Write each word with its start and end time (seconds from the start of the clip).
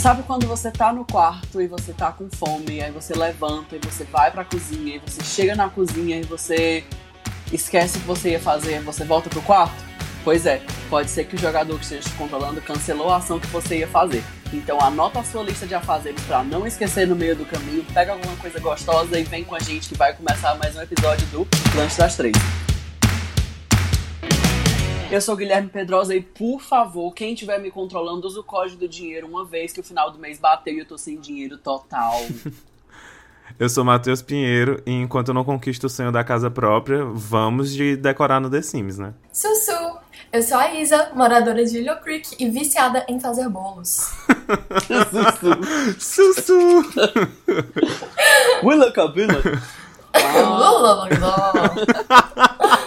Sabe 0.00 0.22
quando 0.22 0.46
você 0.46 0.70
tá 0.70 0.94
no 0.94 1.04
quarto 1.04 1.60
e 1.60 1.66
você 1.66 1.92
tá 1.92 2.10
com 2.10 2.26
fome, 2.30 2.82
aí 2.82 2.90
você 2.90 3.12
levanta 3.12 3.76
e 3.76 3.78
você 3.80 4.02
vai 4.04 4.30
pra 4.30 4.46
cozinha, 4.46 4.96
e 4.96 4.98
você 4.98 5.22
chega 5.22 5.54
na 5.54 5.68
cozinha 5.68 6.16
e 6.16 6.22
você 6.22 6.82
esquece 7.52 7.98
o 7.98 8.00
que 8.00 8.06
você 8.06 8.30
ia 8.30 8.40
fazer, 8.40 8.76
e 8.76 8.80
você 8.80 9.04
volta 9.04 9.28
pro 9.28 9.42
quarto? 9.42 9.74
Pois 10.24 10.46
é, 10.46 10.62
pode 10.88 11.10
ser 11.10 11.24
que 11.24 11.36
o 11.36 11.38
jogador 11.38 11.76
que 11.76 11.82
esteja 11.82 12.08
te 12.08 12.14
controlando 12.14 12.62
cancelou 12.62 13.10
a 13.10 13.16
ação 13.16 13.38
que 13.38 13.46
você 13.48 13.80
ia 13.80 13.88
fazer. 13.88 14.24
Então 14.54 14.80
anota 14.80 15.20
a 15.20 15.24
sua 15.24 15.42
lista 15.42 15.66
de 15.66 15.74
afazeres 15.74 16.22
pra 16.22 16.42
não 16.42 16.66
esquecer 16.66 17.06
no 17.06 17.14
meio 17.14 17.36
do 17.36 17.44
caminho, 17.44 17.84
pega 17.92 18.12
alguma 18.12 18.34
coisa 18.36 18.58
gostosa 18.58 19.20
e 19.20 19.24
vem 19.24 19.44
com 19.44 19.54
a 19.54 19.60
gente 19.60 19.90
que 19.90 19.98
vai 19.98 20.14
começar 20.14 20.54
mais 20.54 20.74
um 20.76 20.80
episódio 20.80 21.26
do 21.26 21.46
Lanche 21.76 21.98
das 21.98 22.16
Três. 22.16 22.36
Eu 25.10 25.20
sou 25.20 25.34
o 25.34 25.36
Guilherme 25.36 25.68
Pedrosa 25.68 26.14
e, 26.14 26.22
por 26.22 26.60
favor, 26.60 27.12
quem 27.12 27.34
estiver 27.34 27.58
me 27.58 27.68
controlando, 27.68 28.28
usa 28.28 28.38
o 28.38 28.44
código 28.44 28.78
do 28.78 28.88
dinheiro 28.88 29.26
uma 29.26 29.44
vez 29.44 29.72
que 29.72 29.80
o 29.80 29.82
final 29.82 30.12
do 30.12 30.20
mês 30.20 30.38
bateu 30.38 30.72
e 30.72 30.78
eu 30.78 30.86
tô 30.86 30.96
sem 30.96 31.18
dinheiro 31.18 31.58
total. 31.58 32.14
Eu 33.58 33.68
sou 33.68 33.84
Matheus 33.84 34.22
Pinheiro 34.22 34.80
e 34.86 34.92
enquanto 34.92 35.28
eu 35.28 35.34
não 35.34 35.44
conquisto 35.44 35.84
o 35.84 35.90
sonho 35.90 36.10
da 36.10 36.24
casa 36.24 36.50
própria, 36.50 37.04
vamos 37.04 37.74
de 37.74 37.94
decorar 37.94 38.40
no 38.40 38.48
The 38.48 38.62
Sims, 38.62 38.96
né? 38.96 39.12
Sussu! 39.30 39.98
Eu 40.32 40.42
sou 40.42 40.56
a 40.56 40.72
Isa, 40.72 41.10
moradora 41.14 41.62
de 41.66 41.76
Willow 41.76 41.96
Creek 41.96 42.36
e 42.38 42.48
viciada 42.48 43.04
em 43.06 43.20
fazer 43.20 43.46
bolos. 43.50 44.14
Sussu! 45.98 46.84
Willa 48.62 48.90
Cabila. 48.92 49.42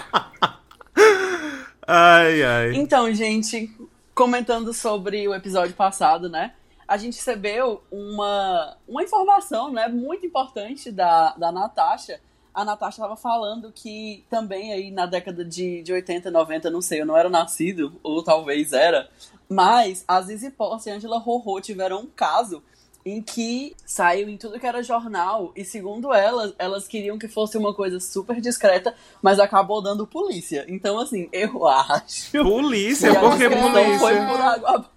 ai, 1.88 2.44
ai. 2.44 2.76
Então, 2.76 3.14
gente, 3.14 3.70
comentando 4.14 4.74
sobre 4.74 5.28
o 5.28 5.34
episódio 5.34 5.76
passado, 5.76 6.30
né? 6.30 6.54
A 6.88 6.98
gente 6.98 7.16
recebeu 7.16 7.82
uma, 7.90 8.78
uma 8.88 9.04
informação, 9.04 9.72
né, 9.72 9.88
muito 9.88 10.26
importante 10.26 10.92
da, 10.92 11.34
da 11.36 11.52
Natasha. 11.52 12.20
A 12.54 12.64
Natasha 12.64 12.98
estava 12.98 13.16
falando 13.16 13.72
que 13.72 14.24
também 14.30 14.74
aí 14.74 14.92
na 14.92 15.06
década 15.06 15.44
de, 15.44 15.82
de 15.82 15.92
80, 15.94 16.30
90, 16.30 16.70
não 16.70 16.82
sei, 16.82 17.02
eu 17.02 17.06
não 17.06 17.18
era 17.18 17.30
nascido, 17.30 18.00
ou 18.04 18.24
talvez 18.24 18.74
era, 18.74 19.10
mas 19.50 20.04
a 20.08 20.22
Zizi 20.22 20.52
Posse 20.52 20.90
e 20.90 20.92
a 20.92 20.96
Angela 20.96 21.18
Rorô 21.18 21.60
tiveram 21.60 22.02
um 22.02 22.08
caso 22.08 22.62
em 23.06 23.22
que 23.22 23.76
saiu 23.86 24.30
em 24.30 24.38
tudo 24.38 24.60
que 24.60 24.66
era 24.66 24.82
jornal 24.82 25.52
e 25.56 25.66
segundo 25.66 26.14
elas, 26.14 26.54
elas 26.58 26.88
queriam 26.88 27.18
que 27.18 27.28
fosse 27.28 27.58
uma 27.58 27.74
coisa 27.74 28.00
super 28.00 28.40
discreta, 28.40 28.96
mas 29.22 29.40
acabou 29.40 29.82
dando 29.82 30.08
polícia. 30.08 30.66
Então 30.70 30.98
assim, 31.00 31.28
eu 31.34 31.66
acho. 31.68 32.32
Polícia? 32.32 33.12
que 33.12 33.18
a 33.18 33.20
Por 33.20 33.38
que 33.38 33.50
polícia? 33.50 34.00
Foi 34.00 34.16
por 34.16 34.40
água. 34.42 34.90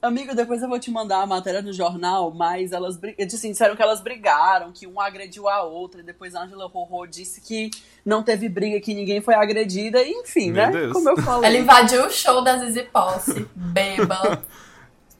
Amigo, 0.00 0.32
depois 0.32 0.62
eu 0.62 0.68
vou 0.68 0.78
te 0.78 0.92
mandar 0.92 1.22
a 1.22 1.26
matéria 1.26 1.60
no 1.60 1.72
jornal, 1.72 2.30
mas 2.30 2.70
elas 2.70 2.96
bri- 2.96 3.16
assim, 3.18 3.50
disseram 3.50 3.74
que 3.74 3.82
elas 3.82 4.00
brigaram, 4.00 4.70
que 4.70 4.86
um 4.86 5.00
agrediu 5.00 5.48
a 5.48 5.64
outra, 5.64 6.00
e 6.00 6.04
depois 6.04 6.36
a 6.36 6.44
Angela 6.44 6.68
Rorô 6.68 7.04
disse 7.04 7.40
que 7.40 7.68
não 8.06 8.22
teve 8.22 8.48
briga, 8.48 8.80
que 8.80 8.94
ninguém 8.94 9.20
foi 9.20 9.34
agredida, 9.34 10.00
e 10.00 10.12
enfim, 10.12 10.52
Meu 10.52 10.66
né? 10.66 10.70
Deus. 10.70 10.92
Como 10.92 11.08
eu 11.08 11.16
falei. 11.16 11.50
Ela 11.50 11.58
invadiu 11.58 12.06
o 12.06 12.10
show 12.10 12.44
da 12.44 12.58
Zizi 12.58 12.84
Posse, 12.84 13.44
beba. 13.56 14.40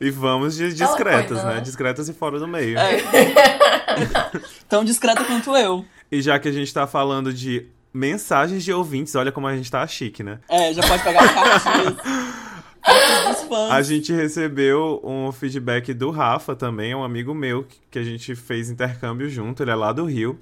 E 0.01 0.11
vamos 0.11 0.55
de 0.57 0.73
discretas, 0.73 1.43
né? 1.45 1.55
né? 1.55 1.61
Discretas 1.61 2.09
e 2.09 2.13
fora 2.13 2.39
do 2.39 2.47
meio. 2.47 2.79
É. 2.79 2.99
Tão 4.69 4.85
discreta 4.85 5.25
quanto 5.25 5.57
eu. 5.57 5.85
E 6.11 6.23
já 6.23 6.39
que 6.39 6.49
a 6.49 6.53
gente 6.53 6.73
tá 6.73 6.87
falando 6.87 7.33
de 7.33 7.67
mensagens 7.93 8.63
de 8.65 8.73
ouvintes, 8.73 9.15
olha 9.15 9.33
como 9.33 9.47
a 9.47 9.57
gente 9.57 9.71
tá 9.71 9.87
chique, 9.87 10.23
né? 10.23 10.39
É, 10.49 10.73
já 10.73 10.83
pode 10.87 11.03
pegar 11.03 11.21
as 11.23 11.33
cartinhas. 11.33 11.97
Cartas 12.81 13.37
dos 13.41 13.49
fãs. 13.49 13.71
A 13.73 13.83
gente 13.83 14.13
recebeu 14.13 15.01
um 15.05 15.31
feedback 15.33 15.93
do 15.93 16.11
Rafa 16.11 16.55
também, 16.55 16.95
um 16.95 17.03
amigo 17.03 17.35
meu, 17.35 17.65
que- 17.65 17.77
que 17.91 17.99
a 17.99 18.05
gente 18.05 18.35
fez 18.35 18.71
intercâmbio 18.71 19.29
junto, 19.29 19.63
ele 19.63 19.71
é 19.71 19.75
lá 19.75 19.93
do 19.93 20.05
Rio. 20.05 20.39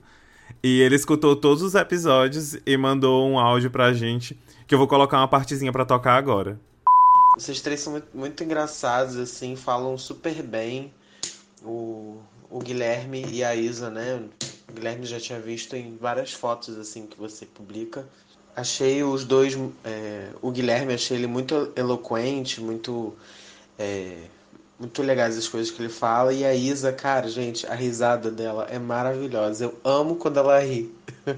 E 0.63 0.81
ele 0.81 0.95
escutou 0.95 1.35
todos 1.35 1.63
os 1.63 1.75
episódios 1.75 2.57
e 2.65 2.77
mandou 2.77 3.29
um 3.29 3.39
áudio 3.39 3.71
pra 3.71 3.93
gente, 3.93 4.39
que 4.67 4.75
eu 4.75 4.79
vou 4.79 4.87
colocar 4.87 5.19
uma 5.19 5.27
partezinha 5.29 5.73
pra 5.73 5.85
tocar 5.85 6.15
agora. 6.17 6.61
Vocês 7.37 7.61
três 7.61 7.81
são 7.81 7.93
muito, 7.93 8.09
muito 8.15 8.43
engraçados, 8.43 9.17
assim, 9.17 9.55
falam 9.57 9.99
super 9.99 10.43
bem. 10.43 10.93
O, 11.63 12.19
o 12.49 12.59
Guilherme 12.59 13.27
e 13.31 13.45
a 13.45 13.55
Isa, 13.55 13.91
né? 13.91 14.23
O 14.67 14.73
Guilherme 14.73 15.05
já 15.05 15.21
tinha 15.21 15.39
visto 15.39 15.77
em 15.77 15.99
várias 15.99 16.33
fotos, 16.33 16.79
assim, 16.79 17.07
que 17.07 17.19
você 17.19 17.45
publica. 17.45 18.09
Achei 18.57 19.05
os 19.05 19.25
dois. 19.25 19.55
é, 19.85 20.31
o 20.41 20.51
Guilherme, 20.51 20.95
achei 20.95 21.19
ele 21.19 21.27
muito 21.27 21.73
eloquente, 21.77 22.61
muito. 22.61 23.15
é, 23.79 24.17
muito 24.79 25.03
legais 25.03 25.37
as 25.37 25.47
coisas 25.47 25.71
que 25.71 25.83
ele 25.83 25.93
fala. 25.93 26.33
E 26.33 26.43
a 26.43 26.55
Isa, 26.55 26.91
cara, 26.91 27.29
gente, 27.29 27.67
a 27.67 27.75
risada 27.75 28.31
dela 28.31 28.67
é 28.71 28.79
maravilhosa. 28.79 29.65
Eu 29.65 29.79
amo 29.85 30.17
quando 30.17 30.39
ela 30.39 30.59
ri. 30.61 30.91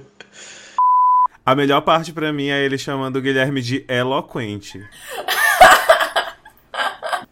A 1.44 1.54
melhor 1.54 1.80
parte 1.80 2.12
pra 2.12 2.30
mim 2.30 2.48
é 2.48 2.62
ele 2.62 2.76
chamando 2.76 3.16
o 3.16 3.22
Guilherme 3.22 3.62
de 3.62 3.82
eloquente. 3.88 4.86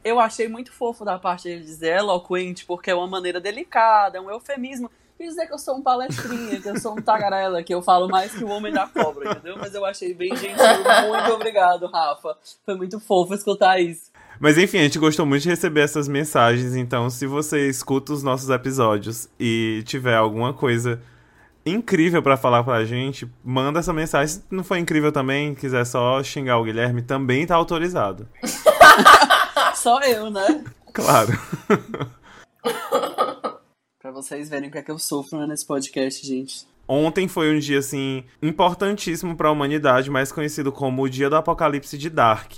Eu 0.06 0.20
achei 0.20 0.46
muito 0.46 0.70
fofo 0.70 1.04
da 1.04 1.18
parte 1.18 1.48
dele 1.48 1.64
dizer 1.64 1.96
eloquente, 1.96 2.64
porque 2.64 2.92
é 2.92 2.94
uma 2.94 3.08
maneira 3.08 3.40
delicada, 3.40 4.18
é 4.18 4.20
um 4.20 4.30
eufemismo. 4.30 4.88
E 5.18 5.26
dizer 5.26 5.48
que 5.48 5.52
eu 5.52 5.58
sou 5.58 5.78
um 5.78 5.82
palestrinha, 5.82 6.60
que 6.60 6.68
eu 6.68 6.78
sou 6.78 6.92
um 6.92 7.02
tagarela, 7.02 7.60
que 7.60 7.74
eu 7.74 7.82
falo 7.82 8.06
mais 8.06 8.32
que 8.32 8.44
o 8.44 8.48
homem 8.48 8.72
da 8.72 8.86
cobra, 8.86 9.32
entendeu? 9.32 9.56
Mas 9.58 9.74
eu 9.74 9.84
achei 9.84 10.14
bem 10.14 10.28
gentil. 10.36 10.62
Muito 11.08 11.32
obrigado, 11.32 11.88
Rafa. 11.88 12.38
Foi 12.64 12.76
muito 12.76 13.00
fofo 13.00 13.34
escutar 13.34 13.80
isso. 13.80 14.12
Mas 14.38 14.56
enfim, 14.56 14.78
a 14.78 14.82
gente 14.82 14.96
gostou 15.00 15.26
muito 15.26 15.42
de 15.42 15.48
receber 15.48 15.80
essas 15.80 16.06
mensagens, 16.06 16.76
então 16.76 17.10
se 17.10 17.26
você 17.26 17.68
escuta 17.68 18.12
os 18.12 18.22
nossos 18.22 18.48
episódios 18.48 19.28
e 19.40 19.82
tiver 19.86 20.14
alguma 20.14 20.54
coisa 20.54 21.02
incrível 21.64 22.22
pra 22.22 22.36
falar 22.36 22.62
pra 22.62 22.84
gente, 22.84 23.28
manda 23.44 23.80
essa 23.80 23.92
mensagem. 23.92 24.36
Se 24.36 24.44
não 24.52 24.62
for 24.62 24.76
incrível 24.76 25.10
também, 25.10 25.52
quiser 25.52 25.84
só 25.84 26.22
xingar 26.22 26.58
o 26.58 26.64
Guilherme, 26.64 27.02
também 27.02 27.44
tá 27.44 27.56
autorizado. 27.56 28.28
Só 29.86 30.00
eu, 30.00 30.28
né? 30.30 30.64
Claro. 30.92 31.32
Pra 34.00 34.10
vocês 34.10 34.48
verem 34.48 34.68
o 34.68 34.72
que 34.72 34.78
é 34.78 34.82
que 34.82 34.90
eu 34.90 34.98
sofro 34.98 35.38
né, 35.38 35.46
nesse 35.46 35.64
podcast, 35.64 36.26
gente. 36.26 36.66
Ontem 36.88 37.28
foi 37.28 37.54
um 37.54 37.58
dia 37.60 37.78
assim 37.78 38.24
importantíssimo 38.42 39.36
pra 39.36 39.48
humanidade, 39.48 40.10
mais 40.10 40.32
conhecido 40.32 40.72
como 40.72 41.02
o 41.02 41.08
Dia 41.08 41.30
do 41.30 41.36
Apocalipse 41.36 41.96
de 41.96 42.10
Dark. 42.10 42.54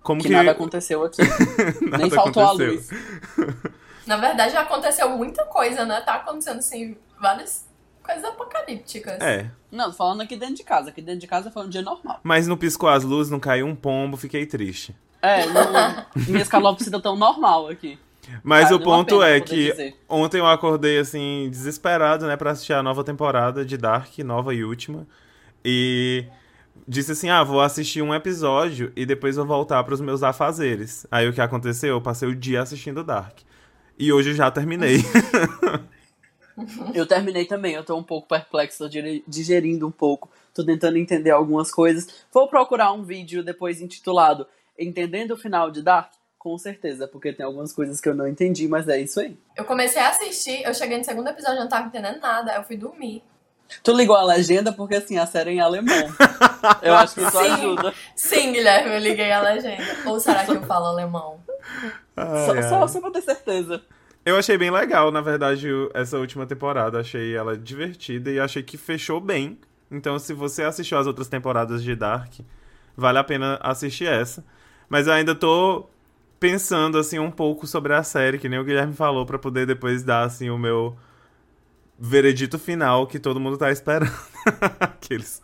Como 0.00 0.22
Que 0.22 0.28
que, 0.28 0.32
nada 0.32 0.52
aconteceu 0.52 1.02
aqui. 1.02 1.22
nada 1.90 1.98
Nem 1.98 2.10
faltou 2.10 2.44
aconteceu. 2.44 2.70
a 2.70 2.72
luz. 2.72 2.88
Na 4.06 4.16
verdade, 4.18 4.52
já 4.52 4.60
aconteceu 4.60 5.08
muita 5.08 5.44
coisa, 5.46 5.84
né? 5.84 6.02
Tá 6.02 6.14
acontecendo, 6.14 6.58
assim, 6.58 6.96
várias 7.20 7.68
coisas 8.00 8.22
apocalípticas. 8.22 9.20
É. 9.20 9.50
Não, 9.72 9.92
falando 9.92 10.20
aqui 10.20 10.36
dentro 10.36 10.54
de 10.54 10.62
casa. 10.62 10.90
Aqui 10.90 11.02
dentro 11.02 11.20
de 11.20 11.26
casa 11.26 11.50
foi 11.50 11.64
um 11.64 11.68
dia 11.68 11.82
normal. 11.82 12.20
Mas 12.22 12.46
não 12.46 12.56
piscou 12.56 12.88
as 12.88 13.02
luzes, 13.02 13.32
não 13.32 13.40
caiu 13.40 13.66
um 13.66 13.74
pombo, 13.74 14.16
fiquei 14.16 14.46
triste. 14.46 14.94
É, 15.24 15.46
não, 15.46 16.04
minhas 16.28 16.48
calopsitas 16.48 17.00
tão 17.00 17.16
normal 17.16 17.68
aqui. 17.68 17.98
Mas 18.42 18.64
Vale 18.64 18.74
o 18.74 18.80
ponto 18.80 19.22
é 19.22 19.40
que 19.40 19.70
dizer. 19.70 19.96
ontem 20.08 20.38
eu 20.38 20.46
acordei 20.46 20.98
assim, 20.98 21.48
desesperado, 21.50 22.26
né, 22.26 22.36
pra 22.36 22.50
assistir 22.50 22.72
a 22.74 22.82
nova 22.82 23.02
temporada 23.02 23.64
de 23.64 23.76
Dark, 23.76 24.18
nova 24.18 24.54
e 24.54 24.64
última. 24.64 25.06
E 25.64 26.26
disse 26.86 27.12
assim: 27.12 27.30
ah, 27.30 27.42
vou 27.42 27.60
assistir 27.60 28.02
um 28.02 28.14
episódio 28.14 28.92
e 28.94 29.06
depois 29.06 29.36
vou 29.36 29.46
voltar 29.46 29.82
pros 29.84 30.00
meus 30.00 30.22
afazeres. 30.22 31.06
Aí 31.10 31.26
o 31.26 31.32
que 31.32 31.40
aconteceu? 31.40 31.90
Eu 31.94 32.02
passei 32.02 32.28
o 32.28 32.34
dia 32.34 32.60
assistindo 32.60 33.02
Dark. 33.02 33.38
E 33.98 34.12
hoje 34.12 34.30
eu 34.30 34.34
já 34.34 34.50
terminei. 34.50 34.98
Eu 36.94 37.04
terminei 37.04 37.46
também, 37.46 37.74
eu 37.74 37.82
tô 37.82 37.96
um 37.96 38.02
pouco 38.04 38.28
perplexo, 38.28 38.88
digerindo 39.26 39.88
um 39.88 39.90
pouco, 39.90 40.30
tô 40.54 40.64
tentando 40.64 40.96
entender 40.96 41.32
algumas 41.32 41.68
coisas. 41.68 42.24
Vou 42.32 42.46
procurar 42.46 42.92
um 42.92 43.02
vídeo 43.02 43.42
depois 43.42 43.80
intitulado 43.80 44.46
Entendendo 44.78 45.32
o 45.32 45.36
Final 45.36 45.70
de 45.70 45.82
Dark? 45.82 46.12
Com 46.38 46.58
certeza, 46.58 47.08
porque 47.08 47.32
tem 47.32 47.44
algumas 47.46 47.72
coisas 47.72 48.00
que 48.00 48.08
eu 48.08 48.14
não 48.14 48.28
entendi, 48.28 48.68
mas 48.68 48.86
é 48.88 49.00
isso 49.00 49.18
aí. 49.18 49.36
Eu 49.56 49.64
comecei 49.64 50.00
a 50.02 50.10
assistir, 50.10 50.62
eu 50.62 50.74
cheguei 50.74 50.98
no 50.98 51.04
segundo 51.04 51.28
episódio, 51.28 51.56
eu 51.56 51.62
não 51.62 51.68
tava 51.70 51.86
entendendo 51.86 52.20
nada, 52.20 52.50
aí 52.52 52.58
eu 52.58 52.64
fui 52.64 52.76
dormir. 52.76 53.22
Tu 53.82 53.92
ligou 53.92 54.14
a 54.14 54.22
legenda 54.22 54.70
porque 54.70 54.96
assim, 54.96 55.16
a 55.18 55.24
série 55.26 55.50
é 55.50 55.52
em 55.54 55.60
alemão. 55.60 55.94
Eu 56.82 56.94
acho 56.94 57.14
que 57.14 57.22
isso 57.22 57.30
Sim. 57.30 57.50
ajuda. 57.50 57.94
Sim, 58.14 58.52
Guilherme, 58.52 58.92
eu 58.94 58.98
liguei 58.98 59.30
a 59.32 59.40
legenda. 59.40 59.84
Ou 60.06 60.18
será 60.20 60.44
que 60.44 60.52
eu 60.52 60.62
falo 60.64 60.86
alemão? 60.86 61.38
Ai, 62.16 62.46
Só, 62.46 62.52
ai. 62.52 62.62
só, 62.62 62.88
só 62.88 63.00
pra 63.00 63.10
ter 63.10 63.22
certeza. 63.22 63.82
Eu 64.24 64.36
achei 64.38 64.56
bem 64.56 64.70
legal, 64.70 65.10
na 65.10 65.20
verdade, 65.20 65.68
essa 65.92 66.18
última 66.18 66.46
temporada. 66.46 67.00
Achei 67.00 67.34
ela 67.36 67.56
divertida 67.56 68.30
e 68.30 68.38
achei 68.40 68.62
que 68.62 68.76
fechou 68.78 69.20
bem. 69.20 69.58
Então, 69.90 70.18
se 70.18 70.32
você 70.32 70.62
assistiu 70.62 70.98
as 70.98 71.06
outras 71.06 71.28
temporadas 71.28 71.82
de 71.82 71.94
Dark, 71.94 72.32
vale 72.96 73.18
a 73.18 73.24
pena 73.24 73.58
assistir 73.62 74.06
essa. 74.06 74.42
Mas 74.88 75.06
eu 75.06 75.12
ainda 75.12 75.34
tô 75.34 75.86
pensando, 76.38 76.98
assim, 76.98 77.18
um 77.18 77.30
pouco 77.30 77.66
sobre 77.66 77.94
a 77.94 78.02
série, 78.02 78.38
que 78.38 78.48
nem 78.48 78.58
o 78.58 78.64
Guilherme 78.64 78.92
falou, 78.94 79.24
pra 79.24 79.38
poder 79.38 79.66
depois 79.66 80.02
dar, 80.02 80.24
assim, 80.24 80.50
o 80.50 80.58
meu 80.58 80.96
veredito 81.98 82.58
final 82.58 83.06
que 83.06 83.18
todo 83.18 83.40
mundo 83.40 83.56
tá 83.56 83.70
esperando. 83.70 84.12
Aqueles. 84.80 85.42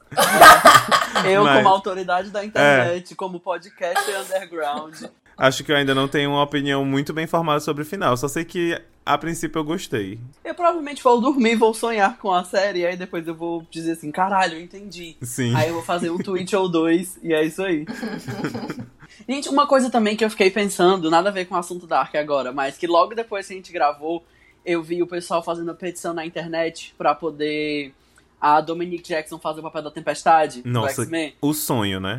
Eu, 1.25 1.44
Mas- 1.44 1.56
como 1.56 1.69
autoridade 1.69 2.31
da 2.31 2.44
internet, 2.44 3.14
como 3.14 3.40
podcast 3.40 4.10
underground. 4.10 4.94
Acho 5.38 5.64
que 5.64 5.72
eu 5.72 5.76
ainda 5.76 5.94
não 5.94 6.06
tenho 6.06 6.31
uma 6.31 6.42
opinião 6.42 6.84
muito 6.84 7.14
bem 7.14 7.26
formada 7.26 7.60
sobre 7.60 7.82
o 7.82 7.87
final. 7.87 8.14
Só 8.14 8.28
sei 8.28 8.44
que, 8.44 8.78
a 9.06 9.16
princípio, 9.16 9.58
eu 9.58 9.64
gostei. 9.64 10.20
Eu 10.44 10.54
provavelmente 10.54 11.02
vou 11.02 11.19
dormir, 11.19 11.56
vou 11.56 11.72
sonhar 11.72 12.19
com 12.19 12.31
a 12.31 12.44
série, 12.44 12.84
aí 12.84 12.94
depois 12.94 13.26
eu 13.26 13.34
vou 13.34 13.66
dizer 13.70 13.92
assim, 13.92 14.10
caralho, 14.10 14.58
eu 14.58 14.60
entendi. 14.60 15.16
Sim. 15.22 15.54
Aí 15.56 15.69
eu 15.69 15.75
vou 15.75 15.82
fazer 15.82 16.10
um 16.10 16.19
tweet 16.19 16.54
ou 16.54 16.69
dois, 16.69 17.19
e 17.22 17.32
é 17.32 17.42
isso 17.42 17.62
aí. 17.62 17.87
gente, 19.28 19.49
uma 19.49 19.67
coisa 19.67 19.90
também 19.90 20.17
que 20.17 20.25
eu 20.25 20.31
fiquei 20.31 20.50
pensando, 20.50 21.11
nada 21.11 21.28
a 21.28 21.32
ver 21.32 21.46
com 21.46 21.55
o 21.55 21.58
assunto 21.58 21.87
da 21.87 22.00
Ark 22.00 22.17
agora, 22.17 22.52
mas 22.52 22.76
que 22.76 22.87
logo 22.87 23.14
depois 23.14 23.46
que 23.46 23.52
a 23.52 23.56
gente 23.56 23.72
gravou, 23.72 24.25
eu 24.64 24.82
vi 24.82 25.02
o 25.02 25.06
pessoal 25.06 25.43
fazendo 25.43 25.70
a 25.70 25.75
petição 25.75 26.12
na 26.12 26.25
internet 26.25 26.94
pra 26.96 27.14
poder 27.14 27.94
a 28.40 28.61
Dominique 28.61 29.08
Jackson 29.08 29.38
fazer 29.38 29.61
o 29.61 29.62
papel 29.62 29.82
da 29.82 29.90
Tempestade 29.90 30.62
Nossa, 30.64 30.96
do 30.96 31.02
X-Men. 31.02 31.34
o 31.43 31.52
sonho, 31.52 32.00
né? 32.00 32.19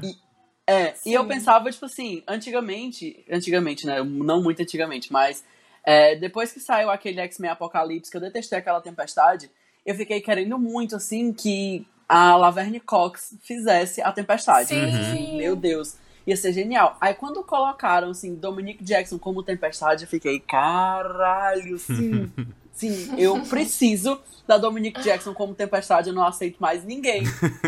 É, 0.67 0.93
Sim. 0.93 1.09
e 1.09 1.13
eu 1.13 1.25
pensava, 1.25 1.71
tipo 1.71 1.85
assim, 1.85 2.21
antigamente, 2.27 3.25
antigamente, 3.29 3.85
né? 3.85 4.03
Não 4.03 4.41
muito 4.41 4.61
antigamente, 4.61 5.11
mas 5.11 5.43
é, 5.83 6.15
depois 6.15 6.51
que 6.51 6.59
saiu 6.59 6.91
aquele 6.91 7.19
X-Men 7.21 7.51
Apocalipse, 7.51 8.11
que 8.11 8.17
eu 8.17 8.21
detestei 8.21 8.59
aquela 8.59 8.79
tempestade, 8.79 9.49
eu 9.85 9.95
fiquei 9.95 10.21
querendo 10.21 10.59
muito, 10.59 10.95
assim, 10.95 11.33
que 11.33 11.85
a 12.07 12.35
Laverne 12.35 12.79
Cox 12.79 13.35
fizesse 13.41 14.01
a 14.01 14.11
tempestade. 14.11 14.69
Sim. 14.69 15.37
Meu 15.37 15.55
Deus, 15.55 15.95
ia 16.25 16.37
ser 16.37 16.53
genial. 16.53 16.97
Aí 16.99 17.13
quando 17.13 17.43
colocaram, 17.43 18.11
assim, 18.11 18.35
Dominic 18.35 18.83
Jackson 18.83 19.17
como 19.17 19.43
tempestade, 19.43 20.03
eu 20.03 20.09
fiquei, 20.09 20.39
caralho, 20.39 21.77
sim. 21.77 22.31
Sim, 22.73 23.13
eu 23.15 23.39
preciso 23.41 24.19
da 24.47 24.57
Dominic 24.57 25.01
Jackson 25.01 25.33
como 25.35 25.53
tempestade, 25.53 26.09
eu 26.09 26.15
não 26.15 26.25
aceito 26.25 26.57
mais 26.59 26.83
ninguém. 26.83 27.23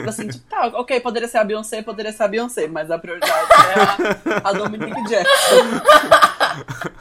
Assim, 0.07 0.27
tipo, 0.27 0.43
tá, 0.49 0.67
ok, 0.73 0.99
poderia 1.01 1.27
ser 1.27 1.37
a 1.37 1.43
Beyoncé, 1.43 1.83
poderia 1.83 2.11
ser 2.11 2.23
a 2.23 2.27
Beyoncé, 2.27 2.67
mas 2.67 2.89
a 2.89 2.97
prioridade 2.97 3.31
é 3.31 4.33
a, 4.33 4.49
a 4.49 4.53
Dominic 4.53 4.91
Jackson. 5.07 5.55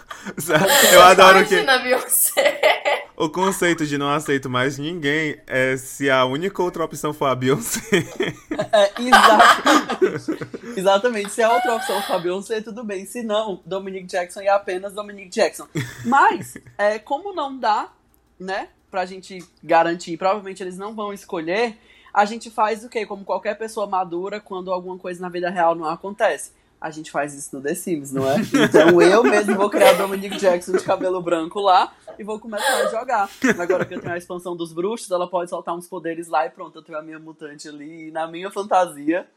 Eu 0.93 1.02
adoro 1.02 1.44
que 1.46 1.54
Imagina, 1.54 1.78
Beyoncé. 1.78 2.81
O 3.17 3.29
conceito 3.29 3.87
de 3.87 3.99
não 3.99 4.11
aceito 4.11 4.49
mais 4.49 4.79
ninguém 4.79 5.38
é 5.47 5.76
se 5.76 6.11
a 6.11 6.25
única 6.25 6.62
outra 6.62 6.85
opção 6.85 7.12
for 7.12 7.26
a 7.26 7.35
Beyoncé. 7.35 7.81
É, 8.75 8.91
exatamente. 9.03 10.79
exatamente. 10.79 11.31
Se 11.31 11.43
a 11.43 11.53
outra 11.53 11.75
opção 11.75 12.00
for 12.03 12.14
a 12.14 12.19
Beyoncé, 12.19 12.61
tudo 12.61 12.85
bem. 12.85 13.05
Se 13.05 13.23
não, 13.23 13.61
Dominic 13.67 14.06
Jackson 14.06 14.41
e 14.41 14.49
apenas 14.49 14.94
Dominic 14.94 15.29
Jackson. 15.29 15.67
Mas, 16.06 16.56
é, 16.79 16.99
como 16.99 17.35
não 17.35 17.59
dá, 17.59 17.91
né, 18.38 18.69
pra 18.91 19.05
gente 19.05 19.44
garantir, 19.62 20.17
provavelmente 20.17 20.62
eles 20.62 20.79
não 20.79 20.94
vão 20.94 21.12
escolher, 21.12 21.76
a 22.12 22.25
gente 22.25 22.50
faz 22.50 22.85
o 22.85 22.88
quê? 22.88 23.05
Como 23.05 23.25
qualquer 23.25 23.56
pessoa 23.56 23.87
madura, 23.87 24.41
quando 24.41 24.73
alguma 24.73 24.99
coisa 24.99 25.20
na 25.20 25.29
vida 25.29 25.50
real 25.50 25.75
não 25.75 25.87
acontece. 25.87 26.53
A 26.82 26.90
gente 26.90 27.12
faz 27.12 27.32
isso 27.32 27.55
no 27.55 27.62
The 27.62 27.75
Sims, 27.76 28.12
não 28.12 28.29
é? 28.29 28.37
Então 28.38 29.00
eu 29.00 29.23
mesmo 29.23 29.55
vou 29.55 29.70
criar 29.70 29.93
Dominic 29.93 30.37
Jackson 30.37 30.73
de 30.73 30.82
cabelo 30.82 31.23
branco 31.23 31.61
lá 31.61 31.93
e 32.19 32.25
vou 32.25 32.40
começar 32.40 32.75
a 32.75 32.87
jogar. 32.88 33.31
Agora 33.58 33.84
que 33.84 33.94
eu 33.94 34.00
tenho 34.00 34.12
a 34.12 34.19
expansão 34.19 34.56
dos 34.56 34.73
bruxos, 34.73 35.08
ela 35.11 35.29
pode 35.29 35.49
soltar 35.49 35.75
uns 35.76 35.87
poderes 35.87 36.26
lá 36.26 36.44
e 36.44 36.50
pronto, 36.50 36.76
eu 36.79 36.82
tenho 36.82 36.99
a 36.99 37.02
minha 37.02 37.20
mutante 37.20 37.69
ali. 37.69 38.08
E 38.08 38.11
na 38.11 38.26
minha 38.26 38.50
fantasia, 38.50 39.29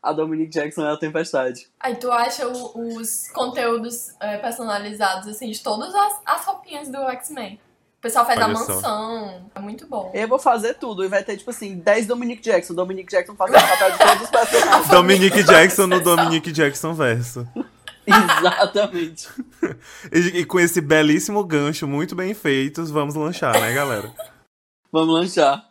a 0.00 0.12
Dominic 0.12 0.50
Jackson 0.52 0.86
é 0.86 0.92
a 0.92 0.96
tempestade. 0.96 1.68
Aí 1.80 1.96
tu 1.96 2.10
acha 2.10 2.46
o- 2.46 2.96
os 2.96 3.28
conteúdos 3.32 4.14
é, 4.20 4.38
personalizados, 4.38 5.26
assim, 5.26 5.50
de 5.50 5.60
todas 5.60 5.92
as, 5.94 6.20
as 6.24 6.44
roupinhas 6.44 6.88
do 6.88 6.98
X-Men. 7.10 7.58
O 8.02 8.08
pessoal 8.10 8.26
faz 8.26 8.40
a 8.40 8.46
Olha 8.46 8.56
só. 8.56 8.74
mansão. 8.74 9.50
É 9.54 9.60
muito 9.60 9.86
bom. 9.86 10.10
Eu 10.12 10.26
vou 10.26 10.40
fazer 10.40 10.74
tudo 10.74 11.04
e 11.04 11.08
vai 11.08 11.22
ter, 11.22 11.36
tipo 11.36 11.50
assim, 11.50 11.76
10 11.76 12.08
Dominic 12.08 12.42
Jackson. 12.42 12.74
Dominic 12.74 13.08
Jackson 13.08 13.36
fazendo 13.36 13.62
o 13.62 13.68
papel 13.68 13.92
de 13.92 13.98
todos 13.98 14.22
os 14.22 14.30
personagens. 14.30 14.88
Dominic 14.90 15.42
Jackson 15.44 15.86
no 15.86 16.00
Dominic 16.00 16.50
Jackson 16.50 16.94
verso. 16.94 17.46
Exatamente. 18.04 19.28
E, 20.10 20.40
e 20.40 20.44
com 20.44 20.58
esse 20.58 20.80
belíssimo 20.80 21.44
gancho 21.44 21.86
muito 21.86 22.16
bem 22.16 22.34
feito, 22.34 22.84
vamos 22.86 23.14
lanchar, 23.14 23.52
né, 23.60 23.72
galera? 23.72 24.12
Vamos 24.90 25.14
lanchar. 25.14 25.64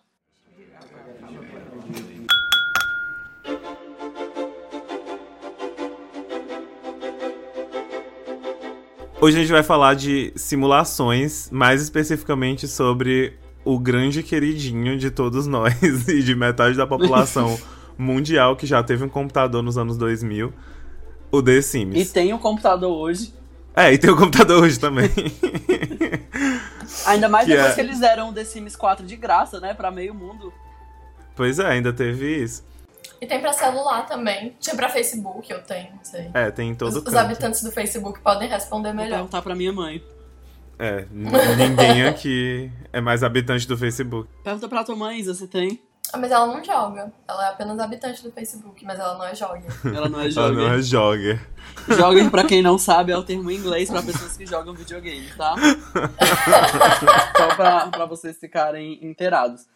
Hoje 9.22 9.38
a 9.38 9.42
gente 9.42 9.52
vai 9.52 9.62
falar 9.64 9.94
de 9.94 10.34
simulações, 10.36 11.50
mais 11.52 11.82
especificamente 11.82 12.68
sobre 12.68 13.38
o 13.64 13.78
grande 13.80 14.24
queridinho 14.24 14.98
de 14.98 15.12
todos 15.12 15.46
nós 15.46 15.76
e 16.10 16.24
de 16.24 16.36
metade 16.36 16.76
da 16.76 16.88
população 16.88 17.60
mundial 17.98 18.56
que 18.56 18.66
já 18.66 18.82
teve 18.82 19.04
um 19.04 19.10
computador 19.10 19.62
nos 19.62 19.78
anos 19.78 19.96
2000, 19.98 20.52
o 21.32 21.42
The 21.42 21.52
E 21.58 21.62
Sims. 21.62 22.12
tem 22.12 22.34
um 22.34 22.40
computador 22.40 22.92
hoje. 22.98 23.34
É, 23.76 23.94
e 23.94 23.98
tem 23.98 24.10
o 24.10 24.18
computador 24.18 24.64
hoje 24.64 24.80
também. 24.80 25.10
Ainda 27.06 27.30
mais 27.30 27.46
Que 27.46 27.54
depois 27.54 27.72
é- 27.72 27.76
que 27.76 27.82
eles 27.82 28.00
deram 28.00 28.30
o 28.30 28.34
The 28.34 28.44
Sims 28.44 28.76
4 28.76 29.06
de 29.06 29.16
graça, 29.16 29.60
né? 29.60 29.74
Pra 29.74 29.92
meio 29.92 30.14
mundo. 30.16 30.52
pois 31.36 31.58
é, 31.60 31.68
ainda 31.68 31.94
teve 31.94 32.44
isso. 32.44 32.64
E 33.22 33.28
tem 33.28 33.40
pra 33.40 33.54
celular 33.54 34.08
também. 34.08 34.56
Tinha 34.60 34.76
pra 34.76 34.90
Facebook, 34.90 35.50
eu 35.52 35.62
tenho, 35.62 35.92
não 35.96 36.04
sei. 36.04 36.32
É, 36.34 36.50
tem 36.50 36.70
em 36.72 36.76
todo 36.76 36.90
Os, 36.90 36.96
os 36.98 37.04
canto. 37.04 37.18
habitantes 37.20 37.62
do 37.62 37.72
Facebook 37.72 38.20
podem 38.22 38.50
responder 38.50 38.90
Vou 38.90 38.96
melhor. 39.04 39.18
perguntar 39.18 39.42
pra 39.44 39.54
minha 39.56 39.72
mãe. 39.72 40.04
É, 40.80 41.06
ninguém 41.12 42.06
aqui 42.08 42.72
é 42.92 43.00
mais 43.00 43.24
habitante 43.24 43.68
do 43.68 43.78
Facebook. 43.78 44.28
Pergunta 44.44 44.68
pra 44.68 44.84
tua 44.84 44.96
mãe, 44.96 45.20
Isa, 45.20 45.36
se 45.36 45.48
tem. 45.48 45.80
Ah, 46.12 46.18
mas 46.18 46.32
ela 46.32 46.48
não 46.48 46.64
joga. 46.64 47.14
Ela 47.28 47.46
é 47.46 47.50
apenas 47.50 47.80
habitante 47.80 48.24
do 48.24 48.32
Facebook, 48.32 48.84
mas 48.84 49.00
ela 49.00 49.16
não 49.16 49.26
é 49.26 49.36
joga. 49.36 49.62
Ela 49.86 50.10
não 50.10 50.20
é 50.20 50.24
Ela 50.26 50.32
jogger. 50.32 50.56
não 50.58 50.74
é 50.74 50.82
jogger. 50.82 51.48
Jogger, 51.88 52.32
pra 52.32 52.44
quem 52.44 52.64
não 52.64 52.78
sabe, 52.80 53.12
é 53.12 53.18
o 53.18 53.22
termo 53.24 53.52
em 53.52 53.56
inglês 53.58 53.90
pra 53.92 54.02
pessoas 54.02 54.36
que 54.36 54.46
jogam 54.48 54.74
videogame, 54.74 55.28
tá? 55.38 55.54
Só 57.38 57.56
pra, 57.56 57.88
pra 57.88 58.06
vocês 58.06 58.38
ficarem 58.40 58.98
inteirados. 59.06 59.68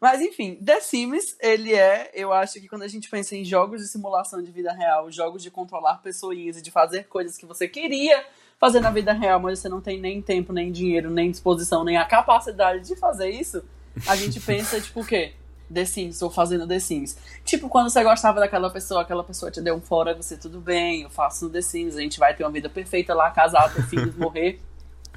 Mas 0.00 0.20
enfim, 0.20 0.56
The 0.56 0.80
Sims, 0.80 1.36
ele 1.40 1.74
é, 1.74 2.10
eu 2.14 2.32
acho 2.32 2.60
que 2.60 2.68
quando 2.68 2.82
a 2.82 2.88
gente 2.88 3.08
pensa 3.08 3.36
em 3.36 3.44
jogos 3.44 3.80
de 3.80 3.88
simulação 3.88 4.42
de 4.42 4.50
vida 4.50 4.72
real, 4.72 5.10
jogos 5.10 5.42
de 5.42 5.50
controlar 5.50 5.98
pessoinhas 5.98 6.56
e 6.56 6.62
de 6.62 6.70
fazer 6.70 7.08
coisas 7.08 7.36
que 7.36 7.46
você 7.46 7.68
queria 7.68 8.24
fazer 8.58 8.80
na 8.80 8.90
vida 8.90 9.12
real, 9.12 9.40
mas 9.40 9.58
você 9.58 9.68
não 9.68 9.80
tem 9.80 10.00
nem 10.00 10.22
tempo, 10.22 10.52
nem 10.52 10.70
dinheiro, 10.70 11.10
nem 11.10 11.30
disposição, 11.30 11.82
nem 11.82 11.96
a 11.96 12.04
capacidade 12.04 12.86
de 12.86 12.94
fazer 12.94 13.28
isso, 13.28 13.62
a 14.06 14.14
gente 14.14 14.38
pensa, 14.40 14.80
tipo, 14.80 15.00
o 15.00 15.04
quê? 15.04 15.34
The 15.72 15.84
Sims, 15.84 16.14
estou 16.14 16.30
fazendo 16.30 16.66
The 16.66 16.78
Sims. 16.78 17.16
Tipo, 17.44 17.68
quando 17.68 17.90
você 17.90 18.04
gostava 18.04 18.38
daquela 18.38 18.70
pessoa, 18.70 19.02
aquela 19.02 19.24
pessoa 19.24 19.50
te 19.50 19.60
deu 19.60 19.74
um 19.74 19.80
fora, 19.80 20.14
você, 20.14 20.36
tudo 20.36 20.60
bem, 20.60 21.02
eu 21.02 21.10
faço 21.10 21.46
no 21.46 21.50
The 21.50 21.62
Sims, 21.62 21.96
a 21.96 22.00
gente 22.00 22.18
vai 22.18 22.34
ter 22.34 22.44
uma 22.44 22.50
vida 22.50 22.68
perfeita 22.68 23.14
lá, 23.14 23.30
casar, 23.30 23.72
ter 23.74 23.82
filhos, 23.88 24.14
morrer, 24.16 24.60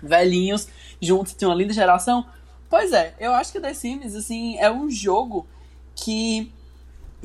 velhinhos, 0.02 0.68
juntos, 1.00 1.34
ter 1.34 1.46
uma 1.46 1.56
linda 1.56 1.74
geração. 1.74 2.26
Pois 2.70 2.92
é, 2.92 3.16
eu 3.20 3.34
acho 3.34 3.52
que 3.52 3.60
The 3.60 3.74
Sims, 3.74 4.16
assim, 4.16 4.58
é 4.58 4.72
um 4.72 4.90
jogo 4.90 5.48
que 5.96 6.52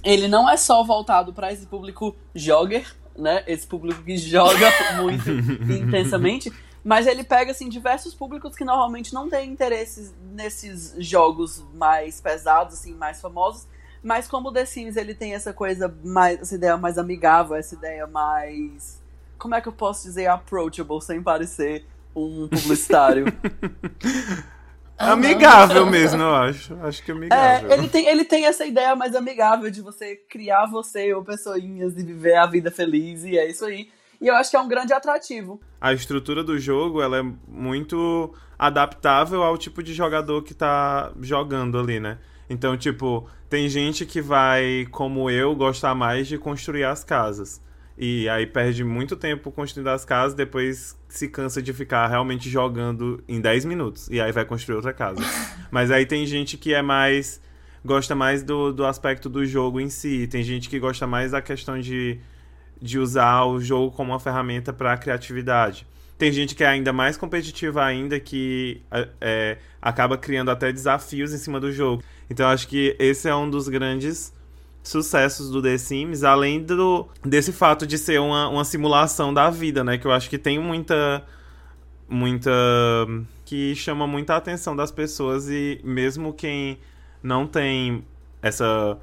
ele 0.05 0.29
não 0.29 0.49
é 0.49 0.57
só 0.57 0.83
voltado 0.83 1.33
para 1.33 1.53
esse 1.53 1.67
público 1.67 2.15
jogger, 2.35 2.95
né? 3.17 3.43
Esse 3.47 3.67
público 3.67 4.03
que 4.03 4.17
joga 4.17 4.71
muito 5.01 5.31
intensamente, 5.71 6.53
mas 6.83 7.07
ele 7.07 7.25
pega 7.25 7.51
assim 7.51 7.69
diversos 7.69 8.15
públicos 8.15 8.55
que 8.55 8.65
normalmente 8.65 9.13
não 9.13 9.29
têm 9.29 9.51
interesse 9.51 10.15
nesses 10.33 10.95
jogos 10.99 11.65
mais 11.75 12.21
pesados, 12.21 12.75
assim, 12.75 12.95
mais 12.95 13.21
famosos. 13.21 13.67
Mas 14.03 14.27
como 14.27 14.49
o 14.49 14.53
The 14.53 14.65
Sims 14.65 14.97
ele 14.97 15.15
tem 15.15 15.35
essa 15.35 15.53
coisa 15.53 15.95
mais, 16.03 16.41
essa 16.41 16.55
ideia 16.55 16.77
mais 16.77 16.97
amigável, 16.97 17.55
essa 17.55 17.75
ideia 17.75 18.07
mais, 18.07 19.03
como 19.39 19.55
é 19.55 19.61
que 19.61 19.69
eu 19.69 19.73
posso 19.73 20.05
dizer, 20.05 20.27
approachable 20.27 21.03
sem 21.03 21.23
parecer 21.23 21.85
um 22.17 22.49
publicitário. 22.49 23.27
Amigável 25.01 25.87
mesmo, 25.87 26.23
eu 26.23 26.35
acho. 26.35 26.77
Acho 26.83 27.03
que 27.03 27.11
amigável. 27.11 27.71
É, 27.71 27.75
ele 27.75 27.89
tem, 27.89 28.07
ele 28.07 28.25
tem 28.25 28.45
essa 28.45 28.67
ideia 28.67 28.95
mais 28.95 29.15
amigável 29.17 29.71
de 29.71 29.81
você 29.81 30.15
criar 30.29 30.67
você 30.67 31.15
ou 31.15 31.25
pessoinhas 31.25 31.97
e 31.97 32.05
viver 32.05 32.37
a 32.37 32.47
vida 32.47 32.71
feliz, 32.71 33.25
e 33.25 33.39
é 33.39 33.49
isso 33.49 33.65
aí. 33.65 33.89
E 34.21 34.27
eu 34.27 34.35
acho 34.35 34.51
que 34.51 34.57
é 34.57 34.61
um 34.61 34.69
grande 34.69 34.93
atrativo. 34.93 35.59
A 35.81 35.95
estrutura 35.95 36.45
do 36.45 36.59
jogo, 36.59 37.01
ela 37.01 37.19
é 37.19 37.25
muito 37.49 38.35
adaptável 38.59 39.43
ao 39.43 39.57
tipo 39.57 39.83
de 39.83 39.95
jogador 39.95 40.43
que 40.43 40.53
tá 40.53 41.11
jogando 41.23 41.79
ali, 41.79 41.99
né? 41.99 42.19
Então, 42.51 42.77
tipo, 42.77 43.27
tem 43.49 43.69
gente 43.71 44.05
que 44.05 44.21
vai, 44.21 44.87
como 44.91 45.31
eu, 45.31 45.57
gostar 45.57 45.95
mais 45.95 46.29
de 46.29 46.37
construir 46.37 46.85
as 46.85 47.03
casas. 47.03 47.63
E 48.03 48.27
aí 48.31 48.47
perde 48.47 48.83
muito 48.83 49.15
tempo 49.15 49.53
construindo 49.53 49.89
as 49.89 50.07
casas, 50.07 50.33
depois 50.33 50.99
se 51.07 51.29
cansa 51.29 51.61
de 51.61 51.71
ficar 51.75 52.07
realmente 52.07 52.49
jogando 52.49 53.23
em 53.29 53.39
10 53.39 53.67
minutos. 53.67 54.09
E 54.09 54.19
aí 54.19 54.33
vai 54.33 54.47
construir 54.47 54.77
outra 54.77 54.95
casa. 54.95 55.21
Mas 55.71 55.91
aí 55.91 56.07
tem 56.07 56.25
gente 56.25 56.57
que 56.57 56.73
é 56.73 56.81
mais. 56.81 57.43
gosta 57.85 58.15
mais 58.15 58.43
do, 58.43 58.73
do 58.73 58.87
aspecto 58.87 59.29
do 59.29 59.45
jogo 59.45 59.79
em 59.79 59.91
si. 59.91 60.27
Tem 60.27 60.43
gente 60.43 60.71
que 60.71 60.79
gosta 60.79 61.07
mais 61.07 61.33
da 61.33 61.43
questão 61.43 61.79
de, 61.79 62.19
de 62.81 62.99
usar 62.99 63.45
o 63.45 63.61
jogo 63.61 63.95
como 63.95 64.13
uma 64.13 64.19
ferramenta 64.19 64.73
para 64.73 64.97
criatividade. 64.97 65.87
Tem 66.17 66.33
gente 66.33 66.55
que 66.55 66.65
é 66.65 66.69
ainda 66.69 66.95
mais 66.95 67.19
competitiva 67.19 67.85
ainda, 67.85 68.19
que 68.19 68.81
é, 68.91 69.09
é, 69.21 69.59
acaba 69.81 70.17
criando 70.17 70.51
até 70.51 70.73
desafios 70.73 71.35
em 71.35 71.39
cima 71.39 71.61
do 71.61 71.71
jogo. 71.71 72.03
Então 72.31 72.49
acho 72.49 72.67
que 72.67 72.97
esse 72.99 73.29
é 73.29 73.35
um 73.35 73.51
dos 73.51 73.69
grandes 73.69 74.33
sucessos 74.83 75.51
do 75.51 75.63
The 75.63 75.77
Sims, 75.79 76.25
além 76.25 76.63
do, 76.63 77.09
desse 77.25 77.53
fato 77.53 77.87
de 77.87 77.99
ser 77.99 78.21
uma, 78.21 78.49
uma 78.49 78.65
simulação 78.65 79.33
da 79.33 79.51
vida, 79.51 79.85
né? 79.85 79.99
Que 79.99 80.07
eu 80.07 80.13
acho 80.13 80.29
que 80.29 80.39
tem 80.39 80.59
muita. 80.59 81.25
Muita. 82.09 82.51
que 83.45 83.75
chama 83.77 84.07
muita 84.07 84.37
atenção 84.37 84.75
das 84.75 84.91
pessoas 84.91 85.49
e 85.49 85.81
mesmo 85.85 86.33
quem 86.33 86.79
não 87.23 87.47
tem 87.47 88.05
essa. 88.43 88.99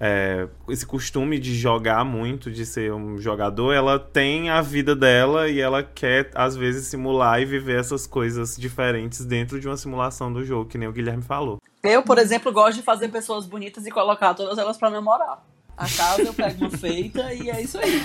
É, 0.00 0.46
esse 0.68 0.86
costume 0.86 1.38
de 1.38 1.54
jogar 1.54 2.04
muito, 2.04 2.50
de 2.50 2.64
ser 2.64 2.92
um 2.92 3.18
jogador, 3.18 3.72
ela 3.72 3.98
tem 3.98 4.48
a 4.48 4.62
vida 4.62 4.94
dela 4.94 5.48
e 5.48 5.60
ela 5.60 5.82
quer, 5.82 6.30
às 6.34 6.56
vezes, 6.56 6.86
simular 6.86 7.40
e 7.40 7.44
viver 7.44 7.80
essas 7.80 8.06
coisas 8.06 8.56
diferentes 8.56 9.24
dentro 9.24 9.58
de 9.58 9.66
uma 9.66 9.76
simulação 9.76 10.32
do 10.32 10.44
jogo, 10.44 10.70
que 10.70 10.78
nem 10.78 10.88
o 10.88 10.92
Guilherme 10.92 11.22
falou. 11.22 11.58
Eu, 11.82 12.02
por 12.02 12.18
exemplo, 12.18 12.52
gosto 12.52 12.78
de 12.78 12.82
fazer 12.82 13.08
pessoas 13.08 13.46
bonitas 13.46 13.86
e 13.86 13.90
colocar 13.90 14.34
todas 14.34 14.56
elas 14.58 14.76
pra 14.76 14.90
namorar. 14.90 15.44
A 15.76 15.88
casa 15.88 16.22
eu 16.22 16.34
pego 16.34 16.64
uma 16.64 16.70
feita 16.70 17.32
e 17.32 17.50
é 17.50 17.60
isso 17.62 17.78
aí. 17.78 18.02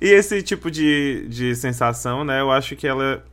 E 0.00 0.08
esse 0.08 0.42
tipo 0.42 0.70
de, 0.70 1.26
de 1.28 1.56
sensação, 1.56 2.24
né, 2.24 2.40
eu 2.40 2.50
acho 2.50 2.76
que 2.76 2.86
ela 2.86 3.24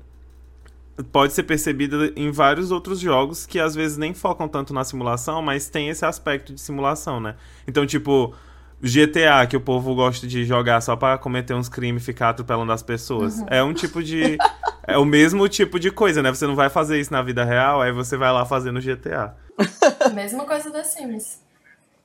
pode 1.04 1.34
ser 1.34 1.44
percebida 1.44 2.12
em 2.16 2.32
vários 2.32 2.72
outros 2.72 3.00
jogos 3.00 3.46
que 3.46 3.60
às 3.60 3.76
vezes 3.76 3.98
nem 3.98 4.14
focam 4.14 4.48
tanto 4.48 4.74
na 4.74 4.84
simulação, 4.84 5.42
mas 5.42 5.70
tem 5.70 5.90
esse 5.90 6.06
aspecto 6.06 6.54
de 6.54 6.60
simulação, 6.60 7.20
né? 7.20 7.36
Então, 7.68 7.86
tipo, 7.86 8.34
GTA, 8.82 9.46
que 9.48 9.56
o 9.56 9.62
povo 9.62 9.94
gosta 9.94 10.26
de 10.28 10.44
jogar 10.44 10.82
só 10.82 10.96
pra 10.96 11.18
cometer 11.18 11.54
uns 11.54 11.70
crimes 11.70 12.02
e 12.02 12.06
ficar 12.06 12.30
atropelando 12.30 12.72
as 12.72 12.82
pessoas. 12.82 13.38
Uhum. 13.40 13.46
É 13.50 13.64
um 13.64 13.74
tipo 13.74 14.04
de. 14.04 14.38
é 14.84 14.98
o 14.98 15.06
mesmo 15.06 15.48
tipo 15.48 15.80
de 15.80 15.92
coisa, 15.92 16.22
né? 16.22 16.30
Você 16.32 16.48
não 16.48 16.56
vai 16.56 16.70
fazer 16.70 17.00
isso 17.00 17.14
na 17.14 17.22
vida 17.22 17.44
real, 17.44 17.82
aí 17.82 17.92
você 17.92 18.18
vai 18.18 18.32
lá 18.32 18.46
fazer 18.46 18.72
no 18.72 18.82
GTA. 18.82 19.36
Mesma 20.14 20.46
coisa 20.46 20.72
das 20.72 20.88
Sims. 20.88 21.42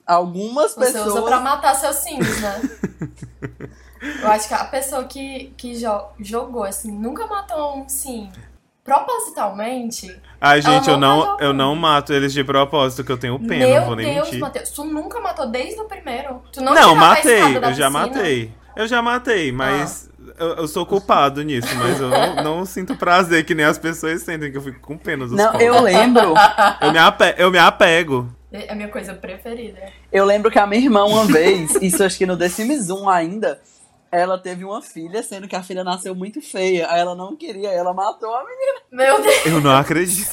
Algumas 0.05 0.73
você 0.73 0.85
pessoas. 0.85 1.03
Você 1.05 1.19
usa 1.19 1.21
pra 1.21 1.39
matar 1.39 1.75
seus 1.75 1.95
Sims, 1.97 2.41
né? 2.41 2.61
Eu 4.21 4.27
acho 4.27 4.49
que 4.49 4.53
a 4.53 4.65
pessoa 4.65 5.05
que, 5.05 5.53
que 5.55 5.75
jo 5.75 5.89
jogou, 6.19 6.65
assim, 6.65 6.91
nunca 6.91 7.25
matou 7.25 7.77
um 7.77 7.87
Sim 7.87 8.29
propositalmente. 8.83 10.19
Ai, 10.39 10.61
gente, 10.61 10.89
eu 10.89 10.97
não, 10.97 11.39
eu 11.39 11.53
não 11.53 11.75
mato 11.75 12.13
eles 12.13 12.33
de 12.33 12.43
propósito, 12.43 13.03
que 13.03 13.11
eu 13.11 13.17
tenho 13.17 13.39
pena, 13.39 13.65
Meu 13.65 13.79
não 13.79 13.87
vou 13.87 13.95
nem 13.95 14.13
Deus, 14.13 14.25
mentir. 14.25 14.39
Mateus, 14.39 14.71
tu 14.71 14.83
nunca 14.83 15.19
matou 15.21 15.47
desde 15.47 15.79
o 15.79 15.85
primeiro? 15.85 16.41
Tu 16.51 16.61
não, 16.61 16.73
não 16.73 16.95
matei, 16.95 17.57
eu 17.57 17.73
já 17.73 17.89
matei. 17.89 18.51
Eu 18.75 18.87
já 18.87 19.01
matei, 19.01 19.51
mas 19.51 20.09
ah. 20.19 20.33
eu, 20.39 20.47
eu, 20.55 20.67
sou 20.67 20.83
culpado 20.83 21.43
nisso, 21.43 21.67
mas 21.75 21.99
eu 22.01 22.09
não, 22.09 22.35
não, 22.43 22.65
sinto 22.65 22.95
prazer 22.97 23.45
que 23.45 23.53
nem 23.53 23.65
as 23.65 23.77
pessoas 23.77 24.23
sentem, 24.23 24.51
que 24.51 24.57
eu 24.57 24.61
fico 24.63 24.79
com 24.79 24.97
pena 24.97 25.27
dos 25.27 25.37
Não, 25.37 25.51
pobres. 25.51 25.67
eu 25.67 25.79
lembro. 25.79 26.33
eu, 26.81 26.91
me 26.91 26.97
ape, 26.97 27.35
eu 27.37 27.51
me 27.51 27.59
apego. 27.59 28.27
É 28.51 28.71
a 28.71 28.75
minha 28.75 28.87
coisa 28.87 29.13
preferida. 29.13 29.79
Eu 30.11 30.25
lembro 30.25 30.49
que 30.49 30.57
a 30.57 30.65
minha 30.65 30.81
irmã, 30.81 31.05
uma 31.05 31.25
vez, 31.25 31.75
isso 31.81 32.03
acho 32.03 32.17
que 32.17 32.25
no 32.25 32.35
The 32.35 32.49
Sims 32.49 32.89
1 32.89 33.09
ainda, 33.09 33.59
ela 34.11 34.37
teve 34.37 34.63
uma 34.63 34.79
filha, 34.79 35.23
sendo 35.23 35.47
que 35.47 35.55
a 35.55 35.63
filha 35.63 35.83
nasceu 35.83 36.13
muito 36.13 36.39
feia. 36.39 36.87
Aí 36.89 36.99
ela 36.99 37.15
não 37.15 37.35
queria, 37.35 37.69
ela 37.69 37.93
matou 37.93 38.33
a 38.33 38.43
menina. 38.45 38.72
Meu 38.93 39.19
Deus! 39.23 39.45
Eu 39.47 39.59
não 39.59 39.75
acredito. 39.75 40.31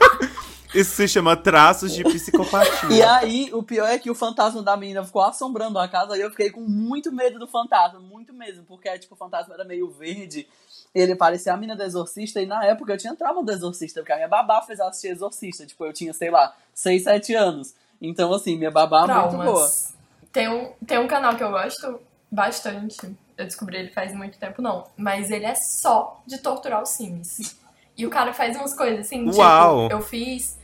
Isso 0.74 0.92
se 0.96 1.06
chama 1.06 1.36
traços 1.36 1.92
de 1.92 2.02
psicopatia. 2.02 2.88
E 2.90 3.02
aí, 3.02 3.50
o 3.52 3.62
pior 3.62 3.86
é 3.86 3.98
que 3.98 4.10
o 4.10 4.14
fantasma 4.14 4.62
da 4.62 4.74
menina 4.74 5.04
ficou 5.04 5.20
assombrando 5.20 5.78
a 5.78 5.86
casa 5.86 6.16
e 6.16 6.20
eu 6.22 6.30
fiquei 6.30 6.48
com 6.48 6.62
muito 6.62 7.12
medo 7.12 7.38
do 7.38 7.46
fantasma, 7.46 8.00
muito 8.00 8.32
mesmo, 8.32 8.64
porque 8.64 8.98
tipo, 8.98 9.14
o 9.14 9.18
fantasma 9.18 9.52
era 9.52 9.64
meio 9.64 9.90
verde, 9.90 10.48
ele 10.94 11.14
parecia 11.14 11.52
a 11.52 11.56
menina 11.56 11.76
do 11.76 11.82
exorcista, 11.82 12.40
e 12.40 12.46
na 12.46 12.64
época 12.64 12.92
eu 12.92 12.96
tinha 12.96 13.14
trauma 13.14 13.42
do 13.42 13.52
exorcista, 13.52 14.00
porque 14.00 14.12
a 14.12 14.16
minha 14.16 14.28
babá 14.28 14.62
fez 14.62 14.80
assistir 14.80 15.08
exorcista, 15.08 15.66
tipo, 15.66 15.84
eu 15.84 15.92
tinha, 15.92 16.14
sei 16.14 16.30
lá, 16.30 16.54
6, 16.72 17.02
7 17.02 17.34
anos. 17.34 17.74
Então, 18.00 18.32
assim, 18.32 18.56
minha 18.56 18.70
babá 18.70 19.04
é 19.04 19.28
muito 19.28 19.44
boa. 19.44 19.70
Tem 20.32 20.48
um, 20.48 20.72
tem 20.86 20.98
um 20.98 21.08
canal 21.08 21.36
que 21.36 21.44
eu 21.44 21.50
gosto 21.50 22.00
bastante. 22.30 22.96
Eu 23.36 23.44
descobri 23.44 23.76
ele 23.76 23.90
faz 23.90 24.14
muito 24.14 24.38
tempo, 24.38 24.62
não. 24.62 24.86
Mas 24.96 25.30
ele 25.30 25.44
é 25.44 25.54
só 25.54 26.22
de 26.26 26.38
torturar 26.38 26.82
os 26.82 26.90
Sims. 26.90 27.58
E 28.00 28.06
o 28.06 28.08
cara 28.08 28.32
faz 28.32 28.56
umas 28.56 28.72
coisas 28.72 29.00
assim, 29.00 29.26
tipo, 29.26 29.36
Uau. 29.36 29.82
tipo, 29.82 29.92
eu 29.92 30.00
fiz 30.00 30.58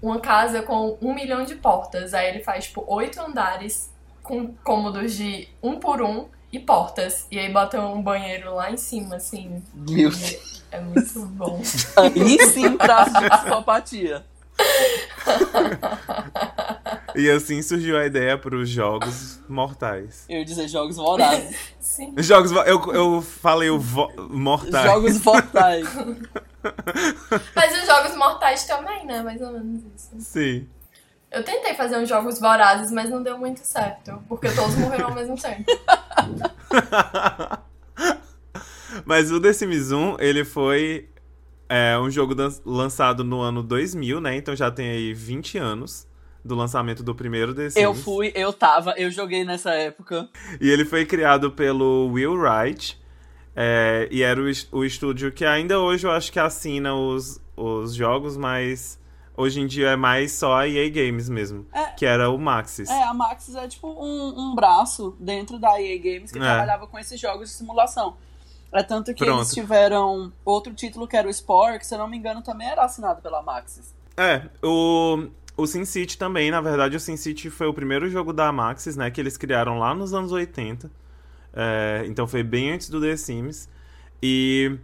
uma 0.00 0.20
casa 0.20 0.62
com 0.62 0.96
um 1.02 1.12
milhão 1.12 1.42
de 1.42 1.56
portas. 1.56 2.14
Aí 2.14 2.28
ele 2.28 2.44
faz, 2.44 2.66
tipo, 2.66 2.84
oito 2.86 3.20
andares 3.20 3.92
com 4.22 4.54
cômodos 4.62 5.16
de 5.16 5.48
um 5.60 5.80
por 5.80 6.00
um 6.00 6.26
e 6.52 6.58
portas. 6.60 7.26
E 7.32 7.38
aí 7.38 7.52
bota 7.52 7.80
um 7.80 8.00
banheiro 8.00 8.54
lá 8.54 8.70
em 8.70 8.76
cima, 8.76 9.16
assim. 9.16 9.60
Meu 9.74 10.10
Deus. 10.10 10.62
É 10.70 10.80
muito 10.80 11.26
bom. 11.26 11.60
Aí 11.96 12.38
sim, 12.46 12.76
traço 12.76 13.12
de 13.18 13.28
psicopatia. 13.28 14.24
E 17.14 17.30
assim 17.30 17.62
surgiu 17.62 17.96
a 17.98 18.06
ideia 18.06 18.38
para 18.38 18.56
os 18.56 18.68
jogos 18.68 19.40
mortais. 19.48 20.24
Eu 20.28 20.38
ia 20.38 20.44
dizer 20.44 20.68
jogos 20.68 20.96
vorazes. 20.96 21.56
Sim. 21.80 22.14
Jogos, 22.18 22.52
eu, 22.52 22.92
eu 22.92 23.22
falei 23.22 23.70
o 23.70 23.78
vo, 23.78 24.10
mortais. 24.30 24.84
Jogos 24.84 25.22
mortais. 25.22 25.86
Mas 27.54 27.80
os 27.80 27.86
jogos 27.86 28.16
mortais 28.16 28.64
também, 28.64 29.06
né? 29.06 29.22
Mais 29.22 29.40
ou 29.40 29.52
menos 29.52 29.82
isso. 29.94 30.10
Sim. 30.20 30.68
Eu 31.30 31.44
tentei 31.44 31.74
fazer 31.74 31.98
uns 31.98 32.08
jogos 32.08 32.40
vorazes, 32.40 32.90
mas 32.90 33.10
não 33.10 33.22
deu 33.22 33.36
muito 33.36 33.60
certo. 33.62 34.18
Porque 34.26 34.50
todos 34.50 34.74
morreram 34.76 35.08
ao 35.08 35.14
mesmo 35.14 35.36
tempo. 35.36 35.64
mas 39.04 39.30
o 39.30 39.38
The 39.38 39.52
Sims 39.52 39.92
1, 39.92 40.16
ele 40.20 40.42
foi 40.42 41.10
é 41.68 41.98
um 41.98 42.10
jogo 42.10 42.34
lançado 42.64 43.22
no 43.22 43.40
ano 43.40 43.62
2000, 43.62 44.20
né? 44.20 44.36
Então 44.36 44.56
já 44.56 44.70
tem 44.70 44.90
aí 44.90 45.12
20 45.12 45.58
anos 45.58 46.08
do 46.44 46.54
lançamento 46.54 47.02
do 47.02 47.14
primeiro 47.14 47.54
The 47.54 47.70
Sims. 47.70 47.76
Eu 47.84 47.94
fui, 47.94 48.32
eu 48.34 48.52
tava, 48.52 48.94
eu 48.96 49.10
joguei 49.10 49.44
nessa 49.44 49.72
época. 49.74 50.28
E 50.60 50.70
ele 50.70 50.84
foi 50.84 51.04
criado 51.04 51.50
pelo 51.50 52.10
Will 52.12 52.34
Wright. 52.34 52.98
É, 53.54 54.08
e 54.10 54.22
era 54.22 54.40
o, 54.40 54.44
o 54.72 54.84
estúdio 54.84 55.32
que 55.32 55.44
ainda 55.44 55.80
hoje 55.80 56.06
eu 56.06 56.12
acho 56.12 56.30
que 56.30 56.38
assina 56.38 56.94
os, 56.94 57.40
os 57.56 57.92
jogos, 57.92 58.36
mas 58.36 59.00
hoje 59.36 59.60
em 59.60 59.66
dia 59.66 59.90
é 59.90 59.96
mais 59.96 60.32
só 60.32 60.58
a 60.58 60.68
EA 60.68 60.88
Games 60.88 61.28
mesmo, 61.28 61.66
é, 61.72 61.86
que 61.86 62.06
era 62.06 62.30
o 62.30 62.38
Maxis. 62.38 62.88
É, 62.88 63.02
a 63.02 63.12
Maxis 63.12 63.56
é 63.56 63.66
tipo 63.66 63.88
um, 63.88 64.34
um 64.36 64.54
braço 64.54 65.16
dentro 65.18 65.58
da 65.58 65.80
EA 65.80 65.98
Games 65.98 66.30
que 66.30 66.38
é. 66.38 66.40
trabalhava 66.40 66.86
com 66.86 66.98
esses 66.98 67.20
jogos 67.20 67.48
de 67.48 67.56
simulação. 67.56 68.16
É 68.72 68.82
tanto 68.82 69.14
que 69.14 69.24
Pronto. 69.24 69.40
eles 69.40 69.54
tiveram 69.54 70.32
outro 70.44 70.74
título 70.74 71.08
que 71.08 71.16
era 71.16 71.26
o 71.26 71.32
Spore, 71.32 71.78
que 71.78 71.86
se 71.86 71.94
eu 71.94 71.98
não 71.98 72.08
me 72.08 72.16
engano 72.16 72.42
também 72.42 72.68
era 72.68 72.84
assinado 72.84 73.22
pela 73.22 73.42
Maxis. 73.42 73.94
É, 74.16 74.42
o, 74.62 75.28
o 75.56 75.66
SimCity 75.66 76.18
também, 76.18 76.50
na 76.50 76.60
verdade 76.60 76.96
o 76.96 77.00
SimCity 77.00 77.50
foi 77.50 77.66
o 77.66 77.72
primeiro 77.72 78.10
jogo 78.10 78.32
da 78.32 78.52
Maxis, 78.52 78.96
né, 78.96 79.10
que 79.10 79.20
eles 79.20 79.36
criaram 79.36 79.78
lá 79.78 79.94
nos 79.94 80.12
anos 80.12 80.32
80. 80.32 80.90
É, 81.54 82.04
então 82.06 82.26
foi 82.26 82.42
bem 82.42 82.72
antes 82.72 82.90
do 82.90 83.00
The 83.00 83.16
Sims. 83.16 83.68
E 84.22 84.76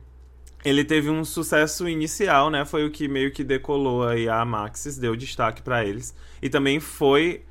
ele 0.64 0.85
teve 0.85 1.11
um 1.11 1.25
sucesso 1.25 1.87
inicial, 1.87 2.49
né, 2.49 2.64
foi 2.64 2.87
o 2.87 2.91
que 2.91 3.07
meio 3.07 3.31
que 3.33 3.45
decolou 3.45 4.09
aí 4.09 4.29
a 4.29 4.45
Maxis, 4.45 4.97
deu 4.97 5.14
destaque 5.14 5.61
para 5.61 5.85
eles. 5.85 6.14
E 6.41 6.49
também 6.49 6.81
foi 6.81 7.45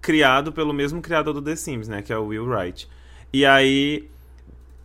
criado 0.00 0.52
pelo 0.52 0.72
mesmo 0.72 1.02
criador 1.02 1.34
do 1.34 1.42
The 1.42 1.56
Sims, 1.56 1.86
né, 1.86 2.00
que 2.00 2.12
é 2.12 2.16
o 2.16 2.26
Will 2.26 2.46
Wright. 2.46 2.88
E 3.32 3.44
aí 3.44 4.08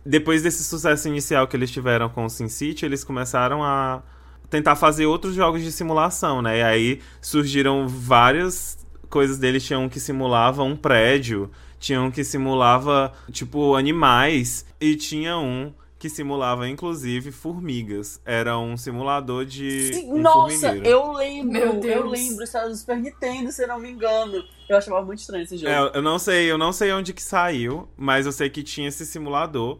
depois 0.04 0.42
desse 0.42 0.64
sucesso 0.64 1.08
inicial 1.08 1.46
que 1.46 1.56
eles 1.56 1.70
tiveram 1.70 2.08
com 2.08 2.24
o 2.24 2.30
SimCity, 2.30 2.84
eles 2.84 3.04
começaram 3.04 3.62
a 3.62 4.02
tentar 4.50 4.76
fazer 4.76 5.06
outros 5.06 5.34
jogos 5.34 5.62
de 5.62 5.72
simulação, 5.72 6.42
né? 6.42 6.58
E 6.58 6.62
aí 6.62 7.00
surgiram 7.20 7.88
várias 7.88 8.78
coisas 9.08 9.38
deles, 9.38 9.64
tinham 9.64 9.88
que 9.88 10.00
simulava 10.00 10.62
um 10.62 10.76
prédio, 10.76 11.50
tinham 11.78 12.10
que 12.10 12.24
simulava, 12.24 13.12
tipo, 13.30 13.74
animais, 13.74 14.66
e 14.80 14.94
tinha 14.94 15.36
um 15.38 15.72
que 16.02 16.10
simulava, 16.10 16.68
inclusive, 16.68 17.30
formigas. 17.30 18.20
Era 18.24 18.58
um 18.58 18.76
simulador 18.76 19.44
de. 19.44 19.94
Sim, 19.94 20.12
um 20.12 20.18
nossa, 20.18 20.74
eu 20.78 21.12
lembro, 21.12 21.56
eu 21.86 22.08
lembro, 22.08 22.42
isso 22.42 22.56
era 22.56 22.68
do 22.68 22.74
Super 22.74 22.96
Nintendo, 22.96 23.52
se 23.52 23.62
eu 23.62 23.68
não 23.68 23.78
me 23.78 23.88
engano. 23.88 24.42
Eu 24.68 24.76
achava 24.76 25.00
muito 25.02 25.20
estranho 25.20 25.44
esse 25.44 25.56
jogo. 25.56 25.70
É, 25.70 25.96
eu 25.96 26.02
não 26.02 26.18
sei, 26.18 26.50
eu 26.50 26.58
não 26.58 26.72
sei 26.72 26.90
onde 26.90 27.12
que 27.12 27.22
saiu, 27.22 27.88
mas 27.96 28.26
eu 28.26 28.32
sei 28.32 28.50
que 28.50 28.64
tinha 28.64 28.88
esse 28.88 29.06
simulador. 29.06 29.78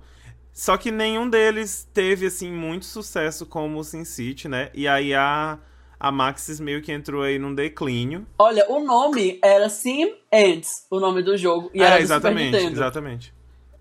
Só 0.52 0.76
que 0.76 0.92
nenhum 0.92 1.28
deles 1.28 1.88
teve, 1.92 2.26
assim, 2.26 2.52
muito 2.52 2.84
sucesso 2.84 3.44
como 3.44 3.80
o 3.80 3.82
SimCity, 3.82 4.46
né? 4.46 4.70
E 4.72 4.86
aí 4.86 5.12
a, 5.12 5.58
a 5.98 6.12
Maxis 6.12 6.60
meio 6.60 6.80
que 6.82 6.92
entrou 6.92 7.24
aí 7.24 7.36
num 7.36 7.52
declínio. 7.52 8.24
Olha, 8.38 8.64
o 8.70 8.78
nome 8.78 9.40
era 9.42 9.68
Sim 9.68 10.14
Ants, 10.32 10.86
o 10.88 11.00
nome 11.00 11.20
do 11.20 11.36
jogo. 11.36 11.68
E 11.74 11.82
é, 11.82 11.86
era 11.86 12.00
exatamente, 12.00 12.44
Super 12.44 12.58
Nintendo. 12.58 12.76
exatamente. 12.76 13.34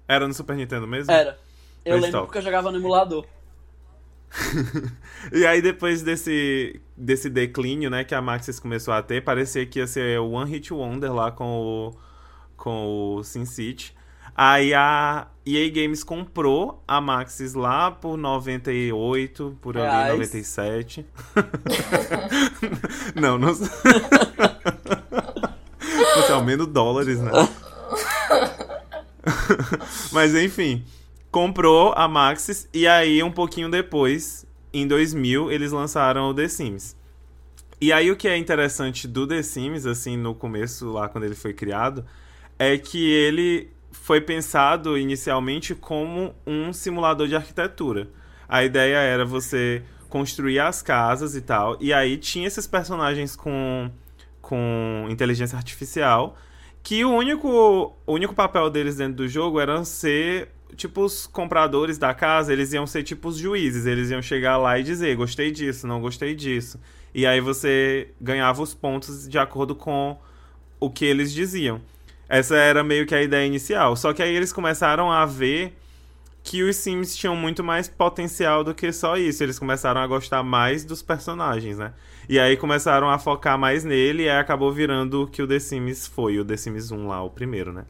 Era 0.08 0.28
no 0.28 0.34
Super 0.34 0.56
Nintendo 0.56 0.88
mesmo? 0.88 1.12
Era. 1.12 1.38
Eu 1.84 1.96
lembro 1.96 2.12
top. 2.12 2.26
porque 2.26 2.38
eu 2.38 2.44
jogava 2.44 2.72
no 2.72 2.78
emulador. 2.78 3.26
e 5.32 5.46
aí, 5.46 5.62
depois 5.62 6.02
desse, 6.02 6.82
desse 6.96 7.30
declínio, 7.30 7.90
né, 7.90 8.04
que 8.04 8.16
a 8.16 8.22
Maxis 8.22 8.60
começou 8.60 8.94
a 8.94 9.02
ter, 9.02 9.24
parecia 9.24 9.66
que 9.66 9.80
ia 9.80 9.88
ser 9.88 10.20
o 10.20 10.32
One 10.32 10.50
Hit 10.50 10.74
Wonder 10.74 11.14
lá 11.14 11.32
com 11.32 11.46
o, 11.46 11.92
com 12.56 13.16
o 13.18 13.24
SimCity. 13.24 13.94
Aí 14.34 14.74
a 14.74 15.28
EA 15.46 15.70
Games 15.70 16.04
comprou 16.04 16.82
a 16.88 17.02
Maxis 17.02 17.54
lá 17.54 17.92
por 17.92 18.18
98, 18.18 19.58
por 19.62 19.78
ali, 19.78 20.14
97. 20.14 21.06
não, 23.14 23.38
não. 23.38 23.54
Você 26.16 26.34
Comendo 26.34 26.66
dólares, 26.66 27.20
né? 27.20 27.32
Mas 30.12 30.34
enfim, 30.34 30.84
comprou 31.32 31.94
a 31.96 32.08
Maxis 32.08 32.68
e 32.74 32.86
aí 32.86 33.24
um 33.24 33.32
pouquinho 33.32 33.72
depois, 33.72 34.46
em 34.74 34.86
2000, 34.86 35.52
eles 35.52 35.72
lançaram 35.72 36.30
o 36.30 36.34
The 36.34 36.48
Sims. 36.48 36.96
E 37.80 37.92
aí 37.92 38.12
o 38.12 38.16
que 38.16 38.28
é 38.28 38.38
interessante 38.38 39.08
do 39.08 39.26
The 39.26 39.42
Sims, 39.42 39.86
assim, 39.86 40.18
no 40.18 40.36
começo 40.36 40.92
lá 40.92 41.08
quando 41.08 41.24
ele 41.24 41.34
foi 41.34 41.54
criado, 41.54 42.06
é 42.60 42.78
que 42.78 43.12
ele 43.12 43.72
foi 43.92 44.22
pensado 44.22 44.98
inicialmente 44.98 45.74
como 45.74 46.36
um 46.46 46.72
simulador 46.74 47.28
de 47.28 47.36
arquitetura. 47.36 48.10
A 48.48 48.64
ideia 48.64 48.98
era 48.98 49.26
você 49.26 49.84
construir 50.10 50.60
as 50.60 50.82
casas 50.82 51.36
e 51.36 51.42
tal, 51.42 51.78
e 51.80 51.94
aí 51.94 52.18
tinha 52.18 52.46
esses 52.46 52.68
personagens 52.68 53.36
com, 53.36 53.90
com 54.42 55.08
inteligência 55.10 55.58
artificial, 55.58 56.38
que 56.84 57.06
o 57.06 57.12
único, 57.12 57.96
o 58.06 58.14
único 58.14 58.36
papel 58.36 58.70
deles 58.70 58.98
dentro 58.98 59.16
do 59.16 59.28
jogo 59.28 59.60
era 59.60 59.84
ser 59.86 60.50
tipo 60.76 61.02
os 61.02 61.28
compradores 61.28 61.98
da 61.98 62.14
casa, 62.14 62.52
eles 62.52 62.74
iam 62.74 62.88
ser 62.88 63.04
tipo 63.04 63.30
os 63.30 63.38
juízes, 63.38 63.86
eles 63.86 64.10
iam 64.12 64.22
chegar 64.22 64.58
lá 64.58 64.78
e 64.80 64.84
dizer, 64.84 65.16
gostei 65.16 65.52
disso, 65.52 65.88
não 65.88 66.02
gostei 66.02 66.36
disso. 66.36 66.80
E 67.14 67.26
aí 67.26 67.42
você 67.42 68.10
ganhava 68.20 68.62
os 68.62 68.74
pontos 68.74 69.28
de 69.28 69.38
acordo 69.38 69.76
com 69.76 70.18
o 70.80 70.90
que 70.90 71.06
eles 71.06 71.34
diziam. 71.34 71.82
Essa 72.28 72.56
era 72.56 72.84
meio 72.84 73.06
que 73.06 73.14
a 73.14 73.22
ideia 73.22 73.46
inicial. 73.46 73.96
Só 73.96 74.14
que 74.14 74.24
aí 74.24 74.34
eles 74.34 74.54
começaram 74.54 75.12
a 75.12 75.26
ver 75.26 75.78
que 76.44 76.64
os 76.64 76.76
Sims 76.78 77.16
tinham 77.16 77.36
muito 77.36 77.64
mais 77.64 77.88
potencial 77.88 78.64
do 78.64 78.74
que 78.74 78.92
só 78.92 79.18
isso. 79.18 79.44
Eles 79.44 79.60
começaram 79.60 80.02
a 80.02 80.08
gostar 80.08 80.42
mais 80.42 80.86
dos 80.86 81.02
personagens, 81.02 81.78
né? 81.78 81.94
E 82.30 82.40
aí 82.40 82.56
começaram 82.56 83.10
a 83.10 83.20
focar 83.20 83.58
mais 83.58 83.84
nele 83.84 84.24
e 84.24 84.30
acabou 84.30 84.72
virando 84.72 85.24
o 85.24 85.28
que 85.28 85.42
o 85.42 85.48
The 85.48 85.60
Sims 85.60 86.08
foi, 86.08 86.40
o 86.40 86.46
The 86.46 86.56
Sims 86.56 86.92
1 86.92 87.08
lá, 87.08 87.22
o 87.22 87.30
primeiro, 87.30 87.74
né? 87.74 87.84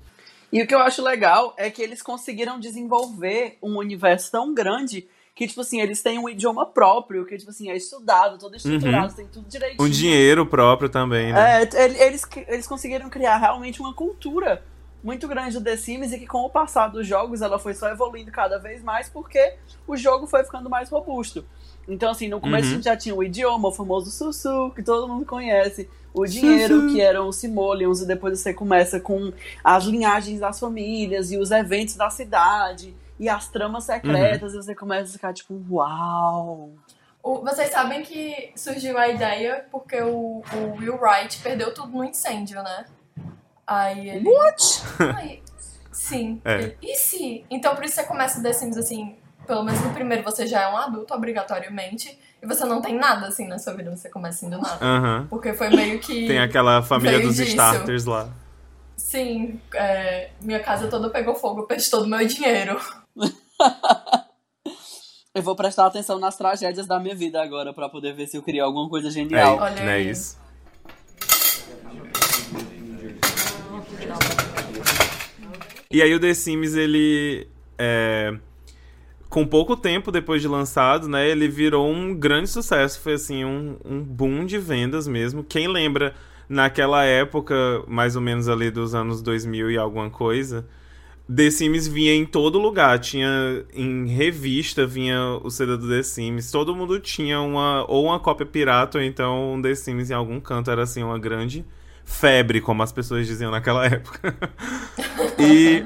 E 0.51 0.61
o 0.61 0.67
que 0.67 0.75
eu 0.75 0.79
acho 0.79 1.01
legal 1.01 1.53
é 1.57 1.69
que 1.69 1.81
eles 1.81 2.01
conseguiram 2.01 2.59
desenvolver 2.59 3.57
um 3.61 3.77
universo 3.77 4.31
tão 4.31 4.53
grande 4.53 5.07
que, 5.33 5.47
tipo 5.47 5.61
assim, 5.61 5.79
eles 5.79 6.01
têm 6.01 6.19
um 6.19 6.27
idioma 6.27 6.65
próprio, 6.65 7.25
que, 7.25 7.37
tipo 7.37 7.49
assim, 7.49 7.69
é 7.69 7.75
estudado, 7.75 8.37
todo 8.37 8.55
estruturado, 8.55 9.07
uhum. 9.07 9.15
tem 9.15 9.27
tudo 9.27 9.47
direitinho. 9.47 9.81
Um 9.81 9.89
dinheiro 9.89 10.45
próprio 10.45 10.89
também, 10.89 11.31
né? 11.31 11.63
É, 11.63 12.05
eles, 12.05 12.27
eles 12.47 12.67
conseguiram 12.67 13.09
criar 13.09 13.37
realmente 13.37 13.79
uma 13.79 13.93
cultura 13.93 14.61
muito 15.03 15.27
grande 15.27 15.57
do 15.57 15.63
The 15.63 15.77
Sims 15.77 16.11
e 16.11 16.19
que 16.19 16.27
com 16.27 16.39
o 16.39 16.49
passar 16.49 16.89
dos 16.89 17.07
jogos 17.07 17.41
ela 17.41 17.57
foi 17.57 17.73
só 17.73 17.89
evoluindo 17.89 18.31
cada 18.31 18.59
vez 18.59 18.83
mais 18.83 19.09
porque 19.09 19.55
o 19.87 19.97
jogo 19.97 20.27
foi 20.27 20.43
ficando 20.43 20.69
mais 20.69 20.89
robusto. 20.89 21.45
Então, 21.91 22.09
assim, 22.11 22.27
no 22.27 22.39
começo 22.39 22.67
uhum. 22.67 22.71
a 22.71 22.75
gente 22.75 22.85
já 22.85 22.95
tinha 22.95 23.13
o 23.13 23.23
idioma, 23.23 23.67
o 23.67 23.71
famoso 23.71 24.09
Sussu, 24.09 24.71
que 24.75 24.81
todo 24.81 25.07
mundo 25.07 25.25
conhece, 25.25 25.89
o 26.13 26.25
dinheiro, 26.25 26.81
Sussu. 26.81 26.93
que 26.93 27.01
eram 27.01 27.27
os 27.27 27.35
Simoleons, 27.35 28.01
e 28.01 28.07
depois 28.07 28.39
você 28.39 28.53
começa 28.53 28.99
com 28.99 29.33
as 29.63 29.83
linhagens 29.83 30.39
das 30.39 30.59
famílias 30.59 31.31
e 31.31 31.37
os 31.37 31.51
eventos 31.51 31.95
da 31.95 32.09
cidade 32.09 32.95
e 33.19 33.27
as 33.27 33.49
tramas 33.49 33.83
secretas, 33.83 34.53
uhum. 34.53 34.59
e 34.59 34.63
você 34.63 34.73
começa 34.73 35.09
a 35.09 35.13
ficar 35.13 35.33
tipo, 35.33 35.53
uau! 35.69 36.69
vocês 37.23 37.69
sabem 37.69 38.01
que 38.01 38.51
surgiu 38.55 38.97
a 38.97 39.07
ideia 39.07 39.65
porque 39.71 40.01
o, 40.01 40.41
o 40.53 40.77
Will 40.79 40.97
Wright 40.99 41.39
perdeu 41.41 41.73
tudo 41.73 41.89
no 41.89 42.03
incêndio, 42.03 42.63
né? 42.63 42.85
Aí 43.65 44.09
ele. 44.09 44.27
What? 44.27 44.83
Aí, 45.17 45.43
sim. 45.91 46.41
É. 46.43 46.55
Ele, 46.55 46.77
e 46.81 46.95
se? 46.95 47.45
Então 47.49 47.75
por 47.75 47.85
isso 47.85 47.95
você 47.95 48.03
começa 48.03 48.41
The 48.41 48.53
Sims 48.53 48.75
assim. 48.75 49.15
Pelo 49.45 49.63
menos 49.63 49.81
no 49.81 49.93
primeiro 49.93 50.23
você 50.23 50.47
já 50.47 50.61
é 50.61 50.67
um 50.69 50.77
adulto, 50.77 51.13
obrigatoriamente. 51.13 52.17
E 52.41 52.47
você 52.47 52.65
não 52.65 52.81
tem 52.81 52.97
nada 52.97 53.27
assim 53.27 53.47
na 53.47 53.59
sua 53.59 53.73
vida, 53.73 53.95
você 53.95 54.09
começa 54.09 54.39
sendo 54.39 54.57
nada. 54.57 54.83
Uhum. 54.83 55.27
Porque 55.27 55.53
foi 55.53 55.69
meio 55.69 55.99
que. 55.99 56.27
Tem 56.27 56.39
aquela 56.39 56.81
família 56.81 57.19
dos 57.19 57.35
disso. 57.35 57.49
starters 57.49 58.05
lá. 58.05 58.29
Sim, 58.97 59.59
é, 59.75 60.29
minha 60.41 60.59
casa 60.59 60.87
toda 60.87 61.09
pegou 61.09 61.35
fogo, 61.35 61.63
perdi 61.63 61.89
todo 61.89 62.05
o 62.05 62.07
meu 62.07 62.25
dinheiro. 62.25 62.79
eu 65.35 65.43
vou 65.43 65.55
prestar 65.55 65.85
atenção 65.85 66.17
nas 66.17 66.37
tragédias 66.37 66.87
da 66.87 66.99
minha 66.99 67.15
vida 67.15 67.41
agora 67.41 67.73
para 67.73 67.89
poder 67.89 68.13
ver 68.13 68.27
se 68.27 68.37
eu 68.37 68.41
crio 68.41 68.63
alguma 68.63 68.89
coisa 68.89 69.11
genial. 69.11 69.57
É, 69.57 69.61
Olha 69.61 69.83
não 69.83 69.91
é 69.91 70.01
isso. 70.01 70.39
E 75.91 76.01
aí 76.01 76.15
o 76.15 76.19
The 76.19 76.33
Sims, 76.33 76.73
ele. 76.73 77.49
É, 77.77 78.33
com 79.31 79.47
pouco 79.47 79.77
tempo 79.77 80.11
depois 80.11 80.41
de 80.41 80.47
lançado, 80.47 81.07
né? 81.07 81.27
Ele 81.27 81.47
virou 81.47 81.89
um 81.89 82.13
grande 82.13 82.49
sucesso. 82.49 82.99
Foi 82.99 83.13
assim, 83.13 83.45
um, 83.45 83.77
um 83.83 84.03
boom 84.03 84.45
de 84.45 84.59
vendas 84.59 85.07
mesmo. 85.07 85.41
Quem 85.41 85.69
lembra 85.69 86.13
naquela 86.49 87.05
época, 87.05 87.55
mais 87.87 88.17
ou 88.17 88.21
menos 88.21 88.49
ali 88.49 88.69
dos 88.69 88.93
anos 88.93 89.21
2000 89.21 89.71
e 89.71 89.77
alguma 89.77 90.09
coisa, 90.09 90.67
The 91.33 91.49
Sims 91.49 91.87
vinha 91.87 92.13
em 92.13 92.25
todo 92.25 92.59
lugar. 92.59 92.99
Tinha 92.99 93.63
em 93.73 94.05
revista, 94.05 94.85
vinha 94.85 95.39
o 95.41 95.49
CD 95.49 95.77
do 95.77 95.87
The 95.87 96.03
Sims. 96.03 96.51
Todo 96.51 96.75
mundo 96.75 96.99
tinha 96.99 97.39
uma 97.39 97.89
ou 97.89 98.07
uma 98.07 98.19
cópia 98.19 98.45
pirata 98.45 98.97
ou 98.97 99.03
então 99.03 99.53
um 99.53 99.61
The 99.61 99.73
Sims 99.75 100.11
em 100.11 100.13
algum 100.13 100.41
canto. 100.41 100.69
Era 100.69 100.83
assim 100.83 101.03
uma 101.03 101.17
grande 101.17 101.65
febre, 102.03 102.59
como 102.59 102.83
as 102.83 102.91
pessoas 102.91 103.25
diziam 103.25 103.49
naquela 103.49 103.85
época. 103.87 104.37
e 105.39 105.85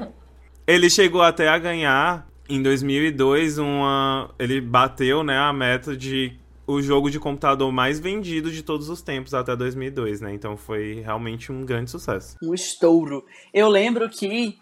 ele 0.66 0.90
chegou 0.90 1.22
até 1.22 1.46
a 1.46 1.56
ganhar 1.58 2.26
em 2.48 2.62
2002 2.62 3.58
uma 3.58 4.30
ele 4.38 4.60
bateu, 4.60 5.22
né, 5.22 5.38
a 5.38 5.52
meta 5.52 5.96
de 5.96 6.38
o 6.66 6.82
jogo 6.82 7.10
de 7.10 7.20
computador 7.20 7.70
mais 7.70 8.00
vendido 8.00 8.50
de 8.50 8.62
todos 8.62 8.88
os 8.88 9.00
tempos 9.00 9.32
até 9.32 9.54
2002, 9.54 10.20
né? 10.20 10.34
Então 10.34 10.56
foi 10.56 11.00
realmente 11.00 11.52
um 11.52 11.64
grande 11.64 11.90
sucesso. 11.90 12.36
Um 12.42 12.52
estouro. 12.52 13.24
Eu 13.54 13.68
lembro 13.68 14.08
que 14.10 14.58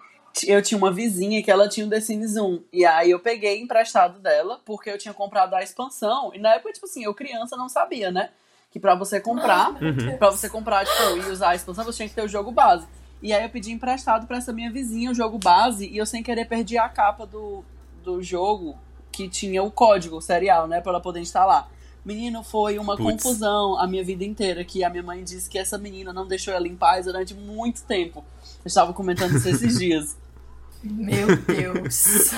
eu 0.47 0.61
tinha 0.61 0.77
uma 0.77 0.93
vizinha 0.93 1.43
que 1.43 1.51
ela 1.51 1.69
tinha 1.69 1.87
um 1.87 1.89
The 1.89 2.01
Sims 2.01 2.37
1. 2.37 2.65
E 2.73 2.85
aí 2.85 3.11
eu 3.11 3.21
peguei 3.21 3.61
emprestado 3.61 4.19
dela, 4.19 4.61
porque 4.67 4.91
eu 4.91 4.99
tinha 4.99 5.15
comprado 5.15 5.55
a 5.55 5.63
expansão. 5.63 6.33
E 6.35 6.39
na 6.39 6.55
época, 6.55 6.73
tipo 6.73 6.87
assim, 6.87 7.05
eu 7.05 7.15
criança 7.15 7.57
não 7.57 7.69
sabia, 7.69 8.11
né? 8.11 8.31
Que 8.71 8.79
pra 8.79 8.95
você 8.95 9.21
comprar, 9.21 9.71
uhum. 9.83 10.19
pra 10.19 10.31
você 10.31 10.51
comprar, 10.51 10.85
tipo, 10.85 11.17
e 11.17 11.31
usar 11.31 11.51
a 11.51 11.55
expansão, 11.55 11.85
você 11.85 11.99
tinha 11.99 12.09
que 12.09 12.15
ter 12.15 12.25
o 12.25 12.29
jogo 12.29 12.51
base. 12.51 12.87
E 13.23 13.33
aí 13.33 13.45
eu 13.45 13.49
pedi 13.49 13.71
emprestado 13.71 14.27
pra 14.27 14.39
essa 14.39 14.53
minha 14.53 14.71
vizinha 14.71 15.11
o 15.11 15.15
jogo 15.15 15.39
base, 15.39 15.87
e 15.87 15.97
eu 15.97 16.05
sem 16.05 16.23
querer 16.23 16.47
perdi 16.47 16.77
a 16.77 16.89
capa 16.89 17.25
do, 17.25 17.65
do 18.05 18.23
jogo 18.23 18.79
que 19.11 19.29
tinha 19.29 19.63
o 19.63 19.71
código 19.71 20.21
serial, 20.21 20.69
né? 20.69 20.81
Pra 20.81 20.93
ela 20.93 21.01
poder 21.01 21.21
instalar. 21.21 21.71
Menino, 22.05 22.43
foi 22.43 22.79
uma 22.79 22.97
Puts. 22.97 23.13
confusão 23.13 23.79
a 23.79 23.87
minha 23.87 24.05
vida 24.05 24.25
inteira, 24.25 24.63
que 24.63 24.85
a 24.85 24.91
minha 24.91 25.03
mãe 25.03 25.25
disse 25.25 25.49
que 25.49 25.59
essa 25.59 25.79
menina 25.79 26.13
não 26.13 26.27
deixou 26.27 26.53
ela 26.53 26.69
em 26.69 26.77
paz 26.77 27.07
durante 27.07 27.33
muito 27.33 27.83
tempo. 27.85 28.23
Eu 28.63 28.69
estava 28.69 28.93
comentando 28.93 29.37
isso 29.37 29.49
esses 29.49 29.79
dias. 29.79 30.17
Meu 30.85 31.35
Deus. 31.37 32.31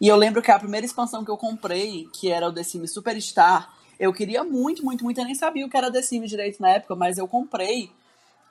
e 0.00 0.06
eu 0.06 0.14
lembro 0.14 0.40
que 0.40 0.52
a 0.52 0.58
primeira 0.58 0.86
expansão 0.86 1.24
que 1.24 1.30
eu 1.30 1.36
comprei, 1.36 2.08
que 2.12 2.30
era 2.30 2.48
o 2.48 2.52
The 2.52 2.62
Sims 2.62 2.92
Superstar, 2.92 3.74
eu 3.98 4.12
queria 4.12 4.44
muito, 4.44 4.84
muito, 4.84 5.02
muito. 5.02 5.18
Eu 5.18 5.24
nem 5.24 5.34
sabia 5.34 5.66
o 5.66 5.68
que 5.68 5.76
era 5.76 5.90
The 5.90 6.00
Sims 6.00 6.30
direito 6.30 6.62
na 6.62 6.70
época, 6.70 6.94
mas 6.94 7.18
eu 7.18 7.26
comprei 7.26 7.90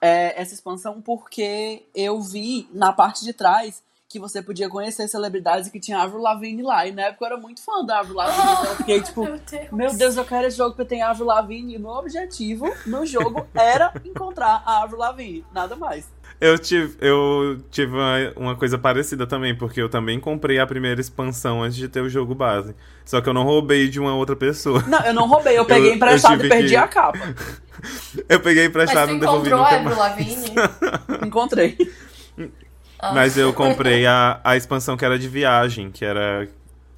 é, 0.02 0.40
essa 0.40 0.54
expansão 0.54 1.02
porque 1.02 1.84
eu 1.96 2.22
vi 2.22 2.68
na 2.74 2.92
parte 2.92 3.24
de 3.24 3.32
trás 3.32 3.82
que 4.10 4.20
você 4.20 4.42
podia 4.42 4.70
conhecer 4.70 5.08
celebridades 5.08 5.68
e 5.68 5.72
que 5.72 5.80
tinha 5.80 6.00
Avril 6.00 6.22
Lavigne 6.22 6.64
lá. 6.64 6.88
E 6.88 6.92
na 6.92 7.04
época 7.04 7.26
eu 7.26 7.28
era 7.28 7.38
muito 7.38 7.62
fã 7.62 7.84
da 7.86 8.00
Avril 8.00 8.16
Lavigne. 8.16 8.44
Oh, 8.48 8.52
então 8.54 8.66
eu 8.66 8.76
fiquei 8.78 9.02
tipo, 9.04 9.24
meu 9.24 9.38
Deus. 9.38 9.72
meu 9.72 9.94
Deus, 9.94 10.18
eu 10.18 10.26
quero 10.26 10.48
esse 10.48 10.58
jogo 10.58 10.76
porque 10.76 10.88
tem 10.88 11.02
Avril 11.02 11.26
Lavigne. 11.26 11.74
E 11.74 11.78
o 11.78 11.82
meu 11.82 11.92
objetivo 11.92 12.74
no 12.86 13.06
jogo 13.06 13.46
era 13.54 13.94
encontrar 14.06 14.64
a 14.66 14.84
Avril 14.84 15.00
Lavigne, 15.00 15.46
nada 15.54 15.76
mais. 15.76 16.08
Eu 16.40 16.58
tive, 16.60 16.96
eu 17.02 17.60
tive 17.72 17.94
uma, 17.94 18.16
uma, 18.36 18.56
coisa 18.56 18.78
parecida 18.78 19.26
também, 19.26 19.56
porque 19.56 19.82
eu 19.82 19.90
também 19.90 20.20
comprei 20.20 20.60
a 20.60 20.68
primeira 20.68 21.02
expansão 21.02 21.64
antes 21.64 21.76
de 21.76 21.90
ter 21.90 22.02
o 22.02 22.10
jogo 22.10 22.36
base. 22.36 22.76
Só 23.04 23.20
que 23.20 23.28
eu 23.28 23.34
não 23.34 23.44
roubei 23.44 23.90
de 23.90 24.00
uma 24.00 24.14
outra 24.14 24.36
pessoa. 24.36 24.84
Não, 24.88 25.00
eu 25.00 25.14
não 25.16 25.28
roubei, 25.28 25.58
eu 25.58 25.66
peguei 25.66 25.92
eu, 25.92 25.96
emprestado 25.96 26.42
eu 26.42 26.46
e 26.46 26.50
perdi 26.50 26.70
que... 26.70 26.76
a 26.76 26.88
capa. 26.88 27.20
eu 28.30 28.40
peguei 28.40 28.66
emprestado 28.66 29.12
e 29.14 29.20
devolvi 29.20 29.50
nunca 29.50 29.78
a 29.78 29.80
mais. 29.80 29.98
Lavigne? 29.98 30.54
Encontrei. 31.26 31.76
Ah. 33.00 33.14
Mas 33.14 33.38
eu 33.38 33.54
comprei 33.54 34.06
a, 34.06 34.40
a 34.44 34.58
expansão 34.58 34.98
que 34.98 35.06
era 35.06 35.18
de 35.18 35.28
viagem, 35.28 35.92
que 35.92 36.04
era. 36.04 36.48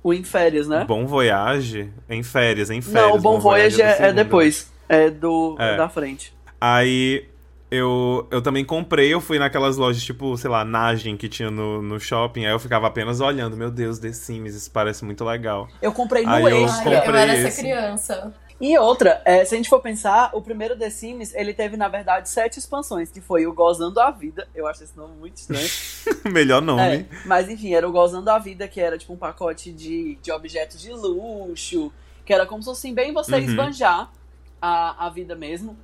O 0.02 0.14
Em 0.14 0.24
Férias, 0.24 0.68
né? 0.68 0.86
Bom 0.86 1.06
Voyage? 1.06 1.92
Em 2.10 2.24
férias, 2.24 2.70
em 2.70 2.82
férias. 2.82 3.10
Não, 3.10 3.18
o 3.18 3.20
Bom, 3.20 3.34
Bom 3.34 3.40
Voyage, 3.40 3.78
Voyage 3.78 4.02
é, 4.02 4.08
é, 4.08 4.14
depois. 4.14 4.72
É 4.88 5.10
do 5.10 5.56
é. 5.60 5.76
da 5.76 5.90
frente. 5.90 6.34
Aí 6.60 7.28
eu, 7.72 8.28
eu 8.32 8.42
também 8.42 8.66
comprei, 8.66 9.14
eu 9.14 9.22
fui 9.22 9.38
naquelas 9.38 9.78
lojas, 9.78 10.02
tipo, 10.02 10.36
sei 10.38 10.50
lá, 10.50 10.66
Nagem 10.66 11.16
que 11.16 11.30
tinha 11.30 11.52
no, 11.52 11.82
no 11.82 12.00
shopping, 12.00 12.46
aí 12.46 12.52
eu 12.52 12.60
ficava 12.60 12.88
apenas 12.88 13.20
olhando, 13.20 13.56
meu 13.56 13.70
Deus, 13.70 14.00
The 14.00 14.12
Sims, 14.12 14.56
isso 14.56 14.72
parece 14.72 15.06
muito 15.06 15.24
legal. 15.24 15.68
Eu 15.82 15.92
comprei 15.92 16.24
no 16.24 16.32
aí 16.32 16.44
eu, 16.44 16.68
comprei 16.68 16.98
eu 16.98 17.16
era 17.16 17.34
esse. 17.34 17.48
essa 17.48 17.62
criança. 17.62 18.34
E 18.62 18.78
outra, 18.78 19.22
é, 19.24 19.46
se 19.46 19.56
a 19.56 19.58
gente 19.58 19.70
for 19.70 19.80
pensar, 19.80 20.32
o 20.34 20.42
primeiro 20.42 20.78
The 20.78 20.90
Sims, 20.90 21.34
ele 21.34 21.54
teve, 21.54 21.78
na 21.78 21.88
verdade, 21.88 22.28
sete 22.28 22.60
expansões, 22.60 23.10
que 23.10 23.22
foi 23.22 23.48
o 23.48 23.54
Gozando 23.54 24.00
a 24.02 24.12
Vida. 24.12 24.50
Eu 24.54 24.68
acho 24.68 24.84
esse 24.84 24.98
nome 24.98 25.16
muito 25.16 25.38
estranho. 25.38 25.70
Melhor 26.30 26.62
nome. 26.62 26.82
É, 26.82 27.06
mas 27.26 27.50
enfim, 27.50 27.74
era 27.74 27.88
o 27.88 27.92
Gozando 27.92 28.30
a 28.30 28.38
Vida, 28.38 28.68
que 28.68 28.82
era 28.82 28.98
tipo 28.98 29.14
um 29.14 29.18
pacote 29.18 29.72
de, 29.72 30.16
de 30.22 30.32
objetos 30.32 30.82
de 30.82 30.92
luxo, 30.92 31.92
que 32.26 32.34
era 32.34 32.46
como 32.46 32.62
se 32.62 32.68
fosse 32.68 32.88
assim, 32.88 32.94
bem 32.94 33.14
você 33.14 33.36
uhum. 33.36 33.42
esbanjar 33.42 34.12
a, 34.62 35.06
a 35.06 35.10
vida 35.10 35.36
mesmo. 35.36 35.78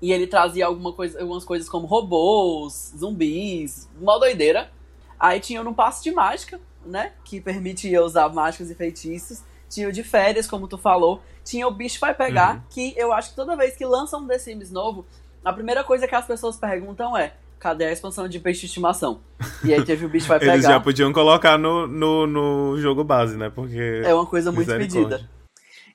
E 0.00 0.12
ele 0.12 0.26
trazia 0.26 0.66
alguma 0.66 0.92
coisa, 0.92 1.20
algumas 1.20 1.44
coisas 1.44 1.68
como 1.68 1.86
robôs, 1.86 2.94
zumbis, 2.96 3.88
uma 4.00 4.18
doideira. 4.18 4.70
Aí 5.18 5.38
tinha 5.38 5.62
no 5.62 5.74
passe 5.74 6.02
de 6.02 6.10
mágica, 6.10 6.58
né? 6.86 7.12
Que 7.24 7.40
permitia 7.40 8.02
usar 8.02 8.28
mágicas 8.30 8.70
e 8.70 8.74
feitiços. 8.74 9.42
Tinha 9.68 9.88
o 9.88 9.92
de 9.92 10.02
férias, 10.02 10.46
como 10.46 10.66
tu 10.66 10.78
falou. 10.78 11.20
Tinha 11.44 11.66
o 11.66 11.70
bicho 11.70 11.98
vai 12.00 12.14
pegar, 12.14 12.56
uhum. 12.56 12.62
que 12.70 12.94
eu 12.96 13.12
acho 13.12 13.30
que 13.30 13.36
toda 13.36 13.56
vez 13.56 13.76
que 13.76 13.84
lançam 13.84 14.20
um 14.20 14.26
The 14.26 14.38
Sims 14.38 14.70
novo, 14.70 15.06
a 15.44 15.52
primeira 15.52 15.82
coisa 15.82 16.06
que 16.06 16.14
as 16.14 16.26
pessoas 16.26 16.56
perguntam 16.56 17.16
é: 17.16 17.34
cadê 17.58 17.84
a 17.84 17.92
expansão 17.92 18.28
de 18.28 18.38
peixe 18.38 18.60
de 18.60 18.66
estimação? 18.66 19.20
E 19.64 19.72
aí 19.72 19.84
teve 19.84 20.04
o 20.04 20.08
bicho 20.08 20.26
vai 20.26 20.38
pegar. 20.40 20.54
Eles 20.54 20.66
já 20.66 20.80
podiam 20.80 21.12
colocar 21.12 21.58
no, 21.58 21.86
no, 21.86 22.26
no 22.26 22.78
jogo 22.78 23.04
base, 23.04 23.36
né? 23.36 23.50
Porque. 23.50 24.02
É 24.04 24.14
uma 24.14 24.26
coisa 24.26 24.50
muito 24.52 24.72
pedida. 24.72 25.28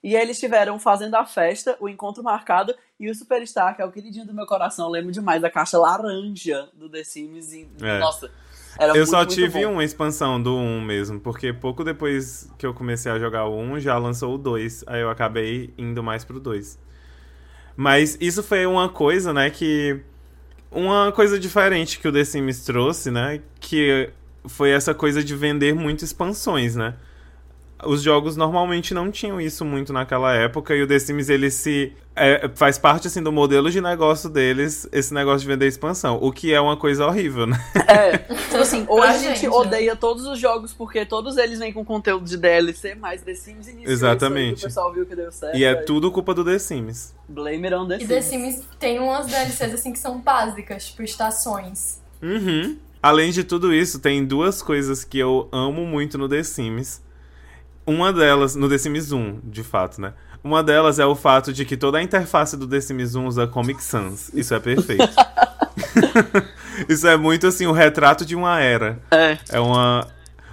E 0.04 0.16
aí 0.16 0.22
eles 0.22 0.40
tiveram 0.40 0.78
fazendo 0.78 1.16
a 1.16 1.26
festa, 1.26 1.76
o 1.80 1.90
encontro 1.90 2.22
marcado 2.22 2.76
e 3.00 3.10
o 3.10 3.16
Superstar, 3.16 3.76
que 3.76 3.82
é 3.82 3.86
o 3.86 3.92
queridinho 3.92 4.28
do 4.28 4.36
meu 4.36 4.46
coração. 4.46 4.86
Eu 4.86 4.92
lembro 4.92 5.12
demais 5.12 5.42
da 5.42 5.50
caixa 5.50 5.80
laranja 5.80 6.70
do 6.74 6.88
The 6.88 7.04
Sims. 7.04 7.52
E, 7.54 7.68
é. 7.82 7.98
Nossa, 7.98 8.30
era 8.78 8.92
Eu 8.92 8.98
muito, 8.98 9.10
só 9.10 9.26
tive 9.26 9.66
uma 9.66 9.84
expansão 9.84 10.42
do 10.42 10.56
1 10.56 10.82
mesmo, 10.82 11.20
porque 11.20 11.54
pouco 11.54 11.84
depois 11.84 12.50
que 12.58 12.66
eu 12.66 12.74
comecei 12.74 13.12
a 13.12 13.20
jogar 13.20 13.46
o 13.46 13.58
1, 13.58 13.80
já 13.80 13.98
lançou 13.98 14.36
o 14.36 14.38
2. 14.38 14.84
Aí 14.88 15.02
eu 15.02 15.10
acabei 15.10 15.74
indo 15.78 16.04
mais 16.04 16.24
pro 16.26 16.40
2. 16.40 16.78
Mas 17.76 18.18
isso 18.22 18.42
foi 18.44 18.66
uma 18.66 18.90
coisa, 18.90 19.34
né, 19.34 19.50
que. 19.50 20.00
Uma 20.72 21.12
coisa 21.12 21.40
diferente 21.40 22.00
que 22.00 22.08
o 22.08 22.12
The 22.12 22.26
Sims 22.26 22.66
trouxe, 22.66 23.10
né? 23.10 23.40
Que 23.62 24.10
foi 24.46 24.72
essa 24.72 24.94
coisa 24.94 25.24
de 25.24 25.34
vender 25.34 25.74
muito 25.74 26.04
expansões, 26.04 26.76
né? 26.76 26.96
Os 27.86 28.02
jogos 28.02 28.36
normalmente 28.36 28.94
não 28.94 29.12
tinham 29.12 29.40
isso 29.40 29.64
muito 29.64 29.94
naquela 29.94 30.34
época 30.34 30.76
e 30.76 30.82
o 30.82 30.88
The 30.88 31.00
Sims 31.00 31.30
ele 31.30 31.50
se 31.52 31.94
é, 32.16 32.50
faz 32.56 32.78
parte 32.78 33.08
assim 33.08 33.22
do 33.22 33.32
modelo 33.32 33.70
de 33.70 33.82
negócio 33.82 34.30
deles, 34.30 34.88
esse 34.92 35.14
negócio 35.14 35.42
de 35.42 35.48
vender 35.48 35.68
expansão, 35.68 36.18
o 36.22 36.32
que 36.32 36.54
é 36.54 36.62
uma 36.62 36.78
coisa 36.78 37.06
horrível, 37.06 37.46
né? 37.46 37.60
É, 37.88 38.18
tipo 38.18 38.58
assim, 38.58 38.86
hoje 38.88 39.08
a 39.08 39.14
gente, 39.18 39.40
gente 39.40 39.44
né? 39.44 39.50
odeia 39.50 39.94
né? 39.94 39.98
todos 40.00 40.26
os 40.26 40.40
jogos 40.40 40.74
porque 40.74 41.06
todos 41.06 41.38
eles 41.38 41.60
vêm 41.60 41.74
com 41.74 41.84
conteúdo 41.84 42.26
de 42.26 42.38
DLC, 42.38 42.96
mas 42.96 43.22
The 43.22 43.34
Sims 43.34 43.68
iniciou 43.68 43.92
Exatamente. 43.92 44.58
Isso 44.58 44.66
aí, 44.66 44.72
o 44.72 44.74
pessoal 44.74 44.94
viu 44.94 45.06
que 45.06 45.16
deu 45.16 45.32
certo. 45.32 45.58
E 45.58 45.64
é 45.64 45.70
aí. 45.70 45.86
tudo 45.86 46.12
culpa 46.12 46.34
do 46.34 46.44
The 46.44 46.58
Sims. 46.58 47.14
Blame 47.28 47.74
on 47.74 47.88
The 47.88 48.00
Sims. 48.00 48.10
E 48.10 48.14
The 48.14 48.22
Sims 48.22 48.62
tem 48.80 49.00
umas 49.00 49.28
DLCs 49.28 49.74
assim 49.74 49.92
que 49.92 50.00
são 50.00 50.20
básicas, 50.20 50.88
tipo 50.88 51.04
estações. 51.04 52.02
Uhum. 52.22 52.78
Além 53.02 53.32
de 53.32 53.44
tudo 53.44 53.74
isso, 53.74 54.00
tem 54.00 54.26
duas 54.26 54.64
coisas 54.64 55.04
que 55.04 55.20
eu 55.20 55.48
amo 55.52 55.86
muito 55.86 56.18
no 56.18 56.28
The 56.28 56.42
Sims. 56.42 57.05
Uma 57.86 58.12
delas, 58.12 58.56
no 58.56 58.68
The 58.68 58.78
Sims 58.78 59.12
1, 59.12 59.42
de 59.44 59.64
fato, 59.64 60.02
né? 60.02 60.14
Uma 60.44 60.64
delas 60.64 61.00
é 61.00 61.06
o 61.06 61.16
fato 61.16 61.54
de 61.54 61.66
que 61.66 61.78
toda 61.78 61.98
a 61.98 62.04
interface 62.04 62.58
do 62.58 62.68
The 62.68 62.82
Sims 62.82 63.16
1 63.16 63.26
usa 63.26 63.48
Comic 63.48 63.84
Sans. 63.84 64.32
Isso 64.34 64.54
é 64.54 64.60
perfeito. 64.60 65.04
Isso 66.90 67.08
é 67.08 67.16
muito 67.18 67.48
assim, 67.48 67.66
o 67.66 67.70
um 67.70 67.74
retrato 67.74 68.26
de 68.26 68.36
uma 68.36 68.60
era. 68.60 69.00
É. 69.12 69.38
É 69.50 69.60
uma. 69.60 70.08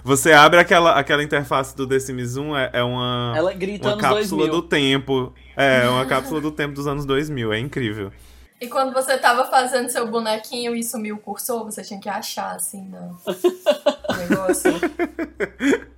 Você 0.05 0.33
abre 0.33 0.59
aquela, 0.59 0.99
aquela 0.99 1.23
interface 1.23 1.77
do 1.77 1.87
The 1.87 1.99
Sims 1.99 2.37
1, 2.37 2.57
é, 2.57 2.71
é 2.75 2.83
uma. 2.83 3.33
Ela 3.37 3.53
grita 3.53 3.88
uma 3.88 3.97
cápsula 3.97 4.47
2000. 4.47 4.49
do 4.49 4.62
tempo. 4.62 5.35
É, 5.57 5.88
uma 5.88 6.07
cápsula 6.07 6.40
do 6.40 6.51
tempo 6.51 6.75
dos 6.75 6.87
anos 6.87 7.05
2000. 7.05 7.53
É 7.53 7.59
incrível. 7.59 8.11
E 8.61 8.68
quando 8.68 8.92
você 8.92 9.18
tava 9.18 9.45
fazendo 9.47 9.88
seu 9.88 10.07
bonequinho 10.07 10.75
e 10.75 10.85
sumiu 10.85 11.16
o 11.16 11.18
cursor, 11.18 11.64
você 11.64 11.83
tinha 11.83 12.01
que 12.01 12.09
achar, 12.09 12.55
assim, 12.55 12.83
no 12.88 14.16
negócio. 14.16 14.73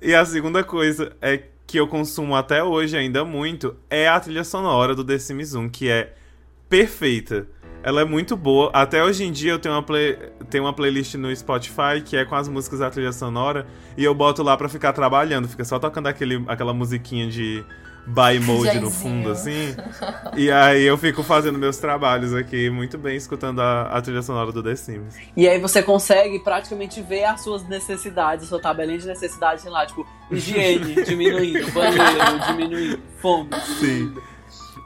E 0.00 0.14
a 0.14 0.24
segunda 0.24 0.64
coisa 0.64 1.14
é 1.20 1.42
que 1.66 1.78
eu 1.78 1.88
consumo 1.88 2.34
até 2.34 2.62
hoje 2.62 2.96
ainda 2.96 3.24
muito 3.24 3.76
é 3.90 4.08
a 4.08 4.18
trilha 4.20 4.44
sonora 4.44 4.94
do 4.94 5.04
The 5.04 5.18
Sims 5.18 5.54
1, 5.54 5.68
que 5.68 5.88
é 5.88 6.14
perfeita. 6.68 7.46
Ela 7.82 8.00
é 8.00 8.04
muito 8.04 8.36
boa. 8.36 8.70
Até 8.72 9.04
hoje 9.04 9.24
em 9.24 9.32
dia 9.32 9.52
eu 9.52 9.58
tenho 9.58 9.74
uma, 9.74 9.82
play, 9.82 10.18
tenho 10.50 10.64
uma 10.64 10.72
playlist 10.72 11.14
no 11.14 11.34
Spotify 11.34 12.00
que 12.04 12.16
é 12.16 12.24
com 12.24 12.34
as 12.34 12.48
músicas 12.48 12.80
da 12.80 12.90
trilha 12.90 13.12
sonora 13.12 13.66
e 13.96 14.04
eu 14.04 14.14
boto 14.14 14.42
lá 14.42 14.56
pra 14.56 14.68
ficar 14.68 14.92
trabalhando. 14.92 15.48
Fica 15.48 15.64
só 15.64 15.78
tocando 15.78 16.06
aquele, 16.06 16.42
aquela 16.48 16.72
musiquinha 16.72 17.28
de 17.28 17.64
by 18.06 18.38
mode 18.38 18.78
no 18.80 18.90
fundo, 18.90 19.30
assim. 19.30 19.74
E 20.36 20.50
aí 20.50 20.84
eu 20.84 20.96
fico 20.96 21.22
fazendo 21.22 21.58
meus 21.58 21.76
trabalhos 21.76 22.32
aqui 22.32 22.70
muito 22.70 22.96
bem, 22.96 23.16
escutando 23.16 23.60
a, 23.60 23.82
a, 23.82 24.00
trilha 24.00 24.22
sonora 24.22 24.52
do 24.52 24.62
The 24.62 24.76
Sims. 24.76 25.16
E 25.36 25.48
aí 25.48 25.58
você 25.58 25.82
consegue 25.82 26.38
praticamente 26.38 27.02
ver 27.02 27.24
as 27.24 27.42
suas 27.42 27.66
necessidades, 27.68 28.44
a 28.44 28.48
sua 28.48 28.60
tabelinha 28.60 28.98
de 28.98 29.06
necessidades, 29.06 29.62
sei 29.62 29.72
lá, 29.72 29.84
tipo, 29.84 30.06
higiene 30.30 31.02
diminuindo, 31.04 31.70
banheiro 31.72 32.46
diminuindo, 32.46 33.02
fome. 33.18 33.50
Sim. 33.80 34.14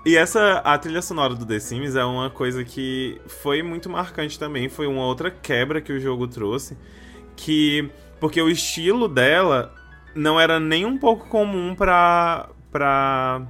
E 0.05 0.17
essa, 0.17 0.63
a 0.65 0.79
trilha 0.79 1.03
sonora 1.03 1.35
do 1.35 1.45
The 1.45 1.59
Sims 1.59 1.95
é 1.95 2.05
uma 2.05 2.31
coisa 2.31 2.65
que 2.65 3.21
foi 3.27 3.63
muito 3.63 3.91
marcante 3.91 4.39
também, 4.39 4.69
foi 4.71 4.87
uma 4.87 5.05
outra 5.05 5.31
quebra 5.31 5.81
que 5.81 5.93
o 5.93 6.01
jogo 6.01 6.27
trouxe, 6.27 6.77
que... 7.37 7.91
Porque 8.19 8.41
o 8.41 8.51
estilo 8.51 9.09
dela 9.09 9.75
não 10.15 10.39
era 10.39 10.61
nem 10.61 10.85
um 10.85 10.99
pouco 10.99 11.27
comum 11.27 11.75
para 11.75 12.51
para 12.71 13.47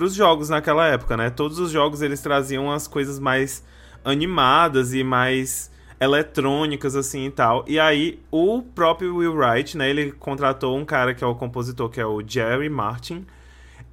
os 0.00 0.14
jogos 0.14 0.48
naquela 0.48 0.86
época, 0.86 1.16
né? 1.16 1.30
Todos 1.30 1.58
os 1.58 1.70
jogos 1.70 2.02
eles 2.02 2.20
traziam 2.20 2.70
as 2.70 2.86
coisas 2.86 3.18
mais 3.18 3.64
animadas 4.04 4.94
e 4.94 5.02
mais 5.02 5.70
eletrônicas 6.00 6.94
assim 6.94 7.26
e 7.26 7.30
tal. 7.30 7.64
E 7.66 7.78
aí 7.78 8.20
o 8.30 8.62
próprio 8.62 9.16
Will 9.16 9.34
Wright, 9.34 9.76
né, 9.76 9.90
ele 9.90 10.12
contratou 10.12 10.76
um 10.76 10.84
cara 10.84 11.14
que 11.14 11.24
é 11.24 11.26
o 11.26 11.34
compositor, 11.34 11.88
que 11.88 12.00
é 12.00 12.06
o 12.06 12.22
Jerry 12.24 12.68
Martin, 12.68 13.26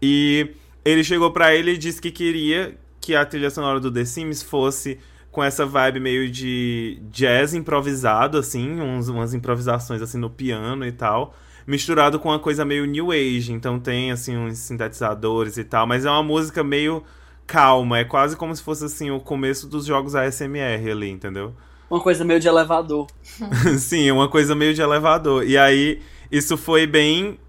e 0.02 0.52
ele 0.84 1.04
chegou 1.04 1.32
para 1.32 1.56
ele 1.56 1.72
e 1.72 1.78
disse 1.78 2.02
que 2.02 2.12
queria 2.12 2.78
que 3.02 3.16
a 3.16 3.26
trilha 3.26 3.50
sonora 3.50 3.80
do 3.80 3.92
The 3.92 4.06
Sims 4.06 4.44
fosse 4.44 5.00
com 5.32 5.44
essa 5.44 5.66
vibe 5.66 6.00
meio 6.00 6.30
de 6.30 7.02
jazz 7.12 7.54
improvisado 7.54 8.38
assim, 8.38 8.80
uns, 8.80 9.10
umas 9.10 9.34
improvisações 9.34 10.02
assim 10.02 10.18
no 10.18 10.30
piano 10.30 10.86
e 10.86 10.92
tal 10.92 11.36
misturado 11.66 12.20
com 12.20 12.30
uma 12.30 12.40
coisa 12.40 12.64
meio 12.64 12.86
new 12.86 13.12
age. 13.12 13.52
Então 13.52 13.80
tem 13.80 14.12
assim 14.12 14.38
uns 14.38 14.58
sintetizadores 14.60 15.58
e 15.58 15.64
tal, 15.64 15.88
mas 15.88 16.06
é 16.06 16.10
uma 16.10 16.24
música 16.24 16.64
meio 16.64 17.04
calma, 17.48 18.00
é 18.00 18.04
quase 18.04 18.36
como 18.36 18.56
se 18.56 18.64
fosse 18.64 18.86
assim 18.86 19.12
o 19.12 19.20
começo 19.20 19.68
dos 19.68 19.86
jogos 19.86 20.16
ASMR 20.16 20.92
ali, 20.92 21.10
entendeu? 21.10 21.54
Uma 21.90 22.00
coisa 22.00 22.26
meio 22.26 22.40
de 22.40 22.48
elevador. 22.48 23.08
Sim, 23.78 24.10
uma 24.12 24.28
coisa 24.28 24.56
meio 24.56 24.74
de 24.74 24.82
elevador. 24.82 25.48
E 25.48 25.58
aí 25.58 26.02
isso 26.32 26.58
foi 26.58 26.88
bem 26.88 27.40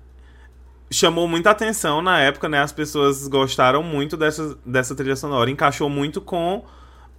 chamou 0.90 1.26
muita 1.26 1.50
atenção 1.50 2.00
na 2.00 2.20
época, 2.20 2.48
né? 2.48 2.60
As 2.60 2.72
pessoas 2.72 3.26
gostaram 3.26 3.82
muito 3.82 4.16
dessa, 4.16 4.56
dessa 4.64 4.94
trilha 4.94 5.16
sonora, 5.16 5.50
encaixou 5.50 5.88
muito 5.88 6.20
com 6.20 6.64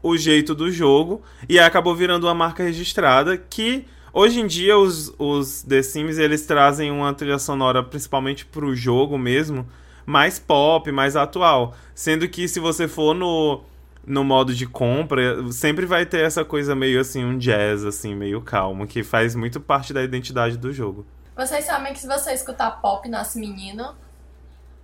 o 0.02 0.16
jeito 0.16 0.56
do 0.56 0.72
jogo 0.72 1.22
e 1.50 1.60
acabou 1.60 1.94
virando 1.96 2.28
uma 2.28 2.34
marca 2.34 2.64
registrada 2.64 3.36
que 3.38 3.86
Hoje 4.18 4.40
em 4.40 4.48
dia, 4.48 4.76
os, 4.76 5.14
os 5.20 5.62
The 5.62 5.84
Sims, 5.84 6.18
eles 6.18 6.44
trazem 6.44 6.90
uma 6.90 7.14
trilha 7.14 7.38
sonora, 7.38 7.84
principalmente 7.84 8.48
pro 8.48 8.76
jogo 8.76 9.16
mesmo, 9.16 9.64
mais 10.08 10.40
pop, 10.40 10.92
mais 10.92 11.16
atual. 11.16 11.76
Sendo 11.94 12.28
que 12.28 12.48
se 12.48 12.60
você 12.60 12.88
for 12.88 13.14
no, 13.14 13.62
no 14.04 14.24
modo 14.24 14.56
de 14.56 14.66
compra, 14.66 15.52
sempre 15.52 15.86
vai 15.86 16.04
ter 16.04 16.26
essa 16.26 16.44
coisa 16.44 16.74
meio 16.74 17.00
assim, 17.00 17.24
um 17.24 17.38
jazz, 17.38 17.86
assim, 17.86 18.16
meio 18.16 18.42
calmo, 18.42 18.88
que 18.88 19.04
faz 19.04 19.36
muito 19.36 19.60
parte 19.60 19.94
da 19.94 20.02
identidade 20.02 20.58
do 20.58 20.74
jogo. 20.74 21.06
Vocês 21.36 21.66
sabem 21.66 21.94
que 21.94 22.00
se 22.00 22.08
você 22.08 22.34
escutar 22.34 22.72
pop, 22.82 23.08
nasce 23.08 23.40
menina. 23.40 23.94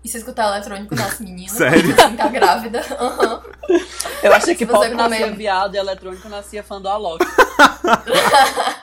E 0.04 0.10
se 0.10 0.19
escutar 0.19 0.48
eletrônico, 0.50 0.93
nasce 0.93 1.24
menina. 1.24 1.50
Sério? 1.50 1.96
Assim, 2.00 2.15
tá 2.15 2.28
grávida. 2.28 2.82
Uhum. 3.02 3.78
Eu 4.22 4.32
achei 4.32 4.54
que 4.54 4.67
pop 4.67 4.88
nascia 4.89 5.26
comer... 5.26 5.36
viado 5.36 5.74
e 5.74 5.80
eletrônico 5.80 6.30
nascia 6.30 6.62
fã 6.62 6.80
do 6.80 6.88
Alok. 6.88 7.26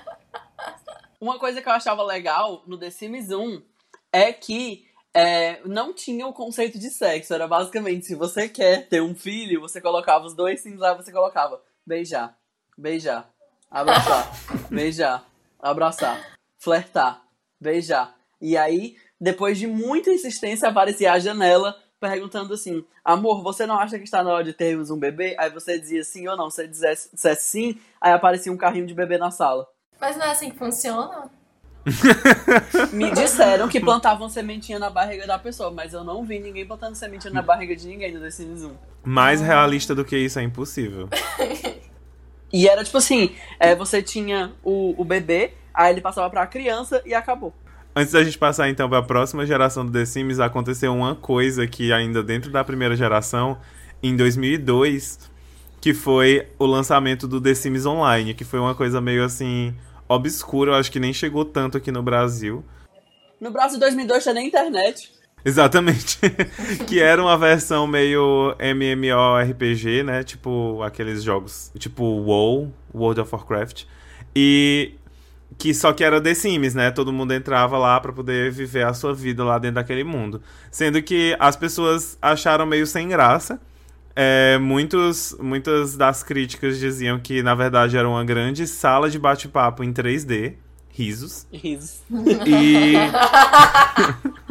Uma 1.20 1.38
coisa 1.38 1.60
que 1.60 1.68
eu 1.68 1.72
achava 1.72 2.02
legal 2.02 2.62
no 2.66 2.78
The 2.78 2.88
Sims 2.88 3.28
1 3.30 3.62
é 4.10 4.32
que 4.32 4.86
é, 5.12 5.60
não 5.66 5.92
tinha 5.92 6.26
o 6.26 6.32
conceito 6.32 6.78
de 6.78 6.88
sexo. 6.88 7.34
Era 7.34 7.46
basicamente, 7.46 8.06
se 8.06 8.14
você 8.14 8.48
quer 8.48 8.88
ter 8.88 9.02
um 9.02 9.14
filho, 9.14 9.60
você 9.60 9.82
colocava 9.82 10.24
os 10.24 10.34
dois 10.34 10.62
sims 10.62 10.80
lá, 10.80 10.94
você 10.94 11.12
colocava 11.12 11.60
beijar, 11.86 12.38
beijar, 12.76 13.28
abraçar, 13.70 14.32
beijar, 14.72 15.26
abraçar, 15.60 16.38
flertar, 16.58 17.22
beijar. 17.60 18.16
E 18.40 18.56
aí, 18.56 18.96
depois 19.20 19.58
de 19.58 19.66
muita 19.66 20.10
insistência, 20.10 20.70
aparecia 20.70 21.12
a 21.12 21.18
janela 21.18 21.76
perguntando 22.00 22.54
assim: 22.54 22.82
Amor, 23.04 23.42
você 23.42 23.66
não 23.66 23.78
acha 23.78 23.98
que 23.98 24.04
está 24.04 24.24
na 24.24 24.32
hora 24.32 24.44
de 24.44 24.54
termos 24.54 24.90
um 24.90 24.98
bebê? 24.98 25.36
Aí 25.38 25.50
você 25.50 25.78
dizia 25.78 26.02
sim 26.02 26.26
ou 26.28 26.36
não. 26.36 26.48
Se 26.48 26.56
você 26.56 26.68
dissesse, 26.68 27.14
dissesse 27.14 27.44
sim, 27.44 27.80
aí 28.00 28.12
aparecia 28.12 28.50
um 28.50 28.56
carrinho 28.56 28.86
de 28.86 28.94
bebê 28.94 29.18
na 29.18 29.30
sala. 29.30 29.68
Mas 30.00 30.16
não 30.16 30.26
é 30.26 30.30
assim 30.30 30.50
que 30.50 30.56
funciona? 30.56 31.30
Me 32.92 33.10
disseram 33.10 33.68
que 33.68 33.80
plantavam 33.80 34.28
sementinha 34.28 34.78
na 34.78 34.90
barriga 34.90 35.26
da 35.26 35.38
pessoa, 35.38 35.70
mas 35.70 35.92
eu 35.92 36.04
não 36.04 36.24
vi 36.24 36.38
ninguém 36.38 36.66
plantando 36.66 36.94
sementinha 36.94 37.32
na 37.32 37.42
barriga 37.42 37.74
de 37.74 37.86
ninguém 37.86 38.12
no 38.12 38.20
The 38.20 38.30
Sims 38.30 38.62
1. 38.62 38.72
Mais 39.04 39.40
realista 39.40 39.94
do 39.94 40.04
que 40.04 40.16
isso 40.16 40.38
é 40.38 40.42
impossível. 40.42 41.08
e 42.52 42.68
era 42.68 42.84
tipo 42.84 42.98
assim: 42.98 43.34
é, 43.58 43.74
você 43.74 44.02
tinha 44.02 44.52
o, 44.62 44.94
o 45.00 45.04
bebê, 45.04 45.52
aí 45.72 45.92
ele 45.92 46.00
passava 46.00 46.28
pra 46.28 46.46
criança 46.46 47.02
e 47.04 47.14
acabou. 47.14 47.52
Antes 47.94 48.12
da 48.12 48.22
gente 48.22 48.38
passar 48.38 48.68
então 48.68 48.88
para 48.88 48.98
a 48.98 49.02
próxima 49.02 49.44
geração 49.44 49.84
do 49.84 49.90
The 49.90 50.04
Sims, 50.04 50.38
aconteceu 50.38 50.94
uma 50.94 51.14
coisa 51.14 51.66
que 51.66 51.92
ainda 51.92 52.22
dentro 52.22 52.50
da 52.50 52.62
primeira 52.62 52.94
geração, 52.94 53.58
em 54.02 54.14
2002, 54.16 55.18
que 55.80 55.92
foi 55.92 56.46
o 56.58 56.66
lançamento 56.66 57.26
do 57.26 57.40
The 57.40 57.54
Sims 57.54 57.86
Online, 57.86 58.34
que 58.34 58.44
foi 58.44 58.60
uma 58.60 58.74
coisa 58.74 59.00
meio 59.00 59.24
assim 59.24 59.74
obscura, 60.14 60.72
eu 60.72 60.74
acho 60.74 60.90
que 60.90 60.98
nem 60.98 61.12
chegou 61.12 61.44
tanto 61.44 61.76
aqui 61.78 61.92
no 61.92 62.02
Brasil. 62.02 62.64
No 63.40 63.50
Brasil 63.50 63.78
2002 63.78 64.22
tinha 64.22 64.34
nem 64.34 64.48
internet. 64.48 65.12
Exatamente. 65.44 66.18
que 66.86 67.00
era 67.00 67.22
uma 67.22 67.38
versão 67.38 67.86
meio 67.86 68.54
MMORPG, 68.58 70.02
né? 70.02 70.22
Tipo 70.22 70.82
aqueles 70.82 71.22
jogos, 71.22 71.70
tipo 71.78 72.04
WoW, 72.04 72.72
World 72.92 73.20
of 73.20 73.34
Warcraft. 73.34 73.84
E 74.34 74.94
que 75.56 75.72
só 75.72 75.92
que 75.92 76.04
era 76.04 76.20
The 76.20 76.34
Sims, 76.34 76.74
né? 76.74 76.90
Todo 76.90 77.12
mundo 77.12 77.32
entrava 77.32 77.78
lá 77.78 77.98
para 78.00 78.12
poder 78.12 78.50
viver 78.50 78.84
a 78.84 78.92
sua 78.92 79.14
vida 79.14 79.44
lá 79.44 79.58
dentro 79.58 79.76
daquele 79.76 80.04
mundo. 80.04 80.42
Sendo 80.70 81.00
que 81.02 81.36
as 81.38 81.56
pessoas 81.56 82.18
acharam 82.20 82.66
meio 82.66 82.86
sem 82.86 83.08
graça. 83.08 83.60
É, 84.22 84.58
muitos, 84.58 85.34
muitas 85.40 85.96
das 85.96 86.22
críticas 86.22 86.78
diziam 86.78 87.18
que, 87.18 87.42
na 87.42 87.54
verdade, 87.54 87.96
era 87.96 88.06
uma 88.06 88.22
grande 88.22 88.66
sala 88.66 89.08
de 89.08 89.18
bate-papo 89.18 89.82
em 89.82 89.94
3D. 89.94 90.56
Risos. 90.90 91.46
Risos. 91.50 92.02
E. 92.46 92.96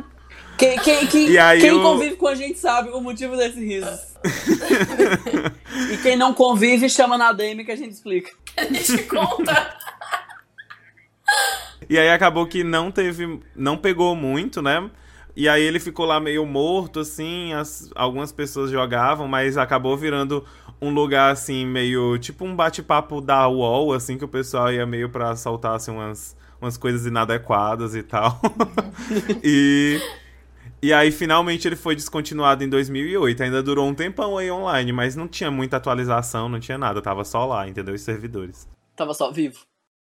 Quem, 0.58 0.78
quem, 0.80 1.08
quem, 1.08 1.28
quem 1.28 1.70
eu... 1.70 1.82
convive 1.82 2.18
com 2.18 2.28
a 2.28 2.36
gente 2.36 2.60
sabe 2.60 2.90
o 2.90 3.00
motivo 3.00 3.38
desse 3.38 3.64
riso. 3.64 3.88
e 5.94 5.98
quem 6.00 6.18
não 6.18 6.34
convive, 6.34 6.90
chama 6.90 7.18
na 7.18 7.32
DM 7.32 7.64
que 7.64 7.72
a 7.72 7.78
gente 7.78 7.94
explica. 7.94 8.30
A 8.58 8.66
gente 8.66 9.04
conta. 9.04 9.78
E 11.90 11.98
aí 11.98 12.10
acabou 12.10 12.46
que 12.46 12.62
não 12.62 12.92
teve. 12.92 13.40
Não 13.56 13.78
pegou 13.78 14.14
muito, 14.18 14.62
né? 14.62 14.90
E 15.40 15.48
aí 15.48 15.64
ele 15.64 15.80
ficou 15.80 16.06
lá 16.06 16.20
meio 16.20 16.46
morto, 16.46 17.00
assim. 17.00 17.54
As, 17.54 17.90
algumas 17.96 18.30
pessoas 18.30 18.70
jogavam, 18.70 19.26
mas 19.26 19.58
acabou 19.58 19.96
virando 19.96 20.46
um 20.82 20.90
lugar, 20.90 21.32
assim, 21.32 21.66
meio. 21.66 22.18
Tipo 22.18 22.44
um 22.44 22.54
bate-papo 22.54 23.22
da 23.22 23.48
UOL, 23.48 23.94
assim, 23.94 24.18
que 24.18 24.26
o 24.26 24.28
pessoal 24.28 24.70
ia 24.70 24.86
meio 24.86 25.10
pra 25.10 25.38
soltar, 25.38 25.78
assim, 25.78 25.92
umas, 25.92 26.36
umas 26.62 26.78
coisas 26.78 27.06
inadequadas 27.06 27.96
e 27.96 28.04
tal. 28.04 28.38
e. 29.42 30.02
E 30.84 30.92
aí, 30.92 31.10
finalmente, 31.10 31.66
ele 31.70 31.78
foi 31.78 31.96
descontinuado 31.96 32.62
em 32.62 32.68
2008. 32.68 33.42
Ainda 33.42 33.64
durou 33.64 33.88
um 33.88 33.94
tempão 33.94 34.38
aí 34.38 34.52
online, 34.52 34.92
mas 34.92 35.16
não 35.16 35.26
tinha 35.26 35.50
muita 35.50 35.78
atualização, 35.78 36.50
não 36.50 36.60
tinha 36.60 36.78
nada. 36.78 37.02
Tava 37.02 37.24
só 37.24 37.46
lá, 37.46 37.66
entendeu? 37.66 37.96
Os 37.96 38.02
servidores. 38.02 38.68
Tava 38.94 39.14
só 39.14 39.32
vivo. 39.32 39.69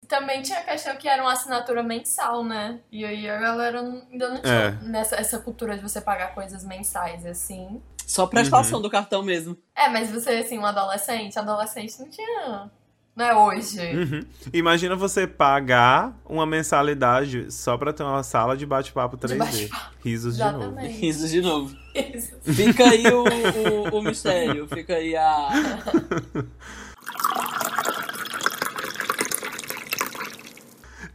Também 0.08 0.42
tinha 0.42 0.58
a 0.58 0.62
questão 0.62 0.96
que 0.96 1.08
era 1.08 1.22
uma 1.22 1.32
assinatura 1.32 1.82
mensal, 1.82 2.44
né? 2.44 2.80
E 2.90 3.04
aí 3.04 3.28
a 3.28 3.38
galera 3.38 3.80
ainda 3.80 4.28
não 4.28 4.42
tinha 4.42 4.78
é. 4.82 4.84
nessa, 4.84 5.16
essa 5.16 5.38
cultura 5.38 5.76
de 5.76 5.82
você 5.82 6.00
pagar 6.00 6.34
coisas 6.34 6.64
mensais, 6.64 7.24
assim. 7.24 7.80
Só 8.06 8.26
prestação 8.26 8.78
uhum. 8.78 8.82
do 8.82 8.90
cartão 8.90 9.22
mesmo. 9.22 9.56
É, 9.74 9.88
mas 9.88 10.10
você, 10.10 10.30
assim, 10.30 10.58
um 10.58 10.66
adolescente, 10.66 11.38
adolescente 11.38 11.98
não 11.98 12.10
tinha 12.10 12.70
não 13.14 13.26
é 13.26 13.36
hoje. 13.36 13.78
Uhum. 13.78 14.24
Imagina 14.54 14.96
você 14.96 15.26
pagar 15.26 16.18
uma 16.24 16.46
mensalidade 16.46 17.52
só 17.52 17.76
pra 17.76 17.92
ter 17.92 18.02
uma 18.02 18.22
sala 18.22 18.56
de 18.56 18.64
bate-papo 18.64 19.18
3D. 19.18 19.36
Bate 19.36 19.70
Risos 20.02 20.36
Exatamente. 20.36 20.70
de 20.70 20.74
novo. 20.74 20.98
Risos 20.98 21.30
de 21.30 21.42
novo. 21.42 21.76
Isso. 21.94 22.32
Fica 22.42 22.88
aí 22.88 23.06
o, 23.08 23.24
o, 23.24 23.98
o 23.98 24.02
mistério. 24.02 24.66
Fica 24.66 24.94
aí 24.94 25.14
a. 25.14 25.50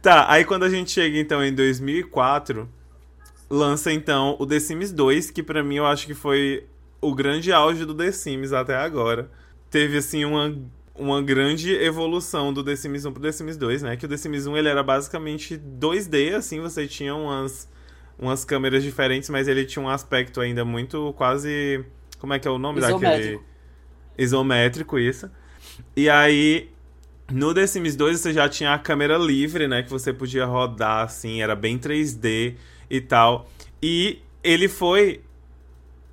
Tá, 0.08 0.24
aí 0.26 0.42
quando 0.42 0.62
a 0.62 0.70
gente 0.70 0.90
chega 0.90 1.18
então 1.18 1.44
em 1.44 1.52
2004, 1.54 2.66
lança 3.50 3.92
então 3.92 4.36
o 4.38 4.46
The 4.46 4.58
Sims 4.58 4.90
2, 4.90 5.30
que 5.30 5.42
para 5.42 5.62
mim 5.62 5.74
eu 5.74 5.84
acho 5.84 6.06
que 6.06 6.14
foi 6.14 6.64
o 6.98 7.14
grande 7.14 7.52
auge 7.52 7.84
do 7.84 7.94
The 7.94 8.10
Sims 8.10 8.54
até 8.54 8.74
agora. 8.74 9.30
Teve 9.70 9.98
assim 9.98 10.24
uma 10.24 10.56
uma 10.94 11.20
grande 11.20 11.74
evolução 11.74 12.54
do 12.54 12.64
The 12.64 12.74
Sims 12.74 13.04
1 13.04 13.12
pro 13.12 13.20
The 13.20 13.32
Sims 13.32 13.58
2, 13.58 13.82
né? 13.82 13.96
Que 13.98 14.06
o 14.06 14.08
The 14.08 14.16
Sims 14.16 14.46
1 14.46 14.56
ele 14.56 14.68
era 14.70 14.82
basicamente 14.82 15.58
2D, 15.58 16.34
assim, 16.34 16.58
você 16.58 16.86
tinha 16.86 17.14
umas, 17.14 17.68
umas 18.18 18.46
câmeras 18.46 18.82
diferentes, 18.82 19.28
mas 19.28 19.46
ele 19.46 19.66
tinha 19.66 19.84
um 19.84 19.90
aspecto 19.90 20.40
ainda 20.40 20.64
muito 20.64 21.12
quase. 21.18 21.84
Como 22.18 22.32
é 22.32 22.38
que 22.38 22.48
é 22.48 22.50
o 22.50 22.58
nome 22.58 22.78
Isométrico. 22.78 23.10
daquele? 23.10 23.40
Isométrico, 24.16 24.98
isso. 24.98 25.30
E 25.94 26.08
aí, 26.08 26.70
no 27.30 27.52
The 27.52 27.66
Sims 27.66 27.94
2 27.94 28.20
você 28.20 28.32
já 28.32 28.48
tinha 28.48 28.72
a 28.72 28.78
câmera 28.78 29.18
livre, 29.18 29.68
né? 29.68 29.82
Que 29.82 29.90
você 29.90 30.12
podia 30.12 30.46
rodar, 30.46 31.04
assim, 31.04 31.42
era 31.42 31.54
bem 31.54 31.78
3D 31.78 32.54
e 32.90 33.00
tal. 33.00 33.48
E 33.82 34.20
ele 34.42 34.68
foi 34.68 35.20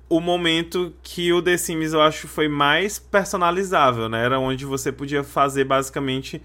o 0.08 0.20
momento 0.20 0.94
que 1.02 1.32
o 1.32 1.42
The 1.42 1.56
Sims 1.56 1.92
eu 1.92 2.00
acho 2.00 2.28
foi 2.28 2.48
mais 2.48 2.98
personalizável, 2.98 4.08
né? 4.08 4.24
Era 4.24 4.38
onde 4.38 4.64
você 4.64 4.92
podia 4.92 5.24
fazer 5.24 5.64
basicamente 5.64 6.42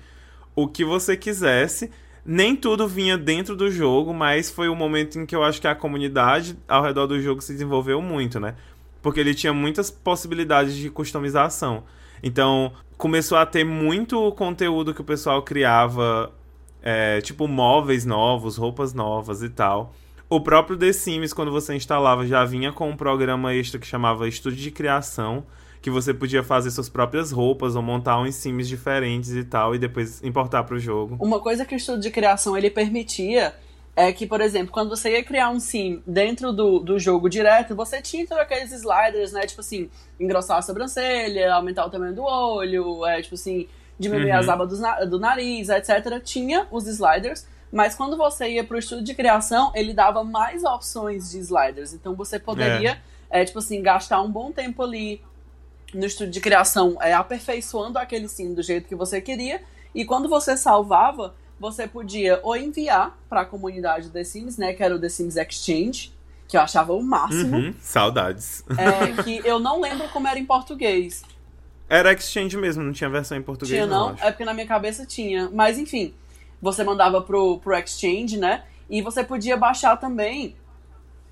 o 0.55 0.67
que 0.67 0.85
você 0.85 1.17
quisesse. 1.17 1.91
Nem 2.25 2.55
tudo 2.55 2.87
vinha 2.87 3.17
dentro 3.17 3.55
do 3.55 3.69
jogo, 3.69 4.13
mas 4.13 4.49
foi 4.49 4.69
o 4.69 4.75
momento 4.75 5.19
em 5.19 5.25
que 5.25 5.35
eu 5.35 5.43
acho 5.43 5.59
que 5.59 5.67
a 5.67 5.75
comunidade 5.75 6.57
ao 6.67 6.83
redor 6.83 7.07
do 7.07 7.19
jogo 7.19 7.41
se 7.41 7.51
desenvolveu 7.51 8.01
muito, 8.01 8.39
né? 8.39 8.55
Porque 9.01 9.19
ele 9.19 9.33
tinha 9.33 9.51
muitas 9.51 9.89
possibilidades 9.89 10.75
de 10.75 10.89
customização. 10.89 11.83
Então, 12.23 12.71
começou 13.01 13.35
a 13.35 13.47
ter 13.47 13.63
muito 13.63 14.31
conteúdo 14.33 14.93
que 14.93 15.01
o 15.01 15.03
pessoal 15.03 15.41
criava, 15.41 16.31
é, 16.83 17.19
tipo 17.21 17.47
móveis 17.47 18.05
novos, 18.05 18.57
roupas 18.57 18.93
novas 18.93 19.41
e 19.41 19.49
tal. 19.49 19.95
O 20.29 20.39
próprio 20.39 20.77
The 20.77 20.93
Sims, 20.93 21.33
quando 21.33 21.51
você 21.51 21.73
instalava, 21.73 22.27
já 22.27 22.45
vinha 22.45 22.71
com 22.71 22.87
um 22.87 22.95
programa 22.95 23.55
extra 23.55 23.79
que 23.79 23.87
chamava 23.87 24.27
Estúdio 24.27 24.59
de 24.59 24.69
Criação, 24.69 25.43
que 25.81 25.89
você 25.89 26.13
podia 26.13 26.43
fazer 26.43 26.69
suas 26.69 26.89
próprias 26.89 27.31
roupas 27.31 27.75
ou 27.75 27.81
montar 27.81 28.19
uns 28.19 28.35
Sims 28.35 28.67
diferentes 28.67 29.31
e 29.31 29.43
tal, 29.43 29.73
e 29.73 29.79
depois 29.79 30.23
importar 30.23 30.63
para 30.63 30.75
o 30.75 30.79
jogo. 30.79 31.17
Uma 31.19 31.39
coisa 31.39 31.65
que 31.65 31.73
o 31.73 31.77
Estúdio 31.77 32.01
de 32.01 32.11
Criação 32.11 32.55
ele 32.55 32.69
permitia 32.69 33.55
é 33.95 34.11
que, 34.11 34.25
por 34.25 34.39
exemplo, 34.39 34.71
quando 34.71 34.89
você 34.89 35.11
ia 35.11 35.23
criar 35.23 35.49
um 35.49 35.59
sim 35.59 36.01
dentro 36.07 36.53
do, 36.53 36.79
do 36.79 36.97
jogo 36.97 37.29
direto, 37.29 37.75
você 37.75 38.01
tinha 38.01 38.25
todos 38.25 38.41
aqueles 38.41 38.71
sliders, 38.71 39.31
né? 39.31 39.41
Tipo 39.41 39.61
assim, 39.61 39.89
engrossar 40.19 40.57
a 40.57 40.61
sobrancelha, 40.61 41.53
aumentar 41.53 41.85
o 41.85 41.89
tamanho 41.89 42.15
do 42.15 42.23
olho, 42.23 43.05
é, 43.05 43.21
tipo 43.21 43.35
assim, 43.35 43.67
diminuir 43.99 44.31
uhum. 44.31 44.39
as 44.39 44.49
abas 44.49 44.69
do, 44.69 45.09
do 45.09 45.19
nariz, 45.19 45.69
etc. 45.69 46.21
Tinha 46.23 46.67
os 46.71 46.87
sliders, 46.87 47.45
mas 47.71 47.93
quando 47.93 48.15
você 48.15 48.49
ia 48.49 48.63
para 48.63 48.75
o 48.75 48.79
estudo 48.79 49.03
de 49.03 49.13
criação, 49.13 49.71
ele 49.75 49.93
dava 49.93 50.23
mais 50.23 50.63
opções 50.63 51.29
de 51.29 51.39
sliders. 51.39 51.93
Então 51.93 52.15
você 52.15 52.39
poderia, 52.39 53.01
é. 53.29 53.41
É, 53.41 53.45
tipo 53.45 53.59
assim, 53.59 53.81
gastar 53.81 54.21
um 54.21 54.31
bom 54.31 54.51
tempo 54.51 54.81
ali 54.83 55.21
no 55.93 56.05
estudo 56.05 56.31
de 56.31 56.39
criação, 56.39 56.97
é, 57.01 57.13
aperfeiçoando 57.13 57.99
aquele 57.99 58.29
sim 58.29 58.53
do 58.53 58.63
jeito 58.63 58.87
que 58.87 58.95
você 58.95 59.19
queria. 59.19 59.61
E 59.93 60.05
quando 60.05 60.29
você 60.29 60.55
salvava, 60.55 61.35
você 61.61 61.87
podia 61.87 62.39
ou 62.41 62.57
enviar 62.57 63.15
para 63.29 63.41
a 63.41 63.45
comunidade 63.45 64.09
The 64.09 64.23
Sims, 64.23 64.57
né? 64.57 64.73
Que 64.73 64.83
era 64.83 64.95
o 64.95 64.99
The 64.99 65.09
Sims 65.09 65.37
Exchange, 65.37 66.11
que 66.47 66.57
eu 66.57 66.61
achava 66.61 66.91
o 66.91 67.03
máximo. 67.03 67.55
Uhum, 67.55 67.75
saudades. 67.79 68.65
É, 68.71 69.21
que 69.21 69.47
eu 69.47 69.59
não 69.59 69.79
lembro 69.79 70.09
como 70.09 70.27
era 70.27 70.39
em 70.39 70.45
português. 70.45 71.23
Era 71.87 72.11
Exchange 72.11 72.57
mesmo, 72.57 72.81
não 72.81 72.91
tinha 72.91 73.09
versão 73.11 73.37
em 73.37 73.43
português. 73.43 73.75
Tinha, 73.75 73.85
não? 73.85 74.09
não 74.09 74.17
é 74.19 74.31
porque 74.31 74.43
na 74.43 74.55
minha 74.55 74.65
cabeça 74.65 75.05
tinha. 75.05 75.51
Mas 75.53 75.77
enfim, 75.77 76.15
você 76.59 76.83
mandava 76.83 77.21
pro, 77.21 77.59
pro 77.59 77.77
Exchange, 77.77 78.37
né? 78.37 78.63
E 78.89 79.03
você 79.03 79.23
podia 79.23 79.55
baixar 79.55 79.95
também 79.97 80.55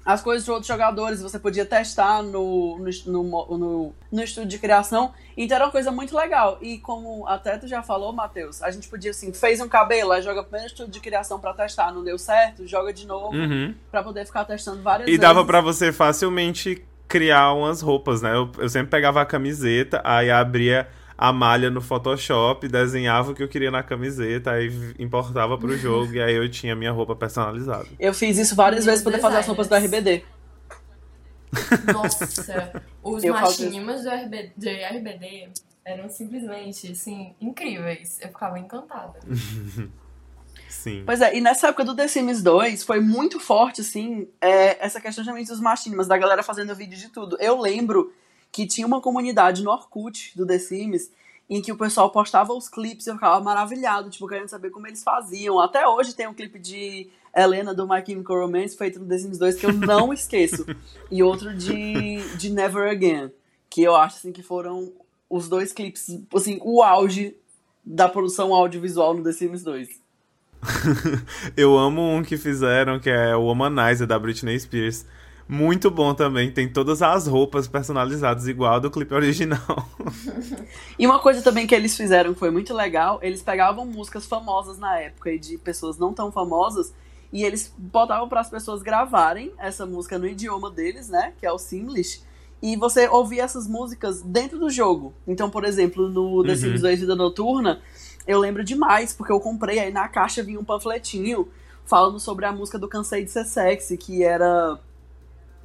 as 0.10 0.24
coisas 0.24 0.44
de 0.44 0.50
outros 0.50 0.68
jogadores, 0.68 1.22
você 1.22 1.38
podia 1.38 1.64
testar 1.64 2.24
no, 2.24 2.80
no, 2.80 2.90
no, 3.06 3.58
no, 3.58 3.94
no 4.12 4.24
estúdio 4.24 4.50
de 4.50 4.58
criação. 4.58 5.14
Então 5.38 5.56
era 5.56 5.66
uma 5.66 5.72
coisa 5.72 5.92
muito 5.92 6.18
legal. 6.18 6.58
E 6.64 6.80
como 6.80 7.28
até 7.28 7.60
tu 7.60 7.68
já 7.68 7.84
falou, 7.84 8.12
Matheus, 8.12 8.64
a 8.64 8.72
gente 8.72 8.88
podia 8.88 9.12
assim, 9.12 9.32
fez 9.32 9.62
um 9.62 9.70
cabelo, 9.70 10.12
aí 10.12 10.24
joga 10.24 10.42
primeiro 10.42 10.66
estúdio 10.66 10.92
de 10.92 11.00
criação 11.00 11.40
para 11.40 11.54
testar, 11.54 11.94
não 11.94 12.04
deu 12.04 12.18
certo, 12.18 12.66
joga 12.66 12.92
de 12.92 13.06
novo, 13.06 13.38
uhum. 13.38 13.76
para 13.92 14.02
poder 14.02 14.26
ficar 14.26 14.46
testando 14.46 14.82
várias 14.82 15.08
e 15.08 15.12
vezes. 15.12 15.20
E 15.20 15.22
dava 15.22 15.46
para 15.46 15.62
você 15.62 15.92
facilmente 15.92 16.84
criar 17.08 17.54
umas 17.54 17.80
roupas, 17.80 18.24
né? 18.24 18.34
Eu, 18.34 18.52
eu 18.58 18.68
sempre 18.68 18.90
pegava 18.90 19.22
a 19.22 19.26
camiseta, 19.28 20.02
aí 20.04 20.32
abria 20.32 20.88
a 21.22 21.34
malha 21.34 21.70
no 21.70 21.82
Photoshop, 21.82 22.66
desenhava 22.70 23.32
o 23.32 23.36
que 23.36 23.44
eu 23.44 23.48
queria 23.50 23.70
na 23.70 23.84
camiseta, 23.84 24.52
aí 24.52 24.72
importava 24.98 25.58
pro 25.58 25.76
jogo 25.78 26.14
e 26.14 26.22
aí 26.22 26.34
eu 26.34 26.48
tinha 26.50 26.74
minha 26.74 26.94
roupa 26.94 27.14
personalizada. 27.14 27.86
Eu 28.00 28.14
fiz 28.14 28.38
isso 28.38 28.56
várias 28.56 28.86
vezes 28.86 29.04
pra 29.04 29.12
poder 29.12 29.22
fazer 29.22 29.38
as 29.40 29.46
roupas 29.46 29.68
do 29.68 29.76
RBD. 29.76 30.24
Nossa, 31.94 32.82
os 33.04 33.22
machinhos 33.26 34.04
do 34.04 34.10
RBD, 34.10 34.52
de 34.56 34.70
RBD 34.70 35.50
eram 35.84 36.08
simplesmente, 36.08 36.90
assim, 36.94 37.36
incríveis. 37.42 38.18
Eu 38.22 38.30
ficava 38.30 38.58
encantada. 38.58 39.20
Sim. 40.70 41.04
Pois 41.06 41.20
é, 41.20 41.36
e 41.36 41.42
nessa 41.42 41.68
época 41.68 41.84
do 41.84 41.94
The 41.94 42.08
Sims 42.08 42.42
2 42.42 42.84
foi 42.84 43.02
muito 43.02 43.42
forte, 43.42 43.82
assim, 43.82 44.30
é, 44.40 44.86
essa 44.86 45.02
questão 45.02 45.26
também 45.26 45.44
dos 45.44 45.60
machinhos, 45.60 46.08
da 46.08 46.18
galera 46.18 46.44
fazendo 46.44 46.74
vídeo 46.74 46.98
de 46.98 47.10
tudo. 47.10 47.36
Eu 47.42 47.60
lembro 47.60 48.14
que 48.52 48.66
tinha 48.66 48.86
uma 48.86 49.02
comunidade 49.02 49.64
no 49.64 49.72
Orkut 49.72 50.34
do 50.36 50.46
The 50.46 50.60
Sims 50.60 51.12
em 51.50 51.62
que 51.62 51.72
o 51.72 51.78
pessoal 51.78 52.12
postava 52.12 52.54
os 52.54 52.70
clipes 52.70 53.08
e 53.08 53.10
eu 53.10 53.16
ficava 53.16 53.44
maravilhado, 53.44 54.10
tipo, 54.10 54.28
querendo 54.28 54.48
saber 54.48 54.70
como 54.70 54.86
eles 54.86 55.04
faziam. 55.04 55.60
Até 55.60 55.88
hoje 55.88 56.14
tem 56.14 56.28
um 56.28 56.34
clipe 56.34 56.60
de 56.60 57.10
Helena 57.36 57.74
do 57.74 57.88
My 57.88 58.06
Chemical 58.06 58.42
Romance 58.42 58.78
feito 58.78 59.00
no 59.00 59.08
The 59.08 59.18
Sims 59.18 59.38
2 59.40 59.56
que 59.56 59.66
eu 59.66 59.74
não 59.74 60.14
esqueço. 60.14 60.66
e 61.10 61.24
outro 61.24 61.56
de, 61.56 62.22
de 62.38 62.52
Never 62.52 62.92
Again, 62.92 63.32
que 63.68 63.82
eu 63.82 63.96
acho 63.96 64.18
assim 64.18 64.32
que 64.32 64.44
foram 64.44 64.92
os 65.28 65.50
dois 65.50 65.74
clipes, 65.74 66.20
assim, 66.34 66.60
o 66.62 66.84
auge 66.84 67.36
da 67.84 68.08
produção 68.08 68.54
audiovisual 68.54 69.16
no 69.16 69.24
The 69.24 69.32
Sims 69.32 69.64
2. 69.64 69.90
eu 71.56 71.78
amo 71.78 72.02
um 72.02 72.22
que 72.22 72.38
fizeram, 72.38 73.00
que 73.00 73.10
é 73.10 73.36
o 73.36 73.44
Womanizer 73.44 74.06
da 74.06 74.20
Britney 74.20 74.60
Spears. 74.60 75.06
Muito 75.52 75.90
bom 75.90 76.14
também, 76.14 76.52
tem 76.52 76.72
todas 76.72 77.02
as 77.02 77.26
roupas 77.26 77.68
personalizadas 77.68 78.48
igual 78.48 78.80
do 78.80 78.92
clipe 78.92 79.16
original. 79.16 79.60
e 80.98 81.08
uma 81.08 81.18
coisa 81.18 81.42
também 81.42 81.66
que 81.66 81.74
eles 81.74 81.98
fizeram 81.98 82.36
que 82.36 82.40
foi 82.40 82.52
muito 82.52 82.72
legal, 82.72 83.18
eles 83.24 83.42
pegavam 83.42 83.84
músicas 83.84 84.28
famosas 84.28 84.78
na 84.78 85.00
época 85.00 85.32
e 85.32 85.40
de 85.40 85.58
pessoas 85.58 85.98
não 85.98 86.14
tão 86.14 86.32
famosas 86.32 86.94
e 87.34 87.44
eles 87.44 87.74
botavam 87.76 88.30
para 88.30 88.42
as 88.42 88.50
pessoas 88.50 88.84
gravarem 88.84 89.52
essa 89.58 89.88
música 89.88 90.20
no 90.20 90.28
idioma 90.28 90.70
deles, 90.70 91.10
né, 91.10 91.34
que 91.40 91.48
é 91.48 91.52
o 91.52 91.58
Simlish, 91.58 92.22
e 92.62 92.78
você 92.78 93.08
ouvia 93.08 93.42
essas 93.42 93.68
músicas 93.68 94.22
dentro 94.22 94.60
do 94.60 94.70
jogo. 94.70 95.16
Então, 95.28 95.50
por 95.50 95.66
exemplo, 95.66 96.08
no 96.10 96.44
The 96.44 96.52
uhum. 96.52 96.58
Sims 96.58 96.82
2 96.82 97.00
Vida 97.00 97.16
Noturna, 97.16 97.82
eu 98.28 98.38
lembro 98.38 98.64
demais, 98.64 99.14
porque 99.14 99.32
eu 99.32 99.40
comprei, 99.40 99.80
aí 99.80 99.92
na 99.92 100.08
caixa 100.08 100.44
vinha 100.44 100.60
um 100.60 100.64
panfletinho 100.64 101.48
falando 101.86 102.20
sobre 102.20 102.46
a 102.46 102.52
música 102.52 102.78
do 102.78 102.88
Cansei 102.88 103.24
de 103.24 103.32
Ser 103.32 103.46
Sexy, 103.46 103.98
que 103.98 104.24
era 104.24 104.80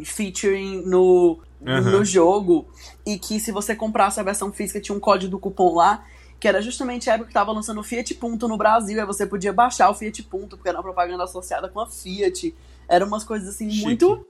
featuring 0.02 0.82
no, 0.86 1.40
uhum. 1.60 1.90
no 1.90 2.04
jogo, 2.04 2.66
e 3.06 3.18
que 3.18 3.38
se 3.38 3.52
você 3.52 3.76
comprasse 3.76 4.18
a 4.18 4.22
versão 4.22 4.52
física 4.52 4.80
tinha 4.80 4.96
um 4.96 5.00
código 5.00 5.32
do 5.32 5.38
cupom 5.38 5.74
lá, 5.74 6.04
que 6.40 6.48
era 6.48 6.60
justamente 6.60 7.08
a 7.08 7.14
época 7.14 7.28
que 7.28 7.34
tava 7.34 7.52
lançando 7.52 7.80
o 7.80 7.84
Fiat 7.84 8.14
Punto 8.14 8.48
no 8.48 8.56
Brasil, 8.56 9.00
aí 9.00 9.06
você 9.06 9.26
podia 9.26 9.52
baixar 9.52 9.88
o 9.90 9.94
Fiat 9.94 10.22
Punto, 10.24 10.56
porque 10.56 10.68
era 10.68 10.78
uma 10.78 10.82
propaganda 10.82 11.24
associada 11.24 11.68
com 11.68 11.80
a 11.80 11.86
Fiat. 11.86 12.54
Eram 12.88 13.06
umas 13.06 13.24
coisas 13.24 13.48
assim 13.48 13.70
Chique. 13.70 13.84
muito 13.84 14.26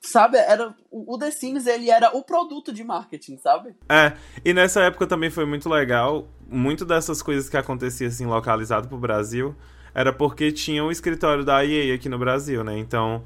sabe? 0.00 0.38
Era 0.38 0.74
o 0.90 1.18
The 1.18 1.30
Sims, 1.30 1.66
ele 1.66 1.90
era 1.90 2.16
o 2.16 2.22
produto 2.22 2.72
de 2.72 2.84
marketing, 2.84 3.38
sabe? 3.38 3.74
É, 3.88 4.12
e 4.44 4.54
nessa 4.54 4.82
época 4.82 5.06
também 5.06 5.30
foi 5.30 5.44
muito 5.44 5.68
legal, 5.68 6.28
muito 6.48 6.84
dessas 6.84 7.22
coisas 7.22 7.48
que 7.48 7.56
aconteciam 7.56 8.08
assim 8.08 8.26
localizado 8.26 8.88
pro 8.88 8.98
Brasil, 8.98 9.54
era 9.94 10.12
porque 10.12 10.52
tinha 10.52 10.84
o 10.84 10.90
escritório 10.90 11.44
da 11.44 11.64
EA 11.64 11.94
aqui 11.94 12.08
no 12.08 12.18
Brasil, 12.18 12.62
né? 12.62 12.78
Então, 12.78 13.24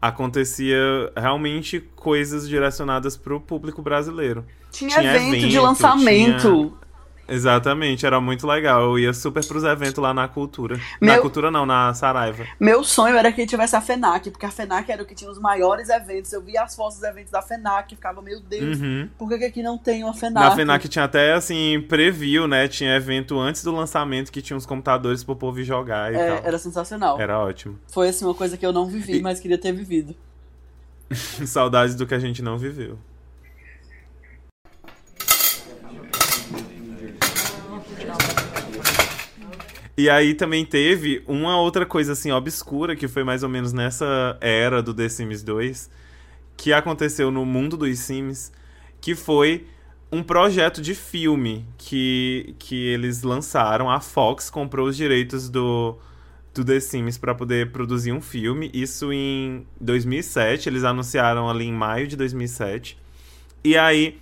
acontecia 0.00 0.78
realmente 1.16 1.80
coisas 1.94 2.48
direcionadas 2.48 3.16
pro 3.16 3.40
público 3.40 3.82
brasileiro. 3.82 4.44
Tinha, 4.70 4.90
tinha 4.90 5.14
evento, 5.14 5.34
evento, 5.34 5.48
de 5.48 5.58
lançamento. 5.58 6.40
Tinha 6.40 6.89
Exatamente, 7.30 8.04
era 8.04 8.20
muito 8.20 8.46
legal. 8.46 8.82
Eu 8.82 8.98
ia 8.98 9.12
super 9.12 9.46
pros 9.46 9.64
eventos 9.64 9.96
lá 9.96 10.12
na 10.12 10.26
cultura. 10.26 10.78
Meu... 11.00 11.14
Na 11.14 11.20
cultura 11.20 11.50
não, 11.50 11.64
na 11.64 11.94
Saraiva. 11.94 12.44
Meu 12.58 12.82
sonho 12.82 13.16
era 13.16 13.32
que 13.32 13.46
tivesse 13.46 13.76
a 13.76 13.80
FENAC, 13.80 14.30
porque 14.30 14.46
a 14.46 14.50
FENAC 14.50 14.90
era 14.90 15.02
o 15.02 15.06
que 15.06 15.14
tinha 15.14 15.30
os 15.30 15.38
maiores 15.38 15.88
eventos. 15.88 16.32
Eu 16.32 16.42
via 16.42 16.62
as 16.62 16.74
fotos 16.74 16.98
dos 16.98 17.04
eventos 17.08 17.30
da 17.30 17.40
FENAC 17.40 17.94
ficava, 17.94 18.20
meu 18.20 18.40
Deus, 18.40 18.80
uhum. 18.80 19.08
por 19.16 19.28
que, 19.28 19.38
que 19.38 19.44
aqui 19.44 19.62
não 19.62 19.78
tem 19.78 20.02
uma 20.02 20.14
FENAC? 20.14 20.48
Na 20.48 20.56
FENAC 20.56 20.88
tinha 20.88 21.04
até, 21.04 21.32
assim, 21.32 21.84
preview, 21.88 22.48
né? 22.48 22.66
Tinha 22.68 22.96
evento 22.96 23.38
antes 23.38 23.62
do 23.62 23.72
lançamento 23.72 24.32
que 24.32 24.42
tinha 24.42 24.56
uns 24.56 24.66
computadores 24.66 25.22
pro 25.22 25.36
povo 25.36 25.62
jogar 25.62 26.12
e 26.12 26.16
é, 26.16 26.36
tal. 26.36 26.46
Era 26.46 26.58
sensacional. 26.58 27.20
Era 27.20 27.38
ótimo. 27.38 27.78
Foi, 27.88 28.08
assim, 28.08 28.24
uma 28.24 28.34
coisa 28.34 28.56
que 28.56 28.66
eu 28.66 28.72
não 28.72 28.86
vivi, 28.86 29.18
e... 29.18 29.22
mas 29.22 29.38
queria 29.38 29.58
ter 29.58 29.72
vivido. 29.72 30.14
Saudades 31.46 31.94
do 31.94 32.06
que 32.06 32.14
a 32.14 32.18
gente 32.18 32.42
não 32.42 32.58
viveu. 32.58 32.98
E 40.00 40.08
aí 40.08 40.32
também 40.32 40.64
teve 40.64 41.22
uma 41.28 41.60
outra 41.60 41.84
coisa 41.84 42.12
assim 42.12 42.32
obscura 42.32 42.96
que 42.96 43.06
foi 43.06 43.22
mais 43.22 43.42
ou 43.42 43.50
menos 43.50 43.70
nessa 43.70 44.38
era 44.40 44.82
do 44.82 44.94
The 44.94 45.10
Sims 45.10 45.42
2 45.42 45.90
que 46.56 46.72
aconteceu 46.72 47.30
no 47.30 47.44
mundo 47.44 47.76
dos 47.76 47.98
Sims, 47.98 48.50
que 48.98 49.14
foi 49.14 49.66
um 50.10 50.22
projeto 50.22 50.80
de 50.80 50.94
filme 50.94 51.66
que, 51.76 52.54
que 52.58 52.86
eles 52.86 53.22
lançaram. 53.22 53.90
A 53.90 54.00
Fox 54.00 54.48
comprou 54.48 54.88
os 54.88 54.96
direitos 54.96 55.50
do, 55.50 55.98
do 56.54 56.64
The 56.64 56.80
Sims 56.80 57.18
para 57.18 57.34
poder 57.34 57.70
produzir 57.70 58.12
um 58.12 58.22
filme. 58.22 58.70
Isso 58.72 59.12
em 59.12 59.66
2007. 59.78 60.66
Eles 60.66 60.82
anunciaram 60.82 61.46
ali 61.46 61.66
em 61.66 61.74
maio 61.74 62.06
de 62.06 62.16
2007. 62.16 62.98
E 63.62 63.76
aí 63.76 64.18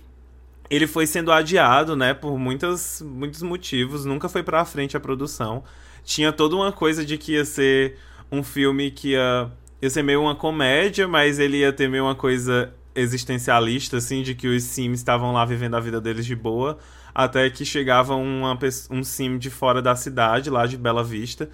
ele 0.69 0.85
foi 0.85 1.07
sendo 1.07 1.31
adiado, 1.31 1.95
né, 1.95 2.13
por 2.13 2.37
muitas, 2.37 3.01
muitos 3.01 3.41
motivos, 3.41 4.05
nunca 4.05 4.29
foi 4.29 4.43
pra 4.43 4.63
frente 4.65 4.95
a 4.95 4.99
produção. 4.99 5.63
Tinha 6.03 6.31
toda 6.31 6.55
uma 6.55 6.71
coisa 6.71 7.05
de 7.05 7.17
que 7.17 7.33
ia 7.33 7.45
ser 7.45 7.97
um 8.31 8.43
filme 8.43 8.91
que 8.91 9.09
ia, 9.09 9.51
ia 9.81 9.89
ser 9.89 10.03
meio 10.03 10.21
uma 10.21 10.35
comédia, 10.35 11.07
mas 11.07 11.39
ele 11.39 11.57
ia 11.57 11.73
ter 11.73 11.89
meio 11.89 12.03
uma 12.05 12.15
coisa 12.15 12.73
existencialista, 12.93 13.97
assim, 13.97 14.21
de 14.21 14.35
que 14.35 14.47
os 14.47 14.63
Sims 14.63 14.99
estavam 14.99 15.31
lá 15.31 15.45
vivendo 15.45 15.75
a 15.75 15.79
vida 15.79 15.99
deles 15.99 16.25
de 16.25 16.35
boa, 16.35 16.77
até 17.13 17.49
que 17.49 17.65
chegava 17.65 18.15
uma, 18.15 18.57
um 18.91 19.03
Sim 19.03 19.37
de 19.37 19.49
fora 19.49 19.81
da 19.81 19.95
cidade, 19.95 20.49
lá 20.49 20.65
de 20.65 20.77
Bela 20.77 21.03
Vista, 21.03 21.49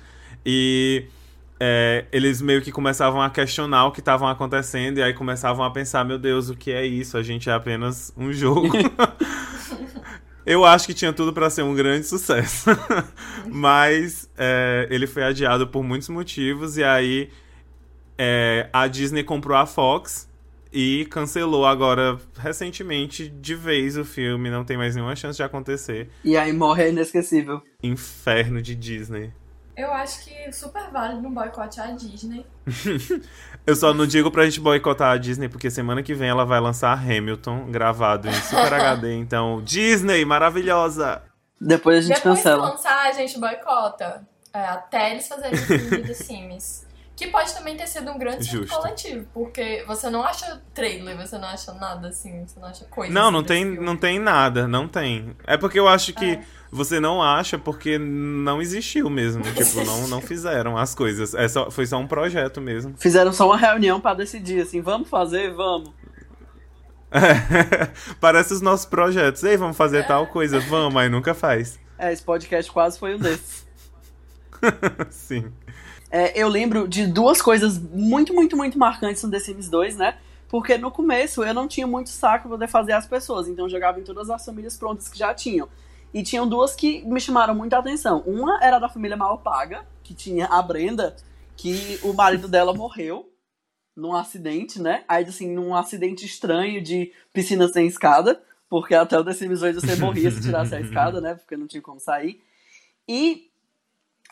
e 0.45 1.05
é, 1.59 2.05
eles 2.11 2.41
meio 2.41 2.61
que 2.61 2.71
começavam 2.71 3.21
a 3.21 3.29
questionar 3.29 3.85
o 3.85 3.91
que 3.91 3.99
estavam 3.99 4.27
acontecendo 4.27 4.97
e 4.97 5.03
aí 5.03 5.13
começavam 5.13 5.63
a 5.63 5.71
pensar, 5.71 6.03
meu 6.03 6.17
Deus, 6.17 6.49
o 6.49 6.55
que 6.55 6.71
é 6.71 6.85
isso? 6.85 7.17
A 7.17 7.23
gente 7.23 7.49
é 7.49 7.53
apenas 7.53 8.13
um 8.17 8.31
jogo. 8.33 8.69
Eu 10.45 10.63
acho 10.63 10.85
que 10.85 10.93
tinha 10.93 11.11
tudo 11.11 11.33
para 11.33 11.49
ser 11.49 11.63
um 11.63 11.73
grande 11.73 12.05
sucesso. 12.05 12.69
Mas 13.49 14.29
é, 14.37 14.87
ele 14.91 15.07
foi 15.07 15.23
adiado 15.23 15.67
por 15.67 15.83
muitos 15.83 16.07
motivos 16.09 16.77
e 16.77 16.83
aí 16.83 17.29
é, 18.15 18.69
a 18.71 18.85
Disney 18.87 19.23
comprou 19.23 19.57
a 19.57 19.65
Fox 19.65 20.29
e 20.71 21.05
cancelou 21.05 21.65
agora 21.65 22.19
recentemente 22.37 23.27
de 23.27 23.55
vez 23.55 23.97
o 23.97 24.03
filme, 24.03 24.51
não 24.51 24.63
tem 24.63 24.77
mais 24.77 24.93
nenhuma 24.93 25.15
chance 25.15 25.37
de 25.37 25.43
acontecer. 25.43 26.09
E 26.23 26.37
aí 26.37 26.53
morre 26.53 26.89
inesquecível. 26.89 27.61
Inferno 27.81 28.61
de 28.61 28.75
Disney. 28.75 29.31
Eu 29.75 29.91
acho 29.91 30.23
que 30.23 30.51
super 30.53 30.89
válido 30.89 31.21
não 31.21 31.33
boicotear 31.33 31.89
a 31.89 31.91
Disney. 31.91 32.45
Eu 33.67 33.75
só 33.75 33.93
não 33.93 34.07
digo 34.07 34.31
pra 34.31 34.45
gente 34.45 34.59
boicotar 34.59 35.11
a 35.11 35.17
Disney, 35.17 35.49
porque 35.49 35.69
semana 35.69 36.01
que 36.01 36.13
vem 36.13 36.29
ela 36.29 36.45
vai 36.45 36.59
lançar 36.59 36.93
Hamilton 36.93 37.71
gravado 37.71 38.29
em 38.29 38.33
Super 38.33 38.71
HD. 38.73 39.15
Então, 39.15 39.61
Disney, 39.63 40.23
maravilhosa! 40.23 41.21
Depois 41.59 41.97
a 41.97 42.01
gente 42.01 42.17
Depois 42.17 42.37
cancela. 42.37 42.67
Depois 42.67 42.81
de 42.81 42.87
lançar, 42.87 43.07
a 43.07 43.11
gente 43.11 43.39
boicota. 43.39 44.27
É, 44.53 44.59
até 44.59 45.11
eles 45.11 45.27
fazerem 45.27 45.59
o 45.59 45.63
filme 45.65 45.97
do 46.03 46.13
Sims. 46.13 46.84
Que 47.15 47.27
pode 47.27 47.53
também 47.53 47.77
ter 47.77 47.87
sido 47.87 48.11
um 48.11 48.17
grande 48.17 48.43
Justo. 48.43 48.75
coletivo, 48.75 49.25
porque 49.33 49.85
você 49.87 50.09
não 50.09 50.21
acha 50.21 50.61
trailer, 50.73 51.15
você 51.15 51.37
não 51.37 51.47
acha 51.47 51.73
nada 51.73 52.09
assim, 52.09 52.45
você 52.45 52.59
não 52.59 52.67
acha 52.67 52.83
coisa. 52.85 53.13
Não, 53.13 53.31
não 53.31 53.41
tem, 53.41 53.63
não 53.63 53.95
tem 53.95 54.19
nada, 54.19 54.67
não 54.67 54.85
tem. 54.85 55.33
É 55.47 55.55
porque 55.55 55.79
eu 55.79 55.87
acho 55.87 56.11
que 56.13 56.33
é. 56.33 56.43
você 56.69 56.99
não 56.99 57.23
acha 57.23 57.57
porque 57.57 57.97
não 57.97 58.61
existiu 58.61 59.09
mesmo. 59.09 59.43
tipo, 59.43 59.85
não, 59.85 60.07
não 60.09 60.21
fizeram 60.21 60.77
as 60.77 60.93
coisas. 60.93 61.33
É 61.33 61.47
só, 61.47 61.71
foi 61.71 61.85
só 61.85 61.97
um 61.97 62.07
projeto 62.07 62.59
mesmo. 62.59 62.95
Fizeram 62.97 63.31
só 63.31 63.45
uma 63.45 63.57
reunião 63.57 64.01
para 64.01 64.17
decidir, 64.17 64.61
assim, 64.61 64.81
vamos 64.81 65.07
fazer, 65.07 65.53
vamos. 65.53 65.93
É, 67.11 67.87
parece 68.19 68.53
os 68.53 68.61
nossos 68.61 68.85
projetos. 68.85 69.41
Ei, 69.43 69.55
vamos 69.55 69.77
fazer 69.77 69.99
é. 69.99 70.03
tal 70.03 70.27
coisa, 70.27 70.59
vamos, 70.59 70.93
mas 70.93 71.09
nunca 71.09 71.33
faz. 71.33 71.79
É, 71.97 72.11
esse 72.11 72.21
podcast 72.21 72.69
quase 72.69 72.99
foi 72.99 73.15
um 73.15 73.19
desses. 73.19 73.65
Sim. 75.09 75.51
É, 76.17 76.31
eu 76.33 76.47
lembro 76.47 76.87
de 76.87 77.05
duas 77.05 77.41
coisas 77.41 77.77
muito, 77.77 78.33
muito, 78.33 78.55
muito 78.55 78.79
marcantes 78.79 79.21
no 79.21 79.29
The 79.29 79.37
Sims 79.37 79.67
2, 79.67 79.97
né? 79.97 80.17
Porque 80.47 80.77
no 80.77 80.89
começo 80.89 81.43
eu 81.43 81.53
não 81.53 81.67
tinha 81.67 81.85
muito 81.85 82.09
saco 82.09 82.43
pra 82.43 82.51
poder 82.51 82.69
fazer 82.69 82.93
as 82.93 83.05
pessoas, 83.05 83.49
então 83.49 83.65
eu 83.65 83.69
jogava 83.69 83.99
em 83.99 84.03
todas 84.05 84.29
as 84.29 84.45
famílias 84.45 84.77
prontas 84.77 85.09
que 85.09 85.19
já 85.19 85.33
tinham. 85.33 85.67
E 86.13 86.23
tinham 86.23 86.47
duas 86.47 86.73
que 86.73 87.05
me 87.05 87.19
chamaram 87.19 87.53
muita 87.53 87.77
atenção. 87.77 88.23
Uma 88.25 88.63
era 88.63 88.79
da 88.79 88.87
família 88.87 89.17
Malpaga, 89.17 89.85
que 90.01 90.13
tinha 90.13 90.45
a 90.45 90.61
Brenda, 90.61 91.17
que 91.57 91.99
o 92.01 92.13
marido 92.13 92.47
dela 92.47 92.71
morreu 92.73 93.29
num 93.93 94.15
acidente, 94.15 94.81
né? 94.81 95.03
Aí, 95.09 95.25
assim, 95.25 95.53
num 95.53 95.75
acidente 95.75 96.25
estranho 96.25 96.81
de 96.81 97.11
piscina 97.33 97.67
sem 97.67 97.87
escada, 97.87 98.41
porque 98.69 98.95
até 98.95 99.19
o 99.19 99.23
The 99.25 99.33
Sims 99.33 99.59
2 99.59 99.75
você 99.75 99.97
morria 99.97 100.31
se 100.31 100.41
tirasse 100.41 100.75
a 100.75 100.79
escada, 100.79 101.19
né? 101.19 101.35
Porque 101.35 101.57
não 101.57 101.67
tinha 101.67 101.81
como 101.81 101.99
sair. 101.99 102.41
E 103.05 103.44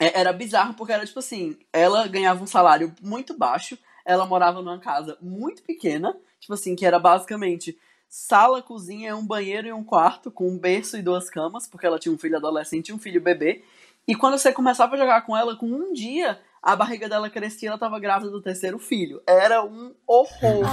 é, 0.03 0.19
era 0.19 0.33
bizarro 0.33 0.73
porque 0.73 0.91
era 0.91 1.05
tipo 1.05 1.19
assim, 1.19 1.57
ela 1.71 2.05
ganhava 2.07 2.43
um 2.43 2.47
salário 2.47 2.93
muito 3.01 3.37
baixo, 3.37 3.77
ela 4.05 4.25
morava 4.25 4.61
numa 4.61 4.79
casa 4.79 5.17
muito 5.21 5.63
pequena, 5.63 6.15
tipo 6.39 6.53
assim, 6.53 6.75
que 6.75 6.85
era 6.85 6.99
basicamente 6.99 7.77
sala, 8.09 8.61
cozinha, 8.61 9.15
um 9.15 9.25
banheiro 9.25 9.67
e 9.67 9.73
um 9.73 9.83
quarto, 9.83 10.29
com 10.29 10.47
um 10.49 10.57
berço 10.57 10.97
e 10.97 11.01
duas 11.01 11.29
camas, 11.29 11.67
porque 11.67 11.85
ela 11.85 11.97
tinha 11.97 12.13
um 12.13 12.17
filho 12.17 12.35
adolescente 12.35 12.89
e 12.89 12.93
um 12.93 12.99
filho 12.99 13.21
bebê. 13.21 13.63
E 14.05 14.13
quando 14.13 14.37
você 14.37 14.51
começava 14.51 14.95
a 14.95 14.97
jogar 14.97 15.21
com 15.21 15.35
ela, 15.35 15.55
com 15.55 15.65
um 15.65 15.93
dia, 15.93 16.37
a 16.61 16.75
barriga 16.75 17.07
dela 17.07 17.29
crescia 17.29 17.67
e 17.67 17.69
ela 17.69 17.77
tava 17.77 17.97
grávida 17.99 18.29
do 18.29 18.41
terceiro 18.41 18.77
filho. 18.77 19.21
Era 19.25 19.63
um 19.63 19.95
horror 20.05 20.65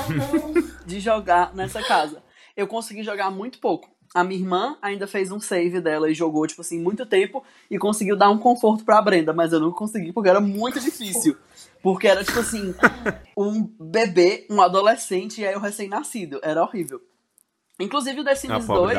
de 0.85 0.99
jogar 0.99 1.55
nessa 1.55 1.83
casa. 1.83 2.23
Eu 2.57 2.67
consegui 2.67 3.05
jogar 3.05 3.31
muito 3.31 3.61
pouco 3.61 3.89
a 4.15 4.25
minha 4.25 4.41
irmã 4.41 4.77
ainda 4.83 5.07
fez 5.07 5.31
um 5.31 5.41
save 5.41 5.81
dela 5.81 6.11
e 6.11 6.15
jogou, 6.15 6.47
tipo 6.47 6.61
assim, 6.61 6.81
muito 6.81 7.07
tempo 7.07 7.45
e 7.71 7.79
conseguiu 7.79 8.17
dar 8.17 8.31
um 8.31 8.39
conforto 8.39 8.85
pra 8.85 9.01
Brenda, 9.01 9.33
mas 9.33 9.53
eu 9.53 9.61
não 9.61 9.71
consegui 9.71 10.13
porque 10.13 10.29
era 10.29 10.41
muito 10.41 10.81
difícil. 10.81 11.37
Porque 11.83 12.09
era, 12.09 12.25
tipo 12.25 12.41
assim, 12.41 12.75
um 13.37 13.63
bebê, 13.79 14.47
um 14.51 14.61
adolescente 14.61 15.41
e 15.41 15.47
aí 15.47 15.55
o 15.55 15.61
recém-nascido. 15.61 16.41
Era 16.43 16.63
horrível. 16.63 17.01
Inclusive 17.79 18.21
o 18.21 18.25
The 18.25 18.35
Sims 18.35 18.67
2, 18.67 18.99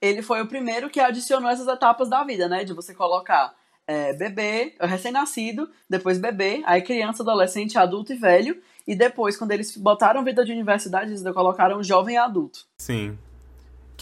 ele 0.00 0.22
foi 0.22 0.40
o 0.40 0.48
primeiro 0.48 0.90
que 0.90 0.98
adicionou 0.98 1.48
essas 1.48 1.68
etapas 1.68 2.08
da 2.08 2.24
vida, 2.24 2.48
né? 2.48 2.64
De 2.64 2.72
você 2.72 2.92
colocar 2.92 3.54
é, 3.86 4.12
bebê, 4.14 4.74
recém-nascido, 4.80 5.70
depois 5.88 6.18
bebê, 6.18 6.62
aí 6.66 6.82
criança, 6.82 7.22
adolescente, 7.22 7.78
adulto 7.78 8.12
e 8.12 8.16
velho. 8.16 8.60
E 8.84 8.96
depois, 8.96 9.36
quando 9.36 9.52
eles 9.52 9.76
botaram 9.76 10.24
vida 10.24 10.44
de 10.44 10.50
universidade, 10.50 11.10
eles 11.10 11.22
colocaram 11.32 11.84
jovem 11.84 12.16
e 12.16 12.18
adulto. 12.18 12.66
Sim. 12.78 13.16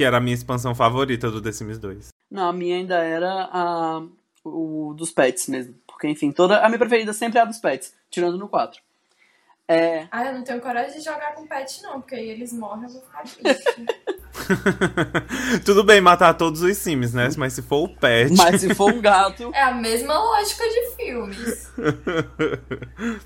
Que 0.00 0.04
era 0.04 0.16
a 0.16 0.20
minha 0.20 0.32
expansão 0.32 0.74
favorita 0.74 1.30
do 1.30 1.42
The 1.42 1.52
Sims 1.52 1.78
2. 1.78 2.08
Não, 2.30 2.48
a 2.48 2.52
minha 2.54 2.76
ainda 2.76 3.04
era 3.04 3.50
a, 3.52 4.02
o 4.42 4.94
dos 4.96 5.10
pets 5.10 5.46
mesmo. 5.46 5.74
Porque, 5.86 6.08
enfim, 6.08 6.32
toda 6.32 6.58
a 6.58 6.68
minha 6.70 6.78
preferida 6.78 7.12
sempre 7.12 7.38
é 7.38 7.42
a 7.42 7.44
dos 7.44 7.58
pets, 7.58 7.92
tirando 8.10 8.38
no 8.38 8.48
4. 8.48 8.80
É... 9.68 10.08
Ah, 10.10 10.24
eu 10.24 10.32
não 10.32 10.42
tenho 10.42 10.58
coragem 10.58 10.96
de 10.96 11.04
jogar 11.04 11.34
com 11.34 11.46
pet, 11.46 11.82
não, 11.82 12.00
porque 12.00 12.14
aí 12.14 12.30
eles 12.30 12.50
morrem 12.50 12.84
eu 12.84 12.94
vou 12.94 13.02
ficar 13.02 13.24
triste. 13.24 13.86
Tudo 15.66 15.84
bem 15.84 16.00
matar 16.00 16.32
todos 16.32 16.62
os 16.62 16.78
Sims, 16.78 17.12
né? 17.12 17.28
Mas 17.36 17.52
se 17.52 17.60
for 17.60 17.84
o 17.84 17.94
pet. 17.94 18.34
Mas 18.34 18.62
se 18.62 18.74
for 18.74 18.90
um 18.90 19.02
gato. 19.02 19.50
É 19.52 19.64
a 19.64 19.74
mesma 19.74 20.18
lógica 20.18 20.64
de 20.64 20.96
filmes. 20.96 21.70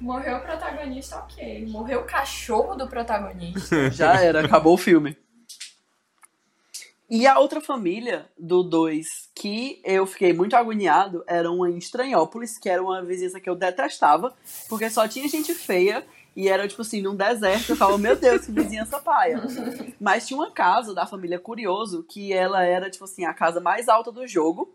Morreu 0.01 0.39
o 0.39 0.41
protagonista, 0.41 1.19
ok. 1.19 1.67
Morreu 1.69 2.01
o 2.01 2.05
cachorro 2.05 2.75
do 2.75 2.89
protagonista. 2.89 3.93
Já 3.93 4.21
era, 4.21 4.45
acabou 4.45 4.75
o 4.75 4.77
filme. 4.77 5.17
E 7.17 7.29
a 7.29 7.39
outra 7.39 7.61
família 7.61 8.27
do 8.37 8.65
2 8.65 9.31
que 9.37 9.81
eu 9.85 10.05
fiquei 10.05 10.33
muito 10.33 10.57
agoniado 10.57 11.23
era 11.29 11.49
uma 11.49 11.71
em 11.71 11.79
Estranhópolis, 11.79 12.59
que 12.59 12.69
era 12.69 12.83
uma 12.83 13.05
vizinhança 13.05 13.39
que 13.39 13.49
eu 13.49 13.55
detestava, 13.55 14.35
porque 14.69 14.91
só 14.91 15.07
tinha 15.07 15.29
gente 15.29 15.55
feia 15.55 16.05
e 16.35 16.49
era, 16.49 16.67
tipo 16.67 16.83
assim, 16.83 17.01
num 17.01 17.15
deserto. 17.15 17.71
Eu 17.71 17.77
falava, 17.77 17.99
meu 17.99 18.17
Deus, 18.17 18.45
que 18.45 18.51
vizinhança 18.51 18.99
paia. 18.99 19.41
Mas 20.01 20.27
tinha 20.27 20.37
uma 20.37 20.51
casa 20.51 20.93
da 20.93 21.07
família 21.07 21.39
Curioso, 21.39 22.03
que 22.03 22.33
ela 22.33 22.65
era, 22.65 22.91
tipo 22.91 23.05
assim, 23.05 23.25
a 23.25 23.33
casa 23.33 23.61
mais 23.61 23.89
alta 23.89 24.11
do 24.11 24.27
jogo. 24.27 24.75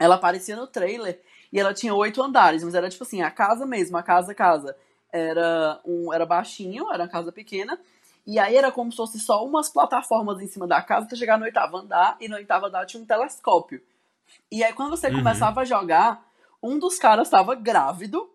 Ela 0.00 0.16
aparecia 0.16 0.56
no 0.56 0.66
trailer 0.66 1.22
e 1.52 1.60
ela 1.60 1.72
tinha 1.72 1.94
oito 1.94 2.20
andares, 2.20 2.64
mas 2.64 2.74
era, 2.74 2.88
tipo 2.88 3.04
assim, 3.04 3.22
a 3.22 3.30
casa 3.30 3.64
mesmo, 3.64 3.96
a 3.96 4.02
casa, 4.02 4.34
casa. 4.34 4.76
Era, 5.12 5.80
um, 5.86 6.12
era 6.12 6.26
baixinho, 6.26 6.92
era 6.92 7.04
uma 7.04 7.08
casa 7.08 7.30
pequena. 7.30 7.78
E 8.26 8.38
aí 8.38 8.56
era 8.56 8.70
como 8.70 8.90
se 8.90 8.96
fosse 8.96 9.18
só 9.18 9.44
umas 9.44 9.68
plataformas 9.68 10.40
em 10.40 10.46
cima 10.46 10.66
da 10.66 10.80
casa 10.80 11.06
até 11.06 11.16
chegar 11.16 11.38
no 11.38 11.44
oitavo 11.44 11.76
andar. 11.76 12.16
E 12.20 12.28
no 12.28 12.36
oitavo 12.36 12.66
andar 12.66 12.86
tinha 12.86 13.02
um 13.02 13.06
telescópio. 13.06 13.82
E 14.50 14.62
aí 14.62 14.72
quando 14.72 14.90
você 14.90 15.08
uhum. 15.08 15.18
começava 15.18 15.60
a 15.60 15.64
jogar, 15.64 16.24
um 16.62 16.78
dos 16.78 16.98
caras 16.98 17.26
estava 17.26 17.54
grávido 17.54 18.32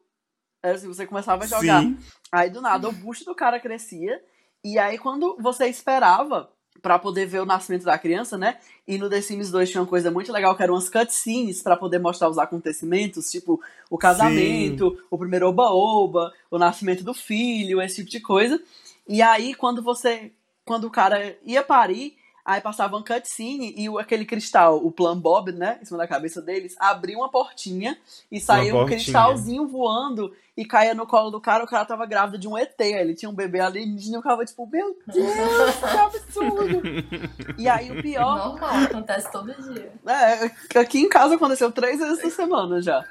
era 0.62 0.76
assim, 0.76 0.88
você 0.88 1.06
começava 1.06 1.44
a 1.44 1.48
jogar. 1.48 1.82
Sim. 1.82 1.98
Aí 2.32 2.50
do 2.50 2.62
nada 2.62 2.90
o 2.90 2.92
busto 2.92 3.26
do 3.26 3.36
cara 3.36 3.60
crescia. 3.60 4.22
E 4.64 4.78
aí 4.78 4.98
quando 4.98 5.38
você 5.40 5.68
esperava 5.68 6.50
para 6.82 7.00
poder 7.00 7.26
ver 7.26 7.42
o 7.42 7.46
nascimento 7.46 7.84
da 7.84 7.98
criança, 7.98 8.38
né? 8.38 8.58
E 8.88 8.98
no 8.98 9.10
The 9.10 9.22
Sims 9.22 9.50
2 9.50 9.70
tinha 9.70 9.82
uma 9.82 9.88
coisa 9.88 10.12
muito 10.12 10.32
legal 10.32 10.56
que 10.56 10.62
eram 10.62 10.76
umas 10.76 10.90
cutscenes 10.90 11.64
para 11.64 11.76
poder 11.76 12.00
mostrar 12.00 12.30
os 12.30 12.38
acontecimentos, 12.38 13.32
tipo 13.32 13.60
o 13.90 13.98
casamento, 13.98 14.92
Sim. 14.92 15.02
o 15.10 15.18
primeiro 15.18 15.48
oba-oba, 15.48 16.32
o 16.52 16.60
nascimento 16.60 17.04
do 17.04 17.14
filho, 17.14 17.82
esse 17.82 17.98
tipo 17.98 18.10
de 18.10 18.20
coisa. 18.20 18.62
E 19.08 19.22
aí 19.22 19.54
quando 19.54 19.82
você 19.82 20.32
quando 20.66 20.86
o 20.86 20.92
cara 20.92 21.38
ia 21.46 21.64
parir, 21.64 22.18
Aí 22.48 22.62
passava 22.62 22.96
um 22.96 23.04
cutscene 23.04 23.76
e 23.78 23.90
aquele 24.00 24.24
cristal, 24.24 24.78
o 24.78 24.90
Plan 24.90 25.20
Bob, 25.20 25.52
né, 25.52 25.80
em 25.82 25.86
cima 25.86 25.98
da 25.98 26.08
cabeça 26.08 26.42
deles, 26.42 26.78
abria 26.80 27.18
uma 27.18 27.28
portinha 27.28 27.98
e 28.32 28.40
saía 28.40 28.74
um 28.74 28.86
cristalzinho 28.86 29.68
voando 29.68 30.34
e 30.56 30.64
caía 30.64 30.96
no 30.96 31.06
colo 31.06 31.30
do 31.30 31.42
cara. 31.42 31.66
O 31.66 31.68
cara 31.68 31.84
tava 31.84 32.06
grávida 32.06 32.38
de 32.38 32.48
um 32.48 32.58
ET. 32.58 32.80
Ele 32.80 33.14
tinha 33.14 33.30
um 33.30 33.36
bebê 33.36 33.60
ali 33.60 33.84
e 33.84 34.16
o 34.16 34.22
cara 34.22 34.46
tipo, 34.46 34.66
meu 34.66 34.98
Deus, 35.06 35.76
que 35.76 35.98
absurdo. 35.98 36.82
e 37.58 37.68
aí 37.68 37.92
o 37.92 38.02
pior. 38.02 38.38
Normal, 38.38 38.76
acontece 38.86 39.30
todo 39.30 39.54
dia. 39.54 39.92
É, 40.08 40.80
aqui 40.80 41.00
em 41.00 41.10
casa 41.10 41.36
aconteceu 41.36 41.70
três 41.70 42.00
vezes 42.00 42.20
essa 42.20 42.30
semana 42.30 42.82
já. 42.82 43.06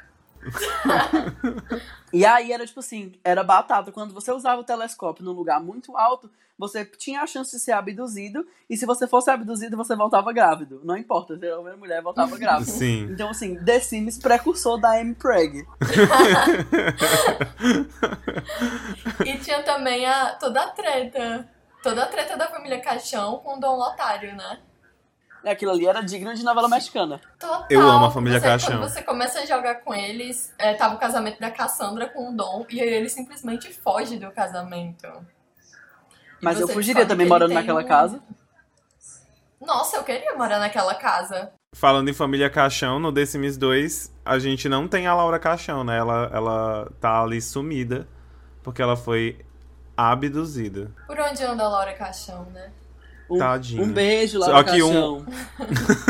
E 2.13 2.25
aí 2.25 2.53
era 2.53 2.67
tipo 2.67 2.81
assim, 2.81 3.13
era 3.25 3.43
batata. 3.43 3.93
Quando 3.93 4.15
você 4.15 4.33
usava 4.33 4.61
o 4.61 4.65
telescópio 4.65 5.25
num 5.25 5.33
lugar 5.33 5.61
muito 5.61 5.97
alto, 5.97 6.31
você 6.59 6.85
tinha 6.85 7.21
a 7.21 7.27
chance 7.27 7.51
de 7.51 7.63
ser 7.63 7.73
abduzido. 7.73 8.47
E 8.69 8.77
se 8.77 8.87
você 8.87 9.07
fosse 9.07 9.31
abduzido, 9.31 9.77
você 9.77 9.95
voltava 9.95 10.33
grávido. 10.33 10.81
Não 10.85 10.97
importa, 10.97 11.39
se 11.39 11.47
era 11.47 11.61
uma 11.61 11.77
mulher, 11.77 12.03
voltava 12.03 12.37
grávida. 12.39 12.71
Sim. 12.71 13.09
Então, 13.11 13.29
assim, 13.29 13.57
The 13.57 13.81
Sims 13.81 14.19
precursor 14.19 14.81
da 14.81 14.99
M-Preg. 15.01 15.67
e 19.25 19.39
tinha 19.39 19.63
também 19.63 20.07
a, 20.07 20.35
toda 20.35 20.63
a 20.63 20.69
treta. 20.69 21.49
Toda 21.83 22.03
a 22.03 22.07
treta 22.07 22.37
da 22.37 22.49
família 22.49 22.81
Caixão 22.81 23.39
com 23.39 23.57
o 23.57 23.61
Dom 23.61 23.77
Lotário, 23.77 24.35
né? 24.35 24.59
É, 25.47 25.53
aquilo 25.53 25.71
ali 25.71 25.87
era 25.87 26.01
digno 26.01 26.35
de 26.35 26.43
novela 26.43 26.69
mexicana. 26.69 27.21
Total. 27.39 27.67
Eu 27.71 27.81
amo 27.81 28.07
a 28.07 28.11
família 28.11 28.41
você, 28.41 28.47
Caixão. 28.49 28.79
Quando 28.79 28.91
você 28.91 29.01
começa 29.01 29.39
a 29.39 29.47
jogar 29.47 29.77
com 29.77 29.95
eles, 29.95 30.53
é, 30.59 30.75
tava 30.75 30.97
o 30.97 30.99
casamento 30.99 31.39
da 31.39 31.53
Cassandra 31.53 32.09
com 32.09 32.31
o 32.31 32.37
Dom, 32.37 32.67
e 32.69 32.81
aí 32.81 32.89
ele 32.89 33.09
simplesmente 33.09 33.73
foge 33.73 34.19
do 34.19 34.29
casamento. 34.33 35.07
Mas 36.43 36.59
eu 36.59 36.67
fugiria 36.67 37.07
também 37.07 37.29
morando 37.29 37.55
naquela 37.55 37.81
um... 37.81 37.87
casa. 37.87 38.21
Nossa, 39.61 39.99
eu 39.99 40.03
queria 40.03 40.37
morar 40.37 40.59
naquela 40.59 40.97
casa. 40.97 41.53
Falando 41.77 42.09
em 42.09 42.13
família 42.13 42.51
Caixão, 42.51 42.99
no 42.99 43.13
The 43.13 43.25
Sims 43.25 43.57
2, 43.57 44.13
a 44.25 44.41
gente 44.41 44.69
não 44.69 44.89
tem 44.89 45.07
a 45.07 45.15
Laura 45.15 45.39
Caixão, 45.39 45.85
né? 45.85 45.97
Ela, 45.97 46.29
ela 46.35 46.93
tá 47.01 47.23
ali 47.23 47.41
sumida, 47.41 48.09
porque 48.65 48.83
ela 48.83 48.97
foi 48.97 49.47
abduzida. 49.97 50.91
Por 51.07 51.21
onde 51.21 51.45
anda 51.45 51.63
a 51.63 51.69
Laura 51.69 51.93
Caixão, 51.93 52.47
né? 52.47 52.73
Um, 53.29 53.39
Tadinha. 53.39 53.83
um 53.83 53.91
beijo 53.91 54.39
lá 54.39 54.47
Só 54.47 54.63
que 54.63 54.83
um... 54.83 55.25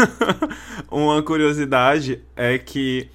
uma 0.90 1.22
curiosidade 1.22 2.22
é 2.36 2.58
que 2.58 3.08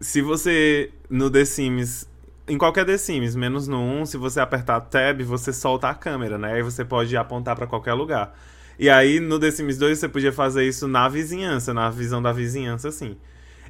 se 0.00 0.20
você 0.20 0.90
no 1.08 1.30
The 1.30 1.44
Sims, 1.44 2.08
em 2.46 2.58
qualquer 2.58 2.84
The 2.84 2.98
Sims, 2.98 3.34
menos 3.34 3.66
no 3.66 3.78
1, 3.78 4.06
se 4.06 4.16
você 4.16 4.40
apertar 4.40 4.80
Tab, 4.82 5.22
você 5.22 5.52
solta 5.52 5.88
a 5.88 5.94
câmera, 5.94 6.38
né? 6.38 6.54
Aí 6.54 6.62
você 6.62 6.84
pode 6.84 7.16
apontar 7.16 7.56
para 7.56 7.66
qualquer 7.66 7.94
lugar. 7.94 8.38
E 8.78 8.88
aí 8.88 9.18
no 9.18 9.38
The 9.38 9.50
Sims 9.50 9.76
2 9.76 9.98
você 9.98 10.08
podia 10.08 10.32
fazer 10.32 10.64
isso 10.66 10.86
na 10.86 11.08
vizinhança, 11.08 11.74
na 11.74 11.90
visão 11.90 12.22
da 12.22 12.32
vizinhança, 12.32 12.88
assim. 12.88 13.16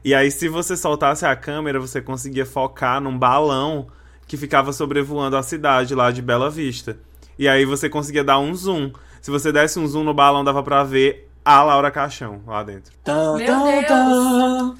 E 0.04 0.14
aí 0.14 0.30
se 0.30 0.48
você 0.48 0.76
soltasse 0.76 1.24
a 1.24 1.34
câmera, 1.34 1.80
você 1.80 2.00
conseguia 2.00 2.44
focar 2.44 3.00
num 3.00 3.16
balão 3.16 3.88
que 4.26 4.36
ficava 4.36 4.72
sobrevoando 4.72 5.36
a 5.36 5.42
cidade 5.42 5.94
lá 5.94 6.10
de 6.10 6.20
Bela 6.20 6.50
Vista. 6.50 6.98
E 7.38 7.48
aí 7.48 7.64
você 7.64 7.88
conseguia 7.88 8.22
dar 8.22 8.38
um 8.38 8.54
zoom. 8.54 8.92
Se 9.20 9.30
você 9.30 9.52
desse 9.52 9.78
um 9.78 9.86
zoom 9.86 10.04
no 10.04 10.14
balão, 10.14 10.44
dava 10.44 10.62
pra 10.62 10.84
ver 10.84 11.30
a 11.44 11.62
Laura 11.62 11.90
Caixão 11.90 12.42
lá 12.46 12.62
dentro. 12.62 12.92
Meu 13.06 13.36
Deus! 13.38 14.78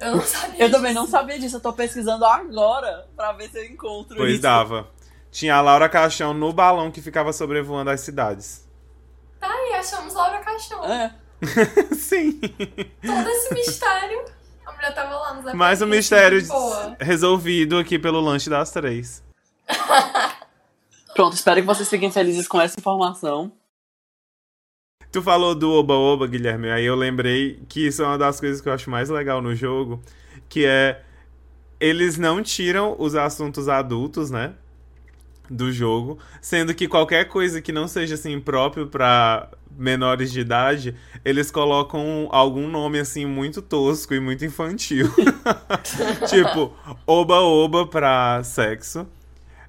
Eu 0.00 0.16
não 0.16 0.22
sabia 0.22 0.64
Eu 0.64 0.70
também 0.70 0.94
não 0.94 1.06
sabia 1.06 1.38
disso, 1.38 1.56
eu 1.56 1.60
tô 1.60 1.72
pesquisando 1.72 2.24
agora 2.24 3.08
pra 3.16 3.32
ver 3.32 3.48
se 3.48 3.58
eu 3.58 3.64
encontro 3.64 4.16
pois 4.16 4.34
isso. 4.34 4.40
Pois 4.40 4.40
dava. 4.40 4.88
Tinha 5.30 5.56
a 5.56 5.60
Laura 5.60 5.88
Caixão 5.88 6.32
no 6.32 6.52
balão 6.52 6.90
que 6.90 7.02
ficava 7.02 7.32
sobrevoando 7.32 7.90
as 7.90 8.00
cidades. 8.00 8.66
Tá 9.40 9.48
aí, 9.48 9.74
achamos 9.74 10.14
Laura 10.14 10.38
Caixão. 10.38 10.84
É. 10.84 11.14
Sim. 11.94 12.40
Todo 13.04 13.28
esse 13.28 13.54
mistério. 13.54 14.24
A 14.66 14.72
mulher 14.72 14.94
tava 14.94 15.16
lá 15.16 15.34
nos 15.34 15.54
Mais 15.54 15.82
um 15.82 15.86
mistério 15.86 16.40
resolvido 17.00 17.78
aqui 17.78 17.98
pelo 17.98 18.20
lanche 18.20 18.50
das 18.50 18.70
três. 18.70 19.22
Pronto, 21.18 21.32
espero 21.32 21.60
que 21.60 21.66
vocês 21.66 21.90
fiquem 21.90 22.12
felizes 22.12 22.46
com 22.46 22.60
essa 22.60 22.78
informação. 22.78 23.50
Tu 25.10 25.20
falou 25.20 25.52
do 25.52 25.68
Oba-Oba, 25.72 26.28
Guilherme, 26.28 26.70
aí 26.70 26.84
eu 26.84 26.94
lembrei 26.94 27.60
que 27.68 27.88
isso 27.88 28.04
é 28.04 28.06
uma 28.06 28.16
das 28.16 28.38
coisas 28.38 28.60
que 28.60 28.68
eu 28.68 28.72
acho 28.72 28.88
mais 28.88 29.08
legal 29.08 29.42
no 29.42 29.52
jogo, 29.52 30.00
que 30.48 30.64
é 30.64 31.02
eles 31.80 32.16
não 32.18 32.40
tiram 32.40 32.94
os 33.00 33.16
assuntos 33.16 33.68
adultos, 33.68 34.30
né, 34.30 34.54
do 35.50 35.72
jogo, 35.72 36.20
sendo 36.40 36.72
que 36.72 36.86
qualquer 36.86 37.24
coisa 37.24 37.60
que 37.60 37.72
não 37.72 37.88
seja 37.88 38.14
assim 38.14 38.38
próprio 38.38 38.86
para 38.86 39.50
menores 39.76 40.30
de 40.30 40.38
idade, 40.38 40.94
eles 41.24 41.50
colocam 41.50 42.28
algum 42.30 42.68
nome 42.68 43.00
assim 43.00 43.26
muito 43.26 43.60
tosco 43.60 44.14
e 44.14 44.20
muito 44.20 44.44
infantil. 44.44 45.12
tipo, 46.30 46.72
oba-oba 47.04 47.88
pra 47.88 48.40
sexo 48.44 49.04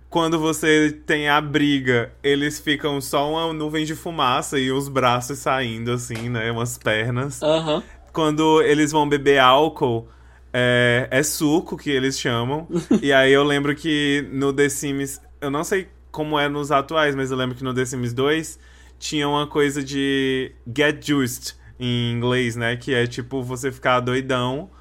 quando 0.10 0.39
você 0.39 0.91
tem 1.05 1.30
a 1.30 1.39
briga, 1.39 2.12
eles 2.24 2.60
ficam 2.60 2.99
só 2.99 3.30
uma 3.30 3.53
nuvem 3.53 3.86
de 3.86 3.95
fumaça 3.95 4.57
e 4.57 4.72
os 4.72 4.89
braços 4.89 5.38
saindo, 5.38 5.91
assim, 5.91 6.30
né? 6.30 6.51
Umas 6.51 6.78
pernas. 6.78 7.39
Uhum. 7.41 7.84
Quando 8.12 8.62
eles 8.64 8.91
vão 8.91 9.07
beber 9.07 9.39
álcool, 9.39 10.07
é, 10.51 11.07
é 11.12 11.22
suco 11.22 11.78
que 11.78 11.91
eles 11.91 12.20
chamam. 12.20 12.68
e 13.03 13.14
aí 13.14 13.32
eu 13.32 13.43
lembro 13.43 13.76
que 13.76 14.28
no 14.32 14.51
The 14.51 14.68
Sims. 14.68 15.22
Eu 15.39 15.51
não 15.51 15.64
sei 15.64 15.88
como 16.12 16.39
é 16.39 16.49
nos 16.49 16.72
atuais, 16.72 17.16
mas 17.16 17.30
eu 17.30 17.38
lembro 17.38 17.55
que 17.55 17.64
no 17.64 17.74
The 17.74 17.86
Sims 17.86 18.12
2 18.12 18.60
tinha 18.97 19.30
uma 19.30 19.45
coisa 19.45 19.84
de 19.84 20.51
get 20.76 21.05
juiced 21.05 21.55
em 21.80 22.12
inglês, 22.12 22.55
né? 22.55 22.76
Que 22.76 22.95
é 22.95 23.05
tipo 23.05 23.43
você 23.43 23.72
ficar 23.72 23.99
doidão 23.99 24.72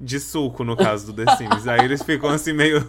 de 0.00 0.20
suco, 0.20 0.62
no 0.62 0.76
caso 0.76 1.12
do 1.12 1.24
The 1.24 1.36
Sims. 1.36 1.66
aí 1.66 1.84
eles 1.84 2.02
ficam 2.02 2.30
assim 2.30 2.52
meio 2.52 2.86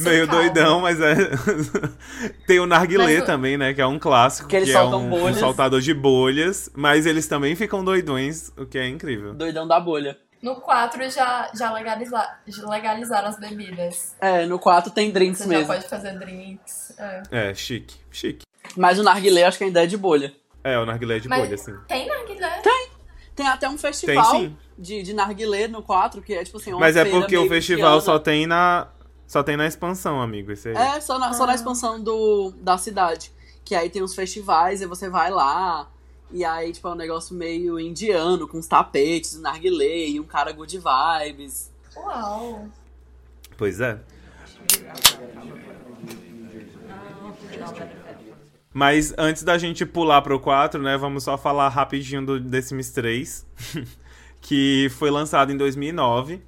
meio 0.00 0.26
doidão, 0.26 0.80
mas 0.80 1.00
é. 1.00 1.14
Tem 2.46 2.58
o 2.60 2.66
narguilé 2.66 3.16
mas, 3.18 3.24
também, 3.24 3.56
né? 3.56 3.74
Que 3.74 3.80
é 3.80 3.86
um 3.86 3.98
clássico. 3.98 4.48
Que, 4.48 4.56
eles 4.56 4.70
que 4.70 4.76
é 4.76 4.82
um, 4.82 5.26
um, 5.26 5.34
saltador 5.34 5.80
de 5.80 5.94
bolhas, 5.94 6.70
mas 6.74 7.06
eles 7.06 7.26
também 7.26 7.54
ficam 7.54 7.84
doidões, 7.84 8.52
o 8.56 8.66
que 8.66 8.78
é 8.78 8.88
incrível. 8.88 9.34
Doidão 9.34 9.66
da 9.66 9.78
bolha. 9.80 10.18
No 10.42 10.56
4 10.56 11.10
já, 11.10 11.50
já, 11.54 11.72
legaliza, 11.72 12.24
legalizaram 12.68 13.28
as 13.28 13.38
bebidas. 13.38 14.14
É, 14.20 14.46
no 14.46 14.58
4 14.58 14.92
tem 14.92 15.10
drinks 15.10 15.40
Você 15.40 15.48
mesmo. 15.48 15.66
já 15.66 15.74
pode 15.74 15.88
fazer 15.88 16.18
drinks. 16.18 16.94
É, 16.98 17.50
é 17.50 17.54
chique, 17.54 17.96
chique. 18.10 18.44
Mas 18.76 18.98
o 18.98 19.02
narguilé 19.02 19.44
acho 19.44 19.58
que 19.58 19.64
ainda 19.64 19.82
é 19.82 19.86
de 19.86 19.96
bolha. 19.96 20.32
É, 20.62 20.78
o 20.78 20.84
narguilé 20.84 21.16
é 21.16 21.20
de 21.20 21.28
Mas 21.28 21.40
bolha, 21.40 21.56
sim. 21.56 21.74
Tem 21.88 22.06
narguilé? 22.06 22.60
Tem. 22.60 22.96
Tem 23.36 23.46
até 23.46 23.68
um 23.68 23.76
festival 23.76 24.30
tem, 24.32 24.58
de, 24.78 25.02
de 25.02 25.12
narguilé 25.12 25.68
no 25.68 25.82
4, 25.82 26.22
que 26.22 26.32
é 26.32 26.42
tipo 26.42 26.56
assim, 26.56 26.70
uma 26.70 26.80
Mas 26.80 26.96
é 26.96 27.04
porque 27.04 27.36
o 27.36 27.46
festival 27.48 28.00
só 28.00 28.18
tem 28.18 28.46
na. 28.46 28.88
Só 29.26 29.42
tem 29.42 29.56
na 29.56 29.66
expansão, 29.66 30.20
amigo. 30.20 30.52
Esse 30.52 30.68
aí. 30.68 30.76
É, 30.76 31.00
só 31.00 31.18
na, 31.18 31.30
ah. 31.30 31.32
só 31.32 31.46
na 31.46 31.52
ah. 31.52 31.54
expansão 31.54 32.02
do, 32.02 32.52
da 32.60 32.78
cidade. 32.78 33.32
Que 33.64 33.74
aí 33.74 33.90
tem 33.90 34.02
uns 34.02 34.14
festivais 34.14 34.80
e 34.80 34.86
você 34.86 35.08
vai 35.08 35.30
lá. 35.30 35.88
E 36.30 36.44
aí, 36.44 36.72
tipo, 36.72 36.86
é 36.88 36.90
um 36.92 36.96
negócio 36.96 37.34
meio 37.34 37.78
indiano, 37.78 38.48
com 38.48 38.58
os 38.58 38.66
tapetes, 38.66 39.36
um 39.36 39.42
narguilé 39.42 40.08
e 40.08 40.20
um 40.20 40.24
cara 40.24 40.52
good 40.52 40.78
vibes. 40.78 41.70
Uau! 41.96 42.68
Pois 43.56 43.80
é. 43.80 44.00
Mas 48.72 49.14
antes 49.16 49.42
da 49.42 49.56
gente 49.56 49.86
pular 49.86 50.20
pro 50.20 50.38
4, 50.38 50.82
né, 50.82 50.98
vamos 50.98 51.24
só 51.24 51.38
falar 51.38 51.68
rapidinho 51.68 52.24
do 52.24 52.38
The 52.38 52.60
Sims 52.60 52.90
3, 52.90 53.46
que 54.42 54.88
foi 54.98 55.10
lançado 55.10 55.50
em 55.50 55.56
2009. 55.56 56.42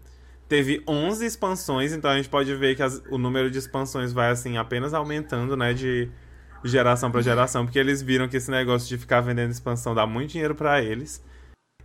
Teve 0.49 0.83
11 0.89 1.27
expansões, 1.27 1.93
então 1.93 2.11
a 2.11 2.17
gente 2.17 2.29
pode 2.29 2.55
ver 2.55 2.75
que 2.75 2.83
as, 2.83 3.03
o 3.11 3.19
número 3.19 3.51
de 3.51 3.59
expansões 3.59 4.13
vai 4.13 4.31
assim 4.31 4.57
apenas 4.57 4.95
aumentando, 4.95 5.57
né, 5.57 5.75
de 5.75 6.09
geração 6.65 7.11
para 7.11 7.21
geração, 7.21 7.65
porque 7.65 7.79
eles 7.79 8.01
viram 8.01 8.27
que 8.29 8.37
esse 8.37 8.51
negócio 8.51 8.89
de 8.89 8.97
ficar 8.97 9.21
vendendo 9.21 9.51
expansão 9.51 9.95
dá 9.95 10.07
muito 10.07 10.31
dinheiro 10.31 10.55
para 10.55 10.83
eles. 10.83 11.23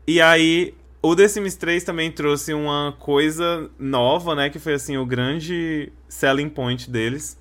E 0.08 0.22
aí, 0.22 0.74
o 1.02 1.16
The 1.16 1.28
Sims 1.28 1.56
3 1.56 1.84
também 1.84 2.10
trouxe 2.10 2.54
uma 2.54 2.96
coisa 2.98 3.70
nova, 3.78 4.34
né, 4.34 4.50
que 4.50 4.60
foi 4.60 4.74
assim 4.76 4.98
o 4.98 5.06
grande 5.06 5.92
selling 6.08 6.50
point 6.50 6.90
deles, 6.90 7.38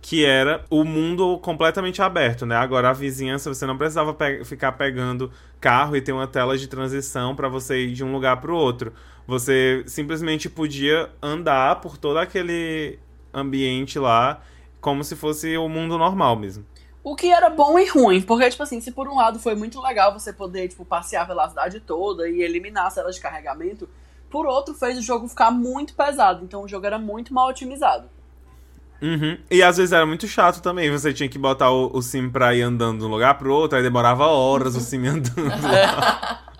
que 0.00 0.24
era 0.24 0.64
o 0.68 0.84
mundo 0.84 1.38
completamente 1.38 2.02
aberto, 2.02 2.44
né? 2.44 2.56
Agora 2.56 2.90
a 2.90 2.92
vizinhança 2.92 3.52
você 3.52 3.64
não 3.64 3.78
precisava 3.78 4.12
pe 4.12 4.44
ficar 4.44 4.72
pegando 4.72 5.30
carro 5.60 5.96
e 5.96 6.00
ter 6.00 6.10
uma 6.12 6.26
tela 6.26 6.58
de 6.58 6.66
transição 6.66 7.36
para 7.36 7.48
você 7.48 7.86
ir 7.86 7.92
de 7.92 8.02
um 8.02 8.12
lugar 8.12 8.40
para 8.40 8.50
o 8.50 8.56
outro. 8.56 8.92
Você 9.26 9.84
simplesmente 9.86 10.48
podia 10.48 11.10
andar 11.22 11.80
por 11.80 11.96
todo 11.96 12.18
aquele 12.18 12.98
ambiente 13.32 13.98
lá 13.98 14.42
como 14.80 15.04
se 15.04 15.14
fosse 15.14 15.56
o 15.56 15.68
mundo 15.68 15.96
normal 15.96 16.36
mesmo. 16.36 16.66
O 17.04 17.16
que 17.16 17.32
era 17.32 17.48
bom 17.48 17.78
e 17.78 17.88
ruim, 17.88 18.20
porque, 18.20 18.48
tipo 18.50 18.62
assim, 18.62 18.80
se 18.80 18.92
por 18.92 19.08
um 19.08 19.16
lado 19.16 19.38
foi 19.38 19.54
muito 19.54 19.80
legal 19.80 20.12
você 20.12 20.32
poder, 20.32 20.68
tipo, 20.68 20.84
passear 20.84 21.26
pela 21.26 21.48
cidade 21.48 21.80
toda 21.80 22.28
e 22.28 22.42
eliminar 22.42 22.86
as 22.86 22.94
telas 22.94 23.16
de 23.16 23.20
carregamento, 23.20 23.88
por 24.30 24.46
outro 24.46 24.74
fez 24.74 24.98
o 24.98 25.02
jogo 25.02 25.28
ficar 25.28 25.50
muito 25.50 25.94
pesado, 25.94 26.44
então 26.44 26.62
o 26.62 26.68
jogo 26.68 26.86
era 26.86 26.98
muito 26.98 27.34
mal 27.34 27.48
otimizado. 27.48 28.08
Uhum. 29.00 29.36
E 29.50 29.62
às 29.64 29.78
vezes 29.78 29.92
era 29.92 30.06
muito 30.06 30.28
chato 30.28 30.62
também, 30.62 30.90
você 30.90 31.12
tinha 31.12 31.28
que 31.28 31.38
botar 31.38 31.72
o, 31.72 31.90
o 31.92 32.00
sim 32.00 32.30
pra 32.30 32.54
ir 32.54 32.62
andando 32.62 33.00
de 33.00 33.04
um 33.04 33.08
lugar 33.08 33.36
pro 33.36 33.52
outro, 33.52 33.76
aí 33.76 33.82
demorava 33.82 34.26
horas 34.26 34.76
o 34.76 34.80
sim 34.80 35.04
andando. 35.06 35.50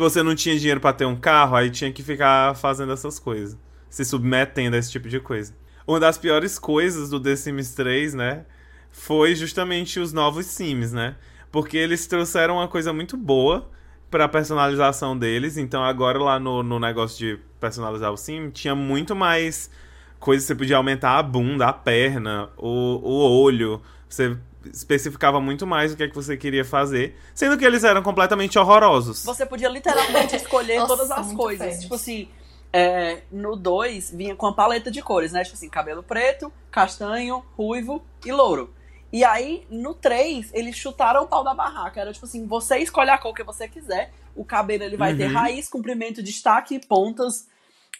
você 0.00 0.22
não 0.22 0.34
tinha 0.34 0.58
dinheiro 0.58 0.80
para 0.80 0.92
ter 0.92 1.04
um 1.04 1.14
carro, 1.14 1.54
aí 1.54 1.70
tinha 1.70 1.92
que 1.92 2.02
ficar 2.02 2.56
fazendo 2.56 2.92
essas 2.92 3.18
coisas, 3.18 3.56
se 3.88 4.04
submetendo 4.04 4.74
a 4.74 4.78
esse 4.78 4.90
tipo 4.90 5.08
de 5.08 5.20
coisa. 5.20 5.54
Uma 5.86 6.00
das 6.00 6.18
piores 6.18 6.58
coisas 6.58 7.10
do 7.10 7.20
The 7.20 7.36
Sims 7.36 7.74
3, 7.74 8.14
né, 8.14 8.44
foi 8.90 9.34
justamente 9.34 10.00
os 10.00 10.12
novos 10.12 10.46
Sims, 10.46 10.92
né? 10.92 11.16
Porque 11.52 11.76
eles 11.76 12.06
trouxeram 12.06 12.56
uma 12.56 12.68
coisa 12.68 12.92
muito 12.92 13.16
boa 13.16 13.68
para 14.10 14.28
personalização 14.28 15.16
deles. 15.16 15.56
Então 15.56 15.82
agora 15.84 16.18
lá 16.18 16.38
no, 16.38 16.62
no 16.62 16.78
negócio 16.78 17.18
de 17.18 17.38
personalizar 17.60 18.12
o 18.12 18.16
Sim, 18.16 18.50
tinha 18.50 18.74
muito 18.74 19.14
mais 19.14 19.70
coisas. 20.18 20.46
Você 20.46 20.54
podia 20.54 20.76
aumentar 20.76 21.18
a 21.18 21.22
bunda, 21.22 21.68
a 21.68 21.72
perna, 21.72 22.50
o, 22.56 22.68
o 22.68 23.42
olho. 23.42 23.80
Você 24.08 24.36
especificava 24.66 25.40
muito 25.40 25.66
mais 25.66 25.92
o 25.92 25.96
que 25.96 26.02
é 26.02 26.08
que 26.08 26.14
você 26.14 26.36
queria 26.36 26.64
fazer, 26.64 27.16
sendo 27.34 27.56
que 27.56 27.64
eles 27.64 27.84
eram 27.84 28.02
completamente 28.02 28.58
horrorosos. 28.58 29.24
Você 29.24 29.46
podia 29.46 29.68
literalmente 29.68 30.36
escolher 30.36 30.78
Nossa, 30.80 30.88
todas 30.88 31.10
as 31.10 31.32
coisas. 31.32 31.80
Tipo 31.80 31.94
assim, 31.94 32.28
é, 32.72 33.22
no 33.30 33.56
2 33.56 34.12
vinha 34.12 34.36
com 34.36 34.46
a 34.46 34.52
paleta 34.52 34.90
de 34.90 35.02
cores, 35.02 35.32
né? 35.32 35.42
Tipo 35.42 35.56
assim, 35.56 35.68
cabelo 35.68 36.02
preto, 36.02 36.52
castanho, 36.70 37.44
ruivo 37.56 38.02
e 38.24 38.32
louro. 38.32 38.72
E 39.12 39.24
aí, 39.24 39.66
no 39.68 39.92
3, 39.92 40.50
eles 40.54 40.76
chutaram 40.76 41.24
o 41.24 41.26
pau 41.26 41.42
da 41.42 41.52
barraca. 41.52 42.00
Era 42.00 42.12
tipo 42.12 42.26
assim, 42.26 42.46
você 42.46 42.78
escolhe 42.78 43.10
a 43.10 43.18
cor 43.18 43.34
que 43.34 43.42
você 43.42 43.66
quiser. 43.66 44.12
O 44.36 44.44
cabelo 44.44 44.84
ele 44.84 44.96
vai 44.96 45.12
uhum. 45.12 45.18
ter 45.18 45.26
raiz, 45.26 45.68
comprimento, 45.68 46.22
destaque 46.22 46.76
e 46.76 46.86
pontas. 46.86 47.48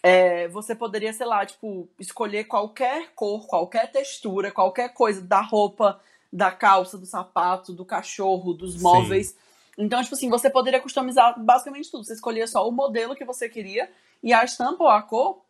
É, 0.02 0.48
você 0.48 0.74
poderia, 0.74 1.12
sei 1.12 1.26
lá, 1.26 1.44
tipo, 1.44 1.88
escolher 1.98 2.44
qualquer 2.44 3.10
cor, 3.14 3.46
qualquer 3.46 3.90
textura, 3.90 4.50
qualquer 4.50 4.94
coisa 4.94 5.20
da 5.20 5.40
roupa, 5.40 6.00
da 6.32 6.50
calça, 6.50 6.96
do 6.96 7.06
sapato, 7.06 7.72
do 7.72 7.84
cachorro, 7.84 8.54
dos 8.54 8.80
móveis. 8.80 9.28
Sim. 9.28 9.36
Então, 9.78 10.02
tipo 10.02 10.14
assim, 10.14 10.28
você 10.28 10.50
poderia 10.50 10.80
customizar 10.80 11.38
basicamente 11.42 11.90
tudo. 11.90 12.04
Você 12.04 12.14
escolhia 12.14 12.46
só 12.46 12.68
o 12.68 12.72
modelo 12.72 13.16
que 13.16 13.24
você 13.24 13.48
queria 13.48 13.90
e 14.22 14.32
a 14.32 14.44
estampa 14.44 14.84
ou 14.84 14.90
a 14.90 15.02
cor 15.02 15.42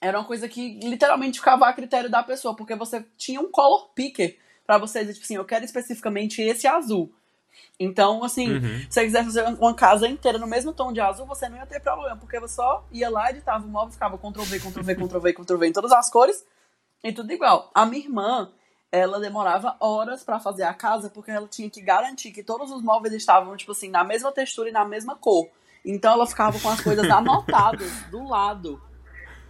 era 0.00 0.18
uma 0.18 0.26
coisa 0.26 0.48
que 0.48 0.78
literalmente 0.80 1.38
ficava 1.38 1.66
a 1.66 1.72
critério 1.72 2.10
da 2.10 2.22
pessoa, 2.22 2.54
porque 2.54 2.74
você 2.74 3.04
tinha 3.16 3.40
um 3.40 3.50
color 3.50 3.90
picker 3.94 4.38
para 4.66 4.78
você 4.78 5.00
dizer, 5.00 5.14
tipo 5.14 5.24
assim, 5.24 5.36
eu 5.36 5.44
quero 5.44 5.64
especificamente 5.64 6.42
esse 6.42 6.66
azul. 6.66 7.12
Então, 7.78 8.24
assim, 8.24 8.56
uhum. 8.56 8.78
se 8.80 8.86
você 8.90 9.04
quiser 9.04 9.24
fazer 9.24 9.44
uma 9.44 9.74
casa 9.74 10.08
inteira 10.08 10.38
no 10.38 10.46
mesmo 10.46 10.72
tom 10.72 10.92
de 10.92 11.00
azul, 11.00 11.26
você 11.26 11.48
não 11.48 11.56
ia 11.56 11.66
ter 11.66 11.80
problema, 11.80 12.16
porque 12.16 12.40
você 12.40 12.56
só 12.56 12.86
ia 12.90 13.08
lá, 13.08 13.30
editava 13.30 13.64
o 13.64 13.68
móvel, 13.68 13.92
ficava 13.92 14.18
Ctrl-V, 14.18 14.60
Ctrl-V, 14.60 14.94
Ctrl-V, 14.94 15.32
Ctrl-V 15.32 15.66
em 15.66 15.72
todas 15.72 15.92
as 15.92 16.10
cores, 16.10 16.44
e 17.02 17.12
tudo 17.12 17.32
igual. 17.32 17.70
A 17.74 17.86
minha 17.86 18.02
irmã, 18.02 18.50
ela 18.96 19.20
demorava 19.20 19.76
horas 19.80 20.22
para 20.22 20.40
fazer 20.40 20.64
a 20.64 20.74
casa, 20.74 21.10
porque 21.10 21.30
ela 21.30 21.48
tinha 21.48 21.68
que 21.68 21.80
garantir 21.80 22.30
que 22.30 22.42
todos 22.42 22.70
os 22.70 22.82
móveis 22.82 23.14
estavam, 23.14 23.56
tipo 23.56 23.72
assim, 23.72 23.90
na 23.90 24.04
mesma 24.04 24.32
textura 24.32 24.68
e 24.68 24.72
na 24.72 24.84
mesma 24.84 25.16
cor. 25.16 25.48
Então 25.84 26.12
ela 26.12 26.26
ficava 26.26 26.58
com 26.58 26.68
as 26.68 26.80
coisas 26.80 27.08
anotadas 27.08 27.90
do 28.10 28.24
lado. 28.24 28.82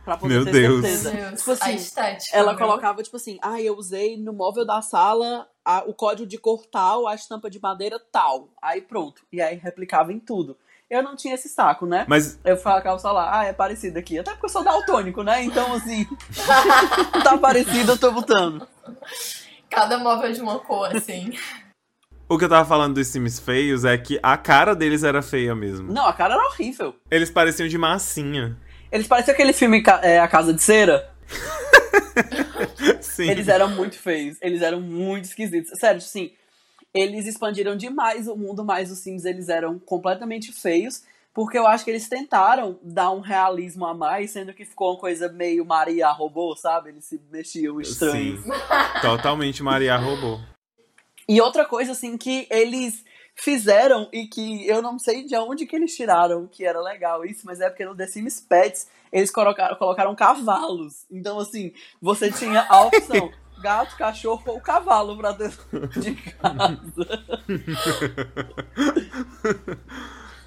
Pra 0.05 0.17
poder 0.17 0.35
Meu 0.35 0.45
ter 0.45 0.53
Deus. 0.53 0.83
certeza. 0.83 1.11
Deus. 1.11 1.41
Tipo 1.41 1.51
assim, 1.51 1.75
estética, 1.75 2.37
ela 2.37 2.57
colocava, 2.57 3.03
tipo 3.03 3.17
assim, 3.17 3.39
ah, 3.43 3.61
eu 3.61 3.77
usei 3.77 4.17
no 4.17 4.33
móvel 4.33 4.65
da 4.65 4.81
sala 4.81 5.49
a, 5.65 5.83
o 5.85 5.93
código 5.93 6.29
de 6.29 6.39
cor 6.39 6.65
tal, 6.67 7.09
a 7.09 7.15
estampa 7.15 7.51
de 7.51 7.61
madeira 7.61 7.99
tal. 8.13 8.49
Aí 8.63 8.81
pronto. 8.81 9.23
E 9.33 9.43
aí 9.43 9.57
replicava 9.57 10.13
em 10.13 10.21
tudo. 10.21 10.57
Eu 10.89 11.03
não 11.03 11.17
tinha 11.17 11.35
esse 11.35 11.49
saco, 11.49 11.85
né? 11.85 12.07
Mas. 12.09 12.39
Eu 12.45 12.57
ficava 12.57 12.97
só 13.01 13.11
lá, 13.11 13.41
ah, 13.41 13.45
é 13.45 13.53
parecido 13.53 13.99
aqui. 13.99 14.19
Até 14.21 14.31
porque 14.31 14.47
eu 14.47 14.51
sou 14.51 14.63
daltônico, 14.63 15.25
né? 15.25 15.43
Então, 15.43 15.73
assim. 15.73 16.07
tá 17.25 17.37
parecido, 17.37 17.93
eu 17.93 17.99
tô 17.99 18.13
botando. 18.13 18.69
Cada 19.71 19.99
móvel 19.99 20.33
de 20.33 20.41
uma 20.41 20.59
cor, 20.59 20.95
assim. 20.95 21.33
O 22.29 22.37
que 22.37 22.45
eu 22.45 22.49
tava 22.49 22.69
falando 22.69 22.95
dos 22.95 23.07
Sims 23.07 23.39
feios 23.39 23.85
é 23.85 23.97
que 23.97 24.19
a 24.23 24.37
cara 24.37 24.75
deles 24.75 25.05
era 25.05 25.23
feia 25.23 25.55
mesmo. 25.55 25.93
Não, 25.93 26.07
a 26.07 26.13
cara 26.13 26.35
era 26.35 26.45
horrível. 26.45 26.95
Eles 27.11 27.31
pareciam 27.31 27.69
de 27.69 27.79
massinha. 27.79 28.57
Eles 28.91 29.07
pareciam 29.07 29.35
aquele 29.35 29.53
filme 29.53 29.83
é, 30.03 30.19
A 30.19 30.27
Casa 30.27 30.53
de 30.53 30.63
Cera. 30.63 31.09
Sim. 33.01 33.31
Eles 33.31 33.49
eram 33.49 33.69
muito 33.69 33.97
feios. 33.97 34.39
Eles 34.41 34.63
eram 34.63 34.81
muito 34.81 35.27
esquisitos. 35.27 35.79
Sério, 35.79 35.99
assim, 35.99 36.33
eles 36.93 37.27
expandiram 37.27 37.77
demais 37.77 38.27
o 38.27 38.37
mundo, 38.37 38.65
mas 38.65 38.91
os 38.91 38.99
Sims 38.99 39.25
eles 39.25 39.49
eram 39.49 39.79
completamente 39.79 40.51
feios. 40.53 41.03
Porque 41.37 41.59
eu 41.59 41.67
acho 41.67 41.85
que 41.85 41.91
eles 41.91 42.09
tentaram 42.09 42.79
dar 42.83 43.11
um 43.11 43.21
realismo 43.21 43.85
a 43.85 43.93
mais, 43.93 44.31
sendo 44.31 44.55
que 44.55 44.65
ficou 44.65 44.93
uma 44.93 44.99
coisa 44.99 45.29
meio 45.29 45.67
Maria 45.67 46.11
robô, 46.11 46.57
sabe? 46.57 46.89
Eles 46.89 47.05
se 47.05 47.21
mexiam 47.31 47.79
estranhos. 47.79 48.43
Sim. 48.43 48.51
Totalmente 49.03 49.63
Maria 49.63 49.99
robô. 49.99 50.41
E 51.29 51.39
outra 51.39 51.67
coisa, 51.67 51.93
assim, 51.93 52.17
que 52.17 52.47
eles 52.51 53.05
fizeram 53.35 54.09
e 54.15 54.27
que 54.27 54.67
eu 54.67 54.81
não 54.81 54.99
sei 54.99 55.27
de 55.27 55.37
onde 55.37 55.67
que 55.67 55.77
eles 55.77 55.95
tiraram 55.95 56.49
que 56.51 56.65
era 56.65 56.81
legal 56.81 57.23
isso, 57.23 57.43
mas 57.45 57.61
é 57.61 57.69
porque 57.69 57.85
no 57.85 57.95
The 57.95 58.07
Sims 58.07 58.41
Pets 58.41 58.89
eles 59.13 59.31
colocaram, 59.31 59.77
colocaram 59.77 60.15
cavalos. 60.15 61.05
Então, 61.11 61.39
assim, 61.39 61.71
você 62.01 62.33
tinha 62.33 62.67
a 62.67 62.81
opção 62.81 63.31
gato, 63.61 63.95
cachorro 63.99 64.43
ou 64.47 64.59
cavalo 64.59 65.15
pra 65.19 65.33
dentro 65.33 65.61
de 66.01 66.15
casa. 66.33 67.27